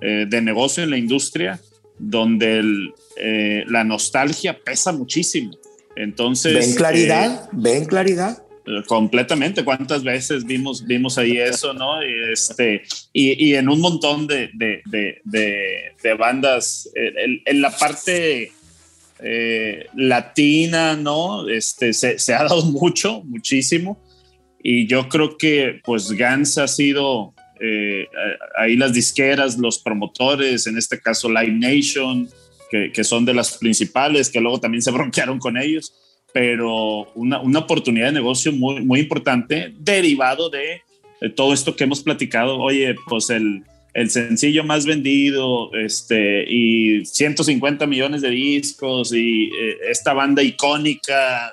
de 0.00 0.40
negocio 0.42 0.84
en 0.84 0.90
la 0.90 0.98
industria 0.98 1.60
donde 1.98 2.92
eh, 3.16 3.64
la 3.68 3.84
nostalgia 3.84 4.58
pesa 4.58 4.92
muchísimo. 4.92 5.52
Entonces. 5.96 6.54
¿Ven 6.54 6.74
claridad? 6.74 7.44
Eh, 7.44 7.48
¿Ven 7.52 7.84
claridad? 7.84 8.43
Completamente. 8.86 9.62
¿Cuántas 9.62 10.02
veces 10.02 10.44
vimos, 10.44 10.86
vimos 10.86 11.18
ahí 11.18 11.36
eso, 11.36 11.74
no? 11.74 12.02
Y, 12.02 12.32
este, 12.32 12.82
y, 13.12 13.54
en 13.54 13.68
un 13.68 13.80
montón 13.80 14.26
de, 14.26 14.50
bandas, 16.18 16.88
en, 16.94 17.60
la 17.60 17.70
parte 17.70 18.52
eh, 19.20 19.86
latina, 19.94 20.96
¿no? 20.96 21.48
Este, 21.48 21.92
se, 21.92 22.34
ha 22.34 22.44
dado 22.44 22.62
mucho, 22.66 23.22
muchísimo. 23.24 24.00
Y 24.62 24.86
yo 24.86 25.10
creo 25.10 25.36
que, 25.36 25.80
pues, 25.84 26.10
Gans 26.12 26.56
ha 26.56 26.66
sido 26.66 27.34
eh, 27.60 28.08
ahí 28.56 28.76
las 28.76 28.94
disqueras, 28.94 29.58
los 29.58 29.78
promotores, 29.78 30.66
en 30.66 30.78
este 30.78 30.98
caso 31.00 31.28
Live 31.28 31.52
Nation, 31.52 32.28
que, 32.92 33.04
son 33.04 33.24
de 33.24 33.34
las 33.34 33.56
principales, 33.58 34.28
que 34.30 34.40
luego 34.40 34.58
también 34.58 34.82
se 34.82 34.90
bronquearon 34.90 35.38
con 35.38 35.56
ellos, 35.56 35.92
pero 36.34 37.12
una, 37.14 37.40
una 37.40 37.60
oportunidad 37.60 38.06
de 38.06 38.14
negocio 38.14 38.50
muy, 38.50 38.84
muy 38.84 38.98
importante 38.98 39.72
derivado 39.78 40.50
de, 40.50 40.82
todo 41.36 41.54
esto 41.54 41.76
que 41.76 41.84
hemos 41.84 42.02
platicado. 42.02 42.58
Oye, 42.58 42.96
pues 43.08 43.30
el, 43.30 43.62
el 43.94 44.10
sencillo 44.10 44.64
más 44.64 44.84
vendido, 44.84 45.72
este, 45.74 46.44
y 46.52 47.06
150 47.06 47.86
millones 47.86 48.20
de 48.20 48.30
discos, 48.30 49.14
y 49.14 49.44
eh, 49.44 49.76
esta 49.88 50.12
banda 50.12 50.42
icónica, 50.42 51.52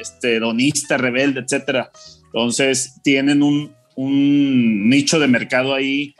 este, 0.00 0.40
donista, 0.40 0.96
rebelde, 0.96 1.40
etcétera. 1.40 1.92
Entonces 2.24 2.94
tienen 3.04 3.40
un, 3.40 3.72
un 3.94 4.90
nicho 4.90 5.20
de 5.20 5.28
mercado 5.28 5.74
ahí 5.74 6.16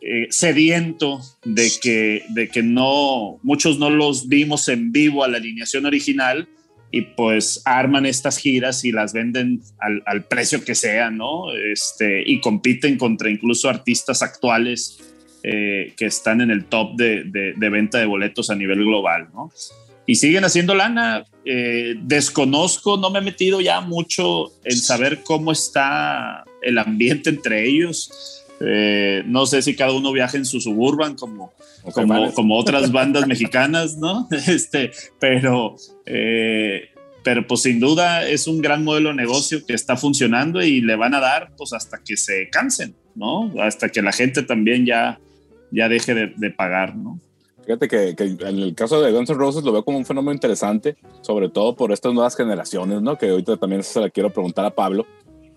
eh, 0.00 0.28
sediento 0.30 1.20
de 1.44 1.70
que, 1.82 2.22
de 2.30 2.48
que 2.48 2.62
no, 2.62 3.38
muchos 3.42 3.78
no 3.78 3.90
los 3.90 4.28
vimos 4.28 4.66
en 4.68 4.92
vivo 4.92 5.24
a 5.24 5.28
la 5.28 5.36
alineación 5.36 5.84
original 5.84 6.48
y 6.90 7.02
pues 7.02 7.62
arman 7.64 8.06
estas 8.06 8.38
giras 8.38 8.84
y 8.84 8.92
las 8.92 9.12
venden 9.12 9.60
al, 9.78 10.24
precio 10.24 10.64
que 10.64 10.74
sea, 10.74 11.10
¿no? 11.10 11.52
Este, 11.52 12.22
y 12.24 12.40
compiten 12.40 12.96
contra 12.96 13.30
incluso 13.30 13.68
artistas 13.68 14.22
actuales 14.22 14.98
eh, 15.42 15.92
que 15.96 16.06
están 16.06 16.40
en 16.40 16.50
el 16.50 16.64
top 16.64 16.96
de, 16.96 17.24
de, 17.24 17.68
venta 17.68 17.98
de 17.98 18.06
boletos 18.06 18.50
a 18.50 18.54
nivel 18.54 18.84
global, 18.84 19.28
¿no? 19.34 19.52
y 20.08 20.14
siguen 20.14 20.42
haciendo 20.42 20.74
lana. 20.74 21.26
Eh, 21.44 21.94
desconozco, 22.00 22.96
no 22.96 23.10
me 23.10 23.18
he 23.18 23.22
metido 23.22 23.60
ya 23.60 23.82
mucho 23.82 24.46
en 24.64 24.76
saber 24.78 25.22
cómo 25.22 25.52
está 25.52 26.44
el 26.62 26.78
ambiente 26.78 27.28
entre 27.28 27.68
ellos. 27.68 28.37
Eh, 28.60 29.22
no 29.26 29.46
sé 29.46 29.62
si 29.62 29.76
cada 29.76 29.92
uno 29.92 30.12
viaja 30.12 30.36
en 30.36 30.44
su 30.44 30.60
suburban 30.60 31.14
como, 31.14 31.52
como, 31.92 32.32
como, 32.32 32.58
otras 32.58 32.90
bandas 32.90 33.26
mexicanas, 33.26 33.96
¿no? 33.96 34.28
Este, 34.48 34.90
pero, 35.20 35.76
eh, 36.06 36.88
pero 37.22 37.46
pues 37.46 37.62
sin 37.62 37.78
duda 37.78 38.26
es 38.26 38.46
un 38.48 38.60
gran 38.60 38.82
modelo 38.82 39.10
de 39.10 39.14
negocio 39.14 39.64
que 39.64 39.74
está 39.74 39.96
funcionando 39.96 40.62
y 40.62 40.80
le 40.80 40.96
van 40.96 41.14
a 41.14 41.20
dar 41.20 41.52
pues 41.56 41.72
hasta 41.72 41.98
que 42.04 42.16
se 42.16 42.48
cansen, 42.50 42.96
¿no? 43.14 43.52
Hasta 43.60 43.90
que 43.90 44.02
la 44.02 44.12
gente 44.12 44.42
también 44.42 44.84
ya, 44.86 45.20
ya 45.70 45.88
deje 45.88 46.14
de, 46.14 46.32
de 46.36 46.50
pagar, 46.50 46.96
¿no? 46.96 47.20
Fíjate 47.64 47.86
que, 47.86 48.16
en 48.18 48.58
el 48.60 48.74
caso 48.74 49.02
de 49.02 49.12
Guns 49.12 49.28
N' 49.28 49.38
Roses 49.38 49.62
lo 49.62 49.72
veo 49.72 49.84
como 49.84 49.98
un 49.98 50.06
fenómeno 50.06 50.32
interesante, 50.32 50.96
sobre 51.20 51.50
todo 51.50 51.76
por 51.76 51.92
estas 51.92 52.14
nuevas 52.14 52.34
generaciones, 52.34 53.02
¿no? 53.02 53.18
Que 53.18 53.28
ahorita 53.28 53.58
también 53.58 53.82
se 53.82 54.00
la 54.00 54.08
quiero 54.08 54.32
preguntar 54.32 54.64
a 54.64 54.74
Pablo, 54.74 55.06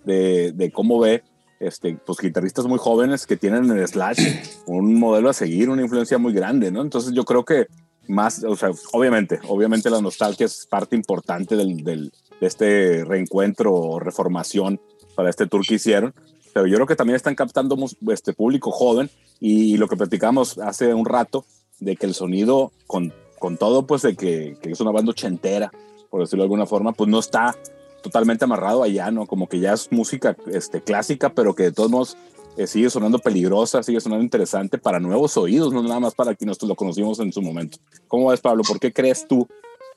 de, 0.03 0.51
de 0.51 0.71
cómo 0.71 0.99
ve 0.99 1.23
este, 1.61 1.97
pues, 2.05 2.19
guitarristas 2.19 2.65
muy 2.65 2.79
jóvenes 2.79 3.25
que 3.25 3.37
tienen 3.37 3.69
en 3.71 3.87
Slash 3.87 4.19
un 4.65 4.99
modelo 4.99 5.29
a 5.29 5.33
seguir, 5.33 5.69
una 5.69 5.81
influencia 5.81 6.17
muy 6.17 6.33
grande, 6.33 6.71
¿no? 6.71 6.81
Entonces 6.81 7.13
yo 7.13 7.23
creo 7.23 7.45
que 7.45 7.67
más, 8.07 8.43
o 8.43 8.55
sea, 8.55 8.71
obviamente, 8.93 9.39
obviamente 9.47 9.89
la 9.89 10.01
nostalgia 10.01 10.45
es 10.45 10.65
parte 10.65 10.95
importante 10.95 11.55
del, 11.55 11.83
del, 11.83 12.11
de 12.39 12.47
este 12.47 13.05
reencuentro 13.05 13.73
o 13.73 13.99
reformación 13.99 14.81
para 15.15 15.29
este 15.29 15.47
tour 15.47 15.65
que 15.65 15.75
hicieron, 15.75 16.13
pero 16.53 16.67
yo 16.67 16.75
creo 16.75 16.87
que 16.87 16.95
también 16.95 17.15
están 17.15 17.35
captando 17.35 17.77
este 18.11 18.33
público 18.33 18.71
joven 18.71 19.09
y, 19.39 19.75
y 19.75 19.77
lo 19.77 19.87
que 19.87 19.95
platicamos 19.95 20.57
hace 20.57 20.93
un 20.93 21.05
rato, 21.05 21.45
de 21.81 21.95
que 21.97 22.05
el 22.05 22.13
sonido, 22.13 22.71
con, 22.87 23.13
con 23.39 23.57
todo, 23.57 23.85
pues 23.85 24.03
de 24.03 24.15
que, 24.15 24.55
que, 24.61 24.71
es 24.71 24.79
una 24.79 24.91
banda 24.91 25.11
ochentera, 25.11 25.71
por 26.09 26.21
decirlo 26.21 26.43
de 26.43 26.45
alguna 26.45 26.65
forma, 26.65 26.93
pues 26.93 27.09
no 27.09 27.19
está 27.19 27.55
totalmente 28.01 28.45
amarrado 28.45 28.83
allá, 28.83 29.11
¿no? 29.11 29.25
Como 29.27 29.47
que 29.47 29.59
ya 29.59 29.73
es 29.73 29.91
música 29.91 30.35
este, 30.51 30.81
clásica, 30.81 31.33
pero 31.33 31.55
que 31.55 31.63
de 31.63 31.71
todos 31.71 31.89
modos 31.89 32.17
eh, 32.57 32.67
sigue 32.67 32.89
sonando 32.89 33.19
peligrosa, 33.19 33.83
sigue 33.83 34.01
sonando 34.01 34.23
interesante 34.23 34.77
para 34.77 34.99
nuevos 34.99 35.37
oídos, 35.37 35.73
no 35.73 35.81
nada 35.83 35.99
más 35.99 36.15
para 36.15 36.35
quienes 36.35 36.61
lo 36.61 36.75
conocimos 36.75 37.19
en 37.19 37.31
su 37.31 37.41
momento. 37.41 37.77
¿Cómo 38.07 38.29
ves, 38.29 38.41
Pablo? 38.41 38.63
¿Por 38.63 38.79
qué 38.79 38.91
crees 38.91 39.27
tú 39.27 39.47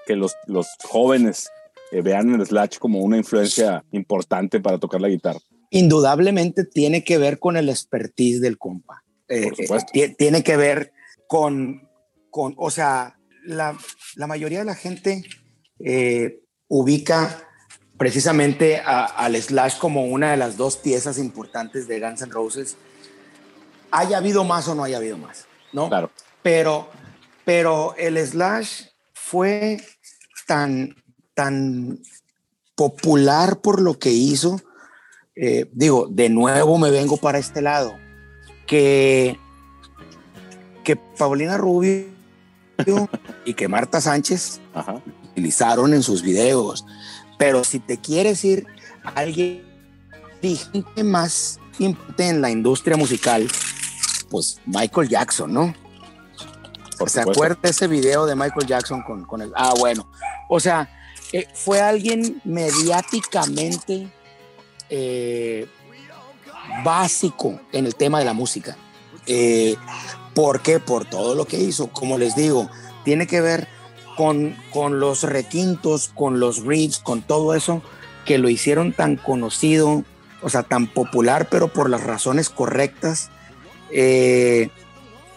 que 0.07 0.17
los, 0.17 0.35
los 0.47 0.69
jóvenes 0.85 1.49
eh, 1.91 2.03
vean 2.03 2.35
el 2.35 2.47
Slash 2.47 2.79
como 2.79 3.01
una 3.01 3.17
influencia 3.17 3.85
importante 3.93 4.61
para 4.61 4.79
tocar 4.79 5.01
la 5.01 5.09
guitarra? 5.09 5.41
Indudablemente 5.71 6.65
tiene 6.65 7.03
que 7.03 7.19
ver 7.19 7.39
con 7.39 7.57
el 7.57 7.69
expertise 7.69 8.41
del 8.41 8.59
compa. 8.59 9.03
Eh, 9.29 9.51
tiene 10.17 10.45
que 10.45 10.57
ver 10.57 10.93
con, 11.27 11.89
con 12.31 12.55
o 12.59 12.71
sea, 12.71 13.19
la, 13.45 13.77
la, 14.17 14.27
mayoría 14.27 14.59
de 14.59 14.65
la 14.67 14.75
gente 14.75 15.25
eh, 15.79 16.41
ubica 16.69 17.49
precisamente 18.05 18.83
al 18.85 19.35
Slash 19.35 19.79
como 19.79 20.05
una 20.05 20.33
de 20.33 20.37
las 20.37 20.59
dos 20.59 20.77
piezas 20.77 21.17
importantes 21.17 21.89
de 21.89 22.01
Guns 22.01 22.21
N' 22.21 22.31
Roses. 22.31 22.77
Haya 23.91 24.19
habido 24.19 24.45
más 24.45 24.69
o 24.69 24.75
no 24.75 24.85
haya 24.85 24.99
habido 24.99 25.17
más, 25.17 25.47
¿no? 25.73 25.89
Claro. 25.89 26.11
Pero, 26.43 26.91
pero 27.47 27.95
el 27.97 28.19
Slash 28.19 28.89
fue 29.15 29.81
tan, 30.47 30.95
tan 31.33 31.99
popular 32.75 33.63
por 33.63 33.81
lo 33.81 33.99
que 33.99 34.11
hizo, 34.11 34.61
eh, 35.35 35.71
digo, 35.73 36.07
de 36.11 36.29
nuevo 36.29 36.77
me 36.77 36.91
vengo 36.91 37.17
para 37.17 37.39
este 37.39 37.63
lado, 37.63 37.95
que 38.67 39.41
que 40.85 40.97
Paulina 40.97 41.57
Rubio 41.57 42.05
y 43.47 43.55
que 43.55 43.67
Marta 43.67 44.03
Sánchez 44.03 44.61
utilizaron 45.31 45.95
en 45.95 46.03
sus 46.03 46.21
videos. 46.21 46.85
Pero 47.39 47.65
si 47.65 47.79
te 47.81 47.99
quieres 47.99 48.45
ir 48.45 48.67
a 49.03 49.21
alguien 49.21 49.63
más 51.05 51.59
importante 51.79 52.29
en 52.29 52.41
la 52.41 52.51
industria 52.51 52.97
musical, 52.97 53.49
pues 54.31 54.61
Michael 54.67 55.09
Jackson, 55.09 55.53
¿no? 55.53 55.75
¿Se 57.07 57.21
acuerda 57.21 57.59
ese 57.63 57.89
video 57.89 58.27
de 58.27 58.37
Michael 58.37 58.67
Jackson 58.67 59.03
con, 59.03 59.25
con 59.25 59.43
el... 59.43 59.53
Ah, 59.57 59.75
bueno. 59.79 60.09
O 60.49 60.61
sea, 60.61 60.89
eh, 61.33 61.49
fue 61.53 61.81
alguien 61.81 62.41
mediáticamente 62.45 64.09
eh, 64.89 65.67
básico 66.85 67.61
en 67.73 67.87
el 67.87 67.97
tema 67.97 68.21
de 68.21 68.25
la 68.25 68.33
música. 68.33 68.77
Eh, 69.27 69.77
¿Por 70.35 70.61
qué? 70.63 70.81
Por 70.81 71.05
todo 71.05 71.35
lo 71.35 71.45
que 71.47 71.59
hizo. 71.59 71.89
Como 71.89 72.19
les 72.19 72.37
digo, 72.37 72.71
tiene 73.05 73.27
que 73.27 73.41
ver 73.41 73.69
con, 74.17 74.57
con 74.73 75.01
los 75.01 75.23
requintos, 75.23 76.11
con 76.15 76.41
los 76.41 76.65
riffs, 76.65 76.99
con 76.99 77.23
todo 77.23 77.55
eso 77.55 77.83
que 78.25 78.39
lo 78.39 78.49
hicieron 78.49 78.93
tan 78.93 79.17
conocido, 79.17 80.05
o 80.43 80.49
sea, 80.49 80.63
tan 80.63 80.87
popular, 80.87 81.49
pero 81.51 81.69
por 81.69 81.91
las 81.91 82.03
razones 82.03 82.49
correctas. 82.49 83.31
Eh, 83.91 84.71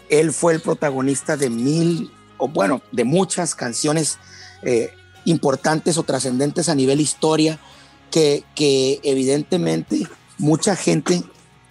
él 0.08 0.32
fue 0.32 0.54
el 0.54 0.60
protagonista 0.60 1.36
de 1.36 1.50
mil, 1.50 2.10
o 2.38 2.48
bueno, 2.48 2.80
de 2.92 3.04
muchas 3.04 3.54
canciones 3.54 4.18
eh, 4.62 4.90
importantes 5.24 5.98
o 5.98 6.02
trascendentes 6.02 6.68
a 6.68 6.74
nivel 6.74 7.00
historia, 7.00 7.58
que, 8.10 8.42
que 8.54 9.00
evidentemente 9.02 10.06
mucha 10.38 10.76
gente 10.76 11.22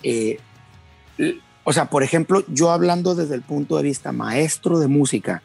eh, 0.04 0.40
o 1.70 1.74
sea, 1.74 1.90
por 1.90 2.02
ejemplo, 2.02 2.46
yo 2.48 2.72
hablando 2.72 3.14
desde 3.14 3.36
el 3.36 3.42
punto 3.42 3.76
de 3.76 3.84
vista 3.84 4.14
maestro 4.14 4.80
de 4.80 4.88
música, 4.88 5.44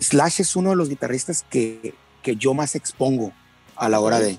Slash 0.00 0.40
es 0.40 0.56
uno 0.56 0.70
de 0.70 0.76
los 0.76 0.88
guitarristas 0.88 1.44
que, 1.48 1.94
que 2.22 2.36
yo 2.36 2.54
más 2.54 2.74
expongo 2.74 3.32
a 3.76 3.88
la 3.88 4.00
hora 4.00 4.18
de 4.18 4.38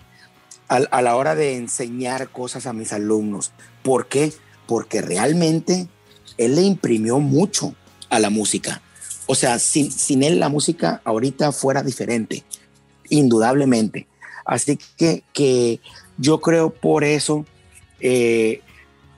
a, 0.67 1.01
la 1.01 1.15
hora 1.17 1.35
de 1.35 1.57
enseñar 1.57 2.29
cosas 2.29 2.65
a 2.65 2.71
mis 2.71 2.93
alumnos. 2.93 3.51
¿Por 3.83 4.07
qué? 4.07 4.31
Porque 4.67 5.01
realmente 5.01 5.89
él 6.37 6.55
le 6.55 6.61
imprimió 6.61 7.19
mucho 7.19 7.75
a 8.09 8.19
la 8.19 8.29
música. 8.29 8.81
O 9.25 9.35
sea, 9.35 9.59
sin, 9.59 9.91
sin 9.91 10.23
él 10.23 10.39
la 10.39 10.47
música 10.47 11.01
ahorita 11.03 11.51
fuera 11.51 11.83
diferente, 11.83 12.45
indudablemente. 13.09 14.07
Así 14.45 14.79
que, 14.95 15.23
que 15.33 15.81
yo 16.17 16.39
creo 16.39 16.69
por 16.69 17.03
eso 17.03 17.45
eh, 17.99 18.61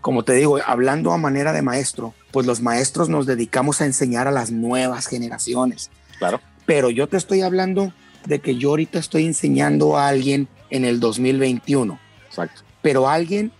como 0.04 0.24
te 0.24 0.34
digo, 0.34 0.60
hablando 0.66 1.14
a 1.14 1.18
manera 1.18 1.54
de 1.54 1.62
maestro, 1.62 2.14
pues 2.32 2.46
los 2.46 2.62
maestros 2.62 3.08
nos 3.08 3.26
dedicamos 3.26 3.80
a 3.80 3.86
enseñar 3.86 4.28
a 4.28 4.32
las 4.32 4.52
nuevas 4.52 5.08
generaciones. 5.08 5.92
Claro. 6.24 6.40
Pero 6.66 6.90
yo 6.90 7.08
te 7.08 7.18
estoy 7.18 7.42
hablando 7.42 7.94
de 8.26 8.40
que 8.40 8.56
yo 8.56 8.70
ahorita 8.70 8.98
estoy 8.98 9.26
enseñando 9.26 9.98
a 9.98 10.08
alguien 10.08 10.48
en 10.70 10.86
el 10.86 11.02
2021. 11.02 12.00
Exacto. 12.28 12.62
Pero 12.82 13.10
alguien 13.10 13.52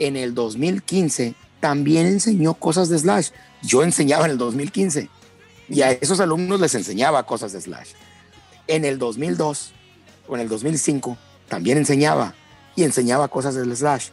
en 0.00 0.16
el 0.16 0.34
2015 0.34 1.36
también 1.60 2.06
enseñó 2.06 2.54
cosas 2.54 2.88
de 2.88 2.98
Slash. 2.98 3.28
Yo 3.62 3.84
enseñaba 3.84 4.24
en 4.24 4.32
el 4.32 4.38
2015 4.38 5.08
y 5.68 5.82
a 5.82 5.92
esos 5.92 6.18
alumnos 6.18 6.58
les 6.58 6.74
enseñaba 6.74 7.24
cosas 7.24 7.52
de 7.52 7.60
Slash. 7.60 7.90
En 8.66 8.84
el 8.84 8.98
2002 8.98 9.72
o 10.26 10.34
en 10.34 10.40
el 10.40 10.48
2005 10.48 11.16
también 11.48 11.78
enseñaba 11.78 12.34
y 12.74 12.82
enseñaba 12.82 13.28
cosas 13.28 13.54
de 13.54 13.76
Slash. 13.76 14.08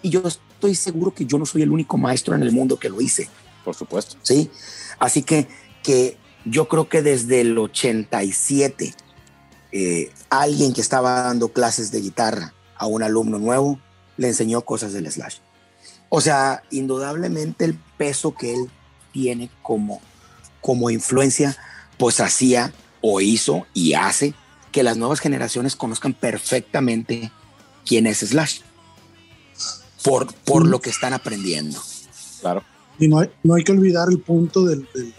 Y 0.00 0.08
yo 0.08 0.22
estoy 0.26 0.74
seguro 0.74 1.12
que 1.12 1.26
yo 1.26 1.38
no 1.38 1.44
soy 1.44 1.60
el 1.60 1.70
único 1.70 1.98
maestro 1.98 2.34
en 2.34 2.42
el 2.42 2.52
mundo 2.52 2.78
que 2.78 2.88
lo 2.88 3.02
hice. 3.02 3.28
Por 3.62 3.74
supuesto. 3.74 4.16
Sí. 4.22 4.50
Así 4.98 5.22
que, 5.22 5.46
que 5.82 6.23
yo 6.44 6.68
creo 6.68 6.88
que 6.88 7.02
desde 7.02 7.40
el 7.40 7.56
87, 7.56 8.94
eh, 9.72 10.12
alguien 10.30 10.72
que 10.72 10.80
estaba 10.80 11.22
dando 11.22 11.48
clases 11.48 11.90
de 11.90 12.00
guitarra 12.00 12.54
a 12.76 12.86
un 12.86 13.02
alumno 13.02 13.38
nuevo 13.38 13.78
le 14.16 14.28
enseñó 14.28 14.62
cosas 14.62 14.92
del 14.92 15.10
slash. 15.10 15.38
O 16.08 16.20
sea, 16.20 16.62
indudablemente 16.70 17.64
el 17.64 17.78
peso 17.96 18.34
que 18.34 18.54
él 18.54 18.70
tiene 19.12 19.50
como, 19.62 20.00
como 20.60 20.90
influencia, 20.90 21.56
pues 21.98 22.20
hacía 22.20 22.72
o 23.00 23.20
hizo 23.20 23.66
y 23.74 23.94
hace 23.94 24.34
que 24.72 24.82
las 24.82 24.96
nuevas 24.96 25.20
generaciones 25.20 25.76
conozcan 25.76 26.14
perfectamente 26.14 27.30
quién 27.86 28.06
es 28.06 28.18
Slash 28.18 28.60
por, 30.02 30.34
por 30.34 30.66
lo 30.66 30.80
que 30.80 30.90
están 30.90 31.12
aprendiendo. 31.12 31.80
Claro. 32.40 32.64
Y 32.98 33.08
no 33.08 33.20
hay, 33.20 33.30
no 33.42 33.54
hay 33.54 33.64
que 33.64 33.72
olvidar 33.72 34.08
el 34.10 34.20
punto 34.20 34.64
del, 34.64 34.88
del, 34.94 35.14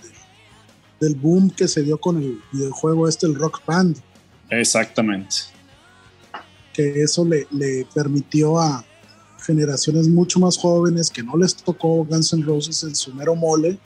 boom 0.99 1.49
que 1.49 1.67
se 1.67 1.83
dio 1.83 1.97
con 1.97 2.17
el 2.17 2.39
videojuego 2.51 3.07
este, 3.07 3.27
el 3.27 3.35
Rock 3.35 3.61
Band. 3.65 3.97
Exactamente. 4.49 5.35
Que 6.73 7.01
eso 7.01 7.25
le, 7.25 7.47
le 7.51 7.87
permitió 7.93 8.59
a 8.59 8.85
generaciones 9.45 10.07
mucho 10.07 10.39
más 10.39 10.57
jóvenes 10.57 11.09
que 11.09 11.23
no 11.23 11.37
les 11.37 11.55
tocó 11.55 12.03
Guns 12.05 12.33
N' 12.33 12.43
Roses 12.43 12.83
en 12.83 12.95
su 12.95 13.13
mero 13.13 13.35
mole 13.35 13.77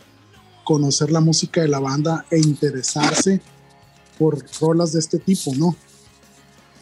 conocer 0.63 1.11
la 1.11 1.19
música 1.19 1.61
de 1.61 1.67
la 1.67 1.79
banda 1.79 2.25
e 2.29 2.37
interesarse 2.37 3.41
por 4.17 4.45
rolas 4.61 4.93
de 4.93 4.99
este 4.99 5.17
tipo, 5.17 5.53
¿no? 5.55 5.75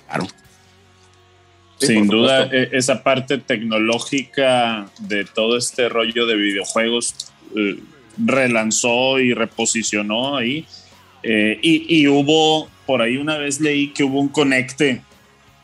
Claro. 0.08 0.28
Sin 1.80 2.08
duda, 2.08 2.48
e, 2.52 2.70
esa 2.74 3.04
parte 3.04 3.38
tecnológica 3.38 4.90
de 5.00 5.24
todo 5.24 5.58
este 5.58 5.88
rollo 5.90 6.26
de 6.26 6.36
videojuegos 6.36 7.32
eh, 7.56 7.80
relanzó 8.18 9.20
y 9.20 9.34
reposicionó 9.34 10.38
ahí. 10.38 10.66
Eh, 11.24 11.60
y, 11.62 12.08
hubo, 12.08 12.70
por 12.86 13.02
ahí 13.02 13.18
una 13.18 13.38
vez 13.38 13.60
leí 13.60 13.90
que 13.90 14.04
hubo 14.04 14.20
un 14.20 14.30
conecte 14.30 15.02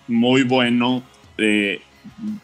muy 0.07 0.43
bueno 0.43 1.03
eh, 1.37 1.79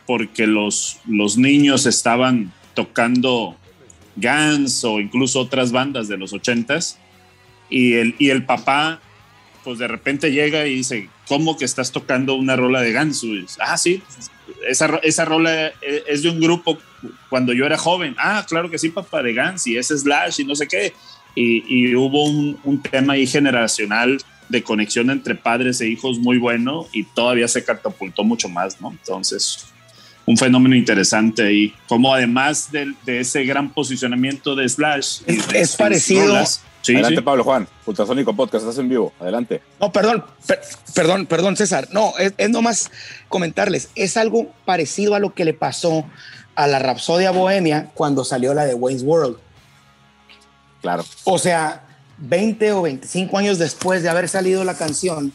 porque 0.05 0.47
los, 0.47 0.99
los 1.05 1.37
niños 1.37 1.85
estaban 1.85 2.53
tocando 2.75 3.57
Guns 4.15 4.83
o 4.83 4.99
incluso 4.99 5.41
otras 5.41 5.71
bandas 5.71 6.07
de 6.07 6.17
los 6.17 6.33
ochentas 6.33 6.97
y 7.69 7.93
el, 7.93 8.15
y 8.19 8.29
el 8.29 8.45
papá 8.45 9.01
pues 9.63 9.79
de 9.79 9.87
repente 9.87 10.31
llega 10.31 10.65
y 10.65 10.75
dice, 10.75 11.09
¿cómo 11.27 11.57
que 11.57 11.65
estás 11.65 11.91
tocando 11.91 12.35
una 12.35 12.55
rola 12.55 12.81
de 12.81 12.91
Gansu? 12.91 13.45
Ah, 13.59 13.77
sí, 13.77 14.01
esa, 14.67 14.99
esa 15.03 15.25
rola 15.25 15.67
e, 15.67 16.03
es 16.07 16.23
de 16.23 16.29
un 16.29 16.39
grupo 16.39 16.77
cuando 17.29 17.53
yo 17.53 17.65
era 17.65 17.77
joven. 17.77 18.15
Ah, 18.17 18.45
claro 18.47 18.69
que 18.69 18.77
sí, 18.77 18.89
papá, 18.89 19.21
de 19.23 19.33
Gans 19.33 19.67
y 19.67 19.77
es 19.77 19.87
Slash 19.87 20.41
y 20.41 20.45
no 20.45 20.55
sé 20.55 20.67
qué. 20.67 20.93
Y, 21.35 21.63
y 21.67 21.95
hubo 21.95 22.25
un, 22.25 22.59
un, 22.63 22.81
tema 22.81 23.13
ahí 23.13 23.27
generacional 23.27 24.17
de 24.49 24.63
conexión 24.63 25.09
entre 25.09 25.35
padres 25.35 25.79
e 25.79 25.87
hijos 25.87 26.17
muy 26.17 26.37
bueno 26.37 26.87
y 26.91 27.03
todavía 27.03 27.47
se 27.47 27.63
catapultó 27.63 28.23
mucho 28.23 28.49
más, 28.49 28.81
¿no? 28.81 28.91
Entonces, 28.91 29.67
un 30.29 30.37
fenómeno 30.37 30.75
interesante 30.75 31.43
ahí. 31.43 31.73
Como 31.87 32.13
además 32.13 32.71
de, 32.71 32.93
de 33.03 33.21
ese 33.21 33.43
gran 33.45 33.73
posicionamiento 33.73 34.55
de 34.55 34.69
Slash. 34.69 35.21
Es, 35.53 35.75
parecido. 35.75 36.35
Adelante, 36.87 37.21
Pablo 37.21 37.43
Juan, 37.43 37.67
Ultrasónico 37.85 38.35
Podcast, 38.35 38.63
estás 38.63 38.77
en 38.77 38.89
vivo. 38.89 39.11
Adelante. 39.19 39.61
No, 39.79 39.91
perdón, 39.91 40.23
perdón, 40.93 41.25
perdón, 41.25 41.57
César. 41.57 41.87
No, 41.91 42.13
es, 42.19 42.33
es, 42.37 42.49
nomás 42.49 42.91
comentarles. 43.27 43.89
Es 43.95 44.17
algo 44.17 44.51
parecido 44.65 45.15
a 45.15 45.19
lo 45.19 45.33
que 45.33 45.45
le 45.45 45.53
pasó 45.53 46.05
a 46.59 46.67
la 46.67 46.79
Rapsodia 46.79 47.31
Bohemia 47.31 47.89
cuando 47.93 48.25
salió 48.25 48.53
la 48.53 48.65
de 48.65 48.73
Wayne's 48.73 49.03
World. 49.03 49.37
Claro. 50.81 51.05
O 51.23 51.37
sea, 51.37 51.83
20 52.17 52.73
o 52.73 52.81
25 52.81 53.37
años 53.37 53.57
después 53.57 54.03
de 54.03 54.09
haber 54.09 54.27
salido 54.27 54.65
la 54.65 54.75
canción, 54.75 55.31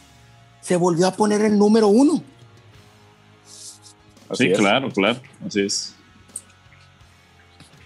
se 0.61 0.77
volvió 0.77 1.07
a 1.07 1.15
poner 1.15 1.41
el 1.41 1.59
número 1.59 1.89
uno. 1.89 2.23
sí, 4.35 4.53
claro, 4.53 4.91
claro. 4.91 5.19
Así 5.47 5.63
es. 5.63 5.95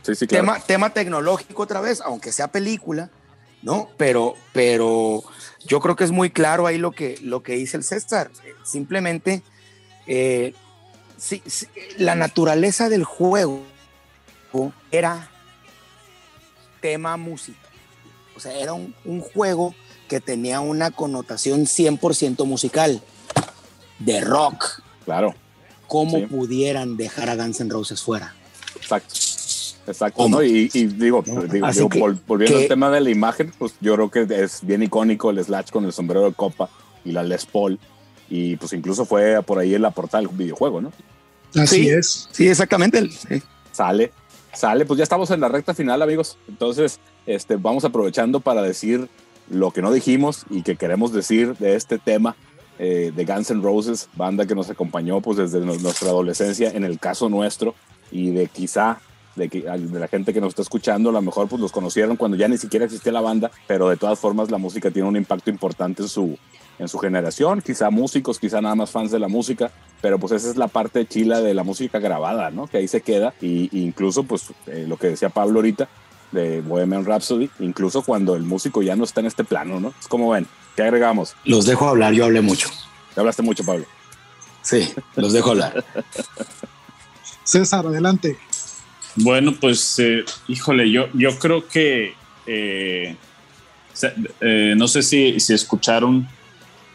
Sí, 0.02 0.14
sí, 0.16 0.26
claro. 0.26 0.44
tema, 0.44 0.60
tema 0.60 0.90
tecnológico 0.90 1.62
otra 1.62 1.80
vez, 1.80 2.00
aunque 2.00 2.32
sea 2.32 2.48
película 2.48 3.08
¿no? 3.62 3.88
Pero, 3.96 4.34
pero 4.52 5.22
yo 5.64 5.80
creo 5.80 5.96
que 5.96 6.04
es 6.04 6.10
muy 6.10 6.30
claro 6.30 6.66
ahí 6.66 6.78
lo 6.78 6.92
que, 6.92 7.18
lo 7.22 7.42
que 7.42 7.54
dice 7.54 7.76
el 7.76 7.84
César. 7.84 8.30
Simplemente 8.64 9.42
eh, 10.06 10.54
la 11.98 12.14
naturaleza 12.14 12.88
del 12.88 13.04
juego 13.04 13.62
era 14.90 15.30
tema 16.80 17.16
música. 17.16 17.58
O 18.36 18.40
sea, 18.40 18.52
era 18.52 18.72
un, 18.72 19.20
juego 19.20 19.74
que 20.08 20.20
tenía 20.20 20.60
una 20.60 20.90
connotación 20.90 21.66
100% 21.66 22.44
musical, 22.46 23.02
de 23.98 24.20
rock. 24.20 24.82
Claro. 25.04 25.34
¿Cómo 25.88 26.26
pudieran 26.28 26.96
dejar 26.96 27.30
a 27.30 27.36
Guns 27.36 27.60
N' 27.60 27.70
Roses 27.70 28.00
fuera? 28.00 28.34
Exacto. 28.76 29.14
Exacto, 29.88 30.28
¿no? 30.28 30.42
Y, 30.42 30.68
digo, 30.68 31.24
volviendo 32.26 32.58
al 32.58 32.68
tema 32.68 32.90
de 32.90 33.00
la 33.00 33.08
imagen, 33.08 33.52
pues 33.58 33.72
yo 33.80 33.94
creo 33.94 34.10
que 34.10 34.42
es 34.42 34.60
bien 34.62 34.82
icónico 34.82 35.30
el 35.30 35.42
Slash 35.42 35.70
con 35.70 35.86
el 35.86 35.94
sombrero 35.94 36.26
de 36.26 36.34
copa 36.34 36.68
y 37.06 37.12
la 37.12 37.22
Les 37.22 37.46
Paul. 37.46 37.78
Y 38.30 38.56
pues 38.56 38.72
incluso 38.72 39.04
fue 39.04 39.42
por 39.42 39.58
ahí 39.58 39.74
en 39.74 39.82
la 39.82 39.90
portada 39.90 40.22
del 40.22 40.28
videojuego, 40.28 40.80
¿no? 40.80 40.92
Así 41.54 41.88
es. 41.88 42.28
Sí, 42.30 42.48
exactamente. 42.48 43.08
Sale, 43.72 44.12
sale. 44.52 44.84
Pues 44.84 44.98
ya 44.98 45.04
estamos 45.04 45.30
en 45.30 45.40
la 45.40 45.48
recta 45.48 45.74
final, 45.74 46.02
amigos. 46.02 46.36
Entonces, 46.48 47.00
este, 47.26 47.56
vamos 47.56 47.84
aprovechando 47.84 48.40
para 48.40 48.62
decir 48.62 49.08
lo 49.50 49.70
que 49.70 49.82
no 49.82 49.92
dijimos 49.92 50.44
y 50.50 50.62
que 50.62 50.76
queremos 50.76 51.12
decir 51.12 51.56
de 51.56 51.74
este 51.74 51.98
tema 51.98 52.36
eh, 52.78 53.12
de 53.14 53.24
Guns 53.24 53.50
N' 53.50 53.62
Roses, 53.62 54.08
banda 54.14 54.46
que 54.46 54.54
nos 54.54 54.70
acompañó 54.70 55.20
pues 55.20 55.38
desde 55.38 55.60
nuestra 55.60 56.10
adolescencia, 56.10 56.70
en 56.70 56.84
el 56.84 56.98
caso 56.98 57.28
nuestro, 57.28 57.74
y 58.10 58.30
de 58.30 58.46
quizá 58.46 59.00
de, 59.34 59.48
que, 59.48 59.62
de 59.62 59.98
la 60.00 60.08
gente 60.08 60.32
que 60.32 60.40
nos 60.40 60.50
está 60.50 60.62
escuchando, 60.62 61.10
a 61.10 61.12
lo 61.12 61.22
mejor 61.22 61.48
pues 61.48 61.60
los 61.60 61.72
conocieron 61.72 62.16
cuando 62.16 62.36
ya 62.36 62.46
ni 62.46 62.58
siquiera 62.58 62.84
existía 62.84 63.12
la 63.12 63.20
banda, 63.20 63.50
pero 63.66 63.88
de 63.88 63.96
todas 63.96 64.18
formas 64.18 64.50
la 64.50 64.58
música 64.58 64.90
tiene 64.90 65.08
un 65.08 65.16
impacto 65.16 65.50
importante 65.50 66.02
en 66.02 66.08
su, 66.08 66.38
en 66.78 66.88
su 66.88 66.98
generación, 66.98 67.60
quizá 67.60 67.90
músicos, 67.90 68.38
quizá 68.38 68.60
nada 68.60 68.74
más 68.74 68.90
fans 68.90 69.10
de 69.10 69.18
la 69.18 69.28
música, 69.28 69.70
pero 70.00 70.18
pues 70.18 70.32
esa 70.32 70.50
es 70.50 70.56
la 70.56 70.68
parte 70.68 71.06
chila 71.06 71.40
de 71.40 71.54
la 71.54 71.64
música 71.64 71.98
grabada, 71.98 72.50
¿no? 72.50 72.66
Que 72.66 72.78
ahí 72.78 72.88
se 72.88 73.00
queda 73.00 73.34
y, 73.40 73.68
incluso 73.78 74.22
pues 74.22 74.46
eh, 74.66 74.84
lo 74.86 74.96
que 74.96 75.08
decía 75.08 75.28
Pablo 75.28 75.58
ahorita 75.58 75.88
de 76.30 76.60
Bohemian 76.60 77.04
Rhapsody, 77.04 77.50
incluso 77.60 78.02
cuando 78.02 78.36
el 78.36 78.42
músico 78.42 78.82
ya 78.82 78.96
no 78.96 79.04
está 79.04 79.20
en 79.20 79.26
este 79.26 79.44
plano, 79.44 79.80
¿no? 79.80 79.92
Es 79.98 80.06
como 80.06 80.30
ven, 80.30 80.46
¿qué 80.76 80.82
agregamos? 80.82 81.34
Los 81.44 81.66
dejo 81.66 81.88
hablar, 81.88 82.12
yo 82.12 82.24
hablé 82.24 82.42
mucho. 82.42 82.68
Te 83.14 83.20
hablaste 83.20 83.42
mucho, 83.42 83.64
Pablo. 83.64 83.86
Sí, 84.62 84.92
los 85.16 85.32
dejo 85.32 85.50
hablar. 85.50 85.84
César, 87.44 87.86
adelante. 87.86 88.36
Bueno, 89.16 89.54
pues, 89.58 89.98
eh, 89.98 90.24
híjole, 90.46 90.90
yo, 90.90 91.08
yo 91.14 91.38
creo 91.38 91.66
que, 91.66 92.14
eh, 92.46 93.16
no 94.76 94.86
sé 94.86 95.02
si, 95.02 95.40
si 95.40 95.54
escucharon 95.54 96.28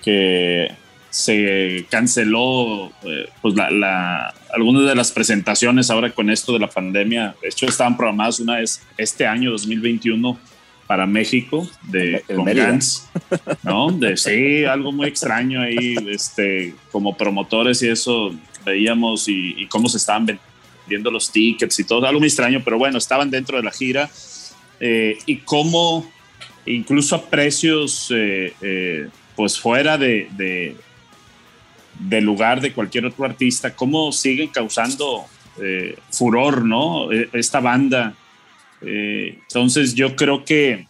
que 0.04 0.72
se 1.10 1.86
canceló 1.92 2.92
eh, 3.04 3.30
pues 3.42 3.54
la, 3.56 4.34
algunas 4.52 4.88
de 4.88 4.96
las 4.96 5.12
presentaciones 5.12 5.92
ahora 5.92 6.12
con 6.12 6.32
esto 6.32 6.54
de 6.54 6.60
la 6.60 6.70
pandemia. 6.70 7.36
De 7.40 7.50
hecho, 7.50 7.68
estaban 7.68 7.96
programadas 7.96 8.40
una 8.40 8.58
vez 8.58 8.82
este 8.98 9.28
año 9.28 9.52
2021 9.52 10.40
para 10.88 11.06
México 11.06 11.68
de 11.84 12.24
con 12.28 12.46
Gans, 12.46 13.08
¿no? 13.64 13.92
De 13.92 14.18
sí, 14.18 14.66
algo 14.66 14.92
muy 14.92 15.08
extraño 15.08 15.62
ahí, 15.62 15.96
este, 16.10 16.74
como 16.92 17.16
promotores 17.16 17.82
y 17.84 17.90
eso 17.90 18.34
veíamos 18.66 19.28
y, 19.28 19.68
cómo 19.68 19.90
se 19.90 19.98
estaban 19.98 20.26
vendiendo 20.26 21.12
los 21.12 21.32
tickets 21.32 21.80
y 21.80 21.84
todo, 21.84 22.08
algo 22.08 22.20
muy 22.20 22.28
extraño, 22.28 22.62
pero 22.66 22.78
bueno, 22.78 22.98
estaban 22.98 23.30
dentro 23.30 23.58
de 23.58 23.64
la 23.64 23.72
gira 23.72 24.10
eh, 24.80 25.18
y 25.26 25.38
cómo 25.38 26.12
incluso 26.66 27.16
a 27.16 27.30
precios 27.30 28.12
eh, 28.12 29.10
pues 29.36 29.60
fuera 29.60 29.98
de, 29.98 30.28
de, 32.00 32.22
lugar 32.22 32.62
de 32.62 32.74
cualquier 32.74 33.06
otro 33.06 33.26
artista, 33.26 33.76
cómo 33.76 34.12
siguen 34.12 34.50
causando 34.50 35.26
eh, 35.62 35.96
furor, 36.12 36.66
¿no? 36.66 37.12
E, 37.12 37.30
esta 37.34 37.60
banda. 37.60 38.16
Eh, 38.82 39.40
entonces 39.48 39.96
yo 39.96 40.16
creo 40.16 40.44
que 40.44 40.86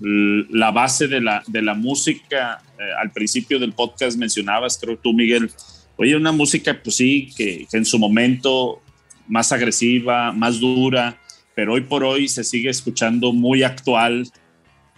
la 0.00 0.70
base 0.70 1.08
de 1.08 1.20
la, 1.20 1.42
de 1.46 1.62
la 1.62 1.74
música, 1.74 2.62
eh, 2.78 2.82
al 3.00 3.10
principio 3.10 3.58
del 3.58 3.72
podcast 3.72 4.16
mencionabas, 4.16 4.78
creo 4.78 4.96
tú, 4.96 5.12
Miguel, 5.12 5.50
oye, 5.96 6.16
una 6.16 6.32
música, 6.32 6.80
pues 6.82 6.96
sí, 6.96 7.30
que, 7.36 7.66
que 7.70 7.76
en 7.76 7.84
su 7.84 7.98
momento 7.98 8.80
más 9.26 9.50
agresiva, 9.52 10.32
más 10.32 10.60
dura, 10.60 11.18
pero 11.54 11.74
hoy 11.74 11.80
por 11.80 12.04
hoy 12.04 12.28
se 12.28 12.44
sigue 12.44 12.70
escuchando 12.70 13.32
muy 13.32 13.64
actual, 13.64 14.30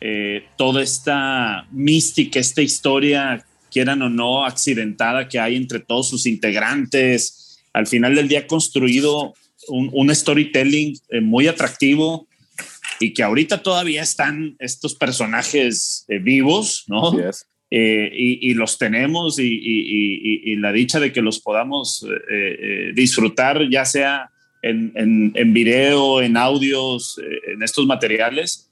eh, 0.01 0.45
toda 0.57 0.83
esta 0.83 1.67
mística, 1.71 2.41
esta 2.41 2.63
historia, 2.63 3.45
quieran 3.71 4.01
o 4.01 4.09
no, 4.09 4.47
accidentada 4.47 5.29
que 5.29 5.39
hay 5.39 5.57
entre 5.57 5.79
todos 5.79 6.09
sus 6.09 6.27
integrantes. 6.27 7.63
Al 7.75 7.87
final 7.87 8.15
del 8.15 8.27
día 8.27 8.47
construido 8.47 9.35
un, 9.69 10.15
storytelling 10.15 10.99
eh, 11.11 11.21
muy 11.21 11.47
atractivo 11.49 12.27
y 12.99 13.13
que 13.13 13.23
ahorita 13.23 13.63
todavía 13.63 14.03
están 14.03 14.57
estos 14.59 14.95
personajes 14.95 16.07
eh, 16.09 16.19
vivos, 16.19 16.85
¿no? 16.89 17.13
y, 17.71 18.55
los 18.55 18.79
tenemos 18.79 19.39
y, 19.39 20.57
la 20.57 20.73
dicha 20.73 20.99
de 20.99 21.13
que 21.13 21.23
los 21.23 21.41
podamos 21.41 22.05
disfrutar, 22.95 23.69
ya 23.71 23.85
sea 23.85 24.31
en, 24.63 24.93
en, 24.97 25.33
en 25.37 25.53
video, 25.53 26.21
en 26.21 26.37
audios, 26.37 27.21
en 27.47 27.63
estos 27.63 27.87
materiales, 27.87 28.70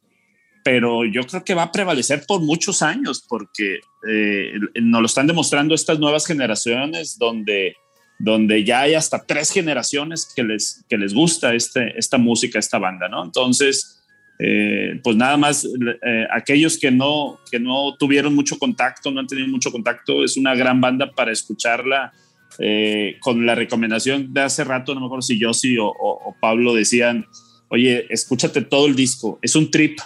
pero 0.71 1.07
yo 1.07 1.23
creo 1.23 1.43
que 1.43 1.55
va 1.55 1.63
a 1.63 1.73
prevalecer 1.73 2.27
por 2.29 2.43
muchos 2.43 2.83
años 2.83 3.25
porque 3.27 3.81
eh, 4.07 4.53
nos 4.83 5.01
lo 5.01 5.07
están 5.07 5.27
demostrando 5.27 5.75
estas 5.75 5.99
nuevas 5.99 6.27
generaciones 6.27 7.17
donde, 7.19 7.75
donde 8.19 8.63
ya 8.65 8.83
hay 8.83 8.93
hasta 8.93 9.25
tres 9.25 9.51
generaciones 9.51 10.31
que 10.37 10.43
les, 10.43 10.85
que 10.87 10.99
les 10.99 11.15
gusta 11.15 11.55
este, 11.55 11.99
esta 11.99 12.19
música, 12.19 12.59
esta 12.59 12.79
banda, 12.79 13.09
¿no? 13.09 13.25
Entonces, 13.25 14.03
eh, 14.39 15.01
pues 15.03 15.17
nada 15.17 15.39
más, 15.39 15.65
eh, 15.65 16.27
aquellos 16.31 16.77
que 16.77 16.91
no, 16.91 17.41
que 17.51 17.59
no 17.59 17.97
tuvieron 17.99 18.35
mucho 18.35 18.59
contacto, 18.59 19.11
no 19.11 19.21
han 19.21 19.27
tenido 19.27 19.49
mucho 19.49 19.73
contacto, 19.73 20.23
es 20.23 20.37
una 20.37 20.55
gran 20.55 20.83
banda 20.83 21.11
para 21.11 21.33
escucharla. 21.33 22.13
con 23.21 23.47
la 23.47 23.55
recomendación 23.55 24.35
de 24.35 24.43
hace 24.43 24.65
rato, 24.65 24.93
no 24.93 25.01
me 25.01 25.07
acuerdo 25.07 25.23
si 25.23 25.39
Yossi 25.39 25.79
o, 25.79 25.87
o 25.89 26.37
Pablo 26.39 26.75
decían, 26.75 27.25
oye, 27.71 28.07
escúchate 28.11 28.61
todo 28.63 28.87
el 28.87 28.95
disco, 28.95 29.39
es 29.41 29.55
un 29.57 29.71
trip, 29.71 29.99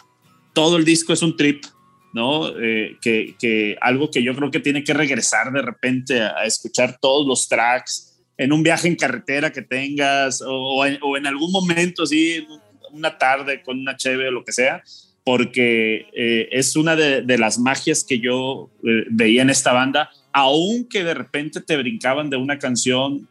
todo 0.52 0.76
el 0.76 0.84
disco 0.84 1.12
es 1.12 1.22
un 1.22 1.36
trip, 1.36 1.64
¿no? 2.12 2.48
Eh, 2.60 2.96
que, 3.00 3.76
algo 3.80 4.10
que 4.10 4.22
yo 4.22 4.34
creo 4.34 4.50
que 4.50 4.60
tiene 4.60 4.84
que 4.84 4.94
regresar 4.94 5.52
de 5.52 5.62
repente 5.62 6.20
a, 6.20 6.44
escuchar 6.44 6.98
todos 7.00 7.26
los 7.26 7.48
tracks 7.48 8.22
en 8.36 8.52
un 8.52 8.62
viaje 8.62 8.88
en 8.88 8.96
carretera 8.96 9.52
que 9.52 9.62
tengas 9.62 10.42
o, 10.46 10.84
en, 10.84 11.26
algún 11.26 11.52
momento, 11.52 12.02
así, 12.02 12.46
una 12.90 13.16
tarde 13.16 13.62
con 13.62 13.78
una 13.78 13.96
cheve 13.96 14.28
o 14.28 14.32
lo 14.32 14.44
que 14.44 14.52
sea, 14.52 14.82
porque 15.24 16.06
eh, 16.14 16.48
es 16.50 16.76
una 16.76 16.96
de, 16.96 17.38
las 17.38 17.58
magias 17.58 18.04
que 18.04 18.18
yo 18.18 18.70
eh, 18.82 19.04
veía 19.10 19.42
en 19.42 19.50
esta 19.50 19.72
banda, 19.72 20.10
aunque 20.32 21.04
de 21.04 21.14
repente 21.14 21.60
te 21.60 21.76
brincaban 21.76 22.30
de 22.30 22.36
una 22.36 22.58
canción 22.58 23.28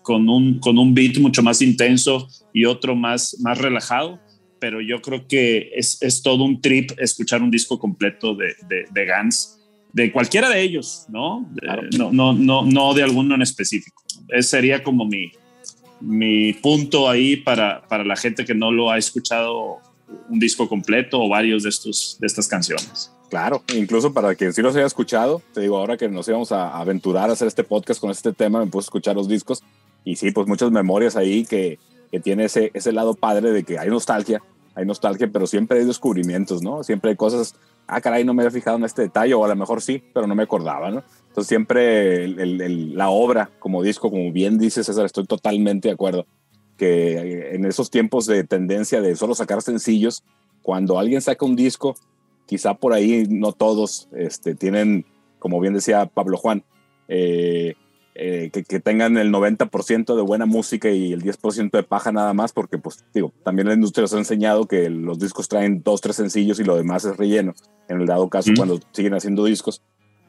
con, 0.00 0.26
un, 0.30 0.58
con 0.58 0.78
un 0.78 0.94
beat 0.94 1.18
mucho 1.18 1.42
más 1.42 1.60
intenso 1.60 2.28
y 2.54 2.64
otro 2.64 2.96
más, 2.96 3.36
más 3.40 3.58
relajado 3.58 4.18
pero 4.62 4.80
yo 4.80 5.02
creo 5.02 5.26
que 5.26 5.72
es, 5.74 6.00
es 6.02 6.22
todo 6.22 6.44
un 6.44 6.60
trip 6.60 6.92
escuchar 6.96 7.42
un 7.42 7.50
disco 7.50 7.80
completo 7.80 8.36
de, 8.36 8.54
de, 8.68 8.86
de 8.92 9.12
Guns, 9.12 9.58
de 9.92 10.12
cualquiera 10.12 10.48
de 10.48 10.62
ellos, 10.62 11.04
¿no? 11.08 11.50
no, 11.98 12.12
no, 12.12 12.32
no, 12.32 12.62
no 12.64 12.94
de 12.94 13.02
alguno 13.02 13.34
en 13.34 13.42
específico. 13.42 14.04
Ese 14.28 14.50
sería 14.50 14.84
como 14.84 15.04
mi, 15.04 15.32
mi 16.00 16.52
punto 16.52 17.10
ahí 17.10 17.34
para, 17.34 17.82
para 17.88 18.04
la 18.04 18.14
gente 18.14 18.44
que 18.44 18.54
no 18.54 18.70
lo 18.70 18.92
ha 18.92 18.98
escuchado 18.98 19.78
un 20.28 20.38
disco 20.38 20.68
completo 20.68 21.20
o 21.20 21.28
varios 21.28 21.64
de, 21.64 21.68
estos, 21.70 22.16
de 22.20 22.28
estas 22.28 22.46
canciones. 22.46 23.10
Claro, 23.30 23.64
incluso 23.74 24.14
para 24.14 24.32
quien 24.36 24.52
sí 24.52 24.62
los 24.62 24.76
haya 24.76 24.86
escuchado, 24.86 25.42
te 25.52 25.62
digo, 25.62 25.76
ahora 25.76 25.96
que 25.96 26.08
nos 26.08 26.28
íbamos 26.28 26.52
a 26.52 26.78
aventurar 26.78 27.30
a 27.30 27.32
hacer 27.32 27.48
este 27.48 27.64
podcast 27.64 28.00
con 28.00 28.12
este 28.12 28.32
tema, 28.32 28.64
me 28.64 28.70
puse 28.70 28.84
a 28.84 28.90
escuchar 28.90 29.16
los 29.16 29.26
discos 29.26 29.64
y 30.04 30.14
sí, 30.14 30.30
pues 30.30 30.46
muchas 30.46 30.70
memorias 30.70 31.16
ahí 31.16 31.44
que, 31.44 31.80
que 32.12 32.20
tiene 32.20 32.44
ese, 32.44 32.70
ese 32.74 32.92
lado 32.92 33.14
padre 33.14 33.50
de 33.50 33.64
que 33.64 33.80
hay 33.80 33.88
nostalgia, 33.88 34.40
hay 34.74 34.84
nostalgia, 34.84 35.28
pero 35.32 35.46
siempre 35.46 35.78
hay 35.78 35.84
descubrimientos, 35.84 36.62
¿no? 36.62 36.82
Siempre 36.82 37.10
hay 37.10 37.16
cosas, 37.16 37.54
ah, 37.86 38.00
caray, 38.00 38.24
no 38.24 38.34
me 38.34 38.42
había 38.42 38.50
fijado 38.50 38.76
en 38.76 38.84
este 38.84 39.02
detalle, 39.02 39.34
o 39.34 39.44
a 39.44 39.48
lo 39.48 39.56
mejor 39.56 39.82
sí, 39.82 40.02
pero 40.12 40.26
no 40.26 40.34
me 40.34 40.42
acordaba, 40.42 40.90
¿no? 40.90 41.02
Entonces 41.28 41.48
siempre 41.48 42.28
la 42.28 43.10
obra 43.10 43.50
como 43.58 43.82
disco, 43.82 44.10
como 44.10 44.32
bien 44.32 44.58
dices 44.58 44.86
César, 44.86 45.06
estoy 45.06 45.26
totalmente 45.26 45.88
de 45.88 45.94
acuerdo, 45.94 46.26
que 46.76 47.54
en 47.54 47.64
esos 47.64 47.90
tiempos 47.90 48.26
de 48.26 48.44
tendencia 48.44 49.00
de 49.00 49.16
solo 49.16 49.34
sacar 49.34 49.62
sencillos, 49.62 50.24
cuando 50.62 50.98
alguien 50.98 51.20
saca 51.20 51.44
un 51.44 51.56
disco, 51.56 51.94
quizá 52.46 52.74
por 52.74 52.92
ahí 52.92 53.26
no 53.28 53.52
todos 53.52 54.08
este, 54.12 54.54
tienen, 54.54 55.06
como 55.38 55.60
bien 55.60 55.74
decía 55.74 56.06
Pablo 56.06 56.36
Juan, 56.36 56.64
eh, 57.08 57.74
eh, 58.14 58.50
que, 58.52 58.80
tengan 58.80 59.16
el 59.16 59.32
90% 59.32 60.14
de 60.14 60.22
buena 60.22 60.44
música 60.44 60.90
y 60.90 61.12
el 61.12 61.22
10% 61.22 61.70
de 61.70 61.82
paja 61.82 62.12
nada 62.12 62.34
más, 62.34 62.52
porque 62.52 62.76
pues 62.76 63.04
digo, 63.14 63.32
también 63.42 63.68
la 63.68 63.74
industria 63.74 64.02
nos 64.02 64.12
ha 64.12 64.18
enseñado 64.18 64.66
que 64.66 64.90
los 64.90 65.18
discos 65.18 65.48
traen 65.48 65.82
dos, 65.82 66.02
tres 66.02 66.16
sencillos 66.16 66.60
y 66.60 66.64
lo 66.64 66.76
demás 66.76 67.06
es 67.06 67.16
relleno, 67.16 67.54
en 67.88 68.00
el 68.00 68.06
dado 68.06 68.28
caso 68.28 68.50
cuando 68.54 68.80
siguen 68.92 69.14
haciendo 69.14 69.44
discos. 69.44 69.80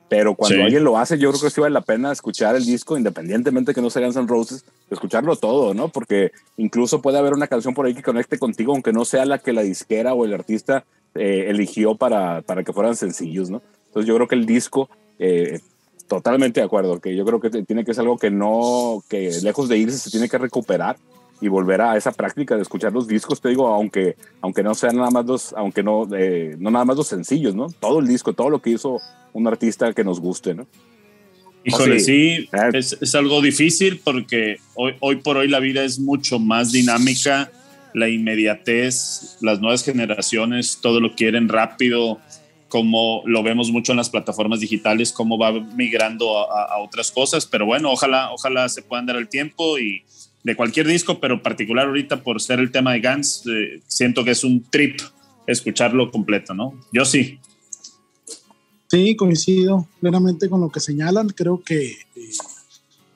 Pero 0.08 0.36
cuando 0.36 0.64
alguien 0.64 0.84
lo 0.84 0.98
hace, 0.98 1.18
yo 1.18 1.32
creo 1.32 1.42
que 1.42 1.50
sí 1.50 1.60
vale 1.60 1.74
la 1.74 1.82
pena 1.82 2.12
escuchar 2.12 2.56
el 2.56 2.66
disco, 2.66 2.98
independientemente 2.98 3.74
que 3.74 3.82
no 3.82 3.90
sea 3.90 4.04
Guns 4.04 4.16
N' 4.16 4.28
Roses, 4.28 4.64
escucharlo 4.90 5.36
todo, 5.36 5.74
¿no? 5.74 5.88
Porque 5.90 6.32
incluso 6.56 7.02
puede 7.02 7.18
haber 7.18 7.34
una 7.34 7.48
canción 7.48 7.74
por 7.74 7.86
ahí 7.86 7.96
que 7.96 8.04
conecte 8.04 8.38
contigo, 8.38 8.74
aunque 8.74 8.94
no 8.94 9.06
sea 9.06 9.26
la 9.26 9.40
que 9.40 9.54
la 9.54 9.64
disquera 9.64 10.14
o 10.14 10.24
el 10.24 10.34
artista 10.34 10.86
eh, 11.16 11.46
eligió 11.50 11.96
para, 11.96 12.44
para 12.44 12.64
que 12.64 12.74
fueran 12.74 12.96
sencillos, 12.96 13.50
¿no? 13.50 13.62
Entonces 13.88 14.08
yo 14.08 14.16
creo 14.16 14.28
que 14.28 14.36
el 14.36 14.46
disco 14.46 14.90
eh, 15.20 15.60
Totalmente 16.14 16.60
de 16.60 16.68
acuerdo, 16.68 17.02
que 17.02 17.16
yo 17.16 17.26
creo 17.26 17.40
que 17.40 17.50
tiene 17.64 17.84
que 17.84 17.92
ser 17.92 18.04
algo 18.04 18.20
que 18.20 18.30
no, 18.30 19.04
que 19.10 19.32
lejos 19.42 19.68
de 19.68 19.80
irse 19.80 19.98
se 19.98 20.12
tiene 20.12 20.30
que 20.30 20.38
recuperar 20.38 20.96
y 21.42 21.48
volver 21.48 21.82
a 21.82 21.98
esa 21.98 22.12
práctica 22.12 22.56
de 22.56 22.62
escuchar 22.62 22.94
los 22.94 23.08
discos, 23.08 23.42
te 23.42 23.50
digo, 23.50 23.68
aunque, 23.68 24.16
aunque 24.40 24.62
no 24.62 24.76
sean 24.76 24.98
nada 24.98 25.10
más 25.10 25.26
los, 25.26 25.54
aunque 25.54 25.82
no, 25.82 26.08
eh, 26.16 26.56
no 26.60 26.70
nada 26.70 26.86
más 26.86 26.98
los 26.98 27.08
sencillos, 27.08 27.56
¿no? 27.56 27.66
Todo 27.80 28.00
el 28.00 28.06
disco, 28.06 28.34
todo 28.34 28.52
lo 28.52 28.62
que 28.62 28.70
hizo 28.70 29.00
un 29.34 29.48
artista 29.48 29.92
que 29.92 30.04
nos 30.04 30.20
guste, 30.20 30.54
¿no? 30.54 30.68
Híjole, 31.64 32.00
sí, 32.00 32.48
eh. 32.54 32.70
es, 32.74 32.96
es, 33.02 33.16
algo 33.16 33.42
difícil 33.42 34.00
porque 34.04 34.58
hoy, 34.76 34.94
hoy 35.00 35.16
por 35.16 35.38
hoy 35.38 35.48
la 35.48 35.60
vida 35.60 35.84
es 35.84 35.98
mucho 35.98 36.38
más 36.38 36.72
dinámica 36.72 37.52
la 37.96 38.08
inmediatez, 38.08 39.38
las 39.42 39.60
nuevas 39.62 39.84
generaciones, 39.84 40.78
todo 40.80 41.00
lo 41.00 41.16
quieren 41.16 41.50
rápido, 41.50 42.20
como 42.74 43.22
lo 43.28 43.44
vemos 43.44 43.70
mucho 43.70 43.92
en 43.92 44.00
las 44.00 44.10
plataformas 44.10 44.60
digitales, 44.60 45.12
cómo 45.12 45.38
va 45.38 45.52
migrando 45.52 46.40
a, 46.52 46.80
otras 46.80 47.12
cosas, 47.12 47.46
pero 47.46 47.68
bueno, 47.68 47.92
ojalá, 47.92 48.32
ojalá 48.34 48.68
se 48.68 48.82
puedan 48.82 49.06
dar 49.06 49.16
el 49.18 49.30
tiempo 49.30 49.78
y 49.78 50.02
de 50.44 50.56
cualquier 50.56 50.88
disco, 50.88 51.20
pero 51.20 51.44
particular 51.44 51.86
ahorita 51.86 52.24
por 52.24 52.42
ser 52.42 52.58
el 52.58 52.72
tema 52.72 52.94
de 52.94 53.02
Guns, 53.02 53.44
eh, 53.46 53.80
siento 53.86 54.24
que 54.24 54.32
es 54.32 54.44
un 54.44 54.64
trip 54.72 55.00
escucharlo 55.46 56.10
completo, 56.10 56.56
¿no? 56.56 56.74
Yo 56.92 57.06
sí. 57.06 57.38
Sí, 58.88 59.16
coincido 59.16 59.88
plenamente 60.00 60.50
con 60.50 60.60
lo 60.60 60.70
que 60.70 60.80
señalan. 60.80 61.30
Creo 61.30 61.62
que 61.62 61.92
eh, 61.92 61.96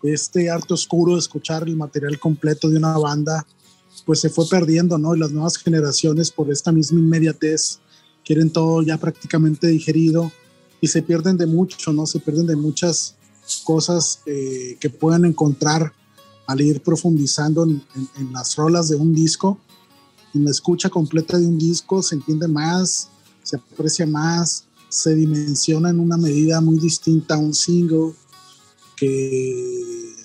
este 0.04 0.52
arte 0.52 0.76
oscuro 0.76 1.14
de 1.14 1.20
escuchar 1.20 1.64
el 1.64 1.76
material 1.76 2.20
completo 2.20 2.70
de 2.70 2.78
una 2.78 2.96
banda, 3.00 3.44
pues 4.06 4.22
se 4.22 4.30
fue 4.30 4.46
perdiendo, 4.48 5.00
¿no? 5.00 5.16
Y 5.16 5.20
las 5.20 5.32
nuevas 5.32 5.58
generaciones 5.58 6.30
por 6.30 6.52
esta 6.52 6.72
misma 6.72 7.00
inmediatez 7.00 7.80
quieren 8.28 8.50
todo 8.50 8.82
ya 8.82 8.98
prácticamente 8.98 9.68
digerido 9.68 10.30
y 10.82 10.88
se 10.88 11.02
pierden 11.02 11.38
de 11.38 11.46
mucho, 11.46 11.94
¿no? 11.94 12.06
Se 12.06 12.20
pierden 12.20 12.46
de 12.46 12.58
muchas 12.58 13.16
cosas 13.64 14.20
eh, 14.26 14.76
que 14.82 14.90
pueden 14.90 15.24
encontrar 15.24 15.94
al 16.46 16.60
ir 16.60 16.82
profundizando 16.82 17.64
en, 17.64 18.34
las 18.34 18.58
rolas 18.58 18.90
de 18.90 18.98
un 18.98 19.16
disco. 19.16 19.58
En 20.34 20.44
la 20.44 20.52
escucha 20.52 20.90
completa 20.90 21.40
de 21.40 21.48
un 21.48 21.58
disco 21.58 22.04
se 22.04 22.16
entiende 22.16 22.50
más, 22.50 23.08
se 23.44 23.56
aprecia 23.56 24.06
más, 24.06 24.66
se 24.90 25.16
dimensiona 25.16 25.90
en 25.90 26.02
una 26.02 26.18
medida 26.18 26.60
muy 26.60 26.80
distinta 26.80 27.36
a 27.36 27.38
un 27.38 27.54
single 27.54 28.12
que 28.98 30.16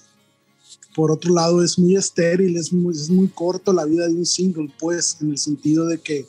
por 0.96 1.12
otro 1.12 1.32
lado 1.32 1.62
es 1.62 1.78
muy 1.78 1.94
estéril, 1.94 2.56
es 2.56 2.72
muy, 2.72 2.94
es 2.94 3.10
muy 3.10 3.28
corto 3.28 3.72
la 3.72 3.84
vida 3.84 4.08
de 4.08 4.14
un 4.14 4.26
single, 4.26 4.72
pues 4.80 5.18
en 5.20 5.30
el 5.30 5.38
sentido 5.38 5.86
de 5.86 6.00
que 6.00 6.26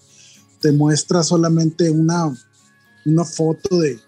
te 0.64 0.72
muestra 0.72 1.23
solamente 1.23 1.91
una, 1.91 2.34
una 3.06 3.26
foto 3.26 3.80
de, 3.80 3.99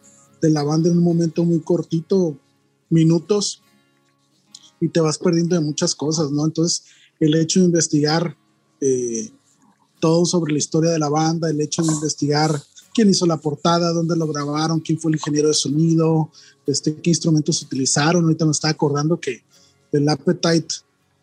de 0.41 0.49
la 0.49 0.63
banda 0.63 0.89
en 0.89 0.97
un 0.97 1.03
momento 1.03 1.43
muy 1.43 1.59
cortito, 1.59 2.37
minutos, 2.89 3.61
y 4.79 4.87
te 4.87 5.01
vas 5.01 5.17
perdiendo 5.17 5.57
de 5.57 5.61
muchas 5.61 5.93
cosas, 5.93 6.31
¿no? 6.31 6.45
Entonces, 6.45 6.85
el 7.19 7.35
hecho 7.35 7.59
de 7.59 7.65
investigar 7.65 8.37
eh, 8.79 9.29
todo 9.99 10.25
sobre 10.25 10.53
la 10.53 10.59
historia 10.59 10.91
de 10.91 10.99
la 10.99 11.09
banda, 11.09 11.49
el 11.49 11.59
hecho 11.59 11.83
de 11.83 11.91
investigar 11.91 12.57
quién 12.93 13.09
hizo 13.09 13.25
la 13.25 13.35
portada, 13.35 13.91
dónde 13.91 14.15
lo 14.15 14.25
grabaron, 14.25 14.79
quién 14.79 14.97
fue 14.97 15.11
el 15.11 15.17
ingeniero 15.17 15.49
de 15.49 15.53
sonido, 15.53 16.31
este, 16.65 16.95
qué 17.01 17.09
instrumentos 17.09 17.61
utilizaron. 17.63 18.23
Ahorita 18.23 18.45
me 18.45 18.51
estaba 18.51 18.71
acordando 18.71 19.19
que 19.19 19.43
el 19.91 20.07
Appetite 20.07 20.73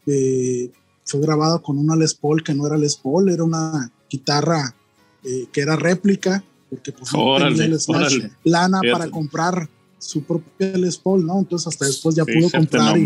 eh, 0.07 0.71
fue 1.07 1.21
grabado 1.21 1.63
con 1.63 1.79
una 1.79 1.97
Les 1.97 2.13
Paul 2.13 2.45
que 2.45 2.53
no 2.53 2.67
era 2.67 2.77
Les 2.77 2.97
Paul, 2.97 3.31
era 3.31 3.45
una 3.45 3.91
guitarra 4.11 4.77
eh, 5.25 5.47
que 5.53 5.61
era 5.61 5.77
réplica, 5.77 6.43
porque 6.69 6.93
pues 6.93 7.13
no 7.13 7.37
tenía 7.55 8.31
lana 8.45 8.81
para 8.91 9.11
comprar 9.11 9.69
su 9.99 10.25
propia 10.25 10.77
Les 10.77 10.97
Paul, 10.97 11.25
¿no? 11.25 11.39
Entonces 11.39 11.69
hasta 11.69 11.87
después 11.87 12.15
ya 12.15 12.25
pudo 12.25 12.51
comprar. 12.51 12.97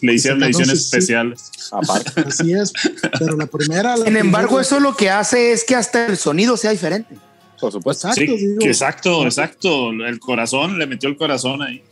Le 0.00 0.14
hicieron 0.14 0.42
ediciones 0.42 0.80
especiales. 0.80 1.50
Aparte. 1.72 2.20
Así 2.26 2.52
es, 2.52 2.72
pero 3.18 3.36
la 3.36 3.46
primera. 3.46 3.96
Sin 3.96 4.16
embargo, 4.16 4.60
eso 4.60 4.78
lo 4.80 4.96
que 4.96 5.10
hace 5.10 5.52
es 5.52 5.64
que 5.64 5.74
hasta 5.74 6.06
el 6.06 6.16
sonido 6.16 6.56
sea 6.56 6.70
diferente. 6.70 7.16
Por 7.60 7.72
supuesto. 7.72 8.08
Exacto, 8.08 8.32
exacto, 8.60 9.24
exacto. 9.24 9.90
El 9.90 10.20
corazón, 10.20 10.78
le 10.78 10.86
metió 10.86 11.08
el 11.08 11.16
corazón 11.16 11.62
ahí. 11.62 11.82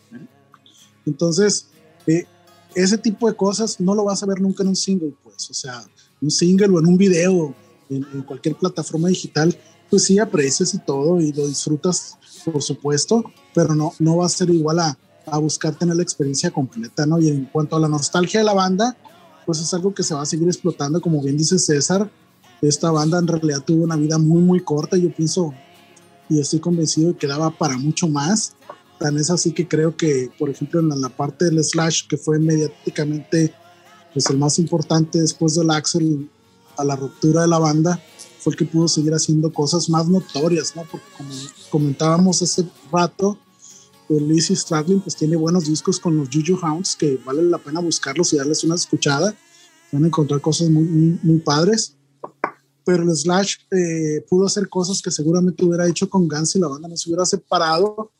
Entonces, 1.06 1.68
eh, 2.06 2.26
ese 2.74 2.98
tipo 2.98 3.28
de 3.28 3.36
cosas 3.36 3.80
no 3.80 3.94
lo 3.94 4.04
vas 4.04 4.22
a 4.22 4.26
ver 4.26 4.40
nunca 4.40 4.62
en 4.62 4.70
un 4.70 4.76
single, 4.76 5.12
pues. 5.22 5.50
O 5.50 5.54
sea, 5.54 5.82
un 6.20 6.30
single 6.30 6.68
o 6.68 6.78
en 6.78 6.86
un 6.86 6.98
video 6.98 7.54
en, 7.88 8.22
cualquier 8.22 8.56
plataforma 8.56 9.08
digital, 9.08 9.56
pues 9.90 10.04
sí 10.04 10.18
aprecias 10.18 10.74
y 10.74 10.78
todo 10.78 11.20
y 11.20 11.32
lo 11.32 11.46
disfrutas, 11.46 12.18
por 12.44 12.62
supuesto, 12.62 13.24
pero 13.54 13.74
no, 13.74 13.92
no 13.98 14.18
va 14.18 14.26
a 14.26 14.30
ser 14.30 14.50
igual 14.50 14.80
a, 14.80 14.98
a 15.26 15.38
buscar 15.38 15.74
tener 15.74 15.96
la 15.96 16.02
experiencia 16.02 16.50
completa, 16.50 17.06
¿no? 17.06 17.20
Y 17.20 17.28
en 17.28 17.44
cuanto 17.46 17.76
a 17.76 17.80
la 17.80 17.88
nostalgia 17.88 18.40
de 18.40 18.46
la 18.46 18.54
banda, 18.54 18.96
pues 19.46 19.60
es 19.60 19.72
algo 19.74 19.94
que 19.94 20.02
se 20.02 20.14
va 20.14 20.22
a 20.22 20.26
seguir 20.26 20.48
explotando, 20.48 21.00
como 21.00 21.22
bien 21.22 21.36
dice 21.36 21.58
César, 21.58 22.10
esta 22.62 22.90
banda 22.90 23.18
en 23.18 23.26
realidad 23.26 23.62
tuvo 23.64 23.84
una 23.84 23.96
vida 23.96 24.18
muy, 24.18 24.42
muy 24.42 24.60
corta, 24.60 24.96
yo 24.96 25.12
pienso 25.14 25.52
y 26.28 26.40
estoy 26.40 26.60
convencido 26.60 27.12
de 27.12 27.18
que 27.18 27.26
daba 27.26 27.50
para 27.50 27.76
mucho 27.76 28.08
más. 28.08 28.54
Tan 28.98 29.18
es 29.18 29.30
así 29.30 29.52
que 29.52 29.68
creo 29.68 29.96
que, 29.96 30.30
por 30.38 30.48
ejemplo, 30.48 30.80
en 30.80 30.88
la, 31.00 31.08
parte 31.08 31.46
del 31.46 31.62
Slash, 31.62 32.06
que 32.06 32.16
fue 32.16 32.38
mediáticamente 32.38 33.52
pues, 34.12 34.30
el 34.30 34.38
más 34.38 34.58
importante 34.58 35.20
después 35.20 35.54
del 35.56 35.70
Axel 35.70 36.30
a 36.76 36.84
la 36.84 36.96
ruptura 36.96 37.42
de 37.42 37.48
la 37.48 37.58
banda 37.58 38.00
fue 38.44 38.52
el 38.52 38.58
que 38.58 38.66
pudo 38.66 38.88
seguir 38.88 39.14
haciendo 39.14 39.50
cosas 39.50 39.88
más 39.88 40.06
notorias, 40.06 40.76
¿no? 40.76 40.82
Porque 40.90 41.06
como 41.16 41.30
comentábamos 41.70 42.42
hace 42.42 42.68
rato, 42.92 43.38
pues 44.06 44.20
Lizzie 44.20 44.54
Stradlin 44.54 45.00
pues 45.00 45.16
tiene 45.16 45.34
buenos 45.34 45.64
discos 45.64 45.98
con 45.98 46.18
los 46.18 46.28
Juju 46.30 46.58
Hounds 46.62 46.94
que 46.94 47.18
vale 47.24 47.42
la 47.42 47.56
pena 47.56 47.80
buscarlos 47.80 48.34
y 48.34 48.36
darles 48.36 48.62
una 48.62 48.74
escuchada. 48.74 49.34
Van 49.90 50.04
a 50.04 50.08
encontrar 50.08 50.42
cosas 50.42 50.68
muy, 50.68 51.18
muy, 51.22 51.38
padres. 51.38 51.96
Pero 52.84 53.04
el 53.04 53.16
Slash 53.16 53.54
eh, 53.70 54.26
pudo 54.28 54.44
hacer 54.44 54.68
cosas 54.68 55.00
que 55.00 55.10
seguramente 55.10 55.64
hubiera 55.64 55.88
hecho 55.88 56.10
con 56.10 56.28
Guns 56.28 56.54
y 56.54 56.58
la 56.58 56.68
banda 56.68 56.86
no 56.86 56.98
se 56.98 57.08
hubiera 57.08 57.24
separado 57.24 58.12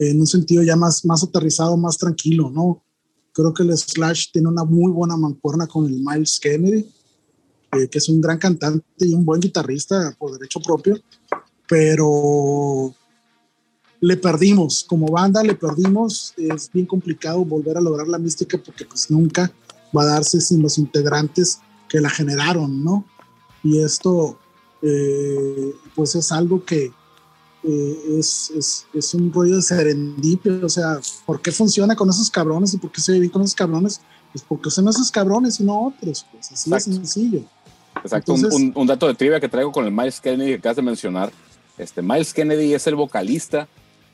en 0.00 0.18
un 0.18 0.26
sentido 0.26 0.64
ya 0.64 0.74
más, 0.74 1.04
más 1.04 1.22
aterrizado, 1.22 1.76
más 1.76 1.96
tranquilo, 1.96 2.50
¿no? 2.50 2.82
Creo 3.32 3.54
que 3.54 3.62
el 3.62 3.76
Slash 3.78 4.32
tiene 4.32 4.48
una 4.48 4.64
muy 4.64 4.90
buena 4.90 5.16
mancuerna 5.16 5.68
con 5.68 5.86
el 5.86 6.00
Miles 6.00 6.40
Kennedy 6.40 6.84
que 7.90 7.98
es 7.98 8.08
un 8.08 8.20
gran 8.20 8.38
cantante 8.38 8.84
y 8.98 9.14
un 9.14 9.24
buen 9.24 9.40
guitarrista 9.40 10.14
por 10.18 10.32
derecho 10.32 10.60
propio, 10.60 10.98
pero 11.68 12.94
le 14.00 14.16
perdimos, 14.16 14.84
como 14.84 15.06
banda 15.06 15.42
le 15.42 15.54
perdimos, 15.54 16.34
es 16.36 16.70
bien 16.72 16.86
complicado 16.86 17.44
volver 17.44 17.78
a 17.78 17.80
lograr 17.80 18.06
la 18.06 18.18
mística 18.18 18.58
porque 18.58 18.84
pues 18.84 19.10
nunca 19.10 19.50
va 19.96 20.02
a 20.02 20.06
darse 20.06 20.40
sin 20.40 20.62
los 20.62 20.78
integrantes 20.78 21.60
que 21.88 22.00
la 22.00 22.10
generaron, 22.10 22.84
¿no? 22.84 23.06
Y 23.62 23.80
esto 23.80 24.38
eh, 24.82 25.74
pues 25.94 26.14
es 26.14 26.30
algo 26.32 26.64
que 26.64 26.92
eh, 27.62 28.18
es, 28.18 28.50
es, 28.50 28.86
es, 28.92 29.14
un 29.14 29.32
rollo 29.32 29.56
de 29.56 29.62
serendipia, 29.62 30.60
o 30.62 30.68
sea, 30.68 31.00
¿por 31.24 31.40
qué 31.40 31.50
funciona 31.50 31.96
con 31.96 32.10
esos 32.10 32.30
cabrones 32.30 32.74
y 32.74 32.76
por 32.76 32.92
qué 32.92 33.00
se 33.00 33.12
vive 33.12 33.30
con 33.30 33.40
esos 33.40 33.54
cabrones? 33.54 34.02
Pues 34.32 34.44
porque 34.46 34.70
son 34.70 34.86
esos 34.88 35.10
cabrones 35.10 35.60
y 35.60 35.64
no 35.64 35.86
otros, 35.86 36.26
pues 36.30 36.52
así 36.52 36.70
de 36.70 36.80
sencillo. 36.80 37.44
Exacto, 38.02 38.34
un, 38.34 38.86
dato 38.86 39.06
de 39.06 39.14
trivia 39.14 39.40
que 39.40 39.48
traigo 39.48 39.72
con 39.72 39.84
el 39.84 39.92
Miles 39.92 40.20
Kennedy 40.20 40.52
que 40.52 40.58
acabas 40.58 40.76
de 40.76 40.82
mencionar. 40.82 41.32
Este, 41.78 42.02
Miles 42.02 42.34
Kennedy 42.34 42.74
es 42.74 42.86
el 42.86 42.94
vocalista 42.94 43.68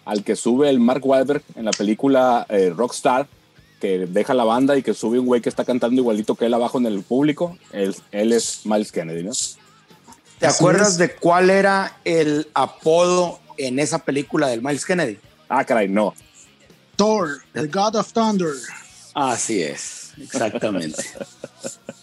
al 0.04 0.24
que 0.24 0.36
sube 0.36 0.70
el 0.70 0.80
Mark 0.80 1.04
Wahlberg 1.04 1.42
en 1.54 1.64
la 1.64 1.72
película 1.72 2.46
eh, 2.48 2.72
Rockstar, 2.74 3.28
que 3.80 4.06
deja 4.06 4.34
la 4.34 4.44
banda 4.44 4.76
y 4.76 4.82
que 4.82 4.94
sube 4.94 5.18
un 5.18 5.26
güey 5.26 5.40
que 5.40 5.48
está 5.48 5.64
cantando 5.64 6.00
igualito 6.00 6.34
que 6.34 6.46
él 6.46 6.54
abajo 6.54 6.78
en 6.78 6.86
el 6.86 7.02
público. 7.02 7.56
Él, 7.72 7.94
él 8.12 8.32
es 8.32 8.62
Miles 8.64 8.92
Kennedy, 8.92 9.24
¿no? 9.24 9.32
¿Te 10.38 10.46
acuerdas 10.46 10.96
de 10.96 11.14
cuál 11.14 11.50
era 11.50 11.98
el 12.04 12.48
apodo 12.54 13.40
en 13.58 13.78
esa 13.78 13.98
película 13.98 14.48
del 14.48 14.62
Miles 14.62 14.86
Kennedy? 14.86 15.18
Ah, 15.48 15.64
caray, 15.64 15.88
no. 15.88 16.14
Thor, 16.96 17.42
the 17.52 17.66
God 17.66 17.96
of 17.96 18.12
Thunder. 18.12 18.54
Así 19.14 19.62
es, 19.62 20.12
exactamente. 20.18 21.02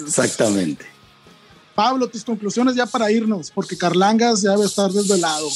Exactamente. 0.00 0.84
Pablo, 1.74 2.08
tus 2.08 2.24
conclusiones 2.24 2.74
ya 2.74 2.86
para 2.86 3.10
irnos, 3.10 3.50
porque 3.50 3.76
Carlangas 3.76 4.42
ya 4.42 4.50
debe 4.52 4.66
estar 4.66 4.90
desvelado. 4.90 5.48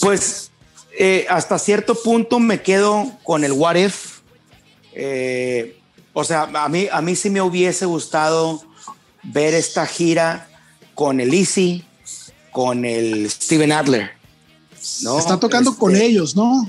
Pues 0.00 0.50
eh, 0.98 1.26
hasta 1.28 1.58
cierto 1.58 1.94
punto 1.94 2.38
me 2.38 2.62
quedo 2.62 3.10
con 3.24 3.44
el 3.44 3.52
What 3.52 3.76
If. 3.76 4.20
Eh, 4.92 5.78
o 6.12 6.24
sea, 6.24 6.42
a 6.42 6.68
mí, 6.68 6.88
a 6.90 7.00
mí 7.00 7.16
sí 7.16 7.30
me 7.30 7.42
hubiese 7.42 7.86
gustado 7.86 8.62
ver 9.22 9.54
esta 9.54 9.86
gira 9.86 10.48
con 10.94 11.20
el 11.20 11.34
Easy, 11.34 11.84
con 12.52 12.84
el 12.84 13.30
Steven 13.30 13.72
Adler. 13.72 14.10
¿no? 15.02 15.18
Está 15.18 15.38
tocando 15.38 15.76
con 15.76 15.92
este, 15.92 16.06
ellos, 16.06 16.34
¿no? 16.34 16.68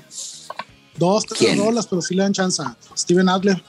Dos, 0.98 1.26
tres 1.26 1.58
rolas, 1.58 1.88
pero 1.88 2.02
sí 2.02 2.14
le 2.16 2.24
dan 2.24 2.34
chance. 2.34 2.62
Steven 2.96 3.30
Adler. 3.30 3.64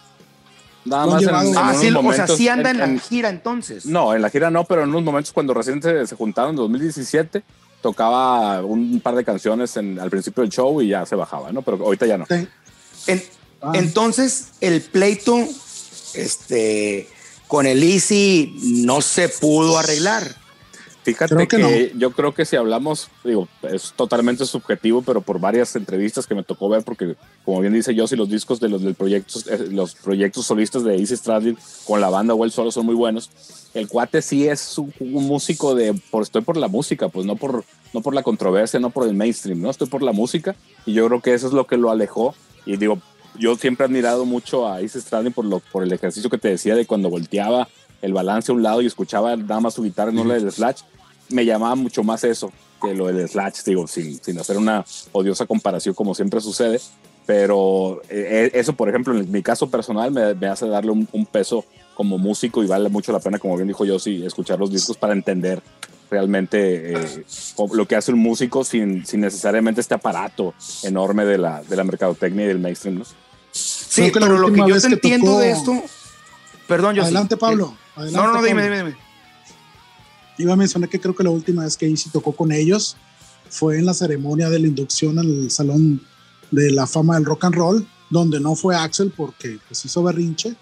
Nada 0.85 1.07
más 1.07 1.23
en, 1.23 1.57
ah, 1.57 1.75
sí, 1.79 1.93
o 1.95 2.13
sea, 2.13 2.27
sí 2.27 2.49
anda 2.49 2.71
en, 2.71 2.79
la 2.79 2.99
gira 2.99 3.29
entonces. 3.29 3.87
No, 3.87 4.15
en 4.15 4.23
la 4.23 4.31
gira 4.31 4.51
no, 4.51 4.65
pero 4.65 4.83
en 4.83 4.89
unos 4.89 5.03
momentos 5.03 5.33
cuando 5.33 5.55
recién 5.55 5.81
se, 5.83 6.17
juntaron 6.17 6.51
en 6.51 6.57
2017, 6.57 7.43
tocaba 7.81 8.63
un 8.65 9.01
par 9.01 9.15
de 9.15 9.25
canciones 9.25 9.77
en, 9.77 10.01
al 10.01 10.11
principio 10.11 10.43
del 10.43 10.51
show 10.51 10.81
y 10.83 10.89
ya 10.89 11.07
se 11.07 11.15
bajaba, 11.15 11.53
¿no? 11.53 11.63
Pero 11.63 11.85
ahorita 11.85 12.07
ya 12.07 12.19
no. 12.19 12.27
Ah. 13.63 13.71
Entonces, 13.75 14.49
el 14.61 14.81
pleito 14.81 15.39
este, 16.15 17.09
con 17.47 17.67
el 17.67 17.83
Easy 17.83 18.57
no 18.85 19.01
se 19.01 19.29
pudo 19.29 19.79
arreglar. 19.79 20.42
Fíjate 21.03 21.49
que, 21.49 21.93
yo 21.97 22.13
creo 22.13 22.33
que 22.33 22.45
si 22.45 22.55
hablamos, 22.55 23.09
digo, 23.25 23.49
es 23.63 23.93
totalmente 23.97 24.47
subjetivo, 24.47 25.03
pero 25.03 25.21
por 25.21 25.41
varias 25.41 25.75
entrevistas 25.75 26.29
que 26.29 26.35
me 26.37 26.45
tocó 26.45 26.69
ver, 26.69 26.85
porque 26.85 27.17
como 27.45 27.61
bien 27.61 27.73
dice 27.73 27.93
yo, 27.93 28.07
si 28.07 28.15
los 28.15 28.29
discos 28.29 28.61
de 28.61 28.69
los 28.69 28.83
del 28.83 28.95
proyectos, 28.95 29.49
eh, 29.49 29.67
los 29.71 29.97
proyectos 29.97 30.47
solistas 30.47 30.85
de 30.85 30.97
Easy 30.97 31.17
Stradlin 31.17 31.59
con 31.87 32.01
la 32.01 32.09
banda 32.09 32.35
o 32.35 32.45
él 32.45 32.53
solo 32.53 32.71
son 32.71 32.87
muy 32.87 32.95
buenos. 32.95 33.31
El 33.75 33.89
cuate 33.89 34.23
sí 34.23 34.47
es 34.47 34.79
un, 34.79 34.93
músico 35.01 35.75
de, 35.75 35.93
por, 36.11 36.23
estoy 36.23 36.43
por 36.43 36.57
la 36.57 36.69
música, 36.69 37.09
pues 37.09 37.27
no 37.27 37.35
por, 37.35 37.65
no 37.93 38.01
por 38.01 38.15
la 38.15 38.23
controversia, 38.23 38.79
no 38.79 38.91
por 38.91 39.09
el 39.09 39.15
mainstream, 39.15 39.61
no 39.61 39.71
estoy 39.71 39.89
por 39.89 40.03
la 40.03 40.13
música 40.13 40.55
y 40.87 40.93
yo 40.93 41.07
creo 41.09 41.21
que 41.21 41.35
eso 41.35 41.49
es 41.49 41.53
lo 41.53 41.67
que 41.67 41.77
lo 41.77 41.91
alejó 41.91 42.37
y 42.65 42.77
digo, 42.77 43.01
yo 43.39 43.57
siempre 43.57 43.85
he 43.85 43.89
admirado 43.89 44.25
mucho 44.25 44.69
a 44.69 44.81
Easy 44.81 45.01
Stradlin 45.01 45.33
por, 45.33 45.45
lo, 45.45 45.59
por 45.59 45.83
el 45.83 45.93
ejercicio 45.93 46.31
que 46.31 46.39
te 46.39 46.49
decía 46.49 46.77
de 46.77 46.87
cuando 46.87 47.11
volteaba 47.11 47.69
el 48.03 48.13
balance 48.13 48.53
a 48.53 48.55
un 48.55 48.63
lado 48.63 48.83
y 48.83 48.87
escuchaba 48.87 49.37
nada 49.37 49.61
más 49.61 49.75
su 49.75 49.83
guitarra, 49.83 50.13
no 50.13 50.25
la 50.25 50.35
del 50.35 50.51
slash, 50.53 50.83
me 51.31 51.45
llamaba 51.45 51.75
mucho 51.75 52.03
más 52.03 52.25
eso 52.25 52.53
que 52.83 52.95
lo 52.95 53.07
del 53.07 53.29
slash, 53.29 53.63
digo, 53.65 53.87
sin, 53.87 54.23
sin 54.23 54.39
hacer 54.39 54.59
una 54.59 54.85
odiosa 55.13 55.47
comparación 55.47 55.95
como 55.95 56.15
siempre 56.15 56.41
sucede, 56.41 56.81
pero 57.27 58.03
eh, 58.09 58.51
eh, 58.53 58.59
eso, 58.59 58.73
por 58.73 58.89
ejemplo, 58.89 59.17
en 59.17 59.31
mi 59.31 59.43
caso 59.43 59.71
personal 59.71 60.11
me, 60.11 60.47
hace 60.49 60.67
darle 60.67 60.91
un, 60.91 61.27
peso 61.27 61.65
como 61.95 62.19
músico 62.19 62.63
y 62.65 62.67
vale 62.67 62.89
mucho 62.89 63.13
la 63.13 63.21
pena, 63.21 63.39
como 63.39 63.57
bien 63.57 63.69
dijo 63.69 63.85
yo, 63.85 63.99
sí, 63.99 64.25
escuchar 64.27 64.59
los 64.59 64.71
discos 64.71 64.97
para 64.97 65.13
entender 65.13 65.63
realmente 66.11 66.93
eh, 66.93 67.25
lo 67.73 67.87
que 67.87 67.97
hace 67.97 68.13
un 68.13 68.19
músico 68.19 68.65
sin, 68.65 69.07
sin, 69.07 69.21
necesariamente 69.21 69.81
este 69.81 69.95
aparato 69.95 70.53
enorme 70.83 71.25
de 71.25 71.39
la, 71.39 71.63
de 71.63 71.77
la 71.77 71.85
mercadotecnia 71.85 72.45
y 72.45 72.49
del 72.49 72.59
mainstream, 72.59 72.99
¿no? 72.99 73.05
Sí, 73.53 74.11
pero 74.13 74.39
lo 74.39 74.53
que 74.53 74.61
yo 74.67 74.81
te 74.81 74.87
entiendo 74.89 75.39
de 75.39 75.51
esto... 75.51 75.83
Perdón, 76.67 76.95
yo 76.95 77.03
Adelante, 77.03 77.37
Pablo. 77.37 77.77
no, 77.97 78.11
no, 78.11 78.33
no, 78.35 78.43
dime, 78.43 78.63
dime, 78.63 78.77
dime. 78.79 78.97
Iba 80.39 80.55
a 80.55 80.57
mencionar 80.57 80.89
que 80.89 81.01
creo 81.01 81.15
que 81.15 81.23
la 81.23 81.31
última 81.31 81.65
vez 81.65 81.77
que 81.77 81.87
Easy 81.87 82.11
tocó 82.11 82.33
con 82.33 82.53
ellos 82.53 82.97
fue 83.49 83.79
en 83.79 83.87
la 83.87 83.95
ceremonia 83.95 84.49
de 84.49 84.59
la 84.59 84.67
inducción 84.67 85.19
al 85.19 85.51
Salón 85.51 86.01
de 86.51 86.71
la 86.71 86.87
Fama 86.87 87.15
del 87.17 87.25
Rock 87.25 87.45
and 87.45 87.55
Roll, 87.55 87.87
donde 88.11 88.41
no 88.41 88.55
fue 88.55 88.75
Axel 88.75 89.13
porque 89.15 89.59
pues, 89.69 89.85
hizo 89.85 90.03
berrinche 90.03 90.55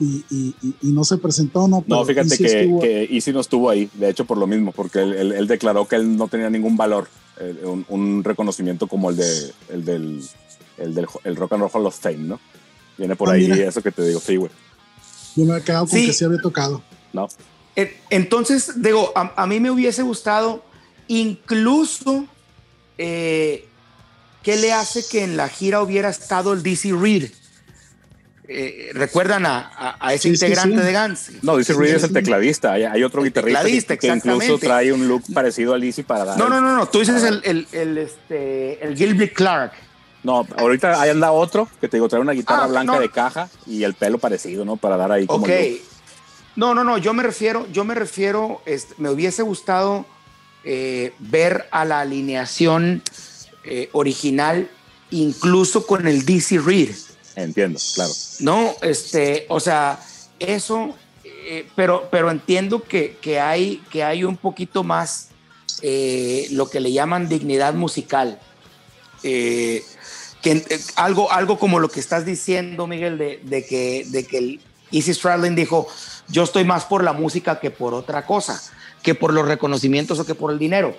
y, 0.00 0.24
y, 0.30 0.54
y, 0.62 0.92
no 0.92 1.02
se 1.02 1.18
presentó. 1.18 1.66
No, 1.66 1.84
no 1.86 2.04
fíjate 2.04 2.36
que, 2.38 2.78
que, 2.80 3.08
Easy 3.10 3.32
no 3.32 3.40
estuvo 3.40 3.68
ahí, 3.68 3.90
de 3.94 4.10
hecho 4.10 4.24
por 4.24 4.38
lo 4.38 4.46
mismo, 4.46 4.70
porque 4.72 5.00
él, 5.00 5.32
él, 5.32 5.46
declaró 5.48 5.88
que 5.88 5.96
él 5.96 6.16
no 6.16 6.28
tenía 6.28 6.48
ningún 6.50 6.76
valor, 6.76 7.08
eh, 7.40 7.62
un, 7.64 7.84
un, 7.88 8.22
reconocimiento 8.22 8.86
como 8.86 9.10
el, 9.10 9.16
de, 9.16 9.52
el 9.70 9.84
del 9.84 10.22
el 10.76 10.94
del 10.94 11.06
el 11.24 11.36
Rock 11.36 11.54
and 11.54 11.62
Roll 11.62 11.70
Hall 11.72 11.86
of 11.86 11.98
Fame, 11.98 12.18
¿no? 12.18 12.40
Viene 12.96 13.16
por 13.16 13.30
ah, 13.30 13.32
ahí 13.32 13.50
eso 13.50 13.82
que 13.82 13.90
te 13.90 14.06
digo, 14.06 14.20
sí, 14.20 14.36
güey. 14.36 14.50
Yo 15.36 15.44
me 15.44 15.58
he 15.58 15.62
quedado 15.62 15.86
con 15.86 15.98
que 15.98 16.12
sí 16.12 16.24
había 16.24 16.40
tocado. 16.40 16.82
No. 17.12 17.28
Entonces, 18.10 18.72
digo, 18.82 19.12
a, 19.14 19.46
mí 19.46 19.60
me 19.60 19.70
hubiese 19.70 20.02
gustado 20.02 20.64
incluso 21.06 22.26
eh, 22.98 23.68
qué 24.42 24.56
le 24.56 24.72
hace 24.72 25.06
que 25.08 25.22
en 25.22 25.36
la 25.36 25.48
gira 25.48 25.80
hubiera 25.80 26.08
estado 26.08 26.52
el 26.52 26.62
DC 26.62 26.92
Reed. 26.92 27.30
Eh, 28.50 28.90
¿Recuerdan 28.94 29.44
a, 29.46 29.98
ese 30.12 30.28
integrante 30.28 30.80
de 30.80 30.92
Guns? 30.92 31.30
No, 31.42 31.56
DC 31.56 31.74
Reed 31.74 31.96
es 31.96 32.02
el 32.02 32.12
tecladista. 32.12 32.72
Hay, 32.72 33.04
otro 33.04 33.22
guitarrista 33.22 33.96
que, 33.96 34.08
incluso 34.08 34.58
trae 34.58 34.92
un 34.92 35.06
look 35.06 35.22
parecido 35.32 35.74
a 35.74 35.78
DC 35.78 36.02
para 36.02 36.24
dar. 36.24 36.38
No, 36.38 36.48
no, 36.48 36.60
no, 36.60 36.74
no. 36.74 36.88
Tú 36.88 37.00
dices 37.00 37.22
el, 37.22 37.42
el, 37.44 37.68
el, 37.72 37.98
este, 37.98 38.84
el 38.84 38.96
Gilbert 38.96 39.34
Clark. 39.34 39.72
No, 40.22 40.46
ahorita 40.56 41.00
hay 41.00 41.10
anda 41.10 41.30
otro 41.32 41.68
que 41.80 41.88
te 41.88 41.96
digo, 41.96 42.08
trae 42.08 42.20
una 42.20 42.32
guitarra 42.32 42.64
ah, 42.64 42.68
blanca 42.68 42.98
de 42.98 43.10
caja 43.10 43.48
y 43.66 43.84
el 43.84 43.94
pelo 43.94 44.18
parecido, 44.18 44.64
¿no? 44.64 44.76
Para 44.76 44.96
dar 44.96 45.12
ahí 45.12 45.26
como. 45.26 45.44
Ok. 45.44 45.50
No, 46.56 46.74
no, 46.74 46.82
no, 46.82 46.98
yo 46.98 47.14
me 47.14 47.22
refiero, 47.22 47.68
yo 47.70 47.84
me 47.84 47.94
refiero, 47.94 48.62
este, 48.66 48.94
me 48.98 49.10
hubiese 49.10 49.42
gustado 49.42 50.06
eh, 50.64 51.14
ver 51.20 51.68
a 51.70 51.84
la 51.84 52.00
alineación 52.00 53.00
eh, 53.62 53.88
original, 53.92 54.68
incluso 55.12 55.86
con 55.86 56.08
el 56.08 56.24
DC 56.24 56.58
Reed. 56.58 56.90
Entiendo, 57.36 57.78
claro. 57.94 58.10
No, 58.40 58.74
este, 58.82 59.46
o 59.48 59.60
sea, 59.60 60.00
eso, 60.40 60.96
eh, 61.22 61.68
pero, 61.76 62.08
pero 62.10 62.28
entiendo 62.28 62.82
que, 62.82 63.16
que, 63.20 63.38
hay, 63.38 63.80
que 63.88 64.02
hay 64.02 64.24
un 64.24 64.36
poquito 64.36 64.82
más 64.82 65.28
lo 66.50 66.68
que 66.68 66.80
le 66.80 66.90
llaman 66.90 67.28
dignidad 67.28 67.74
musical. 67.74 68.40
Eh, 69.22 69.84
que 70.56 70.74
eh, 70.74 70.80
algo, 70.96 71.30
algo 71.30 71.58
como 71.58 71.78
lo 71.78 71.88
que 71.88 72.00
estás 72.00 72.24
diciendo, 72.24 72.86
Miguel, 72.86 73.18
de, 73.18 73.40
de 73.44 73.64
que, 73.64 74.04
de 74.08 74.24
que 74.24 74.38
el 74.38 74.60
Easy 74.90 75.12
Stradlin 75.12 75.54
dijo, 75.54 75.88
yo 76.28 76.44
estoy 76.44 76.64
más 76.64 76.84
por 76.84 77.04
la 77.04 77.12
música 77.12 77.60
que 77.60 77.70
por 77.70 77.94
otra 77.94 78.24
cosa, 78.24 78.62
que 79.02 79.14
por 79.14 79.32
los 79.32 79.46
reconocimientos 79.46 80.18
o 80.18 80.26
que 80.26 80.34
por 80.34 80.52
el 80.52 80.58
dinero. 80.58 80.96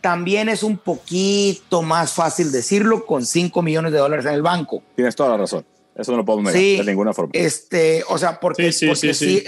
También 0.00 0.48
es 0.48 0.62
un 0.62 0.78
poquito 0.78 1.82
más 1.82 2.12
fácil 2.12 2.52
decirlo 2.52 3.04
con 3.04 3.26
5 3.26 3.62
millones 3.62 3.92
de 3.92 3.98
dólares 3.98 4.26
en 4.26 4.34
el 4.34 4.42
banco. 4.42 4.82
Tienes 4.94 5.16
toda 5.16 5.30
la 5.30 5.38
razón. 5.38 5.64
Eso 5.96 6.12
no 6.12 6.18
lo 6.18 6.24
puedo 6.24 6.40
negar 6.40 6.54
de 6.54 6.84
ninguna 6.84 7.12
forma. 7.12 7.32
Este, 7.34 8.04
o 8.08 8.18
sea, 8.18 8.38
porque, 8.38 8.70
sí, 8.70 8.94
si 8.94 9.44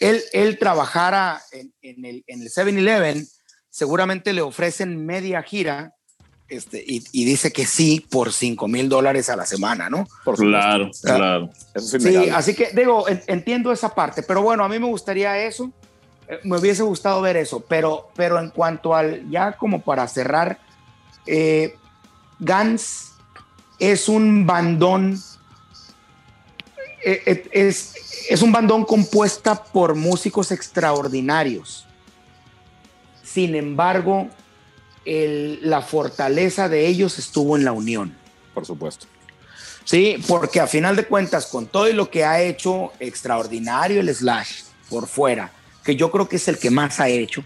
él, 0.00 0.22
él, 0.32 0.58
trabajara 0.58 1.42
en, 1.52 1.74
en 1.82 2.04
el, 2.06 2.24
en 2.26 2.40
el 2.40 2.48
7-Eleven, 2.48 3.28
seguramente 3.68 4.32
le 4.32 4.40
ofrecen 4.40 5.04
media 5.04 5.42
gira 5.42 5.94
este, 6.50 6.82
y, 6.84 7.24
dice 7.24 7.52
que 7.52 7.64
sí 7.64 8.04
por 8.10 8.32
5 8.32 8.66
mil 8.66 8.88
dólares 8.88 9.28
a 9.28 9.36
la 9.36 9.46
semana, 9.46 9.88
¿no? 9.88 10.08
Por 10.24 10.36
claro, 10.36 10.90
claro. 11.00 11.48
sí, 11.76 12.28
así 12.28 12.54
que 12.54 12.70
digo, 12.74 13.04
entiendo 13.28 13.70
esa 13.70 13.94
parte, 13.94 14.24
pero 14.24 14.42
bueno, 14.42 14.64
a 14.64 14.68
mí 14.68 14.80
me 14.80 14.86
gustaría 14.86 15.38
eso, 15.46 15.70
eh, 16.26 16.40
me 16.42 16.58
hubiese 16.58 16.82
gustado 16.82 17.22
ver 17.22 17.36
eso, 17.36 17.60
pero, 17.68 18.10
pero 18.16 18.40
en 18.40 18.50
cuanto 18.50 18.96
al, 18.96 19.30
ya 19.30 19.52
como 19.52 19.80
para 19.80 20.08
cerrar, 20.08 20.58
eh, 21.24 21.76
Gans 22.40 23.12
es 23.78 24.08
un 24.08 24.44
bandón, 24.44 25.20
eh, 27.04 27.48
es, 27.52 27.94
es 28.28 28.42
un 28.42 28.50
bandón 28.50 28.84
compuesta 28.84 29.62
por 29.62 29.94
músicos 29.94 30.50
extraordinarios. 30.50 31.86
Sin 33.22 33.54
embargo, 33.54 34.28
la 35.04 35.82
fortaleza 35.82 36.68
de 36.68 36.86
ellos 36.86 37.18
estuvo 37.18 37.56
en 37.56 37.64
la 37.64 37.72
unión. 37.72 38.14
Por 38.54 38.66
supuesto. 38.66 39.06
Sí, 39.84 40.16
porque 40.28 40.60
a 40.60 40.66
final 40.66 40.94
de 40.96 41.04
cuentas, 41.04 41.46
con 41.46 41.66
todo 41.66 41.88
y 41.88 41.92
lo 41.92 42.10
que 42.10 42.24
ha 42.24 42.42
hecho 42.42 42.92
extraordinario 43.00 44.00
el 44.00 44.14
Slash 44.14 44.62
por 44.88 45.06
fuera, 45.08 45.52
que 45.82 45.96
yo 45.96 46.10
creo 46.10 46.28
que 46.28 46.36
es 46.36 46.48
el 46.48 46.58
que 46.58 46.70
más 46.70 47.00
ha 47.00 47.08
hecho, 47.08 47.44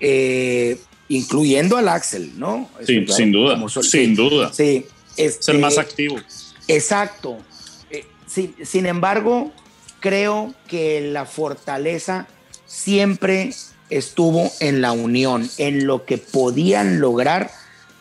eh, 0.00 0.78
incluyendo 1.08 1.76
al 1.76 1.88
Axel, 1.88 2.38
¿no? 2.38 2.68
Sí, 2.86 3.06
sin 3.08 3.30
duda. 3.32 3.58
sin 3.68 4.14
duda. 4.14 4.52
Sí. 4.52 4.86
es 5.16 5.48
el 5.48 5.58
más 5.58 5.78
activo. 5.78 6.16
Exacto. 6.68 7.38
Eh, 7.90 8.06
sin 8.64 8.86
embargo, 8.86 9.52
creo 10.00 10.54
que 10.66 11.00
la 11.00 11.26
fortaleza 11.26 12.26
siempre 12.66 13.52
estuvo 13.96 14.50
en 14.60 14.80
la 14.80 14.92
unión, 14.92 15.48
en 15.58 15.86
lo 15.86 16.04
que 16.04 16.18
podían 16.18 17.00
lograr 17.00 17.50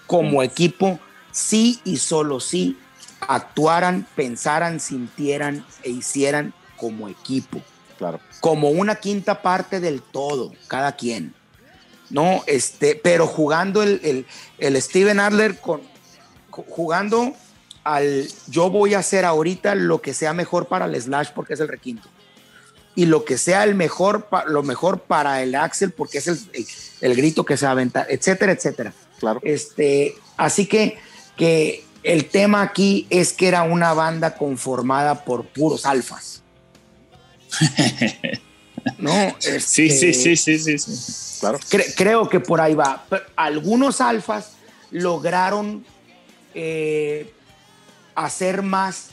como 0.07 0.43
equipo, 0.43 0.99
sí 1.31 1.80
y 1.84 1.97
solo 1.97 2.39
sí 2.39 2.77
actuaran, 3.22 4.07
pensaran, 4.15 4.80
sintieran 4.80 5.65
e 5.84 5.89
hicieran 5.91 6.53
como 6.77 7.07
equipo. 7.07 7.61
Claro. 7.97 8.19
Como 8.39 8.69
una 8.69 8.95
quinta 8.95 9.41
parte 9.41 9.80
del 9.80 10.01
todo, 10.01 10.51
cada 10.68 10.95
quien. 10.95 11.34
No, 12.09 12.43
este, 12.47 12.95
pero 12.95 13.27
jugando 13.27 13.84
el, 13.84 14.26
el, 14.57 14.81
Steven 14.81 15.19
Adler 15.19 15.59
con 15.59 15.81
jugando 16.49 17.34
al 17.85 18.27
yo 18.47 18.69
voy 18.69 18.93
a 18.93 18.99
hacer 18.99 19.23
ahorita 19.23 19.76
lo 19.76 20.01
que 20.01 20.13
sea 20.13 20.34
mejor 20.34 20.68
para 20.68 20.85
el 20.85 21.01
Slash 21.01 21.30
porque 21.34 21.53
es 21.53 21.61
el 21.61 21.69
requinto 21.69 22.09
y 22.95 23.05
lo 23.05 23.23
que 23.23 23.38
sea 23.38 23.63
el 23.63 23.76
mejor, 23.76 24.27
lo 24.47 24.63
mejor 24.63 25.01
para 25.01 25.41
el 25.41 25.55
Axel, 25.55 25.91
porque 25.91 26.18
es 26.18 26.27
el, 27.01 27.15
grito 27.15 27.45
que 27.45 27.57
se 27.57 27.65
va 27.65 27.69
a 27.69 27.73
aventar, 27.73 28.07
etcétera, 28.09 28.51
etcétera. 28.51 28.93
Claro. 29.19 29.39
Este, 29.43 30.15
así 30.38 30.65
que, 30.65 30.97
que 31.38 31.85
el 32.03 32.26
tema 32.26 32.61
aquí 32.61 33.07
es 33.09 33.34
que 33.34 33.47
era 33.47 33.63
una 33.63 33.93
banda 33.93 34.35
conformada 34.35 35.23
por 35.23 35.45
puros 35.45 35.85
alfas. 35.85 36.41
no, 38.97 39.35
sí, 39.39 39.89
sí, 39.89 40.13
sí, 40.13 40.35
sí, 40.35 40.57
sí, 40.57 40.77
sí. 40.77 41.39
Claro. 41.39 41.59
creo 41.95 42.30
que 42.30 42.39
por 42.39 42.61
ahí 42.61 42.76
va. 42.76 43.05
algunos 43.35 43.99
alfas 43.99 44.51
lograron 44.91 45.84
eh, 46.53 47.34
hacer 48.15 48.61
más 48.61 49.11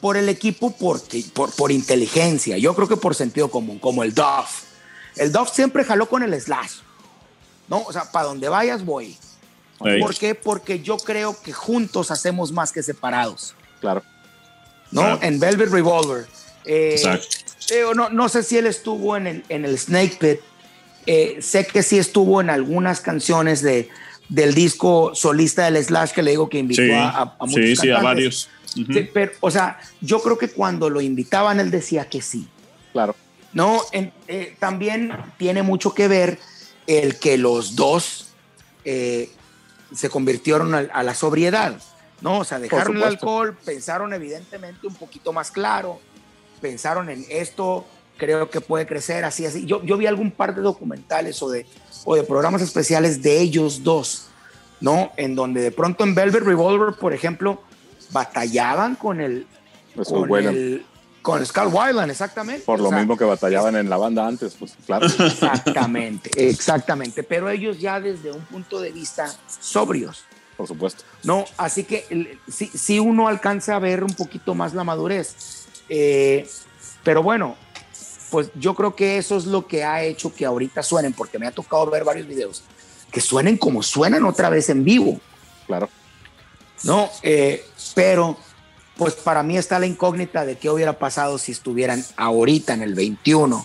por 0.00 0.16
el 0.16 0.28
equipo 0.28 0.70
por, 0.70 1.00
por 1.54 1.72
inteligencia, 1.72 2.58
yo 2.58 2.74
creo 2.74 2.88
que 2.88 2.96
por 2.96 3.14
sentido 3.14 3.50
común, 3.50 3.78
como 3.78 4.02
el 4.02 4.14
Duff. 4.14 4.64
El 5.16 5.32
Duff 5.32 5.52
siempre 5.52 5.84
jaló 5.84 6.08
con 6.08 6.22
el 6.22 6.38
slash, 6.40 6.76
¿no? 7.68 7.82
O 7.82 7.92
sea, 7.92 8.10
para 8.10 8.26
donde 8.26 8.48
vayas 8.48 8.84
voy. 8.84 9.16
¿Por 9.78 10.14
qué? 10.16 10.34
Porque 10.34 10.80
yo 10.80 10.96
creo 10.96 11.40
que 11.40 11.52
juntos 11.52 12.10
hacemos 12.10 12.50
más 12.50 12.72
que 12.72 12.82
separados. 12.82 13.54
Claro. 13.80 14.02
¿No? 14.90 15.20
En 15.22 15.38
Velvet 15.38 15.70
Revolver. 15.70 16.26
Eh, 16.64 16.94
Exacto. 16.96 17.94
no, 17.94 18.10
no, 18.10 18.28
sé 18.28 18.42
si 18.42 18.58
él 18.58 18.66
estuvo 18.66 19.16
en 19.16 19.26
el, 19.26 19.44
en 19.48 19.64
el 19.64 19.78
Snake 19.78 20.16
Pit, 20.18 20.40
eh, 21.06 21.38
sé 21.40 21.66
que 21.66 21.82
sí 21.82 21.98
estuvo 21.98 22.40
en 22.40 22.50
algunas 22.50 23.00
canciones 23.00 23.62
de, 23.62 23.88
del 24.28 24.54
disco 24.54 25.12
solista 25.14 25.70
del 25.70 25.82
Slash 25.82 26.12
que 26.12 26.22
le 26.22 26.32
digo 26.32 26.48
que 26.48 26.58
invitó 26.58 26.82
a, 26.94 27.36
a, 27.38 27.46
muchos 27.46 27.64
Sí, 27.64 27.76
sí, 27.76 27.90
a 27.90 28.00
varios. 28.00 28.48
Pero, 29.12 29.32
o 29.40 29.50
sea, 29.50 29.78
yo 30.00 30.20
creo 30.20 30.38
que 30.38 30.48
cuando 30.48 30.90
lo 30.90 31.00
invitaban 31.00 31.60
él 31.60 31.70
decía 31.70 32.08
que 32.08 32.22
sí. 32.22 32.48
Claro. 32.92 33.14
No, 33.52 33.80
eh, 33.92 34.56
también 34.58 35.12
tiene 35.38 35.62
mucho 35.62 35.94
que 35.94 36.08
ver 36.08 36.38
el 36.86 37.18
que 37.18 37.38
los 37.38 37.76
dos 37.76 38.28
eh, 38.84 39.30
se 39.94 40.10
convirtieron 40.10 40.74
a, 40.74 41.02
la 41.02 41.14
sobriedad, 41.14 41.80
¿no? 42.20 42.40
O 42.40 42.44
sea, 42.44 42.58
dejaron 42.58 42.96
el 42.96 43.04
alcohol, 43.04 43.56
pensaron 43.64 44.12
evidentemente 44.12 44.86
un 44.86 44.94
poquito 44.94 45.32
más 45.32 45.50
claro, 45.50 46.00
pensaron 46.60 47.08
en 47.08 47.24
esto, 47.30 47.86
creo 48.16 48.50
que 48.50 48.60
puede 48.60 48.86
crecer 48.86 49.24
así, 49.24 49.46
así. 49.46 49.64
Yo, 49.64 49.82
yo 49.82 49.96
vi 49.96 50.06
algún 50.06 50.30
par 50.30 50.54
de 50.54 50.60
documentales 50.60 51.42
o 51.42 51.48
de, 51.48 51.66
o 52.04 52.16
de 52.16 52.22
programas 52.22 52.60
especiales 52.60 53.22
de 53.22 53.40
ellos 53.40 53.82
dos, 53.82 54.26
¿no? 54.80 55.12
En 55.16 55.34
donde 55.34 55.62
de 55.62 55.70
pronto 55.70 56.04
en 56.04 56.14
Velvet 56.14 56.42
Revolver, 56.42 56.94
por 56.98 57.14
ejemplo, 57.14 57.62
batallaban 58.10 58.94
con 58.94 59.20
el, 59.20 59.46
con 59.94 60.30
el, 60.34 60.84
con 61.22 61.44
Skull 61.44 61.66
Wildland, 61.72 62.10
exactamente. 62.10 62.64
Por 62.64 62.80
lo 62.80 62.90
mismo 62.90 63.16
que 63.16 63.24
batallaban 63.24 63.76
en 63.76 63.90
la 63.90 63.96
banda 63.96 64.26
antes, 64.26 64.54
pues 64.58 64.76
claro. 64.86 65.06
Exactamente, 65.06 66.30
exactamente. 66.48 67.22
Pero 67.22 67.50
ellos 67.50 67.78
ya 67.80 68.00
desde 68.00 68.32
un 68.32 68.42
punto 68.42 68.80
de 68.80 68.92
vista 68.92 69.30
sobrios. 69.60 70.24
Por 70.56 70.66
supuesto. 70.66 71.04
No, 71.22 71.44
así 71.56 71.84
que 71.84 72.38
si 72.48 72.66
sí, 72.66 72.98
uno 72.98 73.28
alcanza 73.28 73.76
a 73.76 73.78
ver 73.78 74.02
un 74.02 74.12
poquito 74.14 74.54
más 74.54 74.74
la 74.74 74.84
madurez. 74.84 75.66
Eh, 75.88 76.48
pero 77.04 77.22
bueno, 77.22 77.56
pues 78.30 78.50
yo 78.54 78.74
creo 78.74 78.96
que 78.96 79.18
eso 79.18 79.36
es 79.36 79.46
lo 79.46 79.66
que 79.66 79.84
ha 79.84 80.02
hecho 80.02 80.34
que 80.34 80.44
ahorita 80.44 80.82
suenen, 80.82 81.12
porque 81.12 81.38
me 81.38 81.46
ha 81.46 81.52
tocado 81.52 81.86
ver 81.90 82.04
varios 82.04 82.26
videos, 82.26 82.64
que 83.12 83.20
suenen 83.20 83.56
como 83.56 83.82
suenan 83.82 84.24
otra 84.24 84.50
vez 84.50 84.68
en 84.68 84.84
vivo. 84.84 85.20
Claro. 85.66 85.88
No, 86.84 87.10
eh, 87.22 87.64
pero 87.94 88.36
pues 88.96 89.14
para 89.14 89.42
mí 89.42 89.56
está 89.56 89.78
la 89.78 89.86
incógnita 89.86 90.44
de 90.44 90.56
qué 90.56 90.70
hubiera 90.70 90.98
pasado 90.98 91.38
si 91.38 91.52
estuvieran 91.52 92.04
ahorita 92.16 92.74
en 92.74 92.82
el 92.82 92.94
21 92.94 93.64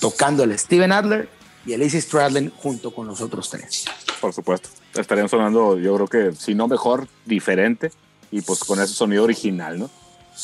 tocando 0.00 0.44
el 0.44 0.58
Steven 0.58 0.92
Adler 0.92 1.28
y 1.64 1.72
el 1.72 1.82
Easy 1.82 2.00
Stradlin 2.00 2.50
junto 2.50 2.92
con 2.92 3.06
los 3.06 3.20
otros 3.20 3.48
tres. 3.50 3.84
Por 4.20 4.32
supuesto. 4.32 4.68
Estarían 4.94 5.28
sonando, 5.28 5.78
yo 5.78 5.94
creo 5.94 6.06
que, 6.08 6.36
si 6.36 6.54
no 6.54 6.68
mejor, 6.68 7.08
diferente 7.24 7.90
y 8.30 8.42
pues 8.42 8.60
con 8.60 8.80
ese 8.80 8.94
sonido 8.94 9.24
original, 9.24 9.78
¿no? 9.78 9.90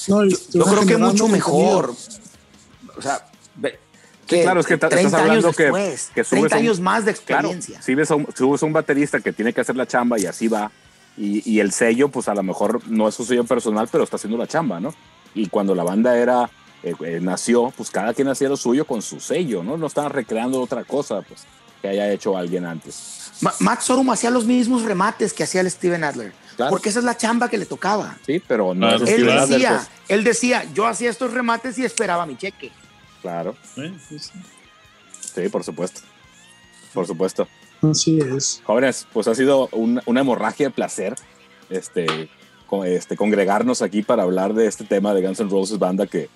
yo, 0.07 0.65
creo 0.65 0.87
que 0.87 0.97
mucho 0.97 1.28
mejor. 1.28 1.95
O 2.97 3.03
sea, 3.03 3.27
claro, 4.27 4.61
es 4.61 4.66
que 4.66 4.74
estás 4.74 5.12
hablando 5.12 5.53
que, 5.53 5.97
que 6.15 6.24
30 6.24 6.57
años 6.57 6.81
más 6.81 7.05
de 7.05 7.11
experiencia. 7.11 7.82
si 7.82 7.95
ves 7.95 8.11
a 8.11 8.15
un, 8.15 8.27
a 8.27 8.65
un 8.65 8.73
baterista 8.73 9.20
que 9.20 9.32
tiene 9.32 9.53
que 9.53 9.61
hacer 9.61 9.77
la 9.77 9.87
chamba 9.87 10.19
y 10.19 10.27
así 10.27 10.49
va, 10.49 10.70
y, 11.22 11.60
el 11.60 11.72
sello, 11.72 12.09
pues 12.09 12.28
a 12.28 12.34
lo 12.34 12.42
mejor 12.42 12.80
no 12.88 13.06
es 13.06 13.14
su 13.14 13.26
sello 13.26 13.44
personal, 13.44 13.88
pero 13.92 14.05
está 14.05 14.16
haciendo 14.16 14.38
la 14.38 14.47
chamba, 14.47 14.80
¿no? 14.80 14.94
Y 15.34 15.48
cuando 15.48 15.74
la 15.74 15.84
banda 15.84 16.16
era, 16.16 16.51
eh, 16.82 16.94
eh, 17.05 17.18
nació, 17.20 17.72
pues 17.76 17.90
cada 17.90 18.14
quien 18.14 18.28
hacía 18.28 18.48
lo 18.48 18.56
suyo 18.56 18.86
con 18.86 19.02
su 19.02 19.20
sello, 19.20 19.62
¿no? 19.62 19.76
No 19.76 19.86
estaban 19.86 20.12
recreando 20.12 20.60
otra 20.62 20.82
cosa, 20.84 21.20
pues, 21.20 21.44
que 21.82 21.88
haya 21.88 22.10
hecho 22.10 22.38
alguien 22.38 22.64
antes. 22.64 23.32
Max 23.60 23.84
Sorum 23.84 24.09
hacía 24.10 24.30
los 24.30 24.47
mismos 24.47 24.82
remates 24.82 25.34
que 25.34 25.44
hacía 25.44 25.60
el 25.60 25.70
Steven 25.70 26.05
Adler. 26.05 26.32
Porque 26.68 26.90
esa 26.90 26.98
es 26.98 27.05
la 27.05 27.16
chamba 27.16 27.48
que 27.48 27.56
le 27.56 27.64
tocaba. 27.64 28.18
Sí, 28.26 28.42
pero 28.47 28.74
no. 28.74 28.90
él, 28.90 29.24
decía, 29.26 29.76
pues. 29.76 29.90
él 30.09 30.24
decía, 30.24 30.64
yo 30.74 30.86
hacía 30.86 31.09
estos 31.09 31.32
remates 31.32 31.78
y 31.78 31.84
esperaba 31.84 32.26
mi 32.26 32.36
cheque. 32.36 32.70
Claro. 33.22 33.56
Sí, 33.74 35.48
por 35.48 35.64
supuesto. 35.64 36.01
Por 36.92 37.06
supuesto. 37.06 37.48
Así 37.82 38.19
es. 38.19 38.62
Jóvenes, 38.65 39.07
pues 39.12 39.27
ha 39.28 39.35
sido 39.35 39.69
una 39.73 40.20
hemorragia 40.20 40.69
de 40.69 40.74
placer 40.74 41.15
este, 41.70 42.28
este, 42.85 43.16
congregarnos 43.16 43.82
aquí 43.82 44.02
para 44.02 44.24
hablar 44.24 44.55
de 44.55 44.66
este 44.66 44.85
tema 44.85 45.15
de 45.15 45.23
Guns 45.23 45.40
N' 45.40 45.51
Roses, 45.51 45.78
banda 45.78 46.07
que, 46.07 46.28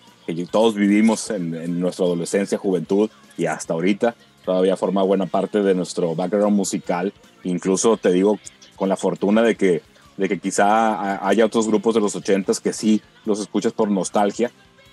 todos 0.51 0.75
vivimos 0.75 1.29
en, 1.29 1.79
nuestra 1.81 2.07
adolescencia, 2.07 2.57
juventud 2.57 3.11
y 3.37 3.45
hasta 3.45 3.75
ahorita. 3.75 4.15
Todavía 4.43 4.77
forma 4.77 5.03
buena 5.03 5.27
parte 5.27 5.63
de 5.63 5.75
nuestro 5.75 6.15
background 6.15 6.57
musical. 6.57 7.13
Incluso 7.43 7.99
te 7.99 8.11
digo, 8.11 8.39
con 8.75 8.89
la 8.89 8.97
fortuna 8.97 9.43
de 9.43 9.55
que, 9.55 9.83
de 10.17 10.29
que 10.29 10.39
quizá 10.39 11.27
haya 11.27 11.45
otros 11.45 11.69
grupos 11.69 11.95
de 11.95 12.01
los 12.01 12.17
ochentas 12.17 12.59
que 12.59 12.73
sí 12.73 13.03
los 13.27 13.39
escuchas 13.39 13.75
por 13.75 13.91
nostalgia. 13.91 14.51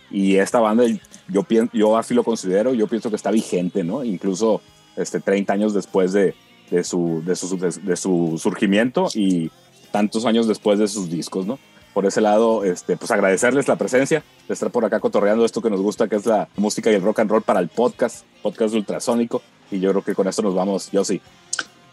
Y 0.09 0.35
esta 0.35 0.59
banda, 0.59 0.83
yo, 1.29 1.45
yo 1.71 1.97
así 1.97 2.13
lo 2.13 2.25
considero, 2.25 2.73
yo 2.73 2.87
pienso 2.87 3.09
que 3.09 3.15
está 3.15 3.31
vigente, 3.31 3.85
¿no? 3.85 4.03
Incluso 4.03 4.61
este, 4.95 5.19
30 5.19 5.53
años 5.53 5.73
después 5.73 6.13
de, 6.13 6.35
de, 6.69 6.83
su, 6.83 7.21
de, 7.25 7.35
su, 7.35 7.57
de, 7.57 7.95
su 7.95 8.39
surgimiento 8.41 9.07
y 9.13 9.51
tantos 9.91 10.25
años 10.25 10.47
después 10.47 10.79
de 10.79 10.87
sus 10.87 11.09
discos, 11.09 11.45
¿no? 11.45 11.59
Por 11.93 12.05
ese 12.05 12.21
lado, 12.21 12.63
este, 12.63 12.95
pues 12.95 13.11
agradecerles 13.11 13.67
la 13.67 13.75
presencia, 13.75 14.23
de 14.47 14.53
estar 14.53 14.71
por 14.71 14.85
acá 14.85 15.01
cotorreando 15.01 15.43
esto 15.43 15.61
que 15.61 15.69
nos 15.69 15.81
gusta, 15.81 16.07
que 16.07 16.15
es 16.15 16.25
la 16.25 16.47
música 16.55 16.89
y 16.89 16.95
el 16.95 17.01
rock 17.01 17.19
and 17.19 17.29
roll 17.29 17.41
para 17.41 17.59
el 17.59 17.67
podcast, 17.67 18.25
podcast 18.41 18.73
ultrasónico. 18.73 19.41
Y 19.69 19.79
yo 19.79 19.91
creo 19.91 20.03
que 20.03 20.15
con 20.15 20.27
esto 20.27 20.41
nos 20.41 20.55
vamos, 20.55 20.89
yo 20.91 21.03
sí. 21.03 21.21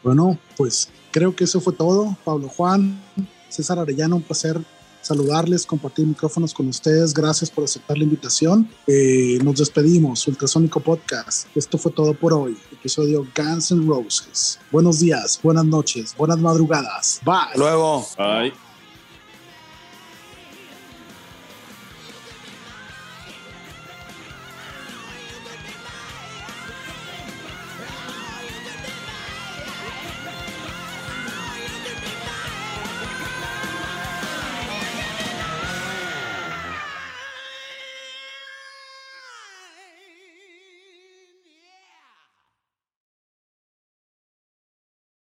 Bueno, 0.05 0.39
pues 0.57 0.91
creo 1.11 1.35
que 1.35 1.45
eso 1.45 1.61
fue 1.61 1.73
todo. 1.73 2.17
Pablo 2.25 2.49
Juan, 2.49 3.01
César 3.49 3.81
Arellano, 3.81 4.17
un 4.17 4.23
placer 4.23 4.61
saludarles, 5.01 5.67
compartir 5.67 6.07
micrófonos 6.07 6.53
con 6.55 6.69
ustedes. 6.69 7.15
Gracias 7.15 7.51
por 7.51 7.65
aceptar 7.65 7.99
la 7.99 8.05
invitación. 8.05 8.69
Eh, 8.87 9.39
nos 9.43 9.59
despedimos, 9.59 10.27
Ultrasónico 10.27 10.81
Podcast. 10.81 11.47
Esto 11.55 11.79
fue 11.79 11.93
todo 11.93 12.15
por 12.15 12.33
hoy. 12.33 12.57
Episodio 12.73 13.27
Guns 13.37 13.71
N' 13.71 13.87
Roses. 13.87 14.59
Buenos 14.71 15.01
días, 15.01 15.41
buenas 15.43 15.65
noches, 15.65 16.15
buenas 16.17 16.39
madrugadas. 16.39 17.21
Bye. 17.25 17.57
Luego. 17.57 18.07
Bye. 18.17 18.68